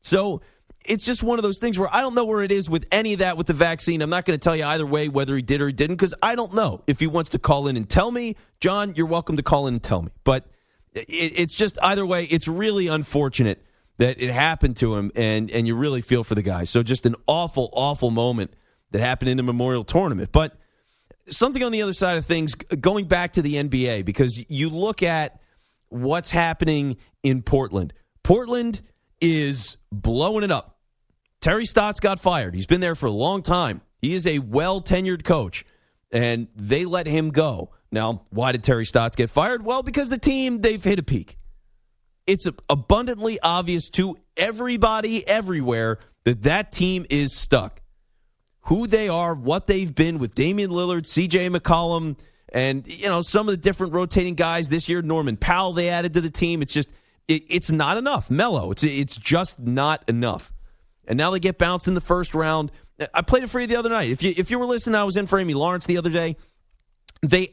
So 0.01 0.41
it's 0.86 1.05
just 1.05 1.22
one 1.22 1.38
of 1.38 1.43
those 1.43 1.59
things 1.59 1.78
where 1.78 1.95
I 1.95 2.01
don't 2.01 2.14
know 2.14 2.24
where 2.24 2.43
it 2.43 2.51
is 2.51 2.70
with 2.70 2.86
any 2.91 3.12
of 3.12 3.18
that 3.18 3.36
with 3.36 3.47
the 3.47 3.53
vaccine. 3.53 4.01
I'm 4.01 4.09
not 4.09 4.24
going 4.24 4.38
to 4.38 4.43
tell 4.43 4.57
you 4.57 4.64
either 4.64 4.86
way 4.86 5.09
whether 5.09 5.36
he 5.36 5.43
did 5.43 5.61
or 5.61 5.66
he 5.66 5.74
didn't 5.74 5.97
because 5.97 6.14
I 6.22 6.34
don't 6.34 6.55
know. 6.55 6.82
If 6.86 6.99
he 6.99 7.07
wants 7.07 7.30
to 7.30 7.38
call 7.38 7.68
in 7.68 7.76
and 7.76 7.88
tell 7.88 8.11
me, 8.11 8.36
John, 8.59 8.95
you're 8.97 9.07
welcome 9.07 9.36
to 9.36 9.43
call 9.43 9.66
in 9.66 9.74
and 9.74 9.82
tell 9.82 10.01
me. 10.01 10.11
But 10.24 10.47
it, 10.95 11.05
it's 11.09 11.55
just 11.55 11.78
either 11.82 12.07
way, 12.07 12.24
it's 12.24 12.49
really 12.49 12.88
unfortunate 12.88 13.62
that 14.01 14.18
it 14.18 14.30
happened 14.30 14.78
to 14.78 14.96
him, 14.96 15.12
and 15.14 15.51
and 15.51 15.66
you 15.66 15.76
really 15.76 16.01
feel 16.01 16.24
for 16.24 16.34
the 16.34 16.42
guy. 16.42 16.64
So 16.64 16.82
just 16.82 17.05
an 17.05 17.14
awful, 17.28 17.68
awful 17.74 18.11
moment 18.11 18.55
that 18.92 19.01
happened 19.01 19.28
in 19.28 19.36
the 19.36 19.42
Memorial 19.42 19.84
Tournament. 19.84 20.30
But 20.32 20.57
something 21.28 21.62
on 21.62 21.70
the 21.70 21.82
other 21.82 21.92
side 21.92 22.16
of 22.16 22.24
things, 22.24 22.55
going 22.55 23.05
back 23.05 23.34
to 23.34 23.42
the 23.42 23.57
NBA, 23.57 24.07
because 24.07 24.42
you 24.48 24.70
look 24.70 25.03
at 25.03 25.38
what's 25.90 26.30
happening 26.30 26.96
in 27.22 27.42
Portland. 27.42 27.92
Portland 28.22 28.80
is 29.20 29.76
blowing 29.92 30.44
it 30.44 30.51
up. 30.51 30.78
Terry 31.42 31.66
Stotts 31.66 32.01
got 32.01 32.18
fired. 32.18 32.55
He's 32.55 32.66
been 32.66 32.80
there 32.80 32.94
for 32.94 33.07
a 33.07 33.12
long 33.12 33.42
time. 33.42 33.82
He 34.01 34.14
is 34.14 34.26
a 34.26 34.38
well 34.38 34.80
tenured 34.80 35.24
coach, 35.24 35.66
and 36.11 36.48
they 36.57 36.86
let 36.86 37.07
him 37.07 37.30
go. 37.30 37.72
Now, 37.92 38.22
why 38.30 38.53
did 38.53 38.64
Terry 38.64 38.86
Stotts 38.86 39.14
get 39.14 39.28
fired? 39.28 39.62
Well, 39.62 39.82
because 39.82 40.09
the 40.09 40.18
team, 40.18 40.62
they've 40.62 40.82
hit 40.82 40.98
a 40.98 41.03
peak 41.03 41.36
it's 42.31 42.47
abundantly 42.68 43.41
obvious 43.41 43.89
to 43.91 44.16
everybody 44.37 45.26
everywhere 45.26 45.99
that 46.22 46.45
that 46.45 46.70
team 46.70 47.05
is 47.11 47.35
stuck. 47.35 47.83
Who 48.66 48.87
they 48.87 49.09
are, 49.09 49.35
what 49.35 49.66
they've 49.66 49.93
been 49.93 50.20
with 50.20 50.37
Damian 50.37 50.70
Lillard, 50.70 51.03
CJ 51.03 51.55
McCollum, 51.57 52.16
and 52.53 52.87
you 52.87 53.09
know 53.09 53.20
some 53.20 53.49
of 53.49 53.53
the 53.53 53.57
different 53.57 53.95
rotating 53.95 54.37
guys 54.37 54.68
this 54.68 54.89
year. 54.89 55.03
Norman 55.03 55.37
Powell 55.37 55.72
they 55.72 55.89
added 55.89 56.14
to 56.14 56.20
the 56.20 56.31
team. 56.31 56.62
It's 56.62 56.72
just 56.72 56.89
it, 57.26 57.43
it's 57.49 57.72
not 57.72 57.97
enough. 57.97 58.31
Melo, 58.31 58.70
it's 58.70 58.85
it's 58.85 59.16
just 59.16 59.59
not 59.59 60.09
enough. 60.09 60.53
And 61.09 61.16
now 61.16 61.33
they 61.33 61.41
get 61.41 61.59
bounced 61.59 61.89
in 61.89 61.95
the 61.95 62.01
first 62.01 62.33
round. 62.33 62.70
I 63.12 63.22
played 63.22 63.43
it 63.43 63.49
for 63.49 63.59
you 63.61 63.66
the 63.66 63.76
other 63.76 63.89
night. 63.89 64.11
If 64.11 64.22
you 64.22 64.35
if 64.37 64.53
you 64.53 64.59
were 64.61 64.66
listening, 64.66 64.95
I 64.95 65.03
was 65.03 65.16
in 65.16 65.26
for 65.26 65.41
Amy 65.41 65.55
Lawrence 65.55 65.87
the 65.87 65.99
other 65.99 66.11
day. 66.11 66.37
They 67.22 67.53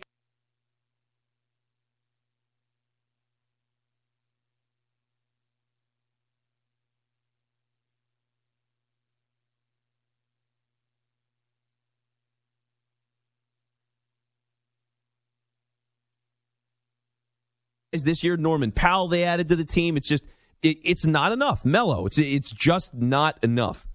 this 18.03 18.23
year. 18.23 18.37
Norman 18.37 18.71
Powell 18.71 19.07
they 19.07 19.23
added 19.23 19.49
to 19.49 19.55
the 19.55 19.65
team. 19.65 19.97
It's 19.97 20.07
just 20.07 20.23
it, 20.61 20.77
it's 20.83 21.05
not 21.05 21.31
enough. 21.31 21.65
Melo, 21.65 22.05
it's 22.05 22.17
it's 22.17 22.51
just 22.51 22.93
not 22.93 23.43
enough. 23.43 23.87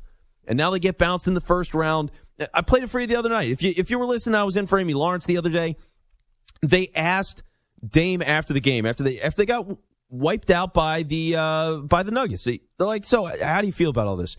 And 0.46 0.57
now 0.57 0.70
they 0.70 0.78
get 0.78 0.98
bounced 0.98 1.26
in 1.26 1.34
the 1.34 1.40
first 1.40 1.74
round. 1.74 2.11
I 2.53 2.62
played 2.62 2.82
it 2.82 2.90
for 2.90 3.00
you 3.00 3.07
the 3.07 3.16
other 3.16 3.28
night. 3.28 3.50
If 3.50 3.62
you 3.62 3.72
if 3.76 3.90
you 3.90 3.98
were 3.98 4.07
listening, 4.07 4.34
I 4.34 4.44
was 4.44 4.57
in 4.57 4.66
for 4.66 4.78
Amy 4.78 4.94
Lawrence 4.94 5.26
the 5.26 5.38
other 5.38 5.50
day. 5.50 5.76
They 6.62 6.88
asked 6.94 7.42
Dame 7.86 8.22
after 8.22 8.53
the 8.53 8.61
game 8.61 8.86
after 8.86 9.03
they 9.05 9.20
after 9.20 9.38
they 9.38 9.46
got 9.46 9.66
wiped 10.09 10.50
out 10.50 10.74
by 10.74 11.03
the 11.03 11.36
uh, 11.36 11.76
by 11.78 12.03
the 12.03 12.11
Nuggets. 12.11 12.44
They're 12.44 12.59
like, 12.78 13.05
so 13.05 13.24
how 13.42 13.61
do 13.61 13.66
you 13.66 13.72
feel 13.72 13.90
about 13.90 14.07
all 14.07 14.16
this? 14.16 14.36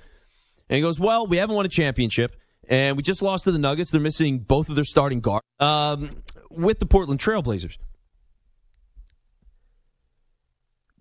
And 0.69 0.77
he 0.77 0.81
goes, 0.81 0.99
well, 0.99 1.27
we 1.27 1.37
haven't 1.37 1.55
won 1.55 1.65
a 1.65 1.69
championship, 1.69 2.35
and 2.67 2.95
we 2.95 3.03
just 3.03 3.21
lost 3.21 3.43
to 3.43 3.51
the 3.51 3.59
Nuggets. 3.59 3.91
They're 3.91 3.99
missing 3.99 4.39
both 4.39 4.69
of 4.69 4.75
their 4.75 4.85
starting 4.85 5.19
guards 5.19 5.45
um, 5.59 6.23
with 6.49 6.79
the 6.79 6.85
Portland 6.85 7.19
Trailblazers. 7.19 7.77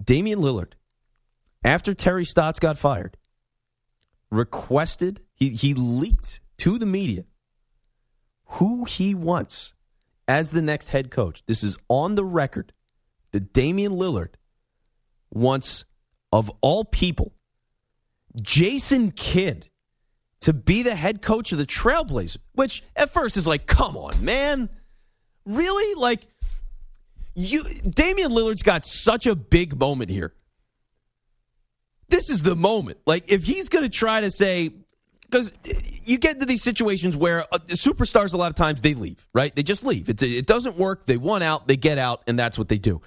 Damian 0.03 0.41
Lillard, 0.41 0.73
after 1.65 1.95
Terry 1.95 2.25
Stotts 2.25 2.59
got 2.59 2.79
fired, 2.79 3.17
requested, 4.31 5.21
he 5.35 5.51
He 5.51 5.75
leaked 5.75 6.41
to 6.59 6.79
the 6.79 6.87
media 6.87 7.25
who 8.47 8.85
he 8.85 9.15
wants 9.15 9.75
as 10.29 10.51
the 10.51 10.63
next 10.63 10.91
head 10.91 11.11
coach. 11.11 11.43
This 11.47 11.63
is 11.63 11.77
on 11.89 12.15
the 12.15 12.25
record 12.25 12.73
that 13.33 13.53
Damian 13.53 13.93
Lillard 13.93 14.35
wants, 15.31 15.85
of 16.33 16.51
all 16.61 16.85
people, 16.85 17.33
Jason 18.41 19.11
Kidd 19.11 19.69
to 20.41 20.53
be 20.53 20.83
the 20.83 20.95
head 20.95 21.23
coach 21.23 21.53
of 21.53 21.59
the 21.59 21.67
Trailblazers, 21.67 22.37
which 22.53 22.83
at 22.97 23.11
first 23.11 23.37
is 23.37 23.47
like, 23.47 23.67
come 23.67 23.97
on, 23.97 24.25
man. 24.25 24.69
Really? 25.45 25.95
Like, 25.95 26.27
you 27.35 27.65
Damian 27.65 28.31
Lillard's 28.31 28.63
got 28.63 28.85
such 28.85 29.27
a 29.27 29.35
big 29.35 29.79
moment 29.79 30.11
here. 30.11 30.35
This 32.09 32.29
is 32.29 32.43
the 32.43 32.55
moment. 32.55 32.99
Like, 33.07 33.33
if 33.33 33.43
he's 33.45 33.71
going 33.71 33.85
to 33.85 33.91
try 33.91 34.21
to 34.21 34.31
say, 34.31 34.71
because 35.23 35.51
you 36.05 36.19
get 36.19 36.35
into 36.35 36.45
these 36.45 36.63
situations 36.63 37.17
where 37.17 37.47
uh, 37.51 37.59
superstars 37.69 38.35
a 38.35 38.37
lot 38.37 38.51
of 38.51 38.55
times 38.55 38.83
they 38.83 38.93
leave, 38.93 39.27
right? 39.33 39.55
They 39.57 39.63
just 39.63 39.83
leave. 39.83 40.11
It, 40.11 40.23
it 40.23 40.47
doesn't 40.47 40.77
work. 40.77 41.07
They 41.07 41.17
want 41.17 41.43
out, 41.43 41.69
they 41.69 41.77
get 41.77 41.97
out, 41.97 42.23
and 42.27 42.39
that's 42.39 42.59
what 42.59 42.69
they 42.69 42.77
do. 42.77 43.01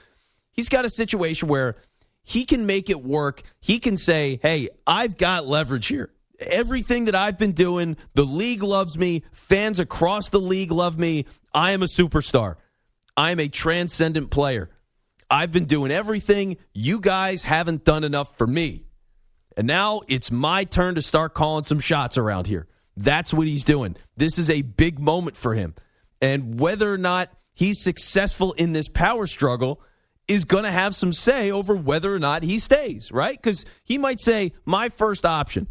He's 0.51 0.69
got 0.69 0.86
a 0.86 0.89
situation 0.89 1.47
where 1.47 1.76
he 2.23 2.45
can 2.45 2.65
make 2.65 2.89
it 2.89 3.03
work. 3.03 3.43
He 3.59 3.78
can 3.78 3.95
say, 3.95 4.39
hey, 4.41 4.69
I've 4.88 5.17
got 5.17 5.45
leverage 5.45 5.86
here. 5.86 6.09
Everything 6.39 7.05
that 7.05 7.15
I've 7.15 7.38
been 7.38 7.51
doing, 7.51 7.97
the 8.15 8.23
league 8.23 8.63
loves 8.63 8.97
me. 8.97 9.23
Fans 9.32 9.80
across 9.80 10.30
the 10.30 10.39
league 10.39 10.71
love 10.71 10.97
me. 10.97 11.26
I 11.53 11.71
am 11.71 11.84
a 11.84 11.86
superstar. 11.86 12.55
I 13.18 13.32
am 13.32 13.39
a 13.39 13.47
transcendent 13.47 14.30
player. 14.30 14.70
I've 15.30 15.51
been 15.51 15.66
doing 15.66 15.91
everything. 15.91 16.57
You 16.74 16.99
guys 16.99 17.43
haven't 17.43 17.84
done 17.84 18.03
enough 18.03 18.38
for 18.38 18.45
me. 18.45 18.86
And 19.57 19.68
now 19.68 20.01
it's 20.07 20.32
my 20.32 20.66
turn 20.66 20.95
to 20.95 21.01
start 21.01 21.34
calling 21.34 21.63
some 21.63 21.80
shots 21.80 22.18
around 22.18 22.47
here. 22.47 22.68
That's 22.97 23.34
what 23.34 23.47
he's 23.47 23.63
doing. 23.63 23.95
This 24.18 24.38
is 24.38 24.49
a 24.49 24.61
big 24.61 24.99
moment 24.99 25.38
for 25.38 25.53
him. 25.53 25.76
And 26.22 26.59
whether 26.59 26.91
or 26.91 26.97
not 26.97 27.30
he's 27.53 27.82
successful 27.82 28.53
in 28.53 28.74
this 28.74 28.88
power 28.88 29.28
struggle 29.28 29.82
is 30.28 30.45
going 30.45 30.63
to 30.63 30.72
have 30.72 30.95
some 30.95 31.13
say 31.13 31.51
over 31.51 31.76
whether 31.76 32.13
or 32.13 32.20
not 32.20 32.43
he 32.43 32.59
stays, 32.59 33.11
right? 33.11 33.36
Because 33.36 33.66
he 33.84 33.97
might 33.97 34.20
say, 34.20 34.53
my 34.66 34.89
first 34.89 35.26
option, 35.26 35.68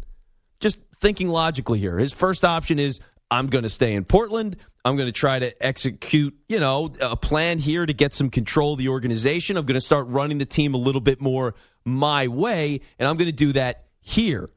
just 0.59 0.79
thinking 0.99 1.27
logically 1.27 1.79
here, 1.79 1.97
his 1.97 2.13
first 2.13 2.45
option 2.45 2.79
is, 2.79 2.99
I'm 3.29 3.47
going 3.47 3.63
to 3.63 3.69
stay 3.69 3.93
in 3.93 4.05
Portland. 4.05 4.57
I'm 4.85 4.95
going 4.97 5.07
to 5.07 5.11
try 5.11 5.39
to 5.39 5.65
execute, 5.65 6.35
you 6.47 6.59
know, 6.59 6.91
a 7.01 7.17
plan 7.17 7.57
here 7.57 7.87
to 7.87 7.93
get 7.93 8.13
some 8.13 8.29
control 8.29 8.73
of 8.73 8.77
the 8.77 8.89
organization. 8.89 9.57
I'm 9.57 9.65
going 9.65 9.73
to 9.73 9.81
start 9.81 10.07
running 10.09 10.37
the 10.37 10.45
team 10.45 10.75
a 10.75 10.77
little 10.77 11.01
bit 11.01 11.19
more 11.19 11.55
my 11.83 12.27
way, 12.27 12.81
and 12.99 13.09
I'm 13.09 13.17
going 13.17 13.29
to 13.29 13.35
do 13.35 13.51
that 13.53 13.85
here. 13.99 14.51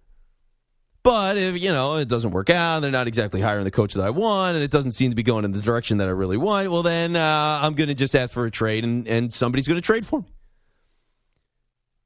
But 1.02 1.38
if, 1.38 1.62
you 1.62 1.72
know, 1.72 1.94
it 1.96 2.08
doesn't 2.08 2.32
work 2.32 2.50
out, 2.50 2.76
and 2.76 2.84
they're 2.84 2.90
not 2.90 3.08
exactly 3.08 3.40
hiring 3.40 3.64
the 3.64 3.70
coach 3.70 3.94
that 3.94 4.02
I 4.02 4.10
want, 4.10 4.56
and 4.56 4.62
it 4.62 4.70
doesn't 4.70 4.92
seem 4.92 5.08
to 5.08 5.16
be 5.16 5.22
going 5.22 5.46
in 5.46 5.52
the 5.52 5.62
direction 5.62 5.96
that 5.96 6.08
I 6.08 6.10
really 6.10 6.36
want, 6.36 6.70
well, 6.70 6.82
then 6.82 7.16
uh, 7.16 7.60
I'm 7.62 7.72
going 7.74 7.88
to 7.88 7.94
just 7.94 8.14
ask 8.14 8.30
for 8.30 8.44
a 8.44 8.50
trade, 8.50 8.84
and, 8.84 9.08
and 9.08 9.32
somebody's 9.32 9.66
going 9.66 9.80
to 9.80 9.86
trade 9.86 10.04
for 10.04 10.20
me. 10.20 10.26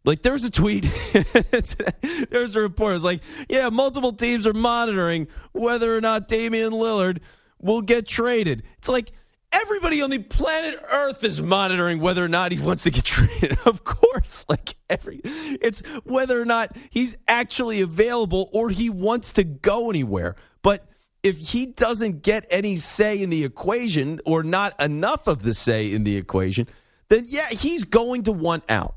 Like, 0.04 0.22
there's 0.22 0.44
a 0.44 0.50
tweet, 0.50 0.88
there's 2.30 2.54
a 2.54 2.60
report. 2.60 2.94
It's 2.94 3.04
like, 3.04 3.22
yeah, 3.48 3.68
multiple 3.68 4.12
teams 4.12 4.46
are 4.46 4.52
monitoring 4.52 5.26
whether 5.50 5.96
or 5.96 6.00
not 6.00 6.28
Damian 6.28 6.72
Lillard 6.72 7.18
will 7.62 7.82
get 7.82 8.06
traded. 8.06 8.64
It's 8.78 8.88
like, 8.88 9.12
everybody 9.52 10.02
on 10.02 10.10
the 10.10 10.18
planet 10.18 10.82
Earth 10.90 11.22
is 11.24 11.40
monitoring 11.40 12.00
whether 12.00 12.24
or 12.24 12.28
not 12.28 12.52
he 12.52 12.60
wants 12.60 12.82
to 12.84 12.90
get 12.90 13.04
traded. 13.04 13.58
Of 13.64 13.84
course, 13.84 14.44
like 14.48 14.74
every, 14.90 15.20
it's 15.24 15.80
whether 16.04 16.40
or 16.40 16.44
not 16.44 16.76
he's 16.90 17.16
actually 17.28 17.80
available 17.80 18.50
or 18.52 18.70
he 18.70 18.90
wants 18.90 19.34
to 19.34 19.44
go 19.44 19.90
anywhere. 19.90 20.36
But 20.62 20.86
if 21.22 21.38
he 21.38 21.66
doesn't 21.66 22.22
get 22.22 22.46
any 22.50 22.76
say 22.76 23.22
in 23.22 23.30
the 23.30 23.44
equation 23.44 24.20
or 24.26 24.42
not 24.42 24.80
enough 24.82 25.26
of 25.28 25.42
the 25.42 25.54
say 25.54 25.92
in 25.92 26.04
the 26.04 26.16
equation, 26.16 26.66
then 27.08 27.24
yeah, 27.26 27.48
he's 27.48 27.84
going 27.84 28.24
to 28.24 28.32
want 28.32 28.64
out. 28.68 28.96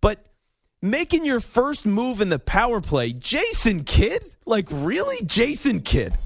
But 0.00 0.26
making 0.80 1.24
your 1.24 1.38
first 1.38 1.86
move 1.86 2.20
in 2.20 2.30
the 2.30 2.38
power 2.38 2.80
play, 2.80 3.12
Jason 3.12 3.84
Kidd? 3.84 4.24
Like, 4.44 4.66
really? 4.70 5.24
Jason 5.24 5.80
Kidd? 5.80 6.16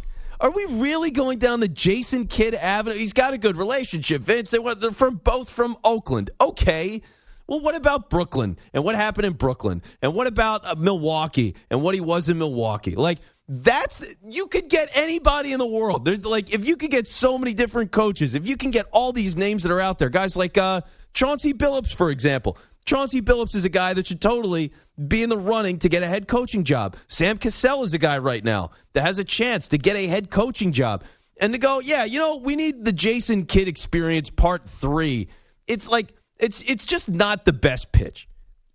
Are 0.40 0.50
we 0.50 0.66
really 0.66 1.10
going 1.10 1.38
down 1.38 1.60
the 1.60 1.68
Jason 1.68 2.26
Kidd 2.26 2.54
Avenue? 2.54 2.96
He's 2.96 3.12
got 3.12 3.32
a 3.32 3.38
good 3.38 3.56
relationship, 3.56 4.22
Vince. 4.22 4.50
They 4.50 4.58
they're 4.74 4.92
from 4.92 5.16
both 5.16 5.50
from 5.50 5.76
Oakland. 5.84 6.30
Okay. 6.40 7.02
Well, 7.46 7.60
what 7.60 7.76
about 7.76 8.10
Brooklyn? 8.10 8.58
And 8.74 8.84
what 8.84 8.96
happened 8.96 9.26
in 9.26 9.34
Brooklyn? 9.34 9.82
And 10.02 10.14
what 10.14 10.26
about 10.26 10.66
uh, 10.66 10.74
Milwaukee? 10.74 11.54
And 11.70 11.82
what 11.82 11.94
he 11.94 12.00
was 12.00 12.28
in 12.28 12.38
Milwaukee? 12.38 12.96
Like 12.96 13.18
that's 13.48 14.02
you 14.28 14.48
could 14.48 14.68
get 14.68 14.90
anybody 14.94 15.52
in 15.52 15.58
the 15.58 15.66
world. 15.66 16.04
There's 16.04 16.24
like 16.24 16.52
if 16.52 16.66
you 16.66 16.76
could 16.76 16.90
get 16.90 17.06
so 17.06 17.38
many 17.38 17.54
different 17.54 17.92
coaches, 17.92 18.34
if 18.34 18.46
you 18.46 18.56
can 18.56 18.70
get 18.70 18.86
all 18.90 19.12
these 19.12 19.36
names 19.36 19.62
that 19.62 19.70
are 19.72 19.80
out 19.80 19.98
there, 19.98 20.10
guys 20.10 20.36
like 20.36 20.58
uh, 20.58 20.80
Chauncey 21.14 21.54
Billups, 21.54 21.94
for 21.94 22.10
example. 22.10 22.58
Chauncey 22.86 23.20
Billups 23.20 23.54
is 23.56 23.64
a 23.64 23.68
guy 23.68 23.92
that 23.94 24.06
should 24.06 24.20
totally 24.20 24.72
be 25.08 25.22
in 25.22 25.28
the 25.28 25.36
running 25.36 25.78
to 25.80 25.88
get 25.88 26.02
a 26.02 26.06
head 26.06 26.28
coaching 26.28 26.64
job. 26.64 26.96
Sam 27.08 27.36
Cassell 27.36 27.82
is 27.82 27.92
a 27.94 27.98
guy 27.98 28.18
right 28.18 28.42
now 28.42 28.70
that 28.92 29.02
has 29.02 29.18
a 29.18 29.24
chance 29.24 29.68
to 29.68 29.78
get 29.78 29.96
a 29.96 30.06
head 30.06 30.30
coaching 30.30 30.72
job. 30.72 31.04
And 31.38 31.52
to 31.52 31.58
go, 31.58 31.80
yeah, 31.80 32.04
you 32.04 32.18
know, 32.18 32.36
we 32.36 32.56
need 32.56 32.84
the 32.84 32.92
Jason 32.92 33.44
Kidd 33.44 33.68
experience 33.68 34.30
part 34.30 34.66
three. 34.66 35.28
It's 35.66 35.88
like 35.88 36.14
it's 36.38 36.62
it's 36.62 36.86
just 36.86 37.08
not 37.08 37.44
the 37.44 37.52
best 37.52 37.92
pitch. 37.92 38.28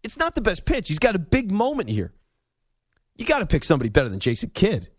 It's 0.04 0.18
not 0.18 0.36
the 0.36 0.42
best 0.42 0.66
pitch. 0.66 0.88
He's 0.88 1.00
got 1.00 1.16
a 1.16 1.20
big 1.20 1.52
moment 1.52 1.90
here. 1.90 2.14
You 3.16 3.26
got 3.26 3.40
to 3.40 3.46
pick 3.46 3.64
somebody 3.64 3.90
better 3.90 4.10
than 4.10 4.20
Jason 4.20 4.52
Kidd. 4.54 4.90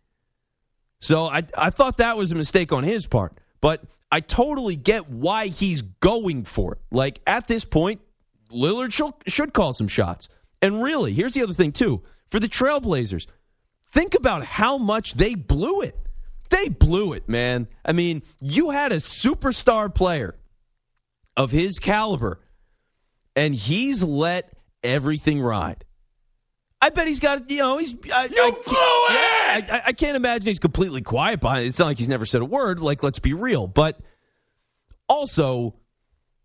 So 1.00 1.26
I 1.26 1.42
I 1.56 1.70
thought 1.70 1.98
that 1.98 2.16
was 2.16 2.32
a 2.32 2.34
mistake 2.34 2.72
on 2.72 2.82
his 2.82 3.06
part, 3.06 3.38
but 3.60 3.84
I 4.10 4.20
totally 4.20 4.76
get 4.76 5.08
why 5.08 5.46
he's 5.46 5.82
going 5.82 6.44
for 6.44 6.72
it. 6.74 6.78
Like 6.90 7.20
at 7.26 7.46
this 7.46 7.64
point, 7.64 8.00
Lillard 8.52 8.92
should, 8.92 9.12
should 9.26 9.52
call 9.52 9.72
some 9.72 9.88
shots. 9.88 10.28
And 10.60 10.82
really, 10.82 11.12
here's 11.12 11.34
the 11.34 11.42
other 11.42 11.54
thing, 11.54 11.72
too. 11.72 12.02
For 12.30 12.38
the 12.38 12.48
Trailblazers, 12.48 13.26
think 13.92 14.14
about 14.14 14.44
how 14.44 14.78
much 14.78 15.14
they 15.14 15.34
blew 15.34 15.82
it. 15.82 15.96
They 16.50 16.68
blew 16.68 17.14
it, 17.14 17.28
man. 17.28 17.66
I 17.84 17.92
mean, 17.92 18.22
you 18.40 18.70
had 18.70 18.92
a 18.92 18.96
superstar 18.96 19.92
player 19.94 20.36
of 21.36 21.50
his 21.50 21.78
caliber, 21.78 22.40
and 23.34 23.54
he's 23.54 24.02
let 24.02 24.52
everything 24.84 25.40
ride. 25.40 25.84
I 26.80 26.90
bet 26.90 27.06
he's 27.06 27.20
got, 27.20 27.48
you 27.48 27.58
know, 27.58 27.78
he's. 27.78 27.94
I, 28.12 28.24
you 28.24 28.42
I, 28.42 28.50
blew 28.50 28.58
it! 28.58 29.68
Yeah, 29.68 29.76
I, 29.76 29.82
I 29.86 29.92
can't 29.92 30.16
imagine 30.16 30.48
he's 30.48 30.58
completely 30.58 31.00
quiet 31.00 31.40
behind 31.40 31.64
it. 31.64 31.68
It's 31.68 31.78
not 31.78 31.86
like 31.86 31.98
he's 31.98 32.08
never 32.08 32.26
said 32.26 32.42
a 32.42 32.44
word. 32.44 32.80
Like, 32.80 33.02
let's 33.02 33.20
be 33.20 33.34
real. 33.34 33.66
But 33.66 34.00
also, 35.08 35.76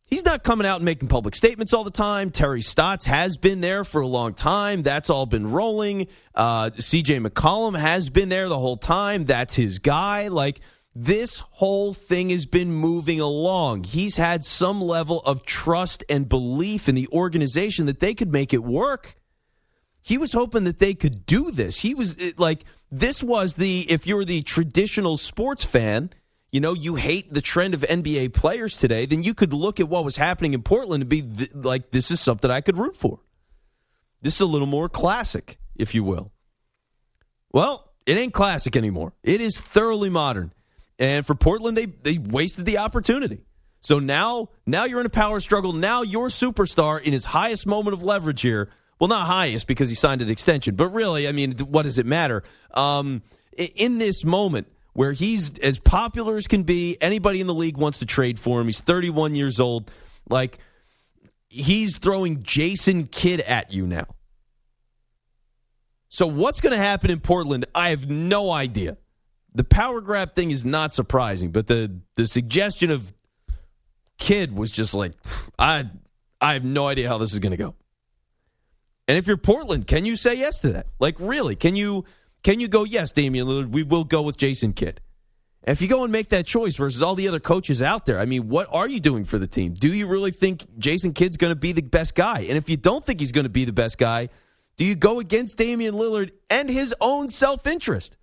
He's 0.07 0.23
not 0.23 0.41
coming 0.41 0.65
out 0.65 0.77
and 0.77 0.85
making 0.85 1.09
public 1.09 1.35
statements 1.35 1.73
all 1.73 1.83
the 1.83 1.91
time. 1.91 2.31
Terry 2.31 2.61
Stotts 2.61 3.05
has 3.05 3.35
been 3.35 3.59
there 3.59 3.83
for 3.83 3.99
a 3.99 4.07
long 4.07 4.33
time. 4.33 4.81
That's 4.81 5.09
all 5.09 5.25
been 5.25 5.51
rolling. 5.51 6.07
Uh, 6.33 6.69
CJ 6.69 7.27
McCollum 7.27 7.77
has 7.77 8.09
been 8.09 8.29
there 8.29 8.47
the 8.47 8.57
whole 8.57 8.77
time. 8.77 9.25
That's 9.25 9.53
his 9.53 9.79
guy. 9.79 10.29
Like, 10.29 10.61
this 10.95 11.39
whole 11.39 11.93
thing 11.93 12.29
has 12.29 12.45
been 12.45 12.71
moving 12.71 13.19
along. 13.19 13.83
He's 13.83 14.15
had 14.15 14.45
some 14.45 14.81
level 14.81 15.19
of 15.19 15.45
trust 15.45 16.05
and 16.09 16.27
belief 16.27 16.87
in 16.87 16.95
the 16.95 17.09
organization 17.11 17.85
that 17.85 17.99
they 17.99 18.13
could 18.13 18.31
make 18.31 18.53
it 18.53 18.63
work. 18.63 19.15
He 20.01 20.17
was 20.17 20.31
hoping 20.31 20.63
that 20.63 20.79
they 20.79 20.93
could 20.93 21.25
do 21.25 21.51
this. 21.51 21.81
He 21.81 21.93
was 21.93 22.15
like, 22.39 22.63
this 22.89 23.21
was 23.21 23.55
the, 23.55 23.85
if 23.89 24.07
you're 24.07 24.23
the 24.23 24.41
traditional 24.41 25.17
sports 25.17 25.65
fan, 25.65 26.11
you 26.51 26.61
know, 26.61 26.73
you 26.73 26.95
hate 26.95 27.33
the 27.33 27.41
trend 27.41 27.73
of 27.73 27.81
NBA 27.81 28.33
players 28.33 28.77
today, 28.77 29.05
then 29.05 29.23
you 29.23 29.33
could 29.33 29.53
look 29.53 29.79
at 29.79 29.89
what 29.89 30.05
was 30.05 30.15
happening 30.15 30.53
in 30.53 30.63
Portland 30.63 31.03
and 31.03 31.09
be 31.09 31.21
th- 31.21 31.53
like, 31.53 31.91
this 31.91 32.09
is 32.09 32.19
something 32.19 32.49
I 32.49 32.61
could 32.61 32.77
root 32.77 32.95
for. 32.95 33.19
This 34.21 34.35
is 34.35 34.41
a 34.41 34.45
little 34.45 34.67
more 34.67 34.89
classic, 34.89 35.57
if 35.75 35.93
you 35.93 36.03
will. 36.03 36.31
Well, 37.51 37.91
it 38.05 38.17
ain't 38.17 38.33
classic 38.33 38.75
anymore. 38.75 39.13
It 39.23 39.41
is 39.41 39.59
thoroughly 39.59 40.09
modern. 40.09 40.53
And 40.97 41.25
for 41.25 41.35
Portland, 41.35 41.77
they, 41.77 41.85
they 41.85 42.17
wasted 42.17 42.65
the 42.65 42.79
opportunity. 42.79 43.43
So 43.81 43.99
now, 43.99 44.49
now 44.65 44.85
you're 44.85 44.99
in 44.99 45.05
a 45.05 45.09
power 45.09 45.39
struggle. 45.39 45.73
Now 45.73 46.01
your 46.01 46.27
superstar 46.29 47.01
in 47.01 47.13
his 47.13 47.25
highest 47.25 47.67
moment 47.67 47.93
of 47.93 48.03
leverage 48.03 48.41
here. 48.41 48.69
Well, 48.99 49.09
not 49.09 49.27
highest 49.27 49.67
because 49.67 49.89
he 49.89 49.95
signed 49.95 50.21
an 50.23 50.29
extension, 50.29 50.75
but 50.75 50.87
really, 50.87 51.27
I 51.27 51.31
mean, 51.31 51.51
what 51.59 51.83
does 51.83 51.99
it 51.99 52.05
matter? 52.05 52.43
Um, 52.73 53.21
in 53.55 53.99
this 53.99 54.25
moment, 54.25 54.67
where 54.97 55.11
he's 55.11 55.55
as 55.59 55.77
popular 55.77 56.37
as 56.37 56.47
can 56.47 56.63
be. 56.63 56.97
Anybody 56.99 57.39
in 57.39 57.45
the 57.45 57.53
league 57.53 57.77
wants 57.77 57.99
to 57.99 58.07
trade 58.07 58.39
for 58.39 58.59
him. 58.59 58.65
He's 58.65 58.79
31 58.79 59.35
years 59.35 59.59
old. 59.59 59.91
Like, 60.27 60.57
he's 61.49 61.99
throwing 61.99 62.41
Jason 62.41 63.05
Kidd 63.05 63.41
at 63.41 63.71
you 63.71 63.85
now. 63.85 64.07
So, 66.09 66.25
what's 66.25 66.61
going 66.61 66.71
to 66.71 66.81
happen 66.81 67.11
in 67.11 67.19
Portland? 67.19 67.65
I 67.75 67.91
have 67.91 68.09
no 68.09 68.49
idea. 68.49 68.97
The 69.53 69.63
power 69.63 70.01
grab 70.01 70.33
thing 70.33 70.49
is 70.49 70.65
not 70.65 70.95
surprising, 70.95 71.51
but 71.51 71.67
the 71.67 72.01
the 72.15 72.25
suggestion 72.25 72.89
of 72.89 73.13
Kidd 74.17 74.51
was 74.51 74.71
just 74.71 74.95
like, 74.95 75.13
I 75.59 75.91
I 76.41 76.53
have 76.53 76.65
no 76.65 76.87
idea 76.87 77.07
how 77.07 77.19
this 77.19 77.33
is 77.33 77.39
going 77.39 77.51
to 77.51 77.57
go. 77.57 77.75
And 79.07 79.15
if 79.15 79.27
you're 79.27 79.37
Portland, 79.37 79.85
can 79.85 80.05
you 80.05 80.15
say 80.15 80.33
yes 80.33 80.57
to 80.61 80.71
that? 80.71 80.87
Like, 80.99 81.17
really? 81.19 81.55
Can 81.55 81.75
you 81.75 82.05
Can 82.43 82.59
you 82.59 82.67
go, 82.67 82.83
yes, 82.83 83.11
Damian 83.11 83.47
Lillard, 83.47 83.69
we 83.69 83.83
will 83.83 84.03
go 84.03 84.21
with 84.21 84.37
Jason 84.37 84.73
Kidd? 84.73 85.01
If 85.63 85.81
you 85.81 85.89
go 85.89 86.03
and 86.03 86.13
make 86.13 86.29
that 86.29 86.45
choice 86.45 86.77
versus 86.77 87.03
all 87.03 87.13
the 87.13 87.27
other 87.27 87.41
coaches 87.41 87.81
out 87.81 88.05
there, 88.05 88.19
I 88.19 88.25
mean, 88.25 88.47
what 88.47 88.67
are 88.71 88.87
you 88.87 89.01
doing 89.01 89.25
for 89.25 89.37
the 89.37 89.47
team? 89.47 89.73
Do 89.73 89.89
you 89.89 90.07
really 90.07 90.31
think 90.31 90.65
Jason 90.79 91.11
Kidd's 91.11 91.35
going 91.35 91.51
to 91.51 91.59
be 91.59 91.73
the 91.73 91.81
best 91.81 92.15
guy? 92.15 92.39
And 92.47 92.57
if 92.57 92.69
you 92.69 92.77
don't 92.77 93.03
think 93.03 93.19
he's 93.19 93.33
going 93.33 93.43
to 93.43 93.49
be 93.49 93.65
the 93.65 93.73
best 93.73 93.97
guy, 93.97 94.29
do 94.77 94.85
you 94.85 94.95
go 94.95 95.19
against 95.19 95.57
Damian 95.57 95.95
Lillard 95.95 96.31
and 96.49 96.69
his 96.69 96.95
own 97.01 97.27
self 97.27 97.67
interest? 97.67 98.15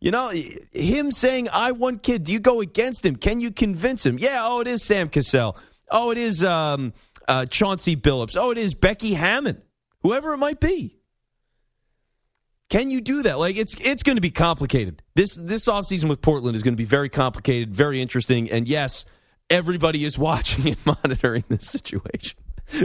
You 0.00 0.10
know, 0.10 0.30
him 0.72 1.12
saying, 1.12 1.48
I 1.50 1.72
want 1.72 2.02
Kidd, 2.02 2.24
do 2.24 2.32
you 2.32 2.40
go 2.40 2.60
against 2.60 3.06
him? 3.06 3.16
Can 3.16 3.40
you 3.40 3.50
convince 3.50 4.04
him? 4.04 4.18
Yeah, 4.18 4.40
oh, 4.42 4.60
it 4.60 4.68
is 4.68 4.82
Sam 4.82 5.08
Cassell. 5.08 5.56
Oh, 5.90 6.10
it 6.10 6.18
is 6.18 6.44
um, 6.44 6.92
uh, 7.26 7.46
Chauncey 7.46 7.96
Billups. 7.96 8.36
Oh, 8.38 8.50
it 8.50 8.58
is 8.58 8.74
Becky 8.74 9.14
Hammon. 9.14 9.62
Whoever 10.02 10.32
it 10.34 10.38
might 10.38 10.60
be. 10.60 10.99
Can 12.70 12.88
you 12.88 13.00
do 13.00 13.24
that? 13.24 13.38
Like 13.38 13.56
it's 13.56 13.74
it's 13.80 14.02
going 14.02 14.16
to 14.16 14.22
be 14.22 14.30
complicated. 14.30 15.02
This 15.16 15.34
this 15.34 15.66
offseason 15.66 16.08
with 16.08 16.22
Portland 16.22 16.56
is 16.56 16.62
going 16.62 16.74
to 16.74 16.78
be 16.78 16.84
very 16.84 17.08
complicated, 17.08 17.74
very 17.74 18.00
interesting, 18.00 18.50
and 18.50 18.66
yes, 18.66 19.04
everybody 19.50 20.04
is 20.04 20.16
watching 20.16 20.68
and 20.68 20.78
monitoring 21.04 21.44
this 21.48 21.66
situation. 21.66 22.38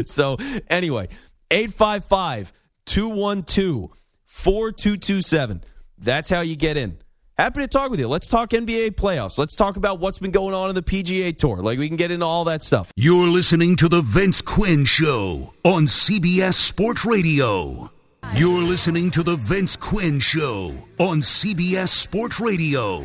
So, 0.07 0.38
anyway, 0.67 1.09
855 1.51 2.51
212 2.86 3.91
4227. 4.23 5.63
That's 5.99 6.29
how 6.29 6.41
you 6.41 6.55
get 6.55 6.75
in. 6.75 6.97
Happy 7.38 7.61
to 7.61 7.67
talk 7.67 7.91
with 7.91 7.99
you. 7.99 8.07
Let's 8.07 8.27
talk 8.27 8.49
NBA 8.49 8.91
playoffs. 8.91 9.38
Let's 9.38 9.55
talk 9.55 9.77
about 9.77 9.99
what's 9.99 10.19
been 10.19 10.31
going 10.31 10.55
on 10.55 10.69
in 10.69 10.75
the 10.75 10.81
PGA 10.81 11.38
Tour. 11.38 11.57
Like, 11.57 11.77
we 11.77 11.88
can 11.88 11.97
get 11.97 12.09
into 12.09 12.25
all 12.25 12.45
that 12.45 12.63
stuff. 12.63 12.91
You're 12.95 13.27
listening 13.27 13.75
to 13.77 13.89
The 13.89 14.01
Vince 14.01 14.41
Quinn 14.41 14.86
Show 14.86 15.53
on 15.63 15.83
CBS 15.83 16.55
Sports 16.55 17.05
Radio. 17.05 17.91
You're 18.34 18.63
listening 18.63 19.11
to 19.11 19.23
The 19.23 19.38
Vince 19.38 19.78
Quinn 19.78 20.19
Show 20.19 20.73
on 20.99 21.19
CBS 21.19 21.89
Sports 21.89 22.41
Radio. 22.41 23.03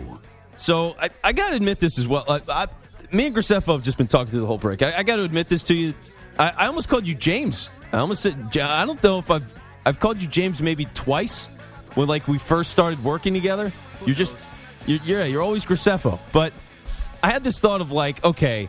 So, 0.56 0.96
I, 1.00 1.10
I 1.22 1.32
got 1.32 1.50
to 1.50 1.56
admit 1.56 1.78
this 1.78 1.98
as 1.98 2.08
well. 2.08 2.24
I, 2.28 2.40
I, 2.48 2.66
me 3.12 3.26
and 3.26 3.36
Graceffo 3.36 3.72
have 3.72 3.82
just 3.82 3.96
been 3.96 4.08
talking 4.08 4.26
through 4.32 4.40
the 4.40 4.46
whole 4.46 4.58
break. 4.58 4.82
I, 4.82 5.04
got 5.04 5.16
to 5.16 5.22
admit 5.22 5.48
this 5.48 5.62
to 5.64 5.74
you. 5.74 5.94
I, 6.36 6.66
almost 6.66 6.88
called 6.88 7.06
you 7.06 7.14
James. 7.14 7.70
I 7.92 7.98
almost 7.98 8.22
said, 8.22 8.56
I 8.56 8.84
don't 8.84 9.00
know 9.02 9.18
if 9.18 9.30
I've, 9.30 9.54
I've 9.86 10.00
called 10.00 10.20
you 10.20 10.26
James 10.26 10.60
maybe 10.60 10.86
twice 10.94 11.46
when, 11.94 12.08
like, 12.08 12.26
we 12.26 12.36
first 12.38 12.70
started 12.70 13.02
working 13.04 13.32
together. 13.32 13.72
You're 14.04 14.16
just, 14.16 14.34
you're, 14.86 14.98
yeah, 15.04 15.24
you're 15.26 15.42
always 15.42 15.64
Graceffo. 15.64 16.18
But 16.32 16.52
I 17.22 17.30
had 17.30 17.44
this 17.44 17.58
thought 17.60 17.80
of 17.80 17.92
like, 17.92 18.24
okay, 18.24 18.68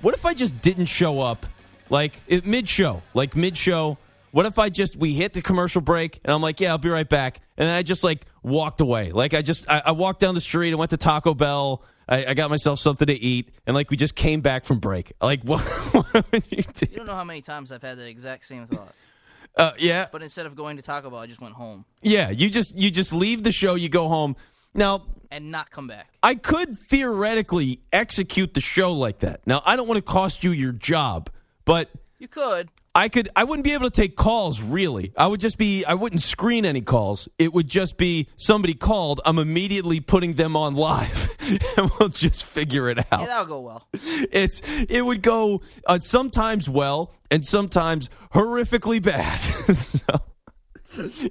what 0.00 0.14
if 0.14 0.26
I 0.26 0.34
just 0.34 0.60
didn't 0.60 0.86
show 0.86 1.20
up, 1.20 1.46
like 1.88 2.14
mid 2.44 2.68
show, 2.68 3.02
like 3.14 3.36
mid 3.36 3.56
show? 3.56 3.98
What 4.32 4.46
if 4.46 4.58
I 4.58 4.68
just 4.68 4.96
we 4.96 5.14
hit 5.14 5.32
the 5.32 5.42
commercial 5.42 5.80
break 5.80 6.20
and 6.24 6.32
I'm 6.32 6.42
like, 6.42 6.60
yeah, 6.60 6.70
I'll 6.70 6.78
be 6.78 6.88
right 6.88 7.08
back, 7.08 7.40
and 7.56 7.68
then 7.68 7.74
I 7.74 7.82
just 7.82 8.04
like 8.04 8.26
walked 8.42 8.80
away, 8.80 9.12
like 9.12 9.34
I 9.34 9.42
just 9.42 9.68
I, 9.68 9.82
I 9.86 9.90
walked 9.92 10.20
down 10.20 10.34
the 10.34 10.40
street 10.40 10.70
and 10.70 10.78
went 10.78 10.90
to 10.90 10.96
Taco 10.96 11.34
Bell. 11.34 11.82
I, 12.08 12.26
I, 12.26 12.34
got 12.34 12.50
myself 12.50 12.80
something 12.80 13.06
to 13.06 13.14
eat, 13.14 13.50
and 13.66 13.74
like 13.74 13.90
we 13.90 13.96
just 13.96 14.16
came 14.16 14.40
back 14.40 14.64
from 14.64 14.80
break. 14.80 15.12
Like 15.20 15.42
what? 15.44 15.60
what 15.94 16.32
would 16.32 16.44
you 16.50 16.62
do? 16.62 16.86
You 16.90 16.96
don't 16.98 17.06
know 17.06 17.14
how 17.14 17.24
many 17.24 17.40
times 17.40 17.70
I've 17.70 17.82
had 17.82 17.98
the 17.98 18.08
exact 18.08 18.46
same 18.46 18.66
thought. 18.66 18.94
Uh, 19.56 19.72
yeah, 19.78 20.06
But 20.10 20.22
instead 20.22 20.46
of 20.46 20.54
going 20.54 20.76
to 20.76 20.82
Taco 20.82 21.10
Bell, 21.10 21.18
I 21.18 21.26
just 21.26 21.40
went 21.40 21.54
home 21.54 21.84
yeah. 22.02 22.30
You 22.30 22.48
just 22.48 22.74
you 22.76 22.90
just 22.90 23.12
leave 23.12 23.42
the 23.42 23.52
show, 23.52 23.74
you 23.74 23.88
go 23.88 24.08
home. 24.08 24.36
Now 24.74 25.02
and 25.30 25.50
not 25.50 25.70
come 25.70 25.86
back. 25.86 26.08
I 26.22 26.34
could 26.34 26.78
theoretically 26.78 27.80
execute 27.92 28.54
the 28.54 28.60
show 28.60 28.92
like 28.92 29.20
that. 29.20 29.40
Now, 29.46 29.62
I 29.64 29.76
don't 29.76 29.86
want 29.86 29.98
to 29.98 30.02
cost 30.02 30.42
you 30.42 30.50
your 30.50 30.72
job, 30.72 31.30
but 31.64 31.90
You 32.18 32.28
could. 32.28 32.68
I 32.94 33.08
could 33.08 33.28
I 33.36 33.44
wouldn't 33.44 33.64
be 33.64 33.72
able 33.72 33.84
to 33.88 33.90
take 33.90 34.16
calls 34.16 34.60
really. 34.60 35.12
I 35.16 35.28
would 35.28 35.38
just 35.40 35.58
be 35.58 35.84
I 35.84 35.94
wouldn't 35.94 36.22
screen 36.22 36.64
any 36.64 36.80
calls. 36.80 37.28
It 37.38 37.52
would 37.52 37.68
just 37.68 37.96
be 37.96 38.28
somebody 38.36 38.74
called, 38.74 39.20
I'm 39.24 39.38
immediately 39.38 40.00
putting 40.00 40.32
them 40.34 40.56
on 40.56 40.74
live 40.74 41.28
and 41.76 41.90
we'll 42.00 42.08
just 42.08 42.44
figure 42.44 42.88
it 42.88 42.98
Yeah, 42.98 43.04
out. 43.12 43.26
that'll 43.26 43.46
go 43.46 43.60
well. 43.60 43.86
It's 43.92 44.60
it 44.88 45.02
would 45.04 45.22
go 45.22 45.60
uh, 45.86 46.00
sometimes 46.00 46.68
well 46.68 47.14
and 47.30 47.44
sometimes 47.44 48.10
horrifically 48.34 49.00
bad. 49.00 49.38
so 49.74 50.20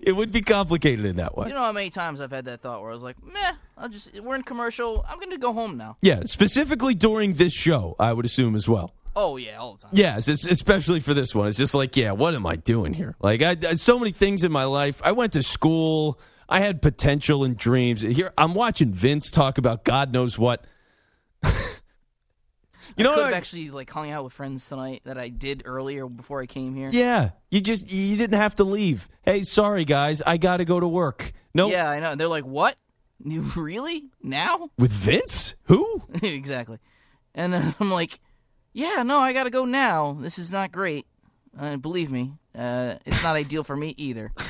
it 0.02 0.16
would 0.16 0.32
be 0.32 0.40
complicated 0.42 1.04
in 1.04 1.18
that 1.18 1.38
way. 1.38 1.50
You 1.50 1.54
know 1.54 1.60
how 1.60 1.74
many 1.74 1.90
times 1.90 2.22
I've 2.22 2.32
had 2.32 2.46
that 2.46 2.62
thought 2.62 2.82
where 2.82 2.92
I 2.92 2.94
was 2.94 3.04
like, 3.04 3.18
meh, 3.22 3.52
I'll 3.78 3.90
just 3.90 4.18
we're 4.22 4.36
in 4.36 4.44
commercial. 4.44 5.06
I'm 5.10 5.20
gonna 5.20 5.38
go 5.38 5.52
home 5.52 5.76
now. 5.76 5.98
Yeah, 6.02 6.22
specifically 6.24 6.96
during 6.96 7.34
this 7.34 7.52
show, 7.52 7.98
I 8.00 8.14
would 8.14 8.24
assume 8.24 8.56
as 8.56 8.70
well. 8.70 8.94
Oh 9.16 9.38
yeah, 9.38 9.58
all 9.58 9.74
the 9.74 9.82
time. 9.84 9.92
Yes, 9.94 10.28
especially 10.28 11.00
for 11.00 11.14
this 11.14 11.34
one. 11.36 11.48
It's 11.48 11.58
just 11.58 11.74
like, 11.74 11.98
yeah, 11.98 12.12
what 12.12 12.34
am 12.36 12.46
I 12.46 12.56
doing 12.56 12.94
here? 12.94 13.16
Like, 13.20 13.42
I, 13.42 13.56
I 13.68 13.74
so 13.76 14.00
many 14.00 14.12
things 14.12 14.44
in 14.44 14.52
my 14.52 14.64
life. 14.66 15.02
I 15.04 15.12
went 15.12 15.34
to 15.34 15.42
school. 15.44 16.20
I 16.48 16.62
had 16.62 16.82
potential 16.82 17.44
and 17.44 17.56
dreams. 17.58 18.02
Here, 18.02 18.32
I'm 18.38 18.54
watching 18.54 18.92
Vince 18.92 19.30
talk 19.30 19.58
about 19.58 19.84
God 19.84 20.12
knows 20.14 20.38
what. 20.38 20.66
you 21.44 23.04
know 23.04 23.14
I 23.14 23.18
what? 23.18 23.26
have 23.26 23.34
actually 23.34 23.70
like 23.70 23.90
hung 23.90 24.12
out 24.12 24.24
with 24.24 24.34
friends 24.34 24.68
tonight 24.68 25.02
that 25.06 25.18
I 25.18 25.30
did 25.30 25.64
earlier 25.66 26.08
before 26.08 26.42
I 26.42 26.46
came 26.46 26.76
here. 26.76 26.90
yeah, 26.92 27.32
you 27.52 27.62
just 27.62 27.92
you 27.92 28.18
didn't 28.18 28.40
have 28.40 28.56
to 28.56 28.64
leave. 28.64 29.08
Hey, 29.24 29.44
sorry 29.44 29.86
guys, 29.86 30.22
I 30.26 30.38
got 30.38 30.58
to 30.58 30.66
go 30.66 30.80
to 30.80 30.88
work. 30.88 31.32
No, 31.54 31.70
Yeah, 31.70 31.90
I 31.90 32.00
know. 32.00 32.16
They're 32.16 32.28
like, 32.28 32.46
"What? 32.46 32.76
You 33.24 33.42
really 33.56 34.06
now?" 34.24 34.70
with 34.78 34.92
Vince? 34.92 35.56
Who? 35.66 36.04
exactly. 36.22 36.80
And 37.36 37.76
I'm 37.80 37.92
like, 37.92 38.20
"Yeah, 38.74 39.04
no, 39.04 39.20
I 39.20 39.34
got 39.34 39.44
to 39.44 39.50
go 39.50 39.66
now. 39.66 40.18
This 40.20 40.38
is 40.38 40.52
not 40.52 40.72
great. 40.72 41.06
Uh, 41.60 41.78
believe 41.78 42.12
me, 42.12 42.34
uh, 42.56 42.96
it's 43.06 43.24
not 43.24 43.36
ideal 43.36 43.64
for 43.64 43.76
me 43.76 43.94
either." 43.98 44.32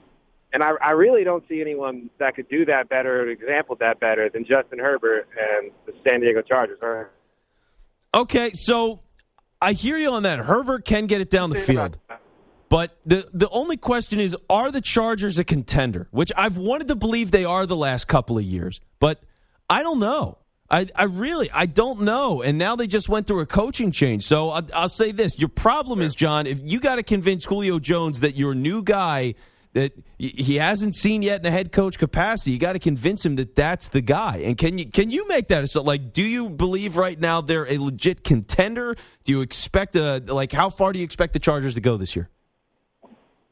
and 0.53 0.63
I, 0.63 0.71
I 0.81 0.91
really 0.91 1.23
don't 1.23 1.43
see 1.49 1.61
anyone 1.61 2.09
that 2.19 2.35
could 2.35 2.47
do 2.49 2.65
that 2.65 2.89
better, 2.89 3.23
or 3.23 3.29
example 3.29 3.75
that 3.79 3.99
better 3.99 4.29
than 4.29 4.45
Justin 4.45 4.79
Herbert 4.79 5.27
and 5.37 5.71
the 5.85 5.93
San 6.03 6.21
Diego 6.21 6.41
Chargers. 6.41 6.79
Right. 6.81 7.07
Okay, 8.13 8.51
so 8.53 9.01
I 9.61 9.73
hear 9.73 9.97
you 9.97 10.11
on 10.11 10.23
that. 10.23 10.39
Herbert 10.39 10.85
can 10.85 11.07
get 11.07 11.21
it 11.21 11.29
down 11.29 11.49
the 11.49 11.59
field. 11.59 11.97
But 12.69 12.97
the 13.05 13.27
the 13.33 13.49
only 13.49 13.77
question 13.77 14.19
is 14.19 14.35
are 14.49 14.71
the 14.71 14.81
Chargers 14.81 15.37
a 15.37 15.43
contender? 15.43 16.07
Which 16.11 16.31
I've 16.35 16.57
wanted 16.57 16.89
to 16.89 16.95
believe 16.95 17.31
they 17.31 17.45
are 17.45 17.65
the 17.65 17.77
last 17.77 18.07
couple 18.07 18.37
of 18.37 18.43
years. 18.43 18.81
But 18.99 19.21
I 19.69 19.83
don't 19.83 19.99
know. 19.99 20.37
I, 20.69 20.85
I 20.95 21.05
really 21.05 21.49
I 21.51 21.65
don't 21.65 22.01
know. 22.01 22.41
And 22.41 22.57
now 22.57 22.75
they 22.75 22.87
just 22.87 23.07
went 23.07 23.25
through 23.25 23.39
a 23.39 23.45
coaching 23.45 23.91
change. 23.91 24.23
So 24.25 24.51
I, 24.51 24.63
I'll 24.73 24.89
say 24.89 25.11
this: 25.11 25.39
your 25.39 25.49
problem 25.49 26.01
is, 26.01 26.13
John, 26.13 26.45
if 26.45 26.59
you 26.61 26.79
got 26.79 26.95
to 26.95 27.03
convince 27.03 27.45
Julio 27.45 27.79
Jones 27.79 28.19
that 28.19 28.35
your 28.35 28.53
new 28.53 28.83
guy 28.83 29.35
that 29.73 29.91
he 30.17 30.55
hasn't 30.55 30.95
seen 30.95 31.21
yet 31.21 31.39
in 31.41 31.45
a 31.45 31.51
head 31.51 31.71
coach 31.71 31.99
capacity, 31.99 32.51
you 32.51 32.57
got 32.59 32.73
to 32.73 32.79
convince 32.79 33.25
him 33.25 33.35
that 33.35 33.55
that's 33.55 33.89
the 33.89 34.01
guy. 34.01 34.37
And 34.43 34.57
can 34.57 34.77
you 34.77 34.89
can 34.89 35.11
you 35.11 35.27
make 35.27 35.47
that 35.49 35.67
so 35.69 35.81
like 35.81 36.13
do 36.13 36.23
you 36.23 36.49
believe 36.49 36.97
right 36.97 37.19
now 37.19 37.41
they're 37.41 37.71
a 37.71 37.77
legit 37.77 38.23
contender? 38.23 38.95
Do 39.23 39.31
you 39.31 39.41
expect 39.41 39.95
a 39.95 40.21
like 40.25 40.51
how 40.51 40.69
far 40.69 40.93
do 40.93 40.99
you 40.99 41.05
expect 41.05 41.33
the 41.33 41.39
Chargers 41.39 41.75
to 41.75 41.81
go 41.81 41.97
this 41.97 42.15
year? 42.15 42.29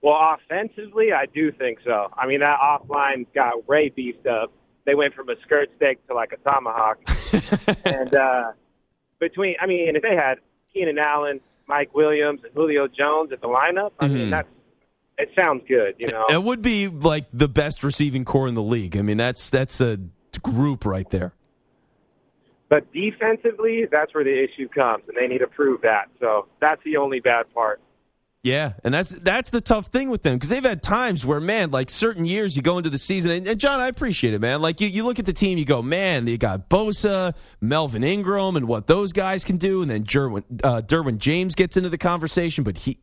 Well, 0.01 0.35
offensively, 0.35 1.13
I 1.13 1.25
do 1.25 1.51
think 1.51 1.79
so. 1.83 2.09
I 2.15 2.27
mean, 2.27 2.39
that 2.41 2.59
offline 2.59 3.25
got 3.33 3.67
way 3.67 3.89
beefed 3.89 4.27
up. 4.27 4.51
They 4.85 4.93
went 4.93 5.15
from 5.15 5.29
a 5.29 5.35
skirt 5.43 5.69
steak 5.77 6.05
to 6.07 6.13
like 6.13 6.31
a 6.31 6.37
tomahawk. 6.47 6.99
and 7.85 8.15
uh, 8.15 8.51
between, 9.19 9.55
I 9.59 9.65
mean, 9.65 9.95
if 9.95 10.03
they 10.03 10.15
had 10.15 10.35
Keenan 10.71 10.99
Allen, 10.99 11.39
Mike 11.67 11.95
Williams, 11.95 12.41
and 12.43 12.53
Julio 12.53 12.87
Jones 12.87 13.31
at 13.31 13.41
the 13.41 13.47
lineup, 13.47 13.93
I 13.99 14.07
mean, 14.07 14.27
Mhm. 14.27 14.29
that's 14.29 14.47
it 15.17 15.29
sounds 15.35 15.63
good, 15.67 15.95
you 15.97 16.07
know. 16.07 16.25
It 16.29 16.43
would 16.43 16.61
be 16.61 16.87
like 16.87 17.25
the 17.31 17.47
best 17.47 17.83
receiving 17.83 18.25
corps 18.25 18.47
in 18.47 18.55
the 18.55 18.63
league. 18.63 18.97
I 18.97 19.01
mean, 19.01 19.17
that's 19.17 19.49
that's 19.49 19.81
a 19.81 19.97
group 20.41 20.85
right 20.85 21.09
there. 21.09 21.33
But 22.69 22.91
defensively, 22.91 23.85
that's 23.89 24.13
where 24.13 24.23
the 24.23 24.43
issue 24.43 24.67
comes, 24.67 25.03
and 25.07 25.15
they 25.15 25.27
need 25.27 25.39
to 25.39 25.47
prove 25.47 25.81
that. 25.81 26.09
So 26.19 26.47
that's 26.59 26.81
the 26.83 26.97
only 26.97 27.19
bad 27.19 27.53
part. 27.53 27.79
Yeah, 28.45 28.73
and 28.83 28.93
that's 28.93 29.09
that's 29.09 29.49
the 29.49 29.61
tough 29.61 29.87
thing 29.87 30.11
with 30.11 30.21
them 30.21 30.35
because 30.35 30.49
they've 30.49 30.63
had 30.63 30.83
times 30.83 31.25
where, 31.25 31.39
man, 31.39 31.71
like 31.71 31.89
certain 31.89 32.25
years 32.25 32.55
you 32.55 32.61
go 32.61 32.77
into 32.77 32.91
the 32.91 32.97
season, 32.99 33.31
and, 33.31 33.47
and 33.47 33.59
John, 33.59 33.79
I 33.79 33.87
appreciate 33.87 34.35
it, 34.35 34.41
man. 34.41 34.61
Like 34.61 34.81
you, 34.81 34.87
you 34.87 35.03
look 35.03 35.17
at 35.17 35.25
the 35.25 35.33
team, 35.33 35.57
you 35.57 35.65
go, 35.65 35.81
man, 35.81 36.27
you 36.27 36.37
got 36.37 36.69
Bosa, 36.69 37.35
Melvin 37.59 38.03
Ingram, 38.03 38.55
and 38.55 38.67
what 38.67 38.85
those 38.85 39.13
guys 39.13 39.43
can 39.43 39.57
do, 39.57 39.81
and 39.81 39.89
then 39.89 40.03
Derwin, 40.03 40.43
uh, 40.63 40.81
Derwin 40.81 41.17
James 41.17 41.55
gets 41.55 41.75
into 41.75 41.89
the 41.89 41.97
conversation, 41.97 42.63
but 42.63 42.77
he 42.77 42.99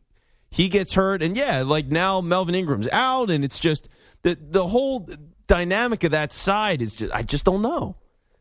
he 0.53 0.69
gets 0.69 0.93
hurt, 0.93 1.23
and 1.23 1.35
yeah, 1.35 1.63
like 1.63 1.87
now 1.87 2.21
Melvin 2.21 2.53
Ingram's 2.55 2.87
out, 2.91 3.31
and 3.31 3.43
it's 3.43 3.59
just 3.59 3.89
the 4.21 4.37
the 4.39 4.67
whole 4.67 5.09
dynamic 5.47 6.03
of 6.03 6.11
that 6.11 6.31
side 6.31 6.81
is 6.81 6.93
just 6.93 7.11
I 7.13 7.23
just 7.23 7.43
don't 7.43 7.61
know, 7.61 7.97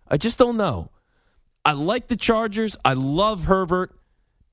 I 0.07 0.19
just 0.19 0.39
don't 0.39 0.57
know. 0.57 0.91
I 1.65 1.73
like 1.73 2.09
the 2.09 2.17
Chargers, 2.17 2.77
I 2.85 2.93
love 2.95 3.45
Herbert, 3.45 3.99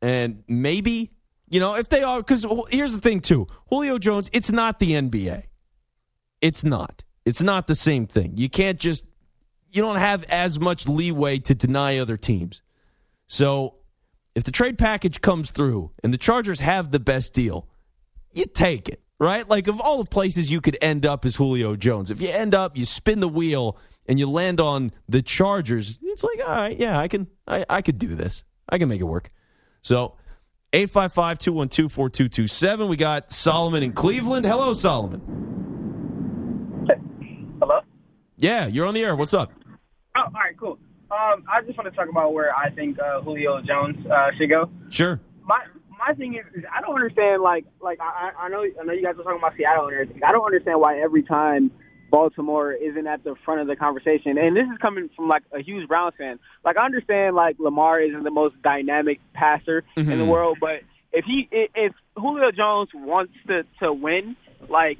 and 0.01 0.43
maybe 0.47 1.11
you 1.49 1.59
know, 1.59 1.75
if 1.75 1.89
they 1.89 2.03
are, 2.03 2.19
because 2.19 2.45
here's 2.69 2.93
the 2.93 3.01
thing, 3.01 3.19
too 3.19 3.47
Julio 3.69 3.97
Jones, 3.97 4.29
it's 4.31 4.51
not 4.51 4.79
the 4.79 4.93
NBA. 4.93 5.43
It's 6.41 6.63
not. 6.63 7.03
It's 7.25 7.41
not 7.41 7.67
the 7.67 7.75
same 7.75 8.07
thing. 8.07 8.37
You 8.37 8.49
can't 8.49 8.79
just, 8.79 9.03
you 9.71 9.81
don't 9.81 9.97
have 9.97 10.23
as 10.29 10.59
much 10.59 10.87
leeway 10.87 11.39
to 11.39 11.55
deny 11.55 11.97
other 11.97 12.17
teams. 12.17 12.61
So 13.27 13.75
if 14.35 14.43
the 14.43 14.51
trade 14.51 14.77
package 14.77 15.21
comes 15.21 15.51
through 15.51 15.91
and 16.03 16.13
the 16.13 16.17
Chargers 16.17 16.59
have 16.59 16.91
the 16.91 16.99
best 16.99 17.33
deal, 17.33 17.67
you 18.33 18.45
take 18.45 18.89
it, 18.89 19.01
right? 19.19 19.47
Like, 19.47 19.67
of 19.67 19.79
all 19.81 19.97
the 19.97 20.09
places 20.09 20.51
you 20.51 20.61
could 20.61 20.77
end 20.81 21.05
up 21.05 21.25
as 21.25 21.35
Julio 21.35 21.75
Jones, 21.75 22.11
if 22.11 22.21
you 22.21 22.29
end 22.29 22.53
up, 22.53 22.77
you 22.77 22.85
spin 22.85 23.19
the 23.19 23.27
wheel 23.27 23.77
and 24.05 24.19
you 24.19 24.29
land 24.29 24.59
on 24.59 24.91
the 25.07 25.21
Chargers, 25.21 25.97
it's 26.01 26.23
like, 26.23 26.39
all 26.39 26.55
right, 26.55 26.77
yeah, 26.77 26.99
I 26.99 27.07
can, 27.07 27.27
I, 27.47 27.65
I 27.69 27.81
could 27.81 27.97
do 27.97 28.15
this. 28.15 28.43
I 28.67 28.77
can 28.77 28.87
make 28.87 29.01
it 29.01 29.05
work. 29.05 29.31
So 29.81 30.15
855 30.73 31.39
212 31.39 31.91
4227. 31.91 32.87
We 32.87 32.97
got 32.97 33.31
Solomon 33.31 33.81
in 33.81 33.93
Cleveland. 33.93 34.45
Hello, 34.45 34.73
Solomon. 34.73 35.21
Hello? 37.59 37.79
Yeah, 38.37 38.67
you're 38.67 38.85
on 38.85 38.93
the 38.93 39.03
air. 39.03 39.15
What's 39.15 39.33
up? 39.33 39.51
Oh, 40.15 40.21
all 40.21 40.31
right, 40.31 40.57
cool. 40.57 40.77
Um, 41.11 41.43
I 41.51 41.61
just 41.65 41.77
want 41.77 41.89
to 41.89 41.95
talk 41.95 42.09
about 42.09 42.33
where 42.33 42.55
I 42.55 42.69
think 42.69 42.99
uh, 42.99 43.21
Julio 43.21 43.61
Jones 43.61 43.97
uh, 44.05 44.29
should 44.37 44.49
go. 44.49 44.69
Sure. 44.89 45.19
My 45.43 45.65
my 45.97 46.13
thing 46.13 46.35
is, 46.35 46.45
is 46.55 46.63
I 46.73 46.81
don't 46.81 46.95
understand. 46.95 47.41
Like 47.41 47.65
like 47.81 47.99
I, 47.99 48.31
I 48.39 48.49
know 48.49 48.63
I 48.79 48.83
know 48.83 48.93
you 48.93 49.03
guys 49.03 49.15
are 49.17 49.23
talking 49.23 49.39
about 49.39 49.57
Seattle 49.57 49.87
and 49.87 49.93
everything. 49.93 50.23
I 50.23 50.31
don't 50.31 50.45
understand 50.45 50.79
why 50.79 50.99
every 50.99 51.23
time 51.23 51.71
Baltimore 52.09 52.73
isn't 52.73 53.07
at 53.07 53.23
the 53.23 53.35
front 53.45 53.61
of 53.61 53.67
the 53.67 53.75
conversation. 53.75 54.37
And 54.37 54.55
this 54.55 54.65
is 54.71 54.77
coming 54.81 55.09
from 55.15 55.27
like 55.27 55.43
a 55.51 55.61
huge 55.61 55.87
Browns 55.87 56.13
fan. 56.17 56.39
Like 56.63 56.77
I 56.77 56.85
understand 56.85 57.35
like 57.35 57.57
Lamar 57.59 57.99
isn't 58.01 58.23
the 58.23 58.31
most 58.31 58.61
dynamic 58.61 59.19
passer 59.33 59.83
mm-hmm. 59.97 60.11
in 60.11 60.19
the 60.19 60.25
world, 60.25 60.57
but 60.59 60.81
if 61.11 61.25
he 61.25 61.47
if 61.51 61.93
Julio 62.15 62.51
Jones 62.51 62.89
wants 62.93 63.33
to 63.47 63.63
to 63.81 63.91
win, 63.93 64.35
like 64.67 64.99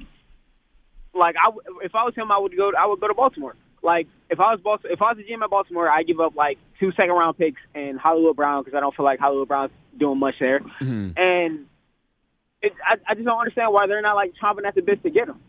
like 1.14 1.36
I 1.36 1.50
if 1.82 1.94
I 1.94 2.04
was 2.04 2.14
him, 2.14 2.30
I 2.30 2.38
would 2.38 2.56
go 2.56 2.72
I 2.78 2.86
would 2.86 3.00
go 3.00 3.08
to 3.08 3.14
Baltimore. 3.14 3.56
Like 3.82 4.08
if 4.28 4.38
I 4.40 4.52
was 4.52 4.60
Baltimore, 4.62 4.92
if 4.92 5.02
I 5.02 5.12
was 5.12 5.18
a 5.18 5.22
GM 5.22 5.42
at 5.42 5.50
Baltimore, 5.50 5.88
I 5.88 6.02
give 6.02 6.20
up 6.20 6.36
like 6.36 6.58
two 6.78 6.92
second 6.92 7.12
round 7.12 7.38
picks 7.38 7.60
and 7.74 7.98
Hollywood 7.98 8.36
Brown 8.36 8.62
because 8.62 8.76
I 8.76 8.80
don't 8.80 8.94
feel 8.94 9.04
like 9.04 9.18
Hollywood 9.18 9.48
Brown's 9.48 9.72
doing 9.98 10.18
much 10.18 10.34
there. 10.38 10.60
Mm-hmm. 10.60 11.10
And 11.16 11.66
it, 12.62 12.72
I, 12.84 12.96
I 13.08 13.14
just 13.14 13.24
don't 13.24 13.38
understand 13.38 13.72
why 13.72 13.86
they're 13.86 14.02
not 14.02 14.14
like 14.14 14.32
chomping 14.42 14.66
at 14.66 14.74
the 14.74 14.82
bit 14.82 15.02
to 15.02 15.10
get 15.10 15.28
him. 15.28 15.40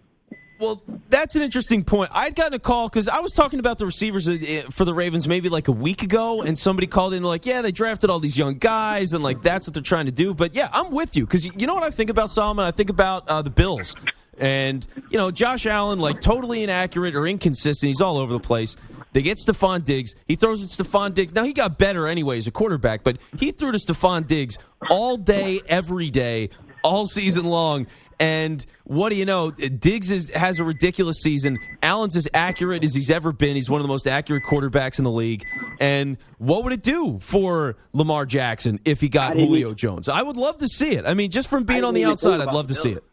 Well, 0.61 0.79
that's 1.09 1.36
an 1.36 1.41
interesting 1.41 1.84
point. 1.84 2.11
I'd 2.13 2.36
gotten 2.36 2.53
a 2.53 2.59
call 2.59 2.88
because 2.88 3.07
I 3.07 3.19
was 3.19 3.32
talking 3.32 3.57
about 3.59 3.79
the 3.79 3.86
receivers 3.88 4.29
uh, 4.29 4.63
for 4.69 4.86
the 4.86 4.93
Ravens 4.93 5.27
maybe 5.27 5.49
like 5.49 5.67
a 5.67 5.71
week 5.71 6.03
ago, 6.03 6.43
and 6.43 6.57
somebody 6.57 6.86
called 6.86 7.15
in 7.15 7.23
like, 7.23 7.47
"Yeah, 7.47 7.63
they 7.63 7.71
drafted 7.71 8.11
all 8.11 8.19
these 8.19 8.38
young 8.38 8.59
guys, 8.59 9.13
and 9.13 9.23
like 9.23 9.41
that's 9.41 9.65
what 9.65 9.73
they're 9.73 9.82
trying 9.82 10.05
to 10.05 10.11
do." 10.11 10.36
But 10.36 10.53
yeah, 10.53 10.69
I'm 10.71 10.91
with 10.91 11.15
you 11.15 11.25
because 11.25 11.43
you 11.43 11.65
know 11.65 11.73
what 11.73 11.84
I 11.84 11.89
think 11.89 12.11
about 12.11 12.29
Solomon. 12.29 12.63
I 12.63 12.69
think 12.69 12.91
about 12.91 13.27
uh, 13.27 13.41
the 13.41 13.49
Bills, 13.49 13.95
and 14.38 14.86
you 15.09 15.17
know 15.17 15.32
Josh 15.32 15.65
Allen, 15.65 15.99
like 15.99 16.21
totally 16.21 16.63
inaccurate 16.63 17.15
or 17.15 17.27
inconsistent. 17.27 17.88
He's 17.88 18.01
all 18.01 18.17
over 18.17 18.34
the 18.34 18.39
place. 18.39 18.75
They 19.13 19.21
get 19.21 19.38
Stefon 19.38 19.84
Diggs. 19.84 20.15
He 20.27 20.36
throws 20.36 20.63
it 20.63 20.69
to 20.75 20.84
Stefon 20.84 21.13
Diggs. 21.13 21.34
Now 21.34 21.43
he 21.43 21.53
got 21.53 21.77
better 21.77 22.07
anyway 22.07 22.38
as 22.38 22.47
a 22.47 22.51
quarterback, 22.51 23.03
but 23.03 23.17
he 23.38 23.51
threw 23.51 23.71
to 23.71 23.77
Stefon 23.77 24.25
Diggs 24.25 24.57
all 24.89 25.17
day, 25.17 25.59
every 25.67 26.09
day, 26.09 26.49
all 26.84 27.05
season 27.05 27.45
long. 27.45 27.88
And 28.21 28.63
what 28.84 29.09
do 29.09 29.15
you 29.15 29.25
know? 29.25 29.49
Diggs 29.49 30.11
is, 30.11 30.29
has 30.29 30.59
a 30.59 30.63
ridiculous 30.63 31.21
season. 31.23 31.57
Allen's 31.82 32.15
as 32.15 32.27
accurate 32.36 32.84
as 32.84 32.93
he's 32.93 33.09
ever 33.09 33.32
been. 33.32 33.55
He's 33.55 33.67
one 33.67 33.82
of 33.82 33.84
the 33.84 33.88
most 33.88 34.05
accurate 34.05 34.43
quarterbacks 34.43 34.99
in 34.99 35.05
the 35.05 35.11
league. 35.11 35.43
And 35.79 36.17
what 36.38 36.63
would 36.63 36.71
it 36.71 36.84
do 36.84 37.17
for 37.19 37.77
Lamar 37.93 38.27
Jackson 38.27 38.79
if 38.86 39.01
he 39.01 39.09
got 39.09 39.34
Julio 39.34 39.73
Jones? 39.73 40.07
I 40.07 40.21
would 40.21 40.38
love 40.38 40.57
to 40.57 40.67
see 40.67 40.91
it. 40.91 41.07
I 41.07 41.15
mean, 41.15 41.32
just 41.32 41.47
from 41.47 41.63
being 41.63 41.84
on 41.84 41.95
the 41.95 42.05
outside, 42.05 42.41
I'd 42.41 42.53
love 42.53 42.67
to 42.67 42.75
see 42.75 42.91
it. 42.91 43.03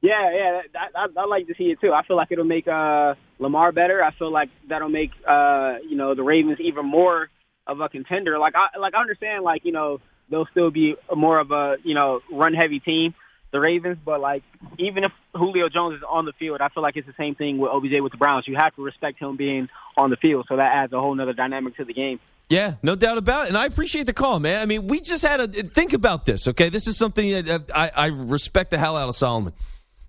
Yeah, 0.00 0.30
yeah, 0.32 0.60
I, 0.76 1.06
I, 1.06 1.06
I 1.16 1.26
like 1.26 1.48
to 1.48 1.54
see 1.58 1.64
it 1.64 1.80
too. 1.80 1.92
I 1.92 2.04
feel 2.06 2.16
like 2.16 2.28
it'll 2.30 2.44
make 2.44 2.68
uh, 2.68 3.14
Lamar 3.38 3.72
better. 3.72 4.02
I 4.02 4.12
feel 4.12 4.32
like 4.32 4.48
that'll 4.68 4.88
make 4.88 5.10
uh, 5.26 5.76
you 5.88 5.96
know 5.96 6.14
the 6.14 6.22
Ravens 6.22 6.58
even 6.60 6.86
more 6.86 7.28
of 7.66 7.80
a 7.80 7.88
contender. 7.88 8.38
Like 8.38 8.54
I 8.54 8.78
like 8.78 8.94
I 8.94 9.00
understand 9.00 9.42
like 9.42 9.64
you 9.64 9.72
know 9.72 10.00
they'll 10.30 10.46
still 10.52 10.70
be 10.70 10.94
more 11.14 11.40
of 11.40 11.50
a 11.50 11.76
you 11.82 11.94
know 11.94 12.20
run 12.30 12.54
heavy 12.54 12.78
team 12.80 13.14
the 13.50 13.60
Ravens, 13.60 13.98
but 14.04 14.20
like 14.20 14.42
even 14.78 15.04
if 15.04 15.12
Julio 15.34 15.68
Jones 15.68 15.96
is 15.96 16.02
on 16.08 16.26
the 16.26 16.32
field, 16.38 16.60
I 16.60 16.68
feel 16.68 16.82
like 16.82 16.96
it's 16.96 17.06
the 17.06 17.14
same 17.16 17.34
thing 17.34 17.58
with 17.58 17.70
OBJ 17.70 18.00
with 18.02 18.12
the 18.12 18.18
Browns. 18.18 18.44
You 18.46 18.56
have 18.56 18.74
to 18.76 18.82
respect 18.82 19.18
him 19.20 19.36
being 19.36 19.68
on 19.96 20.10
the 20.10 20.16
field, 20.16 20.46
so 20.48 20.56
that 20.56 20.72
adds 20.74 20.92
a 20.92 21.00
whole 21.00 21.18
other 21.20 21.32
dynamic 21.32 21.76
to 21.76 21.84
the 21.84 21.94
game. 21.94 22.20
Yeah, 22.50 22.74
no 22.82 22.94
doubt 22.94 23.18
about 23.18 23.44
it. 23.44 23.48
And 23.48 23.58
I 23.58 23.66
appreciate 23.66 24.06
the 24.06 24.14
call, 24.14 24.40
man. 24.40 24.60
I 24.62 24.66
mean, 24.66 24.86
we 24.86 25.00
just 25.00 25.22
had 25.22 25.52
to 25.52 25.62
think 25.62 25.92
about 25.92 26.24
this, 26.24 26.48
okay? 26.48 26.70
This 26.70 26.86
is 26.86 26.96
something 26.96 27.44
that 27.44 27.70
I, 27.74 27.90
I 27.94 28.06
respect 28.06 28.70
the 28.70 28.78
hell 28.78 28.96
out 28.96 29.08
of 29.08 29.14
Solomon. 29.16 29.52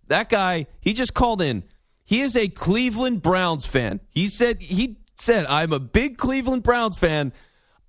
That 0.10 0.30
guy, 0.30 0.68
he 0.82 0.93
just 0.93 1.14
called 1.14 1.41
in. 1.41 1.64
He 2.03 2.22
is 2.22 2.36
a 2.36 2.47
Cleveland 2.47 3.22
Browns 3.22 3.66
fan. 3.66 3.99
He 4.10 4.28
said 4.28 4.62
he 4.62 4.97
said, 5.16 5.45
"I'm 5.45 5.72
a 5.72 5.80
big 5.80 6.18
Cleveland 6.18 6.64
Browns 6.64 6.97
fan. 6.97 7.32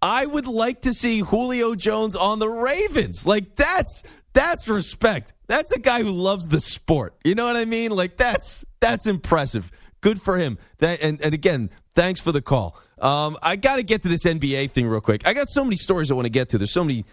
I 0.02 0.24
would 0.26 0.46
like 0.46 0.82
to 0.82 0.92
see 0.92 1.20
Julio 1.20 1.74
Jones 1.74 2.14
on 2.14 2.38
the 2.38 2.48
Ravens." 2.48 3.26
Like 3.26 3.56
that's 3.56 4.02
that's 4.34 4.68
respect. 4.68 5.32
That's 5.46 5.72
a 5.72 5.78
guy 5.78 6.02
who 6.02 6.10
loves 6.10 6.46
the 6.46 6.60
sport. 6.60 7.14
You 7.24 7.34
know 7.34 7.46
what 7.46 7.56
I 7.56 7.64
mean? 7.64 7.90
Like 7.90 8.18
that's 8.18 8.64
that's 8.80 9.06
impressive. 9.06 9.70
Good 10.02 10.20
for 10.20 10.36
him. 10.36 10.58
That 10.78 11.00
and, 11.02 11.20
and 11.22 11.32
again, 11.32 11.70
thanks 11.94 12.20
for 12.20 12.32
the 12.32 12.42
call. 12.42 12.76
Um, 13.00 13.38
I 13.42 13.56
got 13.56 13.76
to 13.76 13.82
get 13.82 14.02
to 14.02 14.08
this 14.08 14.24
NBA 14.24 14.70
thing 14.70 14.86
real 14.86 15.00
quick. 15.00 15.26
I 15.26 15.32
got 15.32 15.48
so 15.48 15.64
many 15.64 15.76
stories 15.76 16.10
I 16.10 16.14
want 16.14 16.26
to 16.26 16.30
get 16.30 16.50
to. 16.50 16.58
There's 16.58 16.72
so 16.72 16.84
many. 16.84 17.06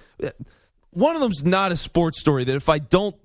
One 0.92 1.16
of 1.16 1.22
them's 1.22 1.44
not 1.44 1.72
a 1.72 1.78
sports 1.78 2.20
story 2.20 2.44
that 2.44 2.56
if 2.56 2.68
I 2.68 2.80
don't 2.80 3.16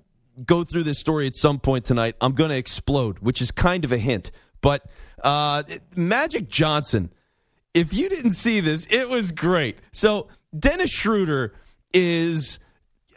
go 0.45 0.63
through 0.63 0.83
this 0.83 0.99
story 0.99 1.27
at 1.27 1.35
some 1.35 1.59
point 1.59 1.85
tonight, 1.85 2.15
I'm 2.21 2.33
going 2.33 2.49
to 2.49 2.57
explode, 2.57 3.19
which 3.19 3.41
is 3.41 3.51
kind 3.51 3.85
of 3.85 3.91
a 3.91 3.97
hint. 3.97 4.31
But 4.61 4.85
uh, 5.23 5.63
Magic 5.95 6.49
Johnson, 6.49 7.11
if 7.73 7.93
you 7.93 8.09
didn't 8.09 8.31
see 8.31 8.59
this, 8.59 8.87
it 8.89 9.09
was 9.09 9.31
great. 9.31 9.77
So 9.91 10.27
Dennis 10.57 10.89
Schroeder 10.89 11.53
is 11.93 12.59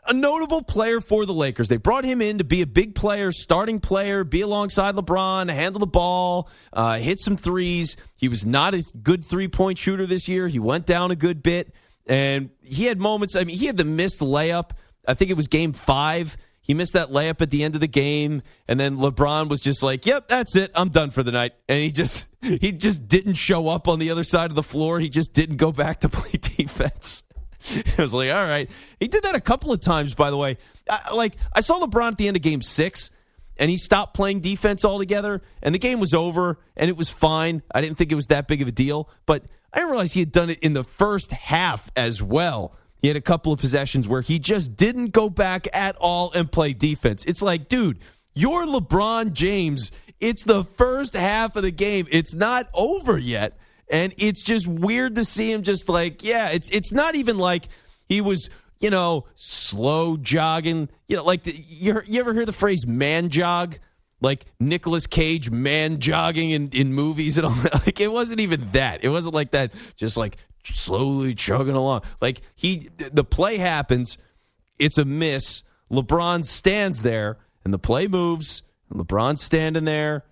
a 0.08 0.12
notable 0.12 0.62
player 0.62 1.00
for 1.00 1.26
the 1.26 1.32
Lakers. 1.32 1.68
They 1.68 1.76
brought 1.78 2.04
him 2.04 2.22
in 2.22 2.38
to 2.38 2.44
be 2.44 2.62
a 2.62 2.66
big 2.66 2.94
player, 2.94 3.32
starting 3.32 3.80
player, 3.80 4.24
be 4.24 4.40
alongside 4.40 4.94
LeBron, 4.94 5.52
handle 5.52 5.80
the 5.80 5.86
ball, 5.86 6.48
uh, 6.72 6.98
hit 6.98 7.18
some 7.18 7.36
threes. 7.36 7.96
He 8.16 8.28
was 8.28 8.46
not 8.46 8.74
a 8.74 8.82
good 9.02 9.24
three 9.24 9.48
point 9.48 9.78
shooter 9.78 10.06
this 10.06 10.28
year. 10.28 10.48
He 10.48 10.58
went 10.58 10.86
down 10.86 11.10
a 11.10 11.16
good 11.16 11.42
bit, 11.42 11.72
and 12.06 12.50
he 12.62 12.84
had 12.84 12.98
moments. 12.98 13.36
I 13.36 13.44
mean, 13.44 13.56
he 13.56 13.66
had 13.66 13.76
the 13.76 13.84
missed 13.84 14.20
layup. 14.20 14.70
I 15.06 15.14
think 15.14 15.30
it 15.30 15.36
was 15.36 15.48
game 15.48 15.72
five. 15.72 16.36
He 16.66 16.74
missed 16.74 16.94
that 16.94 17.10
layup 17.10 17.40
at 17.40 17.50
the 17.50 17.62
end 17.62 17.76
of 17.76 17.80
the 17.80 17.86
game, 17.86 18.42
and 18.66 18.80
then 18.80 18.96
LeBron 18.96 19.48
was 19.48 19.60
just 19.60 19.84
like, 19.84 20.04
"Yep, 20.04 20.26
that's 20.26 20.56
it. 20.56 20.72
I'm 20.74 20.88
done 20.88 21.10
for 21.10 21.22
the 21.22 21.30
night." 21.30 21.52
And 21.68 21.78
he 21.78 21.92
just 21.92 22.26
he 22.42 22.72
just 22.72 23.06
didn't 23.06 23.34
show 23.34 23.68
up 23.68 23.86
on 23.86 24.00
the 24.00 24.10
other 24.10 24.24
side 24.24 24.50
of 24.50 24.56
the 24.56 24.62
floor. 24.62 24.98
He 24.98 25.08
just 25.08 25.32
didn't 25.32 25.56
go 25.56 25.70
back 25.70 26.00
to 26.00 26.08
play 26.10 26.32
defense. 26.32 27.22
it 27.70 27.98
was 27.98 28.12
like, 28.12 28.30
all 28.30 28.44
right. 28.44 28.68
He 29.00 29.08
did 29.08 29.22
that 29.24 29.34
a 29.34 29.40
couple 29.40 29.72
of 29.72 29.80
times, 29.80 30.14
by 30.14 30.30
the 30.30 30.36
way. 30.36 30.56
I, 30.88 31.12
like, 31.14 31.36
I 31.52 31.60
saw 31.60 31.80
LeBron 31.80 32.08
at 32.08 32.16
the 32.16 32.28
end 32.28 32.36
of 32.36 32.42
game 32.42 32.62
six, 32.62 33.10
and 33.56 33.70
he 33.70 33.76
stopped 33.76 34.14
playing 34.14 34.40
defense 34.40 34.84
altogether, 34.84 35.42
and 35.62 35.74
the 35.74 35.78
game 35.78 36.00
was 36.00 36.14
over, 36.14 36.58
and 36.76 36.90
it 36.90 36.96
was 36.96 37.10
fine. 37.10 37.62
I 37.74 37.80
didn't 37.80 37.96
think 37.96 38.12
it 38.12 38.16
was 38.16 38.26
that 38.26 38.48
big 38.48 38.62
of 38.62 38.68
a 38.68 38.72
deal, 38.72 39.08
but 39.24 39.44
I 39.72 39.78
didn't 39.78 39.90
realize 39.90 40.12
he 40.12 40.20
had 40.20 40.32
done 40.32 40.50
it 40.50 40.58
in 40.60 40.72
the 40.74 40.84
first 40.84 41.32
half 41.32 41.90
as 41.96 42.22
well. 42.22 42.76
He 43.00 43.08
had 43.08 43.16
a 43.16 43.20
couple 43.20 43.52
of 43.52 43.60
possessions 43.60 44.08
where 44.08 44.22
he 44.22 44.38
just 44.38 44.76
didn't 44.76 45.08
go 45.08 45.28
back 45.28 45.68
at 45.72 45.96
all 45.96 46.32
and 46.32 46.50
play 46.50 46.72
defense. 46.72 47.24
It's 47.24 47.42
like, 47.42 47.68
dude, 47.68 47.98
you're 48.34 48.66
LeBron 48.66 49.32
James. 49.32 49.92
It's 50.20 50.44
the 50.44 50.64
first 50.64 51.14
half 51.14 51.56
of 51.56 51.62
the 51.62 51.70
game. 51.70 52.06
It's 52.10 52.34
not 52.34 52.68
over 52.74 53.18
yet. 53.18 53.58
And 53.90 54.12
it's 54.18 54.42
just 54.42 54.66
weird 54.66 55.14
to 55.16 55.24
see 55.24 55.52
him 55.52 55.62
just 55.62 55.88
like, 55.88 56.24
yeah, 56.24 56.50
it's 56.50 56.68
it's 56.70 56.92
not 56.92 57.14
even 57.14 57.38
like 57.38 57.68
he 58.08 58.20
was, 58.20 58.50
you 58.80 58.90
know, 58.90 59.26
slow 59.36 60.16
jogging. 60.16 60.88
You 61.06 61.16
know, 61.16 61.24
like 61.24 61.44
the, 61.44 61.52
you, 61.52 62.00
you 62.06 62.20
ever 62.20 62.34
hear 62.34 62.46
the 62.46 62.52
phrase 62.52 62.86
man 62.86 63.28
jog? 63.28 63.78
Like 64.20 64.46
Nicolas 64.58 65.06
Cage 65.06 65.50
man 65.50 66.00
jogging 66.00 66.50
in, 66.50 66.70
in 66.70 66.92
movies 66.94 67.36
and 67.36 67.46
all 67.46 67.52
that. 67.52 67.74
Like 67.86 68.00
it 68.00 68.10
wasn't 68.10 68.40
even 68.40 68.70
that. 68.72 69.04
It 69.04 69.10
wasn't 69.10 69.34
like 69.34 69.50
that, 69.52 69.72
just 69.96 70.16
like 70.16 70.38
slowly 70.64 71.34
chugging 71.34 71.74
along. 71.74 72.02
Like 72.20 72.40
he 72.54 72.88
the 72.96 73.24
play 73.24 73.58
happens, 73.58 74.18
it's 74.78 74.98
a 74.98 75.04
miss. 75.04 75.62
LeBron 75.90 76.44
stands 76.44 77.02
there 77.02 77.38
and 77.64 77.72
the 77.72 77.78
play 77.78 78.06
moves, 78.06 78.62
and 78.90 79.00
LeBron's 79.00 79.42
standing 79.42 79.84
there, 79.84 80.24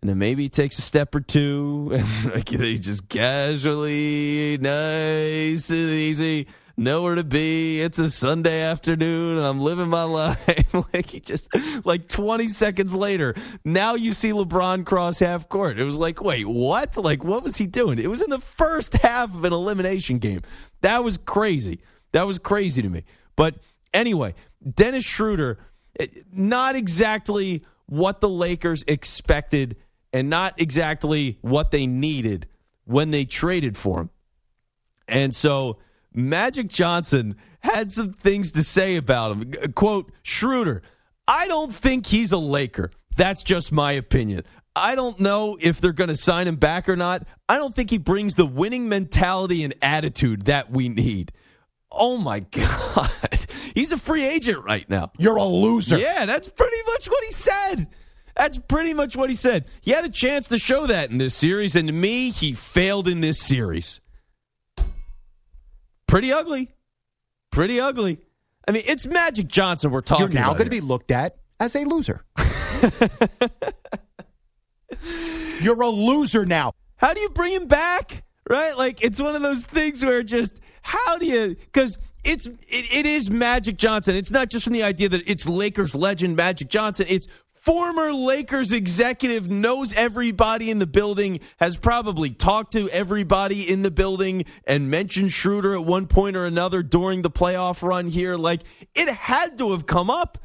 and 0.00 0.10
then 0.10 0.18
maybe 0.18 0.42
he 0.42 0.48
takes 0.48 0.78
a 0.78 0.82
step 0.82 1.14
or 1.14 1.20
two, 1.20 1.90
and 1.94 2.34
like, 2.34 2.48
he 2.48 2.78
just 2.78 3.08
casually, 3.08 4.58
nice 4.60 5.70
and 5.70 5.78
easy, 5.78 6.48
nowhere 6.82 7.14
to 7.14 7.24
be. 7.24 7.80
It's 7.80 7.98
a 7.98 8.10
Sunday 8.10 8.62
afternoon, 8.62 9.38
I'm 9.38 9.60
living 9.60 9.88
my 9.88 10.02
life. 10.04 10.74
like 10.92 11.10
he 11.10 11.20
just, 11.20 11.48
like 11.84 12.08
20 12.08 12.48
seconds 12.48 12.94
later, 12.94 13.34
now 13.64 13.94
you 13.94 14.12
see 14.12 14.30
LeBron 14.30 14.84
cross 14.84 15.18
half 15.18 15.48
court. 15.48 15.78
It 15.78 15.84
was 15.84 15.98
like, 15.98 16.22
wait, 16.22 16.46
what? 16.46 16.96
Like, 16.96 17.24
what 17.24 17.42
was 17.42 17.56
he 17.56 17.66
doing? 17.66 17.98
It 17.98 18.08
was 18.08 18.22
in 18.22 18.30
the 18.30 18.40
first 18.40 18.94
half 18.94 19.34
of 19.34 19.44
an 19.44 19.52
elimination 19.52 20.18
game. 20.18 20.42
That 20.80 21.04
was 21.04 21.18
crazy. 21.18 21.80
That 22.12 22.26
was 22.26 22.38
crazy 22.38 22.82
to 22.82 22.88
me. 22.88 23.04
But 23.36 23.56
anyway, 23.94 24.34
Dennis 24.68 25.04
Schroeder, 25.04 25.58
eh, 25.98 26.06
not 26.32 26.76
exactly 26.76 27.64
what 27.86 28.20
the 28.20 28.28
Lakers 28.28 28.84
expected 28.86 29.76
and 30.12 30.28
not 30.28 30.60
exactly 30.60 31.38
what 31.40 31.70
they 31.70 31.86
needed 31.86 32.46
when 32.84 33.10
they 33.10 33.24
traded 33.24 33.76
for 33.76 34.00
him. 34.02 34.10
And 35.08 35.34
so 35.34 35.78
Magic 36.14 36.68
Johnson 36.68 37.36
had 37.60 37.90
some 37.90 38.12
things 38.12 38.52
to 38.52 38.62
say 38.62 38.96
about 38.96 39.32
him. 39.32 39.52
Quote, 39.74 40.12
Schroeder, 40.22 40.82
I 41.28 41.46
don't 41.46 41.72
think 41.72 42.06
he's 42.06 42.32
a 42.32 42.38
Laker. 42.38 42.90
That's 43.16 43.42
just 43.42 43.72
my 43.72 43.92
opinion. 43.92 44.44
I 44.74 44.94
don't 44.94 45.20
know 45.20 45.56
if 45.60 45.80
they're 45.80 45.92
going 45.92 46.08
to 46.08 46.16
sign 46.16 46.48
him 46.48 46.56
back 46.56 46.88
or 46.88 46.96
not. 46.96 47.26
I 47.48 47.56
don't 47.58 47.74
think 47.74 47.90
he 47.90 47.98
brings 47.98 48.34
the 48.34 48.46
winning 48.46 48.88
mentality 48.88 49.64
and 49.64 49.74
attitude 49.82 50.46
that 50.46 50.70
we 50.70 50.88
need. 50.88 51.32
Oh 51.90 52.16
my 52.16 52.40
God. 52.50 53.10
He's 53.74 53.92
a 53.92 53.98
free 53.98 54.26
agent 54.26 54.64
right 54.64 54.88
now. 54.88 55.12
You're 55.18 55.36
a 55.36 55.44
loser. 55.44 55.98
Yeah, 55.98 56.24
that's 56.26 56.48
pretty 56.48 56.76
much 56.86 57.06
what 57.06 57.24
he 57.24 57.30
said. 57.32 57.86
That's 58.34 58.58
pretty 58.58 58.94
much 58.94 59.14
what 59.14 59.28
he 59.28 59.34
said. 59.34 59.66
He 59.82 59.90
had 59.90 60.06
a 60.06 60.10
chance 60.10 60.48
to 60.48 60.58
show 60.58 60.86
that 60.86 61.10
in 61.10 61.18
this 61.18 61.34
series, 61.34 61.76
and 61.76 61.86
to 61.88 61.92
me, 61.92 62.30
he 62.30 62.54
failed 62.54 63.08
in 63.08 63.20
this 63.20 63.38
series. 63.38 64.00
Pretty 66.12 66.30
ugly. 66.30 66.70
Pretty 67.50 67.80
ugly. 67.80 68.20
I 68.68 68.72
mean, 68.72 68.82
it's 68.84 69.06
Magic 69.06 69.48
Johnson 69.48 69.90
we're 69.90 70.02
talking 70.02 70.26
You're 70.26 70.34
now 70.34 70.48
going 70.52 70.66
to 70.66 70.70
be 70.70 70.82
looked 70.82 71.10
at 71.10 71.36
as 71.58 71.74
a 71.74 71.84
loser. 71.84 72.22
You're 75.62 75.80
a 75.80 75.88
loser 75.88 76.44
now. 76.44 76.72
How 76.96 77.14
do 77.14 77.22
you 77.22 77.30
bring 77.30 77.54
him 77.54 77.66
back? 77.66 78.24
Right? 78.46 78.76
Like 78.76 79.02
it's 79.02 79.22
one 79.22 79.34
of 79.34 79.40
those 79.40 79.64
things 79.64 80.04
where 80.04 80.22
just 80.22 80.60
how 80.82 81.16
do 81.16 81.24
you 81.24 81.56
because 81.56 81.96
it's 82.24 82.46
it, 82.46 82.58
it 82.68 83.06
is 83.06 83.30
Magic 83.30 83.78
Johnson. 83.78 84.14
It's 84.14 84.30
not 84.30 84.50
just 84.50 84.64
from 84.64 84.74
the 84.74 84.82
idea 84.82 85.08
that 85.08 85.26
it's 85.26 85.46
Lakers 85.46 85.94
legend 85.94 86.36
Magic 86.36 86.68
Johnson. 86.68 87.06
It's 87.08 87.26
former 87.62 88.12
Lakers 88.12 88.72
executive 88.72 89.48
knows 89.48 89.94
everybody 89.94 90.68
in 90.68 90.80
the 90.80 90.86
building, 90.86 91.38
has 91.58 91.76
probably 91.76 92.30
talked 92.30 92.72
to 92.72 92.88
everybody 92.90 93.70
in 93.70 93.82
the 93.82 93.90
building 93.90 94.44
and 94.66 94.90
mentioned 94.90 95.30
Schroeder 95.30 95.76
at 95.76 95.84
one 95.84 96.06
point 96.06 96.36
or 96.36 96.44
another 96.44 96.82
during 96.82 97.22
the 97.22 97.30
playoff 97.30 97.86
run 97.86 98.08
here. 98.08 98.36
Like 98.36 98.62
it 98.94 99.08
had 99.08 99.58
to 99.58 99.70
have 99.70 99.86
come 99.86 100.10
up. 100.10 100.38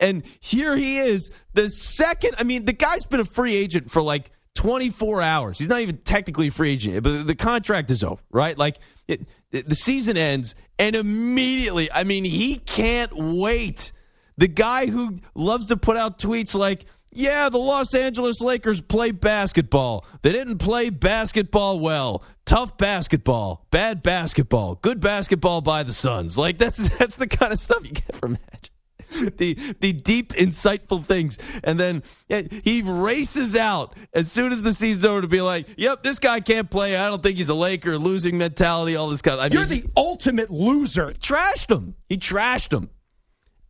And 0.00 0.24
here 0.40 0.74
he 0.74 0.98
is, 0.98 1.30
the 1.52 1.68
second. 1.68 2.34
I 2.38 2.42
mean, 2.42 2.64
the 2.64 2.72
guy's 2.72 3.04
been 3.04 3.20
a 3.20 3.24
free 3.24 3.54
agent 3.54 3.92
for 3.92 4.02
like 4.02 4.32
24 4.56 5.22
hours. 5.22 5.58
He's 5.58 5.68
not 5.68 5.80
even 5.80 5.98
technically 5.98 6.48
a 6.48 6.50
free 6.50 6.72
agent, 6.72 7.04
but 7.04 7.24
the 7.24 7.36
contract 7.36 7.92
is 7.92 8.02
over, 8.02 8.20
right? 8.32 8.58
Like 8.58 8.78
it, 9.06 9.28
the 9.52 9.76
season 9.76 10.16
ends, 10.16 10.56
and 10.80 10.96
immediately, 10.96 11.90
I 11.92 12.02
mean, 12.02 12.24
he 12.24 12.56
can't 12.56 13.12
wait. 13.14 13.92
The 14.36 14.48
guy 14.48 14.86
who 14.86 15.18
loves 15.34 15.66
to 15.66 15.76
put 15.76 15.96
out 15.96 16.18
tweets 16.18 16.54
like, 16.54 16.86
yeah, 17.12 17.48
the 17.48 17.58
Los 17.58 17.94
Angeles 17.94 18.40
Lakers 18.40 18.80
play 18.80 19.12
basketball. 19.12 20.04
They 20.22 20.32
didn't 20.32 20.58
play 20.58 20.90
basketball 20.90 21.78
well. 21.78 22.24
Tough 22.44 22.76
basketball, 22.76 23.66
bad 23.70 24.02
basketball, 24.02 24.74
good 24.74 25.00
basketball 25.00 25.60
by 25.60 25.82
the 25.84 25.92
Suns. 25.92 26.36
Like 26.36 26.58
that's 26.58 26.76
that's 26.98 27.16
the 27.16 27.28
kind 27.28 27.52
of 27.52 27.58
stuff 27.58 27.86
you 27.86 27.92
get 27.92 28.16
from 28.16 28.32
Magic 28.32 28.70
the 29.36 29.56
the 29.80 29.92
deep, 29.92 30.32
insightful 30.32 31.04
things, 31.04 31.38
and 31.62 31.78
then 31.78 32.02
yeah, 32.28 32.42
he 32.64 32.82
races 32.82 33.56
out 33.56 33.94
as 34.12 34.30
soon 34.30 34.52
as 34.52 34.62
the 34.62 34.72
season's 34.72 35.04
over 35.04 35.22
to 35.22 35.28
be 35.28 35.40
like, 35.40 35.66
"Yep, 35.76 36.02
this 36.02 36.18
guy 36.18 36.40
can't 36.40 36.70
play. 36.70 36.96
I 36.96 37.08
don't 37.08 37.22
think 37.22 37.36
he's 37.36 37.48
a 37.48 37.54
Laker. 37.54 37.98
Losing 37.98 38.38
mentality, 38.38 38.96
all 38.96 39.08
this 39.08 39.22
kind 39.22 39.38
of." 39.38 39.44
I 39.44 39.54
You're 39.54 39.68
mean, 39.68 39.82
the 39.82 39.90
ultimate 39.96 40.50
loser. 40.50 41.08
He 41.08 41.14
trashed 41.14 41.70
him. 41.70 41.94
He 42.08 42.16
trashed 42.16 42.72
him, 42.72 42.90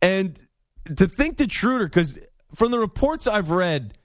and 0.01 0.39
to 0.97 1.07
think 1.07 1.37
that 1.37 1.51
Schroeder, 1.51 1.85
because 1.85 2.19
from 2.53 2.71
the 2.71 2.79
reports 2.79 3.27
I've 3.27 3.49
read, 3.49 3.97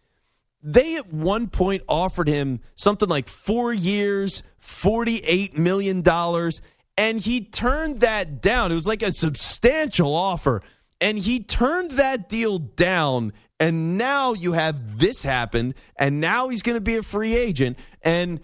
they 0.63 0.97
at 0.97 1.13
one 1.13 1.49
point 1.49 1.83
offered 1.89 2.29
him 2.29 2.61
something 2.75 3.09
like 3.09 3.29
four 3.29 3.73
years, 3.73 4.43
forty-eight 4.59 5.57
million 5.57 6.03
dollars, 6.03 6.61
and 6.97 7.21
he 7.21 7.43
turned 7.45 8.01
that 8.01 8.43
down. 8.43 8.71
It 8.73 8.75
was 8.75 8.87
like 8.87 9.03
a 9.03 9.13
substantial 9.13 10.15
offer, 10.15 10.63
and 11.01 11.19
he 11.19 11.41
turned 11.41 11.93
that 11.93 12.29
deal 12.29 12.59
down. 12.59 13.33
And 13.59 13.99
now 13.99 14.33
you 14.33 14.53
have 14.53 14.99
this 14.99 15.23
happen, 15.23 15.75
and 15.97 16.21
now 16.21 16.49
he's 16.49 16.63
going 16.63 16.77
to 16.77 16.81
be 16.81 16.97
a 16.97 17.03
free 17.03 17.37
agent. 17.37 17.79
And 18.01 18.41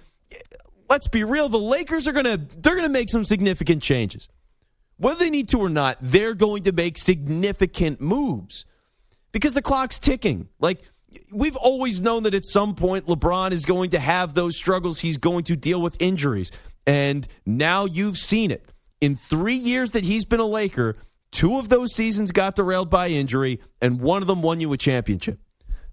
let's 0.90 1.08
be 1.08 1.24
real, 1.24 1.48
the 1.48 1.58
Lakers 1.58 2.06
are 2.06 2.12
going 2.12 2.26
to 2.26 2.36
they're 2.36 2.74
going 2.74 2.86
to 2.86 2.92
make 2.92 3.08
some 3.08 3.24
significant 3.24 3.82
changes. 3.82 4.28
Whether 4.98 5.20
they 5.20 5.30
need 5.30 5.48
to 5.50 5.58
or 5.58 5.68
not, 5.68 5.98
they're 6.00 6.34
going 6.34 6.62
to 6.64 6.72
make 6.72 6.96
significant 6.96 8.00
moves 8.00 8.64
because 9.32 9.52
the 9.54 9.62
clock's 9.62 9.98
ticking. 9.98 10.48
Like 10.58 10.80
we've 11.30 11.56
always 11.56 12.00
known 12.00 12.22
that 12.22 12.34
at 12.34 12.46
some 12.46 12.74
point 12.74 13.06
LeBron 13.06 13.52
is 13.52 13.64
going 13.64 13.90
to 13.90 13.98
have 13.98 14.34
those 14.34 14.56
struggles. 14.56 14.98
He's 14.98 15.18
going 15.18 15.44
to 15.44 15.56
deal 15.56 15.82
with 15.82 16.00
injuries. 16.00 16.50
And 16.86 17.26
now 17.44 17.84
you've 17.84 18.16
seen 18.16 18.50
it. 18.50 18.64
In 19.00 19.16
3 19.16 19.54
years 19.54 19.90
that 19.90 20.04
he's 20.04 20.24
been 20.24 20.40
a 20.40 20.46
Laker, 20.46 20.96
two 21.30 21.58
of 21.58 21.68
those 21.68 21.94
seasons 21.94 22.32
got 22.32 22.54
derailed 22.56 22.88
by 22.88 23.08
injury 23.08 23.60
and 23.82 24.00
one 24.00 24.22
of 24.22 24.28
them 24.28 24.40
won 24.40 24.60
you 24.60 24.72
a 24.72 24.78
championship. 24.78 25.38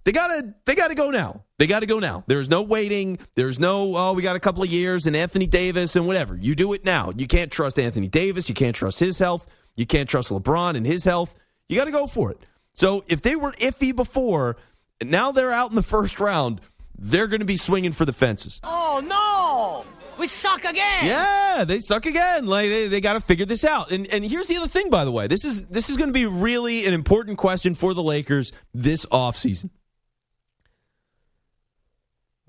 They 0.04 0.12
got 0.12 0.28
to 0.28 0.54
they 0.66 0.74
got 0.74 0.88
to 0.88 0.94
go 0.94 1.10
now. 1.10 1.44
They 1.58 1.66
got 1.66 1.80
to 1.80 1.86
go 1.86 1.98
now. 1.98 2.24
There's 2.26 2.50
no 2.50 2.62
waiting. 2.62 3.18
There's 3.36 3.58
no 3.58 3.96
oh 3.96 4.12
we 4.12 4.22
got 4.22 4.36
a 4.36 4.40
couple 4.40 4.62
of 4.62 4.68
years 4.68 5.06
and 5.06 5.16
Anthony 5.16 5.46
Davis 5.46 5.96
and 5.96 6.06
whatever. 6.06 6.36
You 6.36 6.54
do 6.54 6.72
it 6.74 6.84
now. 6.84 7.12
You 7.16 7.26
can't 7.26 7.50
trust 7.50 7.78
Anthony 7.78 8.08
Davis, 8.08 8.48
you 8.48 8.54
can't 8.54 8.76
trust 8.76 9.00
his 9.00 9.18
health, 9.18 9.46
you 9.76 9.86
can't 9.86 10.08
trust 10.08 10.30
LeBron 10.30 10.76
and 10.76 10.86
his 10.86 11.04
health. 11.04 11.34
You 11.68 11.76
got 11.76 11.86
to 11.86 11.92
go 11.92 12.06
for 12.06 12.30
it. 12.30 12.38
So 12.74 13.02
if 13.08 13.22
they 13.22 13.36
were 13.36 13.52
iffy 13.52 13.96
before, 13.96 14.56
now 15.02 15.32
they're 15.32 15.52
out 15.52 15.70
in 15.70 15.76
the 15.76 15.82
first 15.82 16.20
round, 16.20 16.60
they're 16.98 17.26
going 17.26 17.40
to 17.40 17.46
be 17.46 17.56
swinging 17.56 17.92
for 17.92 18.04
the 18.04 18.12
fences. 18.12 18.60
Oh 18.62 19.02
no! 19.04 19.86
We 20.18 20.26
suck 20.26 20.64
again. 20.64 21.06
Yeah, 21.06 21.64
they 21.66 21.78
suck 21.78 22.04
again. 22.04 22.46
Like 22.46 22.68
they, 22.68 22.88
they 22.88 23.00
got 23.00 23.14
to 23.14 23.20
figure 23.20 23.46
this 23.46 23.64
out. 23.64 23.90
And 23.90 24.06
and 24.08 24.24
here's 24.24 24.48
the 24.48 24.56
other 24.56 24.68
thing, 24.68 24.90
by 24.90 25.04
the 25.06 25.12
way. 25.12 25.28
This 25.28 25.44
is 25.44 25.64
this 25.66 25.88
is 25.88 25.96
going 25.96 26.10
to 26.10 26.14
be 26.14 26.26
really 26.26 26.84
an 26.86 26.92
important 26.92 27.38
question 27.38 27.74
for 27.74 27.94
the 27.94 28.02
Lakers 28.02 28.52
this 28.74 29.06
offseason. 29.06 29.70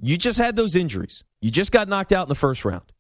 You 0.02 0.18
just 0.18 0.38
had 0.38 0.56
those 0.56 0.76
injuries. 0.76 1.24
You 1.42 1.52
just 1.52 1.72
got 1.72 1.88
knocked 1.88 2.12
out 2.12 2.24
in 2.24 2.30
the 2.30 2.36
first 2.36 2.66
round. 2.66 2.92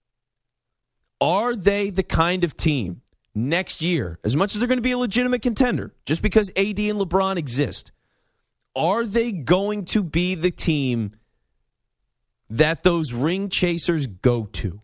Are 1.21 1.55
they 1.55 1.89
the 1.89 2.03
kind 2.03 2.43
of 2.43 2.57
team 2.57 3.01
next 3.33 3.81
year, 3.81 4.19
as 4.23 4.35
much 4.35 4.53
as 4.53 4.59
they're 4.59 4.67
going 4.67 4.77
to 4.77 4.83
be 4.83 4.91
a 4.91 4.97
legitimate 4.97 5.41
contender, 5.41 5.93
just 6.05 6.21
because 6.21 6.49
AD 6.49 6.79
and 6.79 6.99
LeBron 6.99 7.37
exist, 7.37 7.91
are 8.75 9.05
they 9.05 9.31
going 9.31 9.85
to 9.85 10.03
be 10.03 10.35
the 10.35 10.51
team 10.51 11.11
that 12.49 12.83
those 12.83 13.13
ring 13.13 13.49
chasers 13.49 14.07
go 14.07 14.45
to? 14.45 14.81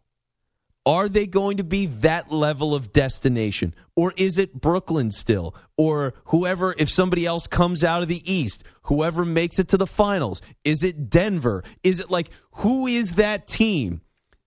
Are 0.86 1.08
they 1.08 1.28
going 1.28 1.58
to 1.58 1.64
be 1.64 1.86
that 1.86 2.32
level 2.32 2.74
of 2.74 2.92
destination? 2.92 3.76
Or 3.96 4.14
is 4.18 4.40
it 4.40 4.60
Brooklyn 4.60 5.12
still? 5.12 5.56
Or 5.78 6.16
whoever, 6.26 6.74
if 6.78 6.90
somebody 6.90 7.26
else 7.26 7.46
comes 7.46 7.84
out 7.84 8.02
of 8.02 8.08
the 8.08 8.22
East, 8.32 8.64
whoever 8.84 9.24
makes 9.24 9.60
it 9.60 9.68
to 9.70 9.78
the 9.78 9.86
finals? 9.86 10.42
Is 10.64 10.84
it 10.84 11.10
Denver? 11.10 11.64
Is 11.84 12.00
it 12.00 12.10
like, 12.10 12.30
who 12.54 12.88
is 12.88 13.14
that 13.14 13.48
team 13.48 14.02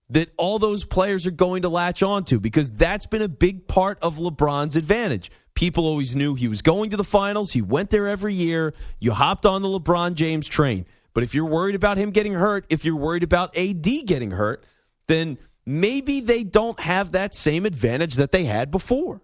that 0.09 0.29
all 0.37 0.59
those 0.59 0.83
players 0.83 1.25
are 1.25 1.31
going 1.31 1.61
to 1.61 1.69
latch 1.69 2.03
onto? 2.03 2.41
Because 2.41 2.69
that's 2.69 3.05
been 3.05 3.21
a 3.21 3.29
big 3.29 3.67
part 3.69 3.97
of 4.01 4.17
LeBron's 4.17 4.75
advantage. 4.75 5.31
People 5.53 5.85
always 5.85 6.17
knew 6.17 6.35
he 6.35 6.49
was 6.49 6.61
going 6.61 6.89
to 6.89 6.97
the 6.97 7.05
finals. 7.05 7.53
He 7.53 7.61
went 7.61 7.91
there 7.91 8.09
every 8.09 8.33
year. 8.33 8.73
You 8.99 9.13
hopped 9.13 9.45
on 9.45 9.61
the 9.61 9.69
LeBron 9.69 10.15
James 10.15 10.47
train. 10.47 10.85
But 11.13 11.23
if 11.23 11.33
you're 11.33 11.45
worried 11.45 11.75
about 11.75 11.97
him 11.97 12.11
getting 12.11 12.33
hurt, 12.33 12.65
if 12.69 12.83
you're 12.83 12.97
worried 12.97 13.23
about 13.23 13.57
AD 13.57 13.87
getting 14.05 14.31
hurt, 14.31 14.65
then 15.07 15.37
maybe 15.65 16.21
they 16.21 16.43
don't 16.43 16.79
have 16.79 17.13
that 17.13 17.33
same 17.33 17.65
advantage 17.65 18.15
that 18.15 18.31
they 18.31 18.45
had 18.45 18.71
before. 18.71 19.21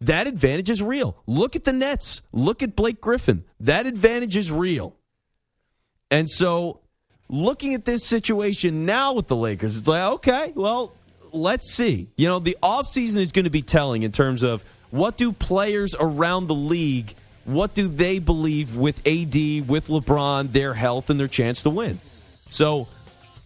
That 0.00 0.26
advantage 0.26 0.68
is 0.68 0.82
real. 0.82 1.16
Look 1.26 1.54
at 1.54 1.64
the 1.64 1.72
Nets. 1.72 2.22
Look 2.32 2.62
at 2.62 2.74
Blake 2.74 3.00
Griffin. 3.00 3.44
That 3.60 3.86
advantage 3.86 4.36
is 4.36 4.50
real. 4.50 4.96
And 6.10 6.28
so, 6.28 6.80
looking 7.28 7.74
at 7.74 7.84
this 7.84 8.04
situation 8.04 8.84
now 8.84 9.14
with 9.14 9.28
the 9.28 9.36
Lakers, 9.36 9.78
it's 9.78 9.86
like, 9.86 10.12
okay, 10.14 10.52
well, 10.56 10.92
let's 11.32 11.72
see. 11.72 12.08
You 12.16 12.28
know, 12.28 12.40
the 12.40 12.56
offseason 12.62 13.16
is 13.16 13.32
going 13.32 13.44
to 13.44 13.50
be 13.50 13.62
telling 13.62 14.02
in 14.02 14.12
terms 14.12 14.42
of 14.42 14.64
what 14.90 15.16
do 15.16 15.32
players 15.32 15.94
around 15.98 16.48
the 16.48 16.54
league 16.54 17.14
what 17.44 17.74
do 17.74 17.88
they 17.88 18.18
believe 18.18 18.76
with 18.76 18.98
AD, 19.00 19.34
with 19.68 19.88
LeBron, 19.88 20.52
their 20.52 20.74
health, 20.74 21.10
and 21.10 21.18
their 21.18 21.28
chance 21.28 21.62
to 21.62 21.70
win? 21.70 22.00
So 22.50 22.88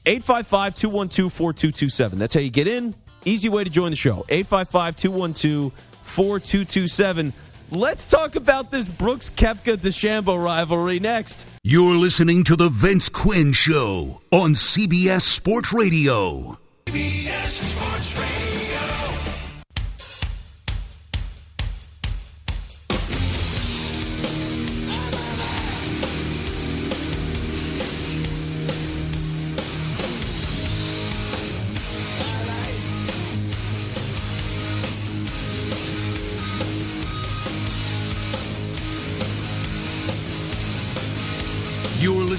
855 0.06 0.74
212 0.74 1.32
4227. 1.32 2.18
That's 2.18 2.34
how 2.34 2.40
you 2.40 2.50
get 2.50 2.68
in. 2.68 2.94
Easy 3.24 3.48
way 3.48 3.64
to 3.64 3.70
join 3.70 3.90
the 3.90 3.96
show. 3.96 4.24
855 4.28 4.96
212 4.96 5.72
4227. 6.02 7.32
Let's 7.72 8.06
talk 8.06 8.36
about 8.36 8.70
this 8.70 8.88
Brooks 8.88 9.28
Koepka 9.30 9.76
DeChambeau 9.76 10.42
rivalry 10.42 11.00
next. 11.00 11.44
You're 11.64 11.96
listening 11.96 12.44
to 12.44 12.54
The 12.54 12.68
Vince 12.68 13.08
Quinn 13.08 13.52
Show 13.52 14.20
on 14.30 14.52
CBS 14.52 15.22
Sports 15.22 15.72
Radio. 15.72 16.56
CBS 16.86 17.75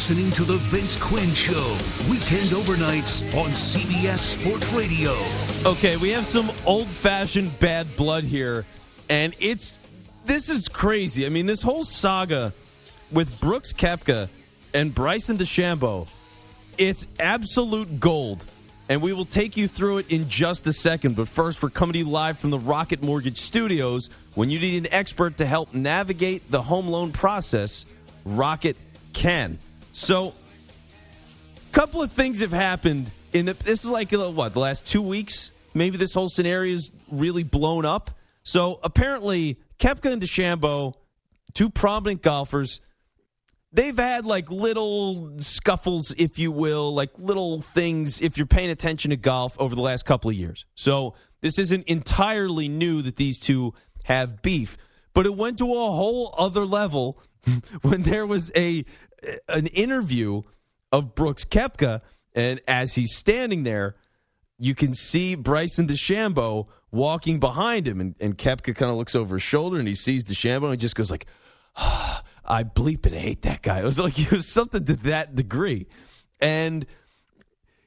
listening 0.08 0.32
to 0.32 0.46
The 0.46 0.56
Vince 0.60 0.96
Quinn 0.96 1.34
Show, 1.34 1.78
weekend 2.10 2.52
overnights 2.52 3.22
on 3.38 3.50
CBS 3.50 4.20
Sports 4.20 4.72
Radio. 4.72 5.14
Okay, 5.70 5.98
we 5.98 6.12
have 6.12 6.26
some 6.26 6.50
old 6.66 6.88
fashioned 6.88 7.60
bad 7.60 7.94
blood 7.98 8.24
here, 8.24 8.66
and 9.10 9.36
it's 9.38 9.74
this 10.26 10.50
is 10.50 10.70
crazy. 10.70 11.26
I 11.26 11.30
mean, 11.30 11.46
this 11.46 11.62
whole 11.62 11.84
saga 11.84 12.54
with 13.12 13.38
Brooks 13.42 13.74
Koepka 13.74 14.30
and 14.74 14.96
Bryson 14.96 15.38
DeChambeau, 15.38 16.08
it's 16.78 17.06
absolute 17.20 18.00
gold. 18.00 18.46
And 18.88 19.02
we 19.02 19.12
will 19.12 19.26
take 19.26 19.58
you 19.58 19.68
through 19.68 19.98
it 19.98 20.10
in 20.10 20.30
just 20.30 20.66
a 20.68 20.72
second. 20.72 21.18
But 21.18 21.28
first, 21.28 21.62
we're 21.62 21.70
coming 21.70 21.92
to 21.94 22.00
you 22.00 22.10
live 22.10 22.40
from 22.40 22.52
the 22.52 22.60
Rocket 22.60 23.04
Mortgage 23.04 23.42
Studios. 23.42 24.10
When 24.36 24.50
you 24.50 24.58
need 24.58 24.86
an 24.86 24.94
expert 24.94 25.36
to 25.38 25.46
help 25.46 25.74
navigate 25.74 26.50
the 26.50 26.62
home 26.62 26.88
loan 26.88 27.12
process, 27.12 27.86
Rocket 28.24 28.78
can. 29.12 29.60
So, 29.98 30.36
a 31.58 31.74
couple 31.74 32.04
of 32.04 32.12
things 32.12 32.40
have 32.42 32.52
happened 32.52 33.12
in 33.34 33.46
the. 33.46 33.54
This 33.56 33.84
is 33.84 33.90
like 33.90 34.12
what 34.12 34.54
the 34.54 34.60
last 34.60 34.86
two 34.86 35.02
weeks. 35.02 35.50
Maybe 35.74 35.98
this 35.98 36.14
whole 36.14 36.30
scenario 36.30 36.76
is 36.76 36.92
really 37.12 37.42
blown 37.42 37.84
up. 37.84 38.12
So 38.44 38.80
apparently, 38.84 39.58
Koepka 39.80 40.14
and 40.14 40.22
DeChambeau, 40.22 40.94
two 41.54 41.72
prominent 41.72 42.22
golfers, 42.22 42.80
they've 43.74 43.98
had 43.98 44.24
like 44.24 44.52
little 44.52 45.40
scuffles, 45.40 46.14
if 46.16 46.38
you 46.38 46.52
will, 46.52 46.94
like 46.94 47.18
little 47.18 47.62
things. 47.62 48.22
If 48.22 48.38
you're 48.38 48.46
paying 48.46 48.70
attention 48.70 49.10
to 49.10 49.18
golf 49.18 49.60
over 49.60 49.74
the 49.74 49.82
last 49.82 50.06
couple 50.06 50.30
of 50.30 50.36
years, 50.36 50.66
so 50.76 51.16
this 51.42 51.58
isn't 51.58 51.88
entirely 51.88 52.70
new 52.70 53.02
that 53.02 53.16
these 53.16 53.40
two 53.40 53.74
have 54.04 54.44
beef, 54.44 54.78
but 55.14 55.26
it 55.26 55.36
went 55.36 55.58
to 55.58 55.66
a 55.66 55.92
whole 55.92 56.36
other 56.38 56.66
level 56.66 57.20
when 57.82 58.04
there 58.04 58.28
was 58.28 58.52
a 58.56 58.86
an 59.48 59.68
interview 59.68 60.44
of 60.92 61.16
Brooks 61.16 61.46
Koepka, 61.46 62.02
and 62.34 62.62
as 62.68 62.94
he's 62.94 63.16
standing 63.16 63.64
there, 63.64 63.96
you 64.58 64.76
can 64.76 64.94
see 64.94 65.36
Bryson 65.36 65.88
DeChambeau 65.88 66.68
walking 66.92 67.40
behind 67.40 67.88
him, 67.88 68.00
and, 68.00 68.16
and 68.20 68.38
Koepka 68.38 68.76
kind 68.76 68.92
of 68.92 68.98
looks 68.98 69.16
over 69.16 69.36
his 69.36 69.44
shoulder 69.44 69.80
and 69.80 69.88
he 69.88 69.96
sees 69.96 70.24
DeChambeau 70.24 70.64
and 70.64 70.72
he 70.72 70.78
just 70.78 70.96
goes 70.96 71.12
like, 71.12 71.26
ah, 71.76 72.24
"I 72.46 72.64
bleep 72.64 73.06
and 73.06 73.16
hate 73.16 73.44
that 73.44 73.62
guy." 73.62 73.80
It 73.82 73.86
was 73.86 74.00
like 74.00 74.18
it 74.20 74.32
was 74.32 74.52
something 74.52 74.86
to 74.86 74.96
that 74.98 75.36
degree, 75.36 75.88
and. 76.40 76.86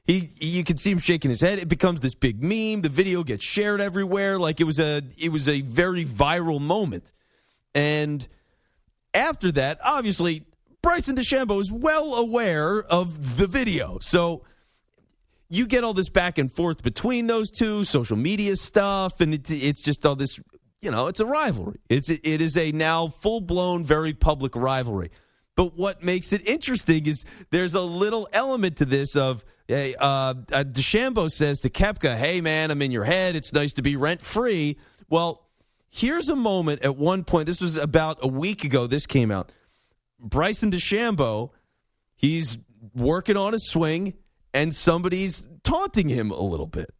He, 0.03 0.29
you 0.39 0.63
can 0.63 0.77
see 0.77 0.89
him 0.89 0.97
shaking 0.97 1.29
his 1.29 1.41
head. 1.41 1.59
It 1.59 1.69
becomes 1.69 2.01
this 2.01 2.15
big 2.15 2.41
meme. 2.41 2.81
The 2.81 2.89
video 2.89 3.23
gets 3.23 3.45
shared 3.45 3.79
everywhere. 3.79 4.39
Like 4.39 4.59
it 4.59 4.63
was 4.63 4.79
a, 4.79 5.03
it 5.15 5.31
was 5.31 5.47
a 5.47 5.61
very 5.61 6.03
viral 6.03 6.59
moment. 6.59 7.13
And 7.75 8.27
after 9.13 9.51
that, 9.53 9.79
obviously, 9.83 10.43
Bryson 10.81 11.15
DeChambeau 11.15 11.61
is 11.61 11.71
well 11.71 12.15
aware 12.15 12.81
of 12.81 13.37
the 13.37 13.45
video. 13.45 13.99
So 13.99 14.43
you 15.49 15.67
get 15.67 15.83
all 15.83 15.93
this 15.93 16.09
back 16.09 16.37
and 16.37 16.51
forth 16.51 16.81
between 16.81 17.27
those 17.27 17.51
two, 17.51 17.83
social 17.83 18.17
media 18.17 18.55
stuff, 18.55 19.21
and 19.21 19.33
it, 19.33 19.51
it's 19.51 19.81
just 19.81 20.05
all 20.05 20.15
this, 20.15 20.39
you 20.81 20.89
know, 20.89 21.07
it's 21.07 21.19
a 21.19 21.25
rivalry. 21.25 21.79
It's 21.89 22.09
it 22.09 22.41
is 22.41 22.57
a 22.57 22.71
now 22.71 23.07
full 23.07 23.41
blown, 23.41 23.83
very 23.83 24.13
public 24.13 24.55
rivalry. 24.55 25.11
But 25.55 25.77
what 25.77 26.01
makes 26.01 26.33
it 26.33 26.47
interesting 26.47 27.05
is 27.05 27.25
there's 27.51 27.75
a 27.75 27.81
little 27.81 28.27
element 28.31 28.77
to 28.77 28.85
this 28.85 29.15
of 29.15 29.45
hey, 29.67 29.93
uh, 29.99 30.33
uh, 30.51 30.63
DeChambeau 30.63 31.29
says 31.29 31.59
to 31.59 31.69
Koepka, 31.69 32.17
"Hey 32.17 32.41
man, 32.41 32.71
I'm 32.71 32.81
in 32.81 32.91
your 32.91 33.03
head. 33.03 33.35
It's 33.35 33.53
nice 33.53 33.73
to 33.73 33.81
be 33.81 33.97
rent 33.97 34.21
free." 34.21 34.77
Well, 35.09 35.45
here's 35.89 36.29
a 36.29 36.35
moment 36.35 36.81
at 36.83 36.95
one 36.95 37.23
point. 37.23 37.45
This 37.45 37.61
was 37.61 37.75
about 37.75 38.19
a 38.21 38.27
week 38.27 38.63
ago. 38.63 38.87
This 38.87 39.05
came 39.05 39.29
out. 39.29 39.51
Bryson 40.21 40.71
DeChambeau, 40.71 41.49
he's 42.15 42.57
working 42.93 43.37
on 43.37 43.53
his 43.53 43.67
swing, 43.67 44.13
and 44.53 44.73
somebody's 44.73 45.43
taunting 45.63 46.09
him 46.09 46.31
a 46.31 46.41
little 46.41 46.67
bit. 46.67 46.93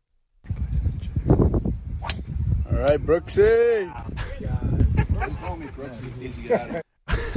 All 1.30 2.78
right, 2.78 3.00
Brooksy. 3.00 3.92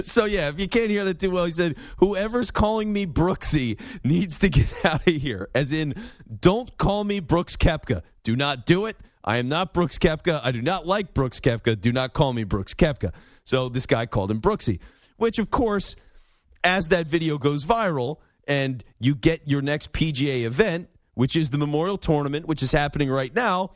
so 0.00 0.24
yeah, 0.24 0.48
if 0.48 0.58
you 0.58 0.68
can't 0.68 0.90
hear 0.90 1.04
that 1.04 1.18
too 1.18 1.30
well, 1.30 1.44
he 1.44 1.50
said, 1.50 1.76
"Whoever's 1.98 2.50
calling 2.50 2.92
me 2.92 3.06
Brooksy 3.06 3.78
needs 4.04 4.38
to 4.38 4.48
get 4.48 4.72
out 4.84 5.06
of 5.06 5.14
here." 5.14 5.48
As 5.54 5.72
in, 5.72 5.94
don't 6.40 6.76
call 6.78 7.04
me 7.04 7.20
Brooks 7.20 7.56
Koepka. 7.56 8.02
Do 8.22 8.36
not 8.36 8.66
do 8.66 8.86
it. 8.86 8.96
I 9.24 9.38
am 9.38 9.48
not 9.48 9.72
Brooks 9.72 9.98
Koepka. 9.98 10.40
I 10.42 10.52
do 10.52 10.62
not 10.62 10.86
like 10.86 11.14
Brooks 11.14 11.40
Koepka. 11.40 11.80
Do 11.80 11.92
not 11.92 12.12
call 12.12 12.32
me 12.32 12.44
Brooks 12.44 12.74
Koepka. 12.74 13.12
So 13.44 13.68
this 13.68 13.86
guy 13.86 14.06
called 14.06 14.30
him 14.30 14.40
Brooksy, 14.40 14.80
which 15.24 15.38
of 15.38 15.48
course, 15.48 15.96
as 16.62 16.88
that 16.88 17.06
video 17.06 17.38
goes 17.38 17.64
viral 17.64 18.18
and 18.46 18.84
you 19.00 19.14
get 19.14 19.48
your 19.48 19.62
next 19.62 19.90
PGA 19.90 20.44
event, 20.44 20.90
which 21.14 21.34
is 21.34 21.48
the 21.48 21.56
Memorial 21.56 21.96
Tournament, 21.96 22.46
which 22.46 22.62
is 22.62 22.70
happening 22.70 23.08
right 23.08 23.34
now. 23.34 23.70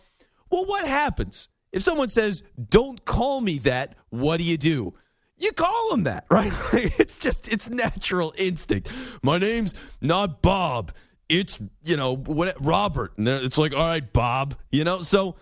Well, 0.50 0.66
what 0.66 0.86
happens 0.86 1.48
if 1.72 1.82
someone 1.82 2.10
says, 2.10 2.42
"Don't 2.68 3.02
call 3.06 3.40
me 3.40 3.56
that"? 3.60 3.94
What 4.10 4.36
do 4.36 4.44
you 4.44 4.58
do? 4.58 4.92
you 5.38 5.52
call 5.52 5.94
him 5.94 6.02
that, 6.02 6.26
right? 6.30 6.52
it's 6.98 7.16
just 7.16 7.48
it's 7.50 7.70
natural 7.70 8.34
instinct. 8.36 8.92
My 9.22 9.38
name's 9.38 9.72
not 10.02 10.42
Bob. 10.42 10.92
It's 11.30 11.58
you 11.82 11.96
know 11.96 12.14
what 12.14 12.54
Robert, 12.60 13.16
and 13.16 13.26
it's 13.26 13.56
like 13.56 13.74
all 13.74 13.88
right, 13.88 14.12
Bob. 14.12 14.54
You 14.70 14.84
know, 14.84 15.00
so 15.00 15.36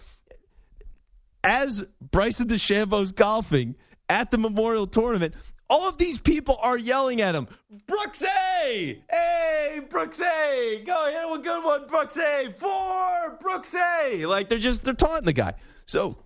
as 1.43 1.85
Bryson 2.01 2.47
DeChambeau's 2.47 3.11
golfing 3.11 3.75
at 4.09 4.31
the 4.31 4.39
Memorial 4.39 4.87
Tournament, 4.87 5.35
all 5.69 5.89
of 5.89 5.99
these 5.99 6.19
people 6.19 6.59
are 6.61 6.79
yelling 6.79 7.21
at 7.21 7.35
him, 7.35 7.49
Brooksy! 7.89 9.03
Hey, 9.11 9.81
Brooksy! 9.89 10.85
Go 10.85 11.07
hit 11.11 11.41
a 11.41 11.43
good 11.43 11.65
one, 11.65 11.87
Brooksy! 11.87 12.55
For 12.55 13.39
Brooksy! 13.39 14.27
Like 14.27 14.49
they're 14.49 14.59
just 14.59 14.85
they're 14.85 14.95
taunting 14.95 15.27
the 15.27 15.33
guy. 15.33 15.55
So 15.87 16.19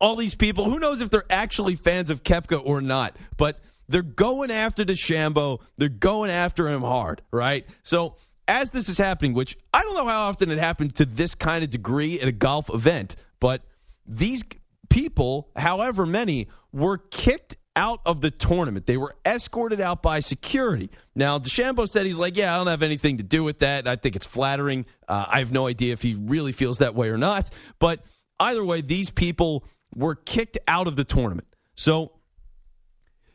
all 0.00 0.16
these 0.16 0.34
people, 0.34 0.64
who 0.64 0.78
knows 0.78 1.00
if 1.00 1.10
they're 1.10 1.24
actually 1.30 1.74
fans 1.74 2.10
of 2.10 2.22
Koepka 2.22 2.60
or 2.64 2.80
not, 2.80 3.16
but 3.36 3.60
they're 3.88 4.02
going 4.02 4.50
after 4.50 4.84
DeChambeau. 4.84 5.60
They're 5.76 5.88
going 5.88 6.30
after 6.30 6.68
him 6.68 6.82
hard, 6.82 7.22
right? 7.32 7.66
So 7.82 8.16
as 8.46 8.70
this 8.70 8.88
is 8.88 8.98
happening, 8.98 9.34
which 9.34 9.56
I 9.72 9.82
don't 9.82 9.94
know 9.94 10.06
how 10.06 10.28
often 10.28 10.50
it 10.50 10.58
happens 10.58 10.94
to 10.94 11.04
this 11.04 11.34
kind 11.34 11.64
of 11.64 11.70
degree 11.70 12.20
at 12.20 12.28
a 12.28 12.32
golf 12.32 12.72
event, 12.72 13.16
but 13.40 13.62
these 14.06 14.42
people, 14.88 15.50
however 15.54 16.06
many, 16.06 16.48
were 16.72 16.98
kicked 16.98 17.56
out 17.78 18.00
of 18.04 18.20
the 18.20 18.30
tournament. 18.32 18.86
They 18.86 18.96
were 18.96 19.14
escorted 19.24 19.80
out 19.80 20.02
by 20.02 20.18
security. 20.18 20.90
Now, 21.14 21.38
DeChambeau 21.38 21.86
said 21.86 22.06
he's 22.06 22.18
like, 22.18 22.36
yeah, 22.36 22.52
I 22.52 22.58
don't 22.58 22.66
have 22.66 22.82
anything 22.82 23.18
to 23.18 23.22
do 23.22 23.44
with 23.44 23.60
that. 23.60 23.86
I 23.86 23.94
think 23.94 24.16
it's 24.16 24.26
flattering. 24.26 24.84
Uh, 25.06 25.26
I 25.28 25.38
have 25.38 25.52
no 25.52 25.68
idea 25.68 25.92
if 25.92 26.02
he 26.02 26.16
really 26.20 26.50
feels 26.50 26.78
that 26.78 26.96
way 26.96 27.08
or 27.08 27.16
not. 27.16 27.48
But 27.78 28.04
either 28.40 28.64
way, 28.64 28.80
these 28.80 29.10
people 29.10 29.64
were 29.94 30.16
kicked 30.16 30.58
out 30.66 30.88
of 30.88 30.96
the 30.96 31.04
tournament. 31.04 31.46
So 31.76 32.14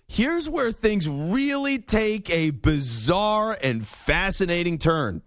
here's 0.09 0.49
where 0.49 0.73
things 0.73 1.07
really 1.07 1.77
take 1.77 2.29
a 2.29 2.49
bizarre 2.49 3.57
and 3.63 3.87
fascinating 3.87 4.77
turn. 4.77 5.21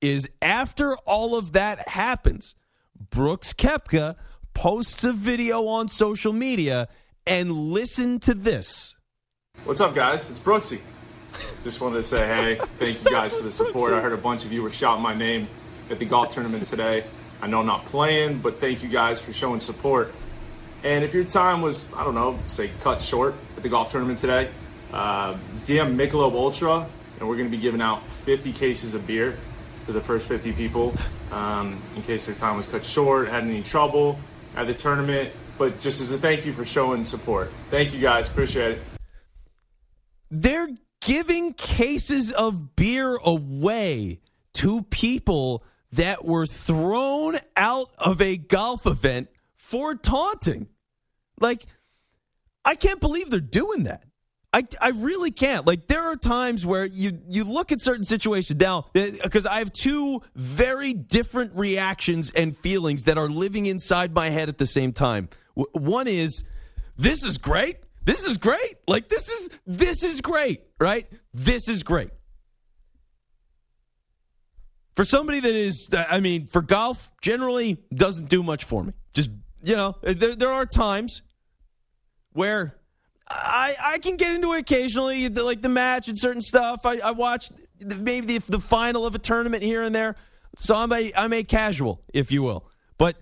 Is 0.00 0.28
after 0.42 0.96
all 1.06 1.38
of 1.38 1.52
that 1.52 1.88
happens, 1.88 2.56
Brooks 2.98 3.52
Koepka 3.52 4.16
posts 4.54 5.04
a 5.04 5.12
video 5.12 5.66
on 5.66 5.86
social 5.86 6.32
media 6.32 6.88
and 7.26 7.50
listen 7.50 8.20
to 8.20 8.34
this. 8.34 8.94
What's 9.64 9.80
up, 9.80 9.94
guys? 9.94 10.30
It's 10.30 10.38
Brooksy. 10.38 10.80
Just 11.64 11.80
wanted 11.80 11.96
to 11.96 12.04
say, 12.04 12.26
hey, 12.26 12.54
thank 12.78 13.04
you 13.04 13.10
guys 13.10 13.32
for 13.32 13.42
the 13.42 13.50
support. 13.50 13.92
I 13.92 14.00
heard 14.00 14.12
a 14.12 14.16
bunch 14.16 14.44
of 14.44 14.52
you 14.52 14.62
were 14.62 14.70
shouting 14.70 15.02
my 15.02 15.14
name 15.14 15.48
at 15.90 15.98
the 15.98 16.04
golf 16.04 16.32
tournament 16.32 16.64
today. 16.64 17.04
I 17.42 17.48
know 17.48 17.60
I'm 17.60 17.66
not 17.66 17.84
playing, 17.86 18.38
but 18.38 18.60
thank 18.60 18.82
you 18.82 18.88
guys 18.88 19.20
for 19.20 19.32
showing 19.32 19.60
support. 19.60 20.14
And 20.84 21.04
if 21.04 21.12
your 21.12 21.24
time 21.24 21.62
was, 21.62 21.84
I 21.94 22.04
don't 22.04 22.14
know, 22.14 22.38
say 22.46 22.70
cut 22.80 23.02
short 23.02 23.34
at 23.56 23.62
the 23.62 23.68
golf 23.68 23.90
tournament 23.90 24.18
today, 24.18 24.48
uh, 24.92 25.34
DM 25.64 25.96
Michelob 25.96 26.32
Ultra, 26.32 26.86
and 27.18 27.28
we're 27.28 27.36
going 27.36 27.50
to 27.50 27.56
be 27.56 27.60
giving 27.60 27.80
out 27.80 28.02
50 28.02 28.52
cases 28.52 28.94
of 28.94 29.06
beer 29.06 29.36
to 29.86 29.92
the 29.92 30.00
first 30.00 30.26
50 30.26 30.52
people 30.52 30.94
um, 31.32 31.80
in 31.96 32.02
case 32.02 32.26
their 32.26 32.34
time 32.34 32.56
was 32.56 32.66
cut 32.66 32.84
short, 32.84 33.28
had 33.28 33.44
any 33.44 33.62
trouble 33.62 34.18
at 34.54 34.66
the 34.66 34.74
tournament. 34.74 35.30
But 35.58 35.80
just 35.80 36.00
as 36.00 36.10
a 36.10 36.18
thank 36.18 36.44
you 36.44 36.52
for 36.52 36.64
showing 36.64 37.04
support. 37.04 37.50
Thank 37.70 37.94
you 37.94 38.00
guys. 38.00 38.28
Appreciate 38.28 38.72
it. 38.72 38.80
They're 40.30 40.68
giving 41.00 41.52
cases 41.54 42.32
of 42.32 42.76
beer 42.76 43.16
away 43.16 44.20
to 44.54 44.82
people 44.82 45.64
that 45.92 46.24
were 46.24 46.46
thrown 46.46 47.36
out 47.56 47.90
of 47.98 48.20
a 48.20 48.36
golf 48.36 48.86
event 48.86 49.28
for 49.56 49.94
taunting. 49.94 50.68
Like, 51.40 51.64
I 52.64 52.74
can't 52.74 53.00
believe 53.00 53.30
they're 53.30 53.40
doing 53.40 53.84
that. 53.84 54.02
I, 54.52 54.64
I 54.80 54.88
really 54.88 55.32
can't. 55.32 55.66
Like 55.66 55.86
there 55.86 56.02
are 56.02 56.16
times 56.16 56.64
where 56.64 56.86
you 56.86 57.18
you 57.28 57.44
look 57.44 57.72
at 57.72 57.82
certain 57.82 58.04
situations 58.04 58.58
now 58.58 58.86
uh, 58.94 59.08
because 59.22 59.44
I 59.44 59.58
have 59.58 59.70
two 59.70 60.22
very 60.34 60.94
different 60.94 61.54
reactions 61.54 62.30
and 62.30 62.56
feelings 62.56 63.02
that 63.02 63.18
are 63.18 63.28
living 63.28 63.66
inside 63.66 64.14
my 64.14 64.30
head 64.30 64.48
at 64.48 64.56
the 64.56 64.64
same 64.64 64.94
time. 64.94 65.28
One 65.72 66.06
is 66.06 66.44
this 66.96 67.24
is 67.24 67.38
great. 67.38 67.78
This 68.04 68.26
is 68.26 68.38
great. 68.38 68.76
Like 68.86 69.08
this 69.08 69.28
is 69.28 69.48
this 69.66 70.02
is 70.02 70.20
great, 70.20 70.60
right? 70.78 71.06
This 71.34 71.68
is 71.68 71.82
great. 71.82 72.10
For 74.94 75.04
somebody 75.04 75.40
that 75.40 75.54
is 75.54 75.88
I 75.92 76.20
mean, 76.20 76.46
for 76.46 76.62
golf 76.62 77.12
generally 77.20 77.78
doesn't 77.94 78.28
do 78.28 78.42
much 78.42 78.64
for 78.64 78.84
me. 78.84 78.92
Just, 79.12 79.30
you 79.62 79.76
know, 79.76 79.96
there 80.02 80.34
there 80.34 80.50
are 80.50 80.66
times 80.66 81.22
where 82.32 82.76
I, 83.28 83.74
I 83.82 83.98
can 83.98 84.16
get 84.16 84.32
into 84.34 84.52
it 84.52 84.60
occasionally, 84.60 85.28
like 85.28 85.62
the 85.62 85.68
match 85.68 86.08
and 86.08 86.18
certain 86.18 86.42
stuff. 86.42 86.86
I, 86.86 86.98
I 86.98 87.10
watch 87.10 87.50
maybe 87.80 88.38
the, 88.38 88.52
the 88.52 88.60
final 88.60 89.04
of 89.04 89.14
a 89.14 89.18
tournament 89.18 89.62
here 89.62 89.82
and 89.82 89.94
there, 89.94 90.16
so 90.56 90.74
I'm 90.74 90.92
a 90.92 91.10
I'm 91.16 91.32
a 91.32 91.42
casual, 91.42 92.02
if 92.14 92.30
you 92.30 92.42
will. 92.42 92.68
But 92.98 93.16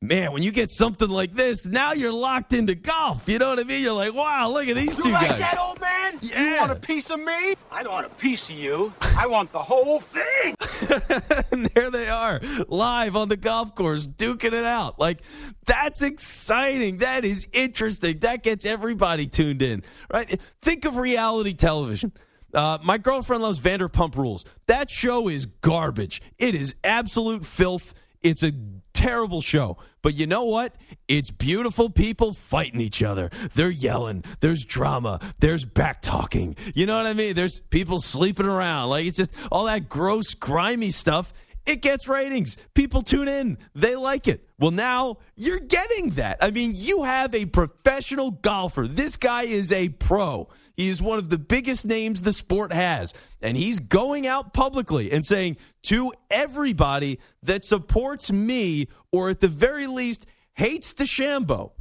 man, 0.00 0.32
when 0.32 0.42
you 0.42 0.50
get 0.50 0.70
something 0.70 1.08
like 1.08 1.32
this, 1.32 1.66
now 1.66 1.92
you're 1.92 2.12
locked 2.12 2.52
into 2.52 2.74
golf. 2.74 3.28
You 3.28 3.38
know 3.38 3.48
what 3.50 3.58
I 3.58 3.64
mean? 3.64 3.82
You're 3.82 3.92
like, 3.92 4.14
wow, 4.14 4.48
look 4.48 4.68
at 4.68 4.76
these 4.76 4.96
You 4.96 5.04
two 5.04 5.10
like 5.10 5.28
guys. 5.28 5.38
that, 5.38 5.58
old 5.58 5.80
man? 5.80 6.18
Yeah. 6.22 6.54
You 6.54 6.60
want 6.60 6.72
a 6.72 6.76
piece 6.76 7.10
of 7.10 7.20
me? 7.20 7.54
I 7.70 7.82
don't 7.82 7.92
want 7.92 8.06
a 8.06 8.10
piece 8.10 8.48
of 8.48 8.56
you. 8.56 8.92
I 9.00 9.26
want 9.26 9.52
the 9.52 9.58
whole 9.62 10.00
thing. 10.00 10.54
and 11.52 11.66
there 11.74 11.90
they 11.90 12.08
are, 12.08 12.40
live 12.68 13.16
on 13.16 13.28
the 13.28 13.36
golf 13.36 13.74
course, 13.74 14.06
duking 14.06 14.52
it 14.52 14.64
out. 14.64 14.98
Like, 14.98 15.22
that's 15.66 16.02
exciting. 16.02 16.98
That 16.98 17.24
is 17.24 17.46
interesting. 17.52 18.20
That 18.20 18.42
gets 18.42 18.64
everybody 18.64 19.26
tuned 19.26 19.62
in, 19.62 19.82
right? 20.12 20.40
Think 20.62 20.84
of 20.84 20.96
reality 20.96 21.54
television. 21.54 22.12
Uh, 22.54 22.78
my 22.82 22.96
girlfriend 22.96 23.42
loves 23.42 23.60
Vanderpump 23.60 24.16
Rules. 24.16 24.44
That 24.66 24.90
show 24.90 25.28
is 25.28 25.44
garbage. 25.46 26.22
It 26.38 26.54
is 26.54 26.74
absolute 26.82 27.44
filth. 27.44 27.92
It's 28.22 28.42
a 28.42 28.52
terrible 28.98 29.40
show. 29.40 29.76
But 30.02 30.14
you 30.14 30.26
know 30.26 30.44
what? 30.44 30.74
It's 31.06 31.30
beautiful 31.30 31.88
people 31.88 32.32
fighting 32.32 32.80
each 32.80 33.00
other. 33.02 33.30
They're 33.54 33.70
yelling. 33.70 34.24
There's 34.40 34.64
drama. 34.64 35.20
There's 35.38 35.64
back 35.64 36.02
talking. 36.02 36.56
You 36.74 36.86
know 36.86 36.96
what 36.96 37.06
I 37.06 37.12
mean? 37.12 37.34
There's 37.34 37.60
people 37.60 38.00
sleeping 38.00 38.46
around. 38.46 38.90
Like 38.90 39.06
it's 39.06 39.16
just 39.16 39.30
all 39.52 39.66
that 39.66 39.88
gross, 39.88 40.34
grimy 40.34 40.90
stuff. 40.90 41.32
It 41.68 41.82
gets 41.82 42.08
ratings. 42.08 42.56
People 42.72 43.02
tune 43.02 43.28
in. 43.28 43.58
They 43.74 43.94
like 43.94 44.26
it. 44.26 44.48
Well, 44.58 44.70
now 44.70 45.18
you're 45.36 45.60
getting 45.60 46.10
that. 46.10 46.38
I 46.40 46.50
mean, 46.50 46.72
you 46.74 47.02
have 47.02 47.34
a 47.34 47.44
professional 47.44 48.30
golfer. 48.30 48.88
This 48.88 49.18
guy 49.18 49.42
is 49.42 49.70
a 49.70 49.90
pro. 49.90 50.48
He 50.78 50.88
is 50.88 51.02
one 51.02 51.18
of 51.18 51.28
the 51.28 51.38
biggest 51.38 51.84
names 51.84 52.22
the 52.22 52.32
sport 52.32 52.72
has. 52.72 53.12
And 53.42 53.54
he's 53.54 53.80
going 53.80 54.26
out 54.26 54.54
publicly 54.54 55.12
and 55.12 55.26
saying 55.26 55.58
to 55.82 56.10
everybody 56.30 57.20
that 57.42 57.64
supports 57.64 58.32
me, 58.32 58.86
or 59.12 59.28
at 59.28 59.40
the 59.40 59.48
very 59.48 59.86
least 59.86 60.24
hates 60.54 60.94
DeChambeau, 60.94 61.72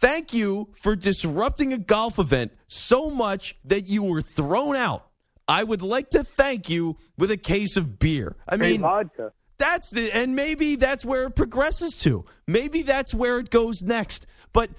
thank 0.00 0.32
you 0.32 0.68
for 0.74 0.94
disrupting 0.94 1.72
a 1.72 1.78
golf 1.78 2.20
event 2.20 2.52
so 2.68 3.10
much 3.10 3.56
that 3.64 3.88
you 3.88 4.04
were 4.04 4.22
thrown 4.22 4.76
out. 4.76 5.08
I 5.48 5.64
would 5.64 5.82
like 5.82 6.10
to 6.10 6.22
thank 6.24 6.68
you 6.70 6.96
with 7.18 7.30
a 7.30 7.36
case 7.36 7.76
of 7.76 7.98
beer. 7.98 8.36
I 8.48 8.56
Hey, 8.56 8.72
mean, 8.72 8.80
vodka. 8.82 9.32
that's 9.58 9.90
the, 9.90 10.10
and 10.12 10.34
maybe 10.36 10.76
that's 10.76 11.04
where 11.04 11.24
it 11.26 11.36
progresses 11.36 11.98
to. 12.00 12.24
Maybe 12.46 12.82
that's 12.82 13.12
where 13.12 13.38
it 13.38 13.50
goes 13.50 13.82
next. 13.82 14.26
But 14.52 14.70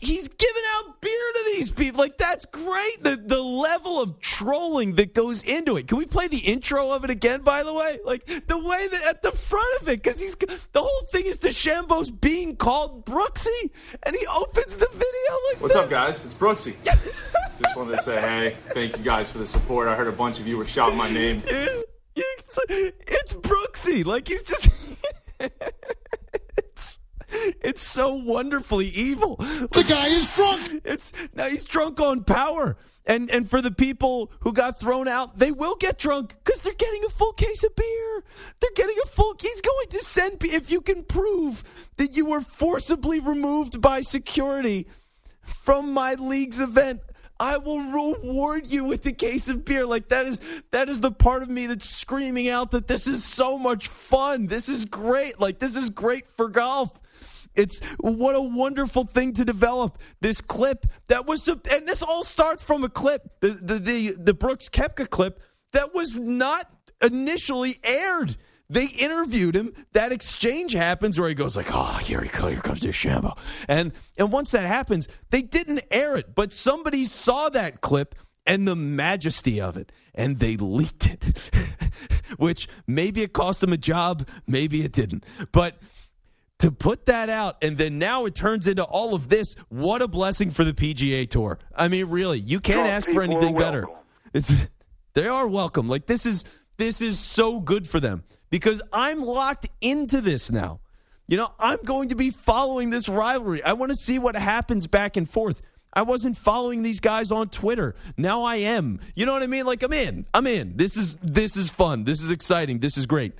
he's 0.00 0.28
giving 0.28 0.62
out 0.76 1.00
beer 1.02 1.12
to 1.34 1.42
these 1.54 1.70
people. 1.70 2.00
Like 2.00 2.16
that's 2.16 2.44
great. 2.46 3.02
The 3.02 3.16
the 3.16 3.40
level 3.42 4.00
of 4.00 4.18
trolling 4.20 4.94
that 4.94 5.12
goes 5.14 5.42
into 5.42 5.76
it. 5.76 5.88
Can 5.88 5.98
we 5.98 6.06
play 6.06 6.26
the 6.26 6.38
intro 6.38 6.92
of 6.92 7.04
it 7.04 7.10
again? 7.10 7.42
By 7.42 7.62
the 7.62 7.72
way, 7.74 7.98
like 8.04 8.24
the 8.46 8.58
way 8.58 8.88
that 8.88 9.02
at 9.06 9.22
the 9.22 9.30
front 9.32 9.82
of 9.82 9.88
it, 9.88 10.02
because 10.02 10.18
he's 10.18 10.34
the 10.36 10.80
whole 10.82 11.02
thing 11.12 11.26
is 11.26 11.38
DeChambeau's 11.38 12.10
being 12.10 12.56
called 12.56 13.04
Brooksy, 13.04 13.70
and 14.02 14.16
he 14.16 14.26
opens 14.26 14.74
the 14.76 14.88
video 14.90 15.34
like 15.52 15.60
What's 15.60 15.74
this. 15.74 15.84
up, 15.84 15.90
guys? 15.90 16.24
It's 16.24 16.34
Brooksy. 16.34 16.74
Just 17.62 17.76
wanted 17.76 17.96
to 17.96 18.02
say, 18.02 18.20
hey, 18.20 18.56
thank 18.68 18.96
you 18.96 19.04
guys 19.04 19.30
for 19.30 19.38
the 19.38 19.46
support. 19.46 19.86
I 19.86 19.94
heard 19.94 20.08
a 20.08 20.12
bunch 20.12 20.40
of 20.40 20.46
you 20.46 20.56
were 20.56 20.66
shouting 20.66 20.96
my 20.96 21.10
name. 21.10 21.42
It's, 22.16 22.58
it's 22.68 23.32
Brooksy. 23.32 24.04
Like 24.04 24.26
he's 24.26 24.42
just. 24.42 24.68
it's, 25.40 26.98
it's 27.30 27.80
so 27.80 28.14
wonderfully 28.14 28.88
evil. 28.88 29.36
The 29.36 29.84
guy 29.88 30.08
is 30.08 30.26
drunk. 30.32 30.82
It's 30.84 31.12
now 31.32 31.48
he's 31.48 31.64
drunk 31.64 32.00
on 32.00 32.24
power. 32.24 32.76
And 33.06 33.30
and 33.30 33.48
for 33.48 33.62
the 33.62 33.70
people 33.70 34.32
who 34.40 34.52
got 34.52 34.78
thrown 34.78 35.06
out, 35.06 35.38
they 35.38 35.52
will 35.52 35.76
get 35.76 35.98
drunk 35.98 36.34
because 36.44 36.60
they're 36.60 36.74
getting 36.74 37.04
a 37.04 37.08
full 37.08 37.32
case 37.32 37.62
of 37.62 37.74
beer. 37.76 38.24
They're 38.58 38.70
getting 38.74 38.96
a 39.04 39.06
full. 39.06 39.34
He's 39.40 39.60
going 39.60 39.86
to 39.90 40.00
send. 40.00 40.44
If 40.44 40.70
you 40.70 40.80
can 40.80 41.04
prove 41.04 41.62
that 41.96 42.16
you 42.16 42.26
were 42.26 42.40
forcibly 42.40 43.20
removed 43.20 43.80
by 43.80 44.00
security 44.00 44.88
from 45.42 45.92
my 45.92 46.14
league's 46.14 46.60
event. 46.60 47.00
I 47.40 47.56
will 47.56 47.80
reward 47.80 48.66
you 48.70 48.84
with 48.84 49.06
a 49.06 49.12
case 49.12 49.48
of 49.48 49.64
beer. 49.64 49.86
Like 49.86 50.08
that 50.08 50.26
is 50.26 50.40
that 50.72 50.90
is 50.90 51.00
the 51.00 51.10
part 51.10 51.42
of 51.42 51.48
me 51.48 51.66
that's 51.66 51.88
screaming 51.88 52.50
out 52.50 52.70
that 52.72 52.86
this 52.86 53.06
is 53.06 53.24
so 53.24 53.58
much 53.58 53.88
fun. 53.88 54.46
This 54.46 54.68
is 54.68 54.84
great. 54.84 55.40
Like 55.40 55.58
this 55.58 55.74
is 55.74 55.88
great 55.88 56.26
for 56.26 56.48
golf. 56.48 57.00
It's 57.54 57.80
what 57.98 58.36
a 58.36 58.42
wonderful 58.42 59.04
thing 59.04 59.32
to 59.34 59.44
develop. 59.44 59.98
This 60.20 60.40
clip 60.42 60.86
that 61.08 61.26
was, 61.26 61.48
and 61.48 61.88
this 61.88 62.02
all 62.02 62.22
starts 62.22 62.62
from 62.62 62.84
a 62.84 62.90
clip, 62.90 63.40
the 63.40 63.48
the 63.48 63.74
the, 63.78 64.10
the 64.18 64.34
Brooks 64.34 64.68
Koepka 64.68 65.08
clip 65.08 65.40
that 65.72 65.94
was 65.94 66.16
not 66.16 66.66
initially 67.02 67.78
aired. 67.82 68.36
They 68.70 68.86
interviewed 68.86 69.56
him. 69.56 69.74
That 69.94 70.12
exchange 70.12 70.72
happens 70.72 71.18
where 71.18 71.28
he 71.28 71.34
goes 71.34 71.56
like, 71.56 71.74
"Oh, 71.74 71.98
here 72.00 72.20
he 72.20 72.28
comes, 72.28 72.52
here 72.52 72.62
comes 72.62 72.80
DeChambeau," 72.80 73.36
and 73.66 73.92
and 74.16 74.30
once 74.30 74.52
that 74.52 74.64
happens, 74.64 75.08
they 75.30 75.42
didn't 75.42 75.82
air 75.90 76.16
it, 76.16 76.36
but 76.36 76.52
somebody 76.52 77.04
saw 77.04 77.48
that 77.48 77.80
clip 77.80 78.14
and 78.46 78.68
the 78.68 78.76
majesty 78.76 79.60
of 79.60 79.76
it, 79.76 79.90
and 80.14 80.38
they 80.38 80.56
leaked 80.56 81.08
it. 81.08 81.50
Which 82.36 82.68
maybe 82.86 83.22
it 83.22 83.32
cost 83.32 83.60
him 83.60 83.72
a 83.72 83.76
job, 83.76 84.26
maybe 84.46 84.82
it 84.82 84.92
didn't, 84.92 85.26
but 85.50 85.76
to 86.60 86.70
put 86.70 87.06
that 87.06 87.28
out 87.30 87.56
and 87.62 87.78
then 87.78 87.98
now 87.98 88.26
it 88.26 88.34
turns 88.34 88.68
into 88.68 88.84
all 88.84 89.14
of 89.14 89.30
this 89.30 89.56
what 89.70 90.02
a 90.02 90.06
blessing 90.06 90.50
for 90.50 90.62
the 90.62 90.74
pga 90.74 91.28
tour. 91.28 91.58
I 91.74 91.88
mean 91.88 92.06
really 92.10 92.38
you 92.38 92.60
can't 92.60 92.80
Drunk 92.80 92.90
ask 92.90 93.08
for 93.08 93.22
anything 93.22 93.56
better. 93.56 93.86
it's, 94.34 94.52
they 95.14 95.26
are 95.26 95.48
welcome. 95.48 95.88
Like 95.88 96.04
this 96.04 96.26
is 96.26 96.44
this 96.76 97.00
is 97.00 97.18
so 97.18 97.60
good 97.60 97.88
for 97.88 97.98
them 97.98 98.24
because 98.50 98.82
i'm 98.92 99.20
locked 99.20 99.68
into 99.80 100.20
this 100.20 100.50
now 100.50 100.80
you 101.26 101.36
know 101.36 101.50
i'm 101.58 101.78
going 101.84 102.08
to 102.08 102.14
be 102.14 102.30
following 102.30 102.90
this 102.90 103.08
rivalry 103.08 103.62
i 103.62 103.72
want 103.72 103.90
to 103.90 103.98
see 103.98 104.18
what 104.18 104.36
happens 104.36 104.86
back 104.86 105.16
and 105.16 105.28
forth 105.28 105.62
I 105.92 106.02
wasn't 106.02 106.36
following 106.36 106.82
these 106.82 107.00
guys 107.00 107.32
on 107.32 107.48
Twitter. 107.48 107.96
Now 108.16 108.44
I 108.44 108.56
am. 108.56 109.00
You 109.14 109.26
know 109.26 109.32
what 109.32 109.42
I 109.42 109.46
mean? 109.46 109.66
Like 109.66 109.82
I'm 109.82 109.92
in. 109.92 110.26
I'm 110.32 110.46
in. 110.46 110.76
This 110.76 110.96
is 110.96 111.16
this 111.16 111.56
is 111.56 111.70
fun. 111.70 112.04
This 112.04 112.22
is 112.22 112.30
exciting. 112.30 112.78
This 112.78 112.96
is 112.96 113.06
great. 113.06 113.32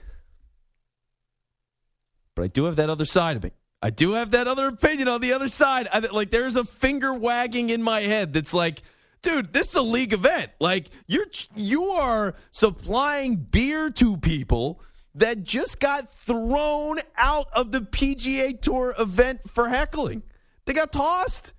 But 2.34 2.44
I 2.44 2.48
do 2.48 2.64
have 2.64 2.76
that 2.76 2.90
other 2.90 3.04
side 3.04 3.36
of 3.36 3.44
me. 3.44 3.52
I 3.82 3.90
do 3.90 4.12
have 4.12 4.32
that 4.32 4.46
other 4.46 4.66
opinion 4.66 5.08
on 5.08 5.20
the 5.20 5.32
other 5.32 5.48
side. 5.48 5.88
I, 5.92 6.00
like 6.00 6.30
there's 6.30 6.56
a 6.56 6.64
finger 6.64 7.14
wagging 7.14 7.70
in 7.70 7.82
my 7.82 8.00
head 8.00 8.32
that's 8.32 8.52
like, 8.52 8.82
dude, 9.22 9.52
this 9.52 9.68
is 9.68 9.74
a 9.76 9.82
league 9.82 10.12
event. 10.12 10.50
Like 10.58 10.90
you're 11.06 11.26
you 11.54 11.90
are 11.90 12.34
supplying 12.50 13.36
beer 13.36 13.90
to 13.90 14.16
people 14.16 14.82
that 15.14 15.42
just 15.42 15.80
got 15.80 16.08
thrown 16.10 16.98
out 17.16 17.48
of 17.52 17.72
the 17.72 17.80
PGA 17.80 18.60
Tour 18.60 18.94
event 18.98 19.40
for 19.48 19.68
heckling. 19.68 20.22
They 20.64 20.72
got 20.72 20.92
tossed. 20.92 21.52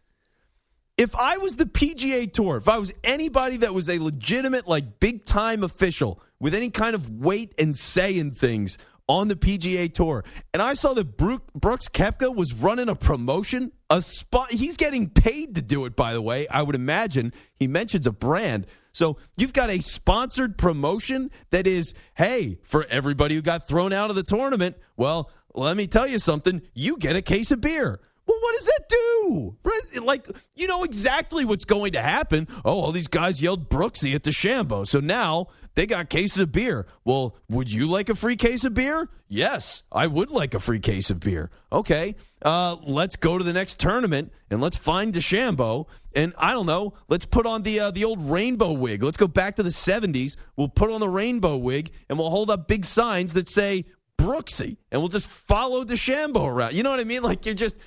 If 0.97 1.15
I 1.15 1.37
was 1.37 1.55
the 1.55 1.65
PGA 1.65 2.31
Tour, 2.31 2.57
if 2.57 2.69
I 2.69 2.77
was 2.77 2.93
anybody 3.03 3.57
that 3.57 3.73
was 3.73 3.89
a 3.89 3.97
legitimate, 3.97 4.67
like 4.67 4.99
big 4.99 5.25
time 5.25 5.63
official 5.63 6.21
with 6.39 6.53
any 6.53 6.69
kind 6.69 6.95
of 6.95 7.09
weight 7.09 7.53
and 7.57 7.75
say 7.75 8.17
in 8.17 8.31
things 8.31 8.77
on 9.11 9.27
the 9.27 9.35
PGA 9.35 9.93
Tour, 9.93 10.23
and 10.53 10.61
I 10.61 10.73
saw 10.73 10.93
that 10.93 11.17
Brook, 11.17 11.43
Brooks 11.53 11.89
Koepka 11.89 12.33
was 12.33 12.53
running 12.53 12.88
a 12.88 12.95
promotion, 12.95 13.73
a 13.89 14.01
spot. 14.01 14.51
He's 14.51 14.77
getting 14.77 15.09
paid 15.09 15.55
to 15.55 15.61
do 15.61 15.85
it, 15.85 15.97
by 15.97 16.13
the 16.13 16.21
way. 16.21 16.47
I 16.47 16.63
would 16.63 16.75
imagine 16.75 17.33
he 17.53 17.67
mentions 17.67 18.07
a 18.07 18.11
brand. 18.11 18.67
So 18.93 19.17
you've 19.35 19.53
got 19.53 19.69
a 19.69 19.81
sponsored 19.81 20.57
promotion 20.57 21.29
that 21.49 21.67
is, 21.67 21.93
hey, 22.15 22.59
for 22.63 22.85
everybody 22.89 23.35
who 23.35 23.41
got 23.41 23.67
thrown 23.67 23.91
out 23.91 24.09
of 24.09 24.15
the 24.15 24.23
tournament, 24.23 24.77
well, 24.95 25.29
let 25.53 25.75
me 25.75 25.88
tell 25.88 26.07
you 26.07 26.17
something. 26.17 26.61
You 26.73 26.97
get 26.97 27.17
a 27.17 27.21
case 27.21 27.51
of 27.51 27.59
beer. 27.59 27.99
Well, 28.25 28.39
what 28.39 28.55
does 28.55 28.65
that 28.65 28.88
do? 28.88 29.57
Like, 30.01 30.27
you 30.55 30.67
know 30.67 30.85
exactly 30.85 31.43
what's 31.43 31.65
going 31.65 31.93
to 31.93 32.01
happen. 32.01 32.47
Oh, 32.63 32.79
all 32.79 32.91
these 32.91 33.09
guys 33.09 33.41
yelled 33.41 33.69
Brooksy 33.69 34.15
at 34.15 34.23
DeChambeau. 34.23 34.88
So 34.88 34.99
now 35.01 35.47
they 35.76 35.85
got 35.85 36.10
cases 36.10 36.38
of 36.39 36.52
beer. 36.52 36.85
Well, 37.06 37.38
would 37.49 37.72
you 37.72 37.88
like 37.88 38.10
a 38.10 38.15
free 38.15 38.35
case 38.35 38.64
of 38.64 38.73
beer? 38.73 39.07
Yes, 39.27 39.84
I 39.91 40.07
would 40.07 40.30
like 40.30 40.53
a 40.53 40.60
free 40.60 40.80
case 40.80 41.10
of 41.10 41.19
beer. 41.19 41.49
Okay, 41.72 42.15
uh, 42.43 42.76
let's 42.84 43.15
go 43.15 43.38
to 43.38 43.43
the 43.43 43.53
next 43.53 43.80
tournament 43.80 44.31
and 44.49 44.61
let's 44.61 44.76
find 44.76 45.14
DeChambeau. 45.14 45.88
And 46.15 46.34
I 46.38 46.52
don't 46.52 46.65
know, 46.65 46.93
let's 47.07 47.26
put 47.26 47.45
on 47.45 47.64
the 47.64 47.80
uh, 47.80 47.91
the 47.91 48.03
old 48.03 48.22
rainbow 48.22 48.73
wig. 48.73 49.03
Let's 49.03 49.18
go 49.18 49.27
back 49.27 49.56
to 49.56 49.64
the 49.64 49.69
70s. 49.69 50.35
We'll 50.57 50.68
put 50.68 50.91
on 50.91 50.99
the 50.99 51.10
rainbow 51.10 51.57
wig 51.57 51.91
and 52.10 52.19
we'll 52.19 52.30
hold 52.30 52.49
up 52.49 52.68
big 52.68 52.84
signs 52.84 53.34
that 53.34 53.48
say 53.48 53.85
Brooksy 54.18 54.77
and 54.91 55.02
we'll 55.02 55.10
just 55.10 55.27
follow 55.27 55.85
DeChambeau 55.85 56.45
around. 56.45 56.73
You 56.73 56.84
know 56.84 56.91
what 56.91 56.99
I 56.99 57.06
mean? 57.06 57.23
Like 57.23 57.45
you're 57.45 57.56
just 57.56 57.77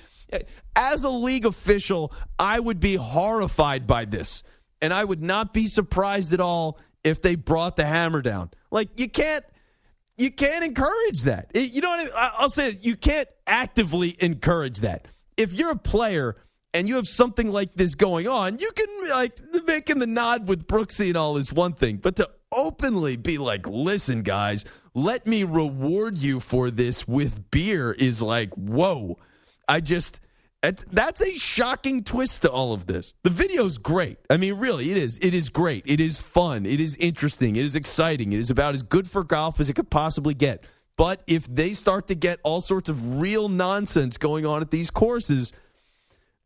as 0.75 1.03
a 1.03 1.09
league 1.09 1.45
official, 1.45 2.13
I 2.37 2.59
would 2.59 2.79
be 2.79 2.95
horrified 2.95 3.87
by 3.87 4.05
this. 4.05 4.43
And 4.81 4.93
I 4.93 5.03
would 5.03 5.21
not 5.21 5.53
be 5.53 5.67
surprised 5.67 6.33
at 6.33 6.39
all 6.39 6.79
if 7.05 7.21
they 7.21 7.35
brought 7.35 7.77
the 7.77 7.85
hammer 7.85 8.21
down. 8.21 8.49
Like 8.71 8.99
you 8.99 9.09
can't 9.09 9.45
you 10.17 10.31
can't 10.31 10.63
encourage 10.65 11.21
that. 11.23 11.51
It- 11.53 11.71
you 11.73 11.81
know 11.81 11.89
what 11.89 11.99
I 11.99 12.03
mean? 12.03 12.13
I'll 12.15 12.49
say 12.49 12.77
you 12.81 12.95
can't 12.97 13.27
actively 13.47 14.15
encourage 14.19 14.79
that. 14.79 15.07
If 15.37 15.53
you're 15.53 15.71
a 15.71 15.77
player 15.77 16.35
and 16.73 16.87
you 16.87 16.95
have 16.95 17.07
something 17.07 17.51
like 17.51 17.73
this 17.75 17.95
going 17.95 18.27
on, 18.27 18.57
you 18.59 18.71
can 18.75 19.09
like 19.09 19.39
making 19.65 19.99
the 19.99 20.07
nod 20.07 20.47
with 20.47 20.67
Brooksy 20.67 21.07
and 21.09 21.17
all 21.17 21.37
is 21.37 21.53
one 21.53 21.73
thing, 21.73 21.97
but 21.97 22.15
to 22.17 22.29
openly 22.51 23.17
be 23.17 23.37
like, 23.37 23.67
"Listen, 23.67 24.23
guys, 24.23 24.65
let 24.93 25.27
me 25.27 25.43
reward 25.43 26.17
you 26.17 26.39
for 26.39 26.71
this 26.71 27.07
with 27.07 27.51
beer," 27.51 27.91
is 27.91 28.21
like, 28.21 28.53
whoa. 28.55 29.17
I 29.67 29.81
just 29.81 30.19
that's, 30.65 30.83
that's 30.91 31.21
a 31.21 31.35
shocking 31.35 32.03
twist 32.03 32.41
to 32.41 32.49
all 32.49 32.73
of 32.73 32.87
this. 32.87 33.13
The 33.21 33.29
video's 33.29 33.77
great. 33.77 34.17
I 34.31 34.37
mean, 34.37 34.55
really, 34.55 34.89
it 34.89 34.97
is. 34.97 35.19
It 35.21 35.35
is 35.35 35.49
great. 35.49 35.83
It 35.85 35.99
is 35.99 36.19
fun. 36.19 36.65
It 36.65 36.79
is 36.79 36.95
interesting. 36.95 37.55
It 37.55 37.65
is 37.65 37.75
exciting. 37.75 38.33
It 38.33 38.39
is 38.39 38.49
about 38.49 38.73
as 38.73 38.81
good 38.81 39.07
for 39.07 39.23
golf 39.23 39.59
as 39.59 39.69
it 39.69 39.75
could 39.75 39.91
possibly 39.91 40.33
get. 40.33 40.63
But 40.97 41.21
if 41.27 41.45
they 41.45 41.73
start 41.73 42.07
to 42.07 42.15
get 42.15 42.39
all 42.41 42.61
sorts 42.61 42.89
of 42.89 43.19
real 43.19 43.47
nonsense 43.47 44.17
going 44.17 44.47
on 44.47 44.63
at 44.63 44.71
these 44.71 44.89
courses, 44.89 45.53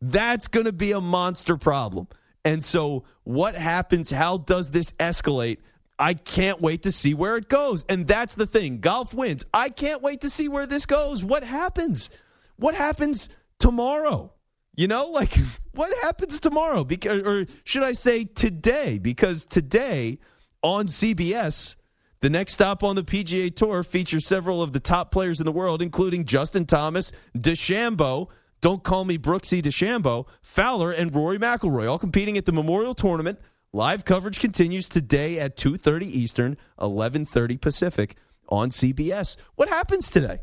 that's 0.02 0.50
going 0.50 0.66
to 0.66 0.74
be 0.74 0.92
a 0.92 1.00
monster 1.00 1.56
problem. 1.56 2.10
And 2.44 2.62
so, 2.62 3.06
what 3.24 3.56
happens? 3.56 4.10
How 4.10 4.36
does 4.36 4.70
this 4.72 4.92
escalate? 5.00 5.60
I 5.98 6.14
can't 6.14 6.60
wait 6.60 6.84
to 6.84 6.92
see 6.92 7.14
where 7.14 7.38
it 7.38 7.48
goes. 7.48 7.86
And 7.88 8.06
that's 8.06 8.36
the 8.36 8.46
thing. 8.46 8.82
Golf 8.82 9.14
wins. 9.14 9.46
I 9.54 9.70
can't 9.70 10.02
wait 10.02 10.20
to 10.22 10.30
see 10.30 10.50
where 10.50 10.68
this 10.68 10.86
goes. 10.86 11.24
What 11.24 11.46
happens? 11.46 12.10
What 12.58 12.76
happens 12.76 13.30
tomorrow? 13.60 14.34
You 14.76 14.88
know, 14.88 15.08
like 15.08 15.38
what 15.74 15.94
happens 16.04 16.40
tomorrow? 16.40 16.84
Because, 16.84 17.22
or 17.24 17.46
should 17.64 17.84
I 17.84 17.92
say 17.92 18.26
today? 18.26 18.98
Because 18.98 19.46
today 19.46 20.20
on 20.64 20.86
CBS, 20.88 21.76
the 22.22 22.30
next 22.30 22.54
stop 22.54 22.84
on 22.84 22.96
the 22.96 23.04
PGA 23.04 23.56
Tour 23.56 23.84
features 23.84 24.26
several 24.26 24.62
of 24.62 24.74
the 24.74 24.80
top 24.80 25.12
players 25.12 25.40
in 25.40 25.46
the 25.46 25.52
world, 25.52 25.82
including 25.82 26.26
Justin 26.26 26.66
Thomas, 26.66 27.12
DeChambeau, 27.38 28.28
don't 28.62 28.84
call 28.84 29.06
me 29.06 29.18
Brooksy 29.18 29.62
DeChambeau, 29.62 30.28
Fowler, 30.42 30.92
and 30.92 31.14
Rory 31.16 31.40
McIlroy, 31.40 31.90
all 31.90 31.98
competing 31.98 32.38
at 32.38 32.46
the 32.46 32.52
Memorial 32.52 32.94
Tournament. 32.94 33.40
Live 33.72 34.04
coverage 34.04 34.40
continues 34.40 34.90
today 34.90 35.40
at 35.40 35.56
2:30 35.56 36.08
Eastern, 36.08 36.58
11:30 36.80 37.58
Pacific 37.58 38.18
on 38.50 38.70
CBS. 38.70 39.38
What 39.56 39.70
happens 39.70 40.10
today? 40.10 40.42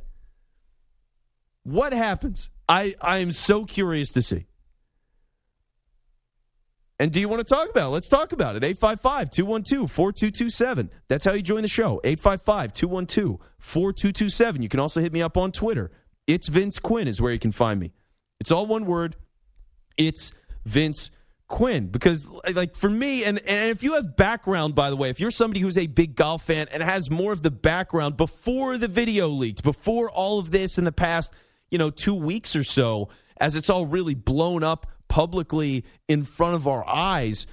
What 1.64 1.92
happens? 1.92 2.50
I 2.68 2.94
I 3.00 3.18
am 3.18 3.30
so 3.30 3.64
curious 3.64 4.10
to 4.10 4.22
see. 4.22 4.46
And 6.98 7.12
do 7.12 7.20
you 7.20 7.28
want 7.28 7.46
to 7.46 7.54
talk 7.54 7.68
about 7.68 7.88
it? 7.88 7.92
Let's 7.92 8.08
talk 8.08 8.32
about 8.32 8.56
it. 8.56 8.64
855 8.64 9.30
212 9.30 9.90
4227. 9.90 10.90
That's 11.08 11.24
how 11.24 11.32
you 11.32 11.42
join 11.42 11.62
the 11.62 11.68
show. 11.68 12.00
855 12.04 12.72
212 12.72 13.38
4227. 13.58 14.62
You 14.62 14.68
can 14.68 14.80
also 14.80 15.00
hit 15.00 15.12
me 15.12 15.20
up 15.20 15.36
on 15.36 15.52
Twitter. 15.52 15.90
It's 16.26 16.48
Vince 16.48 16.78
Quinn, 16.78 17.06
is 17.06 17.20
where 17.20 17.32
you 17.32 17.38
can 17.38 17.52
find 17.52 17.78
me. 17.78 17.92
It's 18.40 18.50
all 18.50 18.66
one 18.66 18.86
word. 18.86 19.16
It's 19.98 20.32
Vince 20.64 21.10
Quinn. 21.48 21.88
Because, 21.88 22.28
like, 22.54 22.74
for 22.74 22.88
me, 22.88 23.24
and, 23.24 23.38
and 23.46 23.70
if 23.70 23.82
you 23.82 23.94
have 23.94 24.16
background, 24.16 24.74
by 24.74 24.88
the 24.88 24.96
way, 24.96 25.10
if 25.10 25.20
you're 25.20 25.30
somebody 25.30 25.60
who's 25.60 25.78
a 25.78 25.86
big 25.86 26.16
golf 26.16 26.44
fan 26.44 26.66
and 26.72 26.82
has 26.82 27.10
more 27.10 27.32
of 27.32 27.42
the 27.42 27.50
background 27.50 28.16
before 28.16 28.78
the 28.78 28.88
video 28.88 29.28
leaked, 29.28 29.62
before 29.62 30.10
all 30.10 30.38
of 30.38 30.50
this 30.50 30.78
in 30.78 30.84
the 30.84 30.92
past, 30.92 31.32
you 31.70 31.78
know, 31.78 31.90
two 31.90 32.14
weeks 32.14 32.54
or 32.56 32.62
so, 32.62 33.08
as 33.38 33.56
it's 33.56 33.70
all 33.70 33.86
really 33.86 34.14
blown 34.14 34.62
up 34.62 34.86
publicly 35.08 35.84
in 36.08 36.24
front 36.24 36.54
of 36.54 36.66
our 36.66 36.86
eyes. 36.88 37.46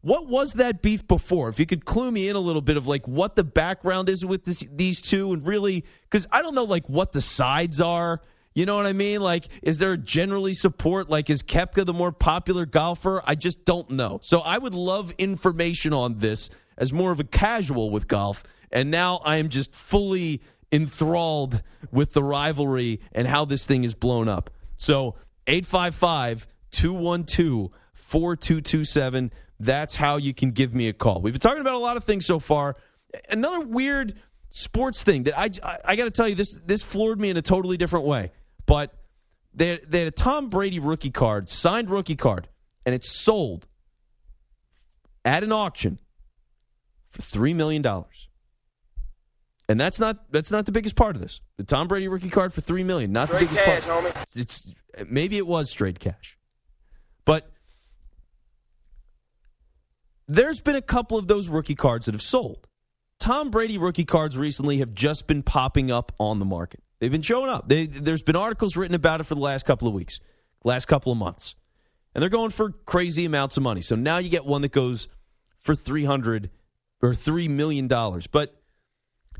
What 0.00 0.28
was 0.28 0.54
that 0.54 0.80
beef 0.80 1.06
before? 1.06 1.48
If 1.48 1.58
you 1.58 1.66
could 1.66 1.84
clue 1.84 2.10
me 2.10 2.28
in 2.28 2.36
a 2.36 2.40
little 2.40 2.62
bit 2.62 2.76
of 2.76 2.86
like 2.86 3.06
what 3.08 3.36
the 3.36 3.44
background 3.44 4.08
is 4.08 4.24
with 4.24 4.44
this, 4.44 4.64
these 4.70 5.00
two, 5.00 5.32
and 5.32 5.44
really, 5.44 5.84
because 6.02 6.26
I 6.30 6.42
don't 6.42 6.54
know 6.54 6.64
like 6.64 6.88
what 6.88 7.12
the 7.12 7.20
sides 7.20 7.80
are. 7.80 8.20
You 8.54 8.66
know 8.66 8.76
what 8.76 8.86
I 8.86 8.92
mean? 8.92 9.20
Like, 9.20 9.46
is 9.62 9.78
there 9.78 9.96
generally 9.96 10.52
support? 10.52 11.08
Like, 11.08 11.30
is 11.30 11.42
Koepka 11.42 11.86
the 11.86 11.92
more 11.92 12.10
popular 12.10 12.66
golfer? 12.66 13.22
I 13.24 13.36
just 13.36 13.64
don't 13.64 13.90
know. 13.90 14.18
So 14.22 14.40
I 14.40 14.58
would 14.58 14.74
love 14.74 15.12
information 15.18 15.92
on 15.92 16.18
this 16.18 16.50
as 16.76 16.92
more 16.92 17.12
of 17.12 17.20
a 17.20 17.24
casual 17.24 17.90
with 17.90 18.08
golf. 18.08 18.42
And 18.72 18.90
now 18.90 19.20
I 19.24 19.36
am 19.36 19.48
just 19.48 19.72
fully 19.72 20.42
enthralled 20.70 21.62
with 21.90 22.12
the 22.12 22.22
rivalry 22.22 23.00
and 23.12 23.26
how 23.26 23.44
this 23.44 23.64
thing 23.64 23.84
is 23.84 23.94
blown 23.94 24.28
up. 24.28 24.50
So 24.76 25.16
855 25.46 26.46
212 26.70 27.70
4227. 27.94 29.32
That's 29.60 29.94
how 29.94 30.16
you 30.16 30.32
can 30.32 30.52
give 30.52 30.74
me 30.74 30.88
a 30.88 30.92
call. 30.92 31.20
We've 31.20 31.32
been 31.32 31.40
talking 31.40 31.60
about 31.60 31.74
a 31.74 31.78
lot 31.78 31.96
of 31.96 32.04
things 32.04 32.24
so 32.26 32.38
far. 32.38 32.76
Another 33.28 33.60
weird 33.60 34.14
sports 34.50 35.02
thing 35.02 35.24
that 35.24 35.38
I, 35.38 35.50
I, 35.62 35.78
I 35.84 35.96
got 35.96 36.04
to 36.04 36.10
tell 36.10 36.28
you, 36.28 36.34
this, 36.34 36.54
this 36.64 36.82
floored 36.82 37.20
me 37.20 37.30
in 37.30 37.36
a 37.36 37.42
totally 37.42 37.76
different 37.76 38.06
way. 38.06 38.30
But 38.66 38.94
they, 39.54 39.80
they 39.86 40.00
had 40.00 40.08
a 40.08 40.12
Tom 40.12 40.48
Brady 40.48 40.78
rookie 40.78 41.10
card, 41.10 41.48
signed 41.48 41.90
rookie 41.90 42.16
card, 42.16 42.48
and 42.86 42.94
it's 42.94 43.10
sold 43.10 43.66
at 45.24 45.42
an 45.42 45.52
auction 45.52 45.98
for 47.10 47.22
$3 47.22 47.54
million. 47.54 47.82
And 49.68 49.78
that's 49.78 49.98
not 50.00 50.32
that's 50.32 50.50
not 50.50 50.64
the 50.66 50.72
biggest 50.72 50.96
part 50.96 51.14
of 51.14 51.20
this. 51.20 51.40
The 51.58 51.64
Tom 51.64 51.88
Brady 51.88 52.08
rookie 52.08 52.30
card 52.30 52.52
for 52.54 52.62
three 52.62 52.82
million, 52.84 53.12
not 53.12 53.28
Straight 53.28 53.50
the 53.50 53.56
biggest 53.56 53.64
cash, 53.64 53.82
part. 53.82 54.04
homie. 54.04 54.24
It's 54.34 54.74
maybe 55.08 55.36
it 55.36 55.46
was 55.46 55.70
straight 55.70 55.98
cash, 56.00 56.38
but 57.26 57.50
there's 60.26 60.60
been 60.60 60.76
a 60.76 60.82
couple 60.82 61.18
of 61.18 61.26
those 61.26 61.48
rookie 61.48 61.74
cards 61.74 62.06
that 62.06 62.14
have 62.14 62.22
sold. 62.22 62.66
Tom 63.18 63.50
Brady 63.50 63.78
rookie 63.78 64.04
cards 64.04 64.38
recently 64.38 64.78
have 64.78 64.94
just 64.94 65.26
been 65.26 65.42
popping 65.42 65.90
up 65.90 66.12
on 66.18 66.38
the 66.38 66.44
market. 66.44 66.80
They've 67.00 67.12
been 67.12 67.22
showing 67.22 67.50
up. 67.50 67.68
They, 67.68 67.86
there's 67.86 68.22
been 68.22 68.36
articles 68.36 68.76
written 68.76 68.94
about 68.94 69.20
it 69.20 69.24
for 69.24 69.34
the 69.34 69.40
last 69.40 69.66
couple 69.66 69.86
of 69.88 69.94
weeks, 69.94 70.18
last 70.64 70.86
couple 70.86 71.12
of 71.12 71.18
months, 71.18 71.54
and 72.14 72.22
they're 72.22 72.28
going 72.30 72.50
for 72.50 72.70
crazy 72.70 73.24
amounts 73.24 73.56
of 73.56 73.62
money. 73.62 73.80
So 73.82 73.96
now 73.96 74.18
you 74.18 74.28
get 74.30 74.44
one 74.46 74.62
that 74.62 74.72
goes 74.72 75.08
for 75.60 75.74
three 75.74 76.04
hundred 76.04 76.50
or 77.02 77.14
three 77.14 77.48
million 77.48 77.86
dollars, 77.86 78.26
but 78.26 78.57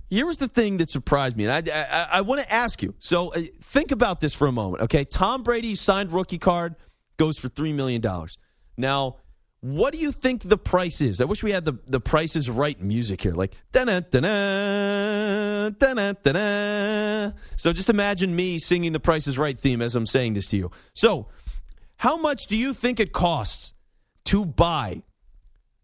here 0.09 0.27
was 0.27 0.39
the 0.39 0.49
thing 0.49 0.79
that 0.79 0.91
surprised 0.91 1.37
me, 1.37 1.45
and 1.47 1.71
I, 1.71 1.73
I, 1.73 2.09
I 2.19 2.21
want 2.23 2.43
to 2.43 2.53
ask 2.53 2.83
you. 2.83 2.95
So 2.99 3.33
uh, 3.33 3.43
think 3.63 3.91
about 3.91 4.21
this 4.21 4.35
for 4.35 4.47
a 4.47 4.53
moment, 4.53 4.83
okay? 4.85 5.05
Tom 5.05 5.43
Brady's 5.43 5.81
signed 5.81 6.13
rookie 6.13 6.39
card 6.39 6.77
goes 7.19 7.39
for 7.39 7.49
three 7.49 7.73
million 7.73 8.01
dollars. 8.01 8.39
Now, 8.77 9.17
what 9.61 9.93
do 9.93 9.99
you 9.99 10.13
think 10.13 10.43
the 10.43 10.57
price 10.57 11.01
is? 11.01 11.21
I 11.21 11.25
wish 11.25 11.43
we 11.43 11.53
had 11.53 11.65
the 11.65 11.79
the 11.87 12.01
Price 12.01 12.37
is 12.37 12.49
Right 12.49 12.81
music 12.81 13.21
here, 13.23 13.35
like 13.35 13.55
da 13.73 13.85
da 13.85 14.01
da 14.01 15.71
da 15.71 16.13
da 16.13 16.13
da. 16.13 17.33
So 17.57 17.73
just 17.73 17.91
imagine 17.91 18.35
me 18.35 18.59
singing 18.59 18.93
the 18.93 19.01
Price 19.01 19.27
is 19.27 19.37
Right 19.37 19.59
theme 19.59 19.83
as 19.83 19.97
I'm 19.97 20.07
saying 20.07 20.35
this 20.35 20.47
to 20.49 20.57
you. 20.57 20.71
So, 20.95 21.29
how 21.97 22.17
much 22.17 22.47
do 22.47 22.57
you 22.57 22.73
think 22.73 23.01
it 23.01 23.13
costs 23.13 23.75
to 24.27 24.47
buy 24.47 25.03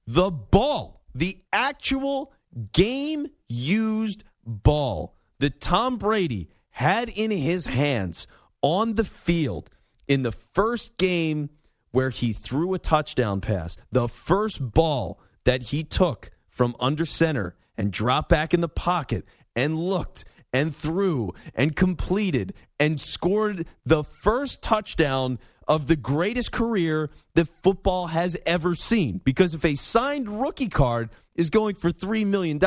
the 0.06 0.30
ball, 0.30 1.02
the 1.14 1.38
actual 1.52 2.32
game 2.72 3.26
used 3.48 4.24
ball 4.44 5.16
that 5.38 5.60
Tom 5.60 5.96
Brady 5.96 6.48
had 6.70 7.08
in 7.08 7.30
his 7.30 7.66
hands 7.66 8.26
on 8.62 8.94
the 8.94 9.04
field 9.04 9.70
in 10.08 10.22
the 10.22 10.32
first 10.32 10.96
game 10.96 11.50
where 11.90 12.10
he 12.10 12.32
threw 12.32 12.74
a 12.74 12.78
touchdown 12.78 13.40
pass, 13.40 13.76
the 13.92 14.08
first 14.08 14.72
ball 14.72 15.20
that 15.44 15.62
he 15.64 15.84
took 15.84 16.30
from 16.48 16.74
under 16.80 17.04
center 17.04 17.56
and 17.76 17.92
dropped 17.92 18.28
back 18.28 18.54
in 18.54 18.60
the 18.60 18.68
pocket 18.68 19.24
and 19.54 19.76
looked 19.76 20.24
and 20.52 20.74
threw 20.74 21.32
and 21.54 21.76
completed 21.76 22.54
and 22.78 23.00
scored 23.00 23.66
the 23.84 24.02
first 24.02 24.62
touchdown 24.62 25.38
of 25.66 25.86
the 25.86 25.96
greatest 25.96 26.52
career 26.52 27.10
that 27.34 27.46
football 27.46 28.08
has 28.08 28.36
ever 28.46 28.74
seen. 28.74 29.20
Because 29.24 29.54
if 29.54 29.64
a 29.64 29.74
signed 29.74 30.40
rookie 30.40 30.68
card 30.68 31.10
is 31.34 31.50
going 31.50 31.74
for 31.74 31.90
$3 31.90 32.26
million, 32.26 32.58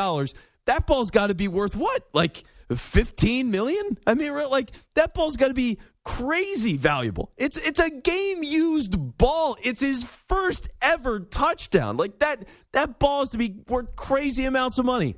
that 0.68 0.85
ball's 0.85 1.11
got 1.11 1.27
to 1.27 1.35
be 1.35 1.48
worth 1.48 1.76
what? 1.76 2.03
Like 2.14 2.44
15 2.73 3.49
million? 3.49 3.98
I 4.06 4.14
mean, 4.14 4.34
like 4.49 4.72
that 4.95 5.14
ball's 5.14 5.35
got 5.35 5.48
to 5.48 5.53
be 5.53 5.80
crazy 6.06 6.77
valuable. 6.77 7.31
It's 7.35 7.57
it's 7.57 7.80
a 7.80 7.89
game 7.89 8.44
used 8.44 8.95
ball. 9.18 9.57
It's 9.61 9.81
his 9.81 10.03
first 10.03 10.69
ever 10.81 11.19
touchdown. 11.19 11.98
Like 11.98 12.19
that 12.19 12.48
that 12.73 12.99
ball 12.99 13.23
is 13.23 13.30
to 13.31 13.38
be 13.38 13.61
worth 13.68 13.95
crazy 13.95 14.45
amounts 14.45 14.77
of 14.77 14.85
money. 14.85 15.15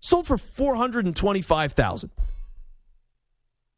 Sold 0.00 0.26
for 0.26 0.36
425,000. 0.36 2.10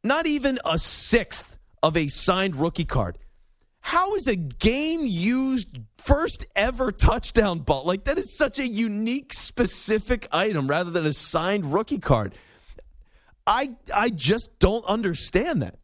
Not 0.03 0.27
even 0.27 0.59
a 0.65 0.77
sixth 0.77 1.57
of 1.81 1.95
a 1.95 2.07
signed 2.07 2.55
rookie 2.55 2.85
card. 2.85 3.17
How 3.87 4.15
is 4.15 4.27
a 4.27 4.35
game 4.35 5.05
used 5.05 5.79
first 5.97 6.45
ever 6.57 6.91
touchdown 6.91 7.59
ball? 7.59 7.85
Like 7.85 8.03
that 8.03 8.17
is 8.17 8.35
such 8.35 8.59
a 8.59 8.67
unique 8.67 9.31
specific 9.31 10.27
item 10.29 10.67
rather 10.67 10.91
than 10.91 11.05
a 11.05 11.13
signed 11.13 11.71
rookie 11.71 11.97
card. 11.97 12.35
I 13.47 13.77
I 13.95 14.09
just 14.09 14.59
don't 14.59 14.83
understand 14.83 15.61
that. 15.61 15.79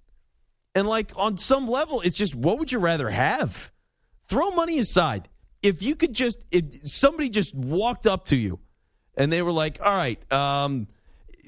And 0.75 0.85
like 0.85 1.13
on 1.15 1.38
some 1.38 1.65
level 1.65 2.01
it's 2.01 2.17
just 2.17 2.35
what 2.35 2.59
would 2.59 2.73
you 2.73 2.80
rather 2.80 3.09
have? 3.09 3.71
Throw 4.27 4.51
money 4.51 4.80
aside. 4.80 5.30
If 5.61 5.81
you 5.81 5.95
could 5.95 6.11
just 6.11 6.43
if 6.51 6.65
somebody 6.84 7.30
just 7.30 7.55
walked 7.55 8.05
up 8.05 8.25
to 8.25 8.35
you 8.35 8.59
and 9.15 9.31
they 9.31 9.41
were 9.41 9.53
like, 9.53 9.80
"All 9.80 9.95
right, 9.95 10.19
um 10.30 10.89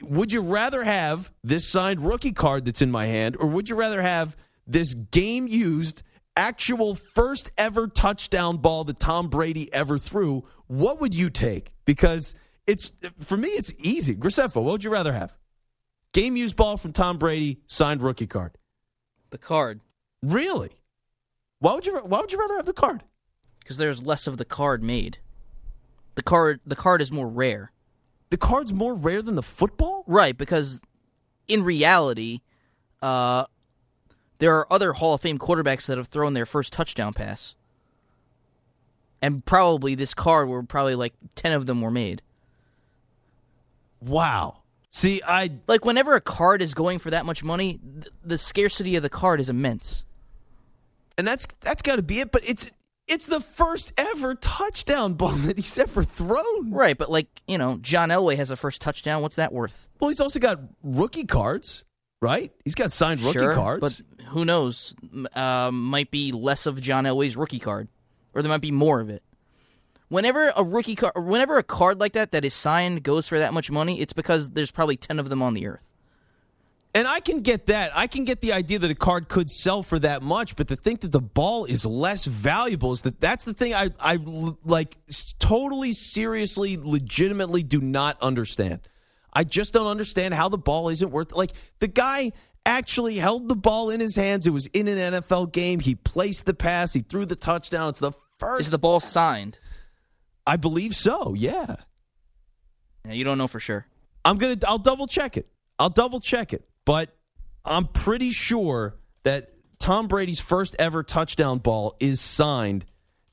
would 0.01 0.31
you 0.31 0.39
rather 0.39 0.85
have 0.85 1.33
this 1.43 1.67
signed 1.69 1.99
rookie 2.01 2.31
card 2.31 2.63
that's 2.63 2.81
in 2.81 2.91
my 2.91 3.07
hand 3.07 3.35
or 3.41 3.47
would 3.47 3.67
you 3.67 3.75
rather 3.75 4.01
have 4.01 4.37
this 4.65 4.93
game 4.93 5.47
used 5.49 6.01
actual 6.35 6.95
first 6.95 7.51
ever 7.57 7.87
touchdown 7.87 8.57
ball 8.57 8.83
that 8.85 8.99
Tom 8.99 9.29
Brady 9.29 9.71
ever 9.73 9.97
threw, 9.97 10.43
what 10.67 11.01
would 11.01 11.13
you 11.13 11.29
take? 11.29 11.71
Because 11.85 12.33
it's 12.67 12.91
for 13.19 13.37
me, 13.37 13.49
it's 13.49 13.71
easy. 13.77 14.15
Graceffo, 14.15 14.55
what 14.55 14.71
would 14.71 14.83
you 14.83 14.89
rather 14.89 15.13
have? 15.13 15.33
Game 16.13 16.35
used 16.35 16.55
ball 16.55 16.77
from 16.77 16.93
Tom 16.93 17.17
Brady, 17.17 17.59
signed 17.67 18.01
rookie 18.01 18.27
card. 18.27 18.57
The 19.31 19.37
card. 19.37 19.81
Really? 20.23 20.71
Why 21.59 21.73
would 21.73 21.85
you? 21.85 21.97
Why 21.99 22.19
would 22.21 22.31
you 22.31 22.39
rather 22.39 22.55
have 22.55 22.65
the 22.65 22.73
card? 22.73 23.03
Because 23.59 23.77
there's 23.77 24.05
less 24.05 24.27
of 24.27 24.37
the 24.37 24.45
card 24.45 24.83
made. 24.83 25.17
The 26.15 26.23
card. 26.23 26.61
The 26.65 26.75
card 26.75 27.01
is 27.01 27.11
more 27.11 27.27
rare. 27.27 27.71
The 28.29 28.37
card's 28.37 28.73
more 28.73 28.95
rare 28.95 29.21
than 29.21 29.35
the 29.35 29.43
football. 29.43 30.03
Right, 30.07 30.37
because 30.37 30.79
in 31.47 31.63
reality, 31.63 32.39
uh, 33.01 33.45
there 34.39 34.55
are 34.57 34.71
other 34.71 34.93
Hall 34.93 35.13
of 35.13 35.21
Fame 35.21 35.39
quarterbacks 35.39 35.85
that 35.87 35.97
have 35.97 36.07
thrown 36.07 36.33
their 36.33 36.45
first 36.45 36.73
touchdown 36.73 37.13
pass. 37.13 37.55
And 39.21 39.43
probably 39.45 39.95
this 39.95 40.13
card 40.13 40.47
were 40.47 40.63
probably 40.63 40.95
like 40.95 41.13
10 41.35 41.53
of 41.53 41.65
them 41.65 41.81
were 41.81 41.91
made. 41.91 42.21
Wow. 44.01 44.61
See, 44.91 45.21
I 45.25 45.51
like 45.67 45.83
whenever 45.83 46.13
a 46.15 46.21
card 46.21 46.61
is 46.61 46.73
going 46.73 46.99
for 46.99 47.09
that 47.09 47.25
much 47.25 47.43
money, 47.43 47.79
th- 48.01 48.13
the 48.23 48.37
scarcity 48.37 48.95
of 48.95 49.03
the 49.03 49.09
card 49.09 49.39
is 49.39 49.49
immense. 49.49 50.05
And 51.17 51.27
that's 51.27 51.47
that's 51.61 51.81
got 51.81 51.97
to 51.97 52.03
be 52.03 52.19
it, 52.19 52.31
but 52.31 52.47
it's 52.47 52.69
it's 53.07 53.25
the 53.25 53.39
first 53.39 53.93
ever 53.97 54.35
touchdown 54.35 55.13
ball 55.13 55.29
that 55.29 55.57
he's 55.57 55.77
ever 55.77 56.03
thrown. 56.03 56.71
Right, 56.71 56.97
but 56.97 57.09
like, 57.09 57.27
you 57.47 57.57
know, 57.57 57.77
John 57.81 58.09
Elway 58.09 58.37
has 58.37 58.51
a 58.51 58.55
first 58.55 58.81
touchdown. 58.81 59.21
What's 59.21 59.35
that 59.35 59.53
worth? 59.53 59.87
Well, 59.99 60.09
he's 60.09 60.19
also 60.19 60.39
got 60.39 60.59
rookie 60.83 61.25
cards, 61.25 61.83
right? 62.21 62.51
He's 62.63 62.75
got 62.75 62.91
signed 62.91 63.21
rookie 63.21 63.39
sure, 63.39 63.53
cards. 63.53 63.81
But 63.81 64.14
who 64.35 64.43
knows? 64.43 64.93
Uh, 65.33 65.71
might 65.71 66.11
be 66.11 66.33
less 66.33 66.65
of 66.65 66.81
John 66.81 67.05
Elway's 67.05 67.37
rookie 67.37 67.57
card, 67.57 67.87
or 68.33 68.41
there 68.41 68.49
might 68.49 68.59
be 68.59 68.69
more 68.69 68.99
of 68.99 69.09
it. 69.09 69.23
Whenever 70.09 70.51
a 70.57 70.61
rookie 70.61 70.97
card, 70.97 71.13
whenever 71.15 71.57
a 71.57 71.63
card 71.63 72.01
like 72.01 72.13
that 72.13 72.33
that 72.33 72.43
is 72.43 72.53
signed 72.53 73.01
goes 73.01 73.29
for 73.29 73.39
that 73.39 73.53
much 73.53 73.71
money, 73.71 74.01
it's 74.01 74.11
because 74.11 74.49
there's 74.49 74.71
probably 74.71 74.97
ten 74.97 75.19
of 75.19 75.29
them 75.29 75.41
on 75.41 75.53
the 75.53 75.65
earth. 75.67 75.79
And 76.93 77.07
I 77.07 77.21
can 77.21 77.39
get 77.39 77.67
that. 77.67 77.95
I 77.95 78.07
can 78.07 78.25
get 78.25 78.41
the 78.41 78.51
idea 78.51 78.77
that 78.79 78.91
a 78.91 78.95
card 78.95 79.29
could 79.29 79.49
sell 79.49 79.81
for 79.83 79.99
that 79.99 80.21
much, 80.21 80.57
but 80.57 80.67
to 80.67 80.75
think 80.75 80.99
that 81.01 81.13
the 81.13 81.21
ball 81.21 81.63
is 81.63 81.85
less 81.85 82.25
valuable 82.25 82.91
is 82.91 83.03
that 83.03 83.21
that's 83.21 83.45
the 83.45 83.53
thing 83.53 83.73
I 83.73 83.89
I 84.01 84.19
like 84.65 84.97
totally 85.39 85.93
seriously 85.93 86.75
legitimately 86.77 87.63
do 87.63 87.79
not 87.79 88.21
understand. 88.21 88.81
I 89.31 89.45
just 89.45 89.71
don't 89.71 89.87
understand 89.87 90.33
how 90.33 90.49
the 90.49 90.57
ball 90.57 90.89
isn't 90.89 91.09
worth 91.09 91.31
like 91.31 91.51
the 91.79 91.87
guy 91.87 92.33
actually 92.65 93.17
held 93.17 93.47
the 93.47 93.55
ball 93.55 93.89
in 93.89 93.99
his 93.99 94.15
hands. 94.15 94.47
It 94.47 94.51
was 94.51 94.65
in 94.67 94.87
an 94.87 95.13
NFL 95.13 95.51
game. 95.51 95.79
He 95.79 95.95
placed 95.95 96.45
the 96.45 96.53
pass, 96.53 96.93
he 96.93 97.01
threw 97.01 97.25
the 97.25 97.35
touchdown. 97.35 97.89
It's 97.89 97.99
the 97.99 98.11
first 98.39 98.61
Is 98.61 98.71
the 98.71 98.77
ball 98.77 98.99
signed? 98.99 99.59
I 100.47 100.57
believe 100.57 100.95
so. 100.95 101.33
Yeah. 101.33 101.75
Yeah, 103.05 103.13
you 103.13 103.23
don't 103.23 103.37
know 103.37 103.47
for 103.47 103.59
sure. 103.59 103.85
I'm 104.23 104.37
gonna. 104.37 104.57
I'll 104.67 104.79
double 104.79 105.07
check 105.07 105.37
it. 105.37 105.47
I'll 105.77 105.89
double 105.89 106.19
check 106.19 106.53
it. 106.53 106.67
But 106.85 107.15
I'm 107.63 107.87
pretty 107.87 108.31
sure 108.31 108.95
that 109.23 109.49
Tom 109.79 110.07
Brady's 110.07 110.39
first 110.39 110.75
ever 110.79 111.03
touchdown 111.03 111.59
ball 111.59 111.95
is 111.99 112.21
signed, 112.21 112.85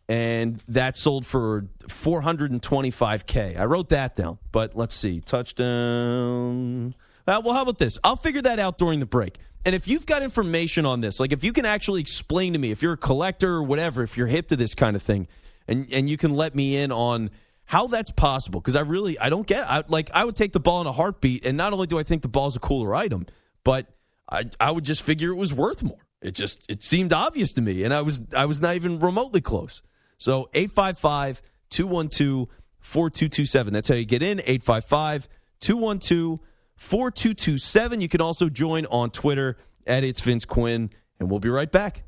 and 0.08 0.62
that 0.68 0.96
sold 0.96 1.24
for 1.24 1.66
425k. 1.84 3.58
I 3.58 3.64
wrote 3.64 3.90
that 3.90 4.16
down. 4.16 4.38
But 4.50 4.76
let's 4.76 4.94
see, 4.94 5.20
touchdown. 5.20 6.94
Uh, 7.26 7.40
well, 7.44 7.54
how 7.54 7.62
about 7.62 7.78
this? 7.78 7.98
I'll 8.02 8.16
figure 8.16 8.42
that 8.42 8.58
out 8.58 8.78
during 8.78 9.00
the 9.00 9.06
break. 9.06 9.38
And 9.64 9.74
if 9.74 9.86
you've 9.86 10.06
got 10.06 10.22
information 10.22 10.86
on 10.86 11.00
this, 11.00 11.20
like 11.20 11.32
if 11.32 11.44
you 11.44 11.52
can 11.52 11.64
actually 11.64 12.00
explain 12.00 12.54
to 12.54 12.58
me, 12.58 12.70
if 12.72 12.82
you're 12.82 12.94
a 12.94 12.98
collector 12.98 13.54
or 13.54 13.62
whatever, 13.62 14.02
if 14.02 14.16
you're 14.16 14.26
hip 14.26 14.48
to 14.48 14.56
this 14.56 14.74
kind 14.74 14.96
of 14.96 15.02
thing, 15.02 15.28
and 15.68 15.86
and 15.92 16.10
you 16.10 16.16
can 16.16 16.34
let 16.34 16.54
me 16.54 16.76
in 16.76 16.90
on 16.90 17.30
how 17.64 17.86
that's 17.86 18.10
possible, 18.10 18.60
because 18.60 18.74
I 18.74 18.80
really 18.80 19.18
I 19.20 19.30
don't 19.30 19.46
get 19.46 19.70
I, 19.70 19.84
like 19.86 20.10
I 20.12 20.24
would 20.24 20.34
take 20.34 20.52
the 20.52 20.60
ball 20.60 20.80
in 20.80 20.88
a 20.88 20.92
heartbeat, 20.92 21.46
and 21.46 21.56
not 21.56 21.72
only 21.72 21.86
do 21.86 21.98
I 21.98 22.02
think 22.02 22.22
the 22.22 22.28
ball's 22.28 22.56
a 22.56 22.58
cooler 22.58 22.94
item, 22.94 23.26
but 23.62 23.86
I 24.28 24.44
I 24.58 24.72
would 24.72 24.84
just 24.84 25.02
figure 25.02 25.30
it 25.30 25.36
was 25.36 25.52
worth 25.52 25.84
more. 25.84 26.00
It 26.20 26.32
just 26.32 26.68
it 26.68 26.82
seemed 26.82 27.12
obvious 27.12 27.52
to 27.52 27.60
me, 27.60 27.84
and 27.84 27.94
I 27.94 28.02
was 28.02 28.20
I 28.36 28.46
was 28.46 28.60
not 28.60 28.74
even 28.74 28.98
remotely 28.98 29.40
close. 29.40 29.80
So 30.18 30.50
855 30.54 31.40
212 31.70 32.48
4227. 32.80 33.72
That's 33.72 33.88
how 33.88 33.94
you 33.94 34.04
get 34.04 34.22
in 34.22 34.40
855 34.40 35.28
212 35.60 36.40
4227. 36.76 38.00
You 38.00 38.08
can 38.08 38.20
also 38.20 38.48
join 38.48 38.86
on 38.86 39.10
Twitter 39.10 39.56
at 39.86 40.04
It's 40.04 40.20
Vince 40.20 40.44
Quinn, 40.44 40.90
and 41.18 41.30
we'll 41.30 41.40
be 41.40 41.48
right 41.48 41.70
back. 41.70 42.04